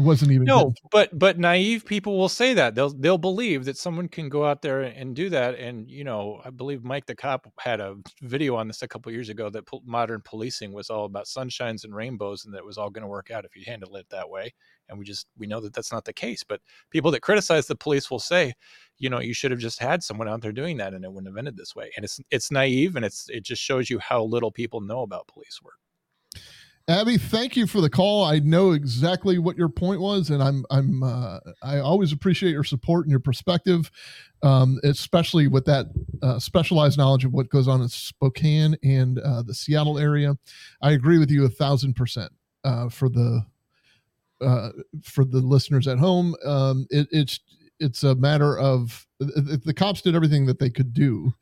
wasn't 0.00 0.30
even 0.32 0.44
no 0.44 0.58
getting- 0.58 0.74
but 0.90 1.18
but 1.18 1.38
naive 1.38 1.84
people 1.84 2.16
will 2.18 2.28
say 2.28 2.54
that. 2.54 2.74
They'll 2.74 2.90
they'll 2.90 3.18
believe 3.18 3.64
that 3.66 3.76
someone 3.76 4.08
can 4.08 4.28
go 4.28 4.44
out 4.44 4.62
there 4.62 4.82
and 4.82 5.14
do 5.14 5.28
that. 5.30 5.54
And 5.58 5.90
you 5.90 6.04
know 6.04 6.40
i 6.44 6.50
believe 6.50 6.82
mike 6.84 7.06
the 7.06 7.14
cop 7.14 7.46
had 7.60 7.80
a 7.80 7.96
video 8.22 8.56
on 8.56 8.68
this 8.68 8.82
a 8.82 8.88
couple 8.88 9.12
years 9.12 9.28
ago 9.28 9.50
that 9.50 9.66
po- 9.66 9.82
modern 9.84 10.20
policing 10.24 10.72
was 10.72 10.90
all 10.90 11.04
about 11.04 11.26
sunshines 11.26 11.84
and 11.84 11.94
rainbows 11.94 12.44
and 12.44 12.54
that 12.54 12.58
it 12.58 12.64
was 12.64 12.78
all 12.78 12.90
going 12.90 13.02
to 13.02 13.08
work 13.08 13.30
out 13.30 13.44
if 13.44 13.54
you 13.56 13.62
handle 13.66 13.96
it 13.96 14.06
that 14.10 14.28
way. 14.30 14.52
And 14.88 14.98
we 14.98 15.04
just 15.04 15.26
we 15.38 15.46
know 15.46 15.60
that 15.60 15.72
that's 15.74 15.92
not 15.92 16.04
the 16.04 16.12
case. 16.12 16.42
But 16.44 16.60
people 16.90 17.10
that 17.12 17.20
criticize 17.22 17.66
the 17.66 17.76
police 17.76 18.10
will 18.10 18.18
say 18.20 18.54
you 18.98 19.08
know 19.10 19.20
you 19.20 19.34
should 19.34 19.50
have 19.50 19.60
just 19.60 19.80
had 19.80 20.02
someone 20.02 20.28
out 20.28 20.40
there 20.42 20.52
doing 20.52 20.76
that 20.78 20.94
and 20.94 21.04
it 21.04 21.12
wouldn't 21.12 21.32
have 21.32 21.38
ended 21.38 21.56
this 21.56 21.76
way. 21.76 21.90
And 21.96 22.04
it's 22.04 22.20
it's 22.30 22.50
naive 22.50 22.96
and 22.96 23.04
it's 23.04 23.26
it 23.28 23.44
just 23.44 23.62
shows 23.62 23.90
you 23.90 23.98
how 23.98 24.22
little 24.24 24.50
people 24.52 24.80
know 24.80 25.02
about 25.02 25.28
police 25.28 25.60
work 25.62 25.74
Abby, 26.90 27.18
thank 27.18 27.56
you 27.56 27.68
for 27.68 27.80
the 27.80 27.88
call. 27.88 28.24
I 28.24 28.40
know 28.40 28.72
exactly 28.72 29.38
what 29.38 29.56
your 29.56 29.68
point 29.68 30.00
was, 30.00 30.30
and 30.30 30.42
I'm 30.42 30.64
I'm 30.70 31.04
uh, 31.04 31.38
I 31.62 31.78
always 31.78 32.10
appreciate 32.10 32.50
your 32.50 32.64
support 32.64 33.04
and 33.04 33.12
your 33.12 33.20
perspective, 33.20 33.92
um, 34.42 34.80
especially 34.82 35.46
with 35.46 35.64
that 35.66 35.86
uh, 36.20 36.40
specialized 36.40 36.98
knowledge 36.98 37.24
of 37.24 37.32
what 37.32 37.48
goes 37.48 37.68
on 37.68 37.80
in 37.80 37.88
Spokane 37.88 38.74
and 38.82 39.20
uh, 39.20 39.42
the 39.42 39.54
Seattle 39.54 40.00
area. 40.00 40.36
I 40.82 40.90
agree 40.90 41.18
with 41.18 41.30
you 41.30 41.44
a 41.44 41.48
thousand 41.48 41.94
percent. 41.94 42.32
Uh, 42.64 42.88
for 42.88 43.08
the 43.08 43.46
uh, 44.40 44.70
for 45.00 45.24
the 45.24 45.38
listeners 45.38 45.86
at 45.86 45.96
home, 45.96 46.34
um, 46.44 46.88
it, 46.90 47.06
it's 47.12 47.38
it's 47.78 48.02
a 48.02 48.16
matter 48.16 48.58
of 48.58 49.06
the, 49.20 49.60
the 49.64 49.74
cops 49.74 50.02
did 50.02 50.16
everything 50.16 50.44
that 50.46 50.58
they 50.58 50.70
could 50.70 50.92
do, 50.92 51.32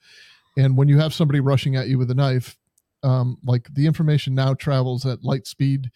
and 0.59 0.77
when 0.77 0.89
you 0.89 0.99
have 0.99 1.15
somebody 1.15 1.41
rushing 1.41 1.75
at 1.75 1.89
you 1.89 1.97
with 1.97 2.11
a 2.11 2.15
knife, 2.15 2.59
um, 3.03 3.39
like 3.45 3.73
the 3.75 3.87
information 3.87 4.35
now 4.35 4.55
travels 4.55 5.07
at 5.07 5.25
light 5.25 5.47
speed, 5.47 5.91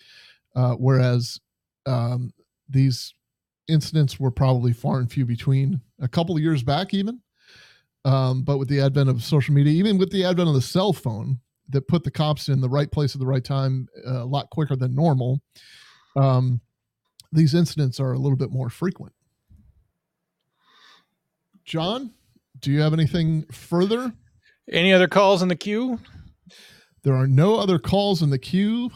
uh, 0.55 0.75
whereas 0.75 1.41
um, 1.87 2.33
these 2.69 3.15
incidents 3.69 4.19
were 4.21 4.31
probably 4.31 4.73
far 4.73 4.99
and 4.99 5.11
few 5.11 5.25
between 5.25 5.81
a 6.01 6.09
couple 6.09 6.37
of 6.37 6.43
years 6.43 6.63
back, 6.63 6.95
even. 6.95 7.21
Um, 8.05 8.43
but 8.43 8.59
with 8.59 8.69
the 8.69 8.81
advent 8.81 9.09
of 9.09 9.23
social 9.23 9.55
media, 9.55 9.73
even 9.73 9.99
with 9.99 10.11
the 10.11 10.25
advent 10.25 10.49
of 10.49 10.55
the 10.55 10.63
cell 10.63 10.93
phone 10.93 11.39
that 11.69 11.87
put 11.87 12.03
the 12.03 12.11
cops 12.11 12.49
in 12.49 12.61
the 12.61 12.69
right 12.69 12.91
place 12.91 13.15
at 13.15 13.21
the 13.21 13.27
right 13.27 13.45
time 13.45 13.89
uh, 14.07 14.23
a 14.23 14.25
lot 14.25 14.51
quicker 14.51 14.75
than 14.75 14.95
normal, 14.95 15.41
um, 16.17 16.61
these 17.31 17.55
incidents 17.55 18.01
are 18.01 18.13
a 18.13 18.19
little 18.19 18.37
bit 18.37 18.51
more 18.51 18.69
frequent. 18.69 19.13
Jon, 21.65 22.11
do 22.59 22.73
you 22.73 22.81
have 22.81 22.93
anything 22.93 23.45
further? 23.53 24.13
any 24.71 24.93
other 24.93 25.09
calls 25.09 25.43
in 25.43 25.49
the 25.49 25.57
queue 25.57 25.99
There 27.03 27.15
are 27.15 27.27
no 27.27 27.57
other 27.57 27.79
calls 27.79 28.23
in 28.23 28.31
the 28.31 28.39
queue. 28.39 28.91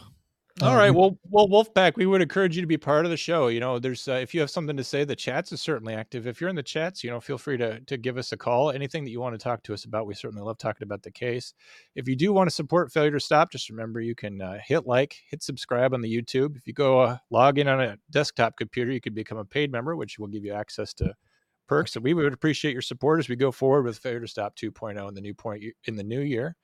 All 0.59 0.69
Uh, 0.69 0.75
right. 0.75 0.89
Well, 0.89 1.19
well, 1.29 1.47
Wolfpack, 1.47 1.97
we 1.97 2.07
would 2.07 2.21
encourage 2.21 2.55
you 2.55 2.61
to 2.61 2.67
be 2.67 2.77
part 2.77 3.05
of 3.05 3.11
the 3.11 3.17
show. 3.17 3.47
You 3.47 3.59
know, 3.59 3.77
there's 3.77 4.07
uh, 4.07 4.13
if 4.13 4.33
you 4.33 4.39
have 4.39 4.49
something 4.49 4.75
to 4.75 4.83
say, 4.83 5.03
the 5.03 5.15
chats 5.15 5.51
is 5.51 5.61
certainly 5.61 5.93
active. 5.93 6.25
If 6.25 6.41
you're 6.41 6.49
in 6.49 6.55
the 6.55 6.63
chats, 6.63 7.03
you 7.03 7.11
know, 7.11 7.19
feel 7.19 7.37
free 7.37 7.57
to 7.57 7.79
to 7.81 7.95
give 7.97 8.17
us 8.17 8.31
a 8.31 8.37
call. 8.37 8.71
Anything 8.71 9.03
that 9.03 9.11
you 9.11 9.19
want 9.19 9.35
to 9.35 9.43
talk 9.43 9.61
to 9.63 9.73
us 9.75 9.85
about, 9.85 10.07
we 10.07 10.15
certainly 10.15 10.43
love 10.43 10.57
talking 10.57 10.83
about 10.83 11.03
the 11.03 11.11
case. 11.11 11.53
If 11.93 12.07
you 12.07 12.15
do 12.15 12.33
want 12.33 12.49
to 12.49 12.55
support 12.55 12.91
Failure 12.91 13.11
to 13.11 13.19
Stop, 13.19 13.51
just 13.51 13.69
remember 13.69 14.01
you 14.01 14.15
can 14.15 14.41
uh, 14.41 14.57
hit 14.65 14.87
like, 14.87 15.15
hit 15.29 15.43
subscribe 15.43 15.93
on 15.93 16.01
the 16.01 16.11
YouTube. 16.11 16.55
If 16.57 16.65
you 16.65 16.73
go 16.73 17.01
uh, 17.01 17.17
log 17.29 17.59
in 17.59 17.67
on 17.67 17.79
a 17.79 17.97
desktop 18.09 18.57
computer, 18.57 18.91
you 18.91 19.01
could 19.01 19.13
become 19.13 19.37
a 19.37 19.45
paid 19.45 19.71
member, 19.71 19.95
which 19.95 20.17
will 20.17 20.27
give 20.27 20.43
you 20.43 20.53
access 20.53 20.91
to 20.95 21.13
perks. 21.67 21.93
So 21.93 21.99
we 21.99 22.13
would 22.13 22.33
appreciate 22.33 22.73
your 22.73 22.81
support 22.81 23.19
as 23.19 23.29
we 23.29 23.35
go 23.35 23.51
forward 23.51 23.83
with 23.83 23.97
Failure 23.97 24.21
to 24.21 24.27
Stop 24.27 24.55
2.0 24.55 25.07
in 25.07 25.13
the 25.13 25.21
new 25.21 25.33
point 25.33 25.63
in 25.85 25.95
the 25.95 26.03
new 26.03 26.21
year. 26.21 26.55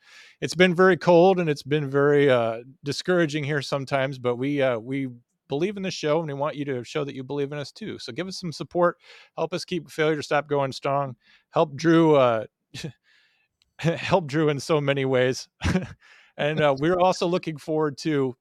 It's 0.42 0.56
been 0.56 0.74
very 0.74 0.98
cold 0.98 1.40
and 1.40 1.50
it's 1.50 1.64
been 1.64 1.90
very 1.90 2.30
uh, 2.30 2.60
discouraging 2.84 3.44
here 3.44 3.62
sometimes, 3.62 4.18
but 4.18 4.38
we 4.38 4.62
uh, 4.62 4.80
we 4.80 5.10
believe 5.48 5.78
in 5.78 5.84
the 5.84 5.92
show 5.92 6.20
and 6.20 6.28
we 6.28 6.34
want 6.34 6.56
you 6.56 6.66
to 6.66 6.84
show 6.84 7.04
that 7.04 7.16
you 7.16 7.24
believe 7.24 7.52
in 7.52 7.58
us 7.58 7.72
too. 7.72 8.00
So 8.00 8.12
give 8.12 8.28
us 8.28 8.40
some 8.40 8.52
support, 8.52 8.98
help 9.38 9.54
us 9.54 9.66
keep 9.66 9.90
Failure 9.90 10.16
to 10.16 10.24
Stop 10.24 10.48
going 10.48 10.72
strong, 10.72 11.16
help 11.52 11.76
Drew 11.76 12.16
uh, 12.16 12.46
help 13.78 14.28
Drew 14.28 14.50
in 14.50 14.60
so 14.60 14.80
many 14.82 15.06
ways, 15.06 15.48
and 16.38 16.62
uh, 16.62 16.76
we're 16.80 17.00
also 17.00 17.28
looking 17.28 17.58
forward 17.58 17.98
to 18.00 18.36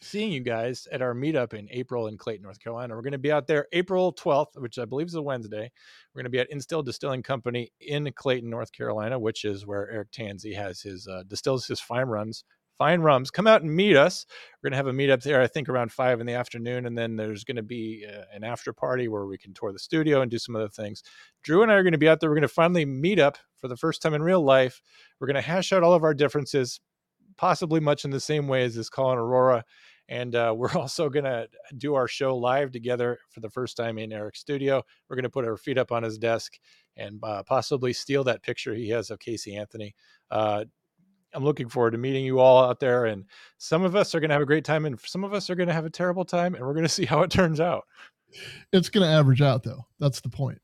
seeing 0.00 0.32
you 0.32 0.40
guys 0.40 0.86
at 0.92 1.02
our 1.02 1.14
meetup 1.14 1.54
in 1.54 1.68
April 1.70 2.06
in 2.06 2.18
Clayton, 2.18 2.42
North 2.42 2.60
Carolina. 2.60 2.94
We're 2.94 3.02
going 3.02 3.12
to 3.12 3.18
be 3.18 3.32
out 3.32 3.46
there 3.46 3.66
April 3.72 4.12
12th, 4.12 4.60
which 4.60 4.78
I 4.78 4.84
believe 4.84 5.08
is 5.08 5.14
a 5.14 5.22
Wednesday. 5.22 5.70
We're 6.14 6.20
going 6.20 6.30
to 6.30 6.30
be 6.30 6.40
at 6.40 6.50
Instill 6.50 6.82
Distilling 6.82 7.22
Company 7.22 7.72
in 7.80 8.10
Clayton, 8.14 8.50
North 8.50 8.72
Carolina, 8.72 9.18
which 9.18 9.44
is 9.44 9.66
where 9.66 9.90
Eric 9.90 10.10
Tanzi 10.12 10.54
has 10.54 10.80
his 10.80 11.08
uh, 11.08 11.22
distills 11.28 11.66
his 11.66 11.80
fine 11.80 12.06
runs 12.06 12.44
fine 12.76 13.00
rums. 13.00 13.30
Come 13.30 13.46
out 13.46 13.62
and 13.62 13.74
meet 13.74 13.96
us. 13.96 14.26
We're 14.62 14.70
gonna 14.70 14.76
have 14.76 14.86
a 14.86 14.92
meetup 14.92 15.22
there, 15.22 15.40
I 15.40 15.46
think, 15.46 15.68
around 15.68 15.92
five 15.92 16.20
in 16.20 16.26
the 16.26 16.34
afternoon, 16.34 16.86
and 16.86 16.96
then 16.96 17.16
there's 17.16 17.44
gonna 17.44 17.62
be 17.62 18.06
uh, 18.08 18.22
an 18.32 18.44
after 18.44 18.72
party 18.72 19.08
where 19.08 19.26
we 19.26 19.38
can 19.38 19.54
tour 19.54 19.72
the 19.72 19.78
studio 19.78 20.20
and 20.20 20.30
do 20.30 20.38
some 20.38 20.56
other 20.56 20.68
things. 20.68 21.02
Drew 21.42 21.62
and 21.62 21.70
I 21.70 21.76
are 21.76 21.82
gonna 21.82 21.98
be 21.98 22.08
out 22.08 22.20
there. 22.20 22.30
We're 22.30 22.36
gonna 22.36 22.48
finally 22.48 22.84
meet 22.84 23.18
up 23.18 23.38
for 23.56 23.68
the 23.68 23.76
first 23.76 24.02
time 24.02 24.14
in 24.14 24.22
real 24.22 24.42
life. 24.42 24.80
We're 25.20 25.26
gonna 25.26 25.40
hash 25.40 25.72
out 25.72 25.82
all 25.82 25.94
of 25.94 26.04
our 26.04 26.14
differences, 26.14 26.80
possibly 27.36 27.80
much 27.80 28.04
in 28.04 28.10
the 28.10 28.20
same 28.20 28.48
way 28.48 28.64
as 28.64 28.74
this 28.74 28.90
call 28.90 29.12
in 29.12 29.18
Aurora. 29.18 29.64
And 30.08 30.34
uh, 30.34 30.54
we're 30.56 30.72
also 30.72 31.08
going 31.08 31.24
to 31.24 31.48
do 31.76 31.94
our 31.94 32.08
show 32.08 32.36
live 32.36 32.72
together 32.72 33.18
for 33.30 33.40
the 33.40 33.50
first 33.50 33.76
time 33.76 33.98
in 33.98 34.12
Eric's 34.12 34.40
studio. 34.40 34.82
We're 35.08 35.16
going 35.16 35.24
to 35.24 35.30
put 35.30 35.44
our 35.44 35.56
feet 35.56 35.78
up 35.78 35.92
on 35.92 36.02
his 36.02 36.18
desk 36.18 36.54
and 36.96 37.18
uh, 37.22 37.42
possibly 37.42 37.92
steal 37.92 38.24
that 38.24 38.42
picture 38.42 38.74
he 38.74 38.88
has 38.90 39.10
of 39.10 39.18
Casey 39.18 39.56
Anthony. 39.56 39.94
Uh, 40.30 40.64
I'm 41.34 41.44
looking 41.44 41.68
forward 41.68 41.90
to 41.90 41.98
meeting 41.98 42.24
you 42.24 42.38
all 42.38 42.64
out 42.64 42.80
there. 42.80 43.04
And 43.04 43.24
some 43.58 43.84
of 43.84 43.94
us 43.94 44.14
are 44.14 44.20
going 44.20 44.30
to 44.30 44.34
have 44.34 44.42
a 44.42 44.46
great 44.46 44.64
time, 44.64 44.86
and 44.86 44.98
some 45.00 45.22
of 45.22 45.34
us 45.34 45.50
are 45.50 45.54
going 45.54 45.68
to 45.68 45.74
have 45.74 45.84
a 45.84 45.90
terrible 45.90 46.24
time, 46.24 46.54
and 46.54 46.64
we're 46.64 46.72
going 46.72 46.84
to 46.84 46.88
see 46.88 47.04
how 47.04 47.22
it 47.22 47.30
turns 47.30 47.60
out. 47.60 47.84
It's 48.72 48.88
going 48.88 49.06
to 49.06 49.12
average 49.12 49.42
out, 49.42 49.62
though. 49.62 49.86
That's 49.98 50.20
the 50.20 50.28
point. 50.28 50.60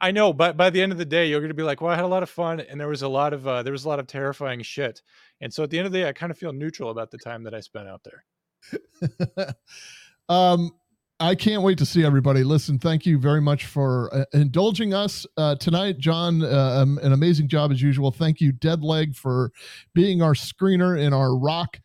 I 0.00 0.10
know, 0.10 0.32
but 0.32 0.56
by 0.56 0.70
the 0.70 0.82
end 0.82 0.92
of 0.92 0.98
the 0.98 1.04
day, 1.04 1.28
you're 1.28 1.40
going 1.40 1.48
to 1.48 1.54
be 1.54 1.62
like, 1.62 1.80
"Well, 1.80 1.90
I 1.90 1.96
had 1.96 2.04
a 2.04 2.08
lot 2.08 2.22
of 2.22 2.30
fun, 2.30 2.60
and 2.60 2.78
there 2.78 2.88
was 2.88 3.02
a 3.02 3.08
lot 3.08 3.32
of 3.32 3.48
uh, 3.48 3.62
there 3.62 3.72
was 3.72 3.84
a 3.84 3.88
lot 3.88 3.98
of 3.98 4.06
terrifying 4.06 4.62
shit." 4.62 5.00
And 5.40 5.52
so, 5.52 5.62
at 5.62 5.70
the 5.70 5.78
end 5.78 5.86
of 5.86 5.92
the 5.92 6.00
day, 6.00 6.08
I 6.08 6.12
kind 6.12 6.30
of 6.30 6.38
feel 6.38 6.52
neutral 6.52 6.90
about 6.90 7.10
the 7.10 7.18
time 7.18 7.44
that 7.44 7.54
I 7.54 7.60
spent 7.60 7.88
out 7.88 8.02
there. 8.04 8.24
um, 10.28 10.72
I 11.18 11.34
can't 11.34 11.62
wait 11.62 11.78
to 11.78 11.86
see 11.86 12.04
everybody. 12.04 12.44
Listen, 12.44 12.78
thank 12.78 13.06
you 13.06 13.18
very 13.18 13.40
much 13.40 13.64
for 13.64 14.14
uh, 14.14 14.24
indulging 14.34 14.92
us 14.92 15.26
uh, 15.38 15.54
tonight, 15.54 15.98
Jon. 15.98 16.44
Uh, 16.44 16.80
um, 16.82 16.98
an 17.02 17.12
amazing 17.12 17.48
job 17.48 17.72
as 17.72 17.80
usual. 17.80 18.10
Thank 18.10 18.40
you, 18.40 18.52
Deadleg, 18.52 19.16
for 19.16 19.50
being 19.94 20.20
our 20.20 20.34
screener 20.34 21.00
in 21.00 21.14
our 21.14 21.34
rock. 21.34 21.80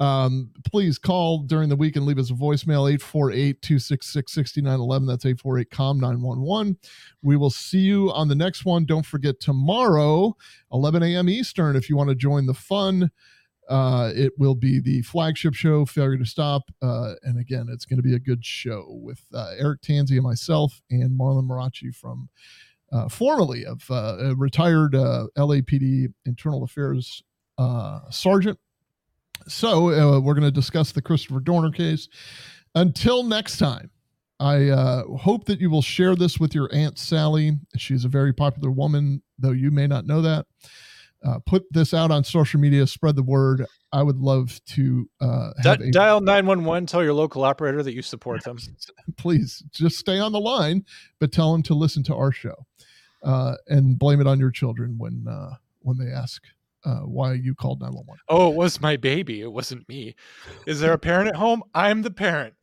Um, 0.00 0.50
please 0.64 0.96
call 0.96 1.40
during 1.40 1.68
the 1.68 1.76
week 1.76 1.96
and 1.96 2.06
leave 2.06 2.18
us 2.18 2.30
a 2.30 2.34
voicemail 2.34 2.90
848 2.90 3.60
266 3.60 4.32
6911. 4.32 5.06
That's 5.06 5.26
848 5.26 5.70
COM 5.70 6.00
911. 6.00 6.78
We 7.20 7.36
will 7.36 7.50
see 7.50 7.80
you 7.80 8.10
on 8.12 8.28
the 8.28 8.34
next 8.34 8.64
one. 8.64 8.86
Don't 8.86 9.04
forget 9.04 9.40
tomorrow, 9.40 10.34
11 10.72 11.02
a.m. 11.02 11.28
Eastern, 11.28 11.76
if 11.76 11.90
you 11.90 11.98
want 11.98 12.08
to 12.08 12.16
join 12.16 12.46
the 12.46 12.54
fun. 12.54 13.10
Uh, 13.70 14.10
it 14.16 14.32
will 14.36 14.56
be 14.56 14.80
the 14.80 15.00
flagship 15.02 15.54
show, 15.54 15.86
Failure 15.86 16.18
to 16.18 16.26
Stop. 16.26 16.62
Uh, 16.82 17.14
and 17.22 17.38
again, 17.38 17.68
it's 17.72 17.84
going 17.84 17.98
to 17.98 18.02
be 18.02 18.16
a 18.16 18.18
good 18.18 18.44
show 18.44 18.84
with 18.88 19.24
uh, 19.32 19.52
Eric 19.56 19.80
Tanzi 19.82 20.16
and 20.16 20.24
myself 20.24 20.82
and 20.90 21.16
Marlon 21.16 21.46
Marachi 21.46 21.94
from 21.94 22.28
uh, 22.92 23.08
formerly 23.08 23.64
of 23.64 23.88
uh, 23.88 24.16
a 24.18 24.34
retired 24.34 24.96
uh, 24.96 25.28
LAPD 25.38 26.12
internal 26.26 26.64
affairs 26.64 27.22
sergeant. 28.10 28.58
So 29.46 30.20
we're 30.20 30.34
going 30.34 30.42
to 30.42 30.50
discuss 30.50 30.90
the 30.90 31.02
Christopher 31.02 31.40
Dorner 31.40 31.70
case. 31.70 32.08
Until 32.74 33.22
next 33.22 33.58
time, 33.58 33.90
I 34.40 35.04
hope 35.20 35.44
that 35.44 35.60
you 35.60 35.70
will 35.70 35.82
share 35.82 36.16
this 36.16 36.40
with 36.40 36.54
your 36.54 36.68
Aunt 36.72 36.98
Sally. 36.98 37.58
She's 37.76 38.04
a 38.04 38.08
very 38.08 38.32
popular 38.32 38.70
woman, 38.70 39.22
though 39.38 39.52
you 39.52 39.70
may 39.70 39.86
not 39.86 40.06
know 40.06 40.22
that 40.22 40.46
uh, 41.24 41.38
put 41.46 41.64
this 41.70 41.92
out 41.92 42.10
on 42.10 42.24
social 42.24 42.58
media, 42.60 42.86
spread 42.86 43.16
the 43.16 43.22
word. 43.22 43.66
I 43.92 44.02
would 44.02 44.18
love 44.18 44.60
to 44.70 45.08
uh, 45.20 45.50
D- 45.62 45.68
a- 45.68 45.90
dial 45.90 46.20
911, 46.20 46.86
tell 46.86 47.02
your 47.02 47.12
local 47.12 47.44
operator 47.44 47.82
that 47.82 47.92
you 47.92 48.02
support 48.02 48.44
them. 48.44 48.58
Please 49.16 49.62
just 49.70 49.98
stay 49.98 50.18
on 50.18 50.32
the 50.32 50.40
line, 50.40 50.84
but 51.18 51.32
tell 51.32 51.52
them 51.52 51.62
to 51.64 51.74
listen 51.74 52.02
to 52.04 52.14
our 52.14 52.32
show 52.32 52.66
uh, 53.22 53.54
and 53.68 53.98
blame 53.98 54.20
it 54.20 54.26
on 54.26 54.38
your 54.38 54.50
children 54.50 54.94
when 54.96 55.26
uh, 55.28 55.54
when 55.80 55.98
they 55.98 56.10
ask 56.10 56.42
uh, 56.84 57.00
why 57.00 57.34
you 57.34 57.54
called 57.54 57.80
911. 57.80 58.20
Oh, 58.28 58.50
it 58.50 58.56
was 58.56 58.80
my 58.80 58.96
baby. 58.96 59.42
It 59.42 59.52
wasn't 59.52 59.88
me. 59.88 60.14
Is 60.66 60.80
there 60.80 60.92
a 60.92 60.98
parent 60.98 61.28
at 61.28 61.36
home? 61.36 61.62
I'm 61.74 62.02
the 62.02 62.10
parent. 62.10 62.54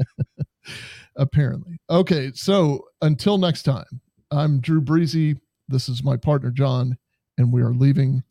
Apparently. 1.16 1.78
Okay. 1.90 2.32
So 2.34 2.86
until 3.02 3.36
next 3.36 3.64
time, 3.64 4.00
I'm 4.30 4.60
Drew 4.60 4.80
Breezy. 4.80 5.36
This 5.68 5.88
is 5.88 6.02
my 6.02 6.16
partner, 6.16 6.50
Jon 6.50 6.96
and 7.40 7.52
we 7.52 7.62
are 7.62 7.72
leaving. 7.72 8.22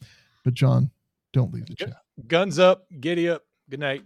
But 0.45 0.53
Jon, 0.53 0.91
don't 1.33 1.53
leave 1.53 1.65
the 1.65 1.75
chat. 1.75 1.97
Guns 2.27 2.59
up, 2.59 2.85
giddy 2.99 3.27
up. 3.27 3.43
Good 3.69 3.79
night. 3.79 4.03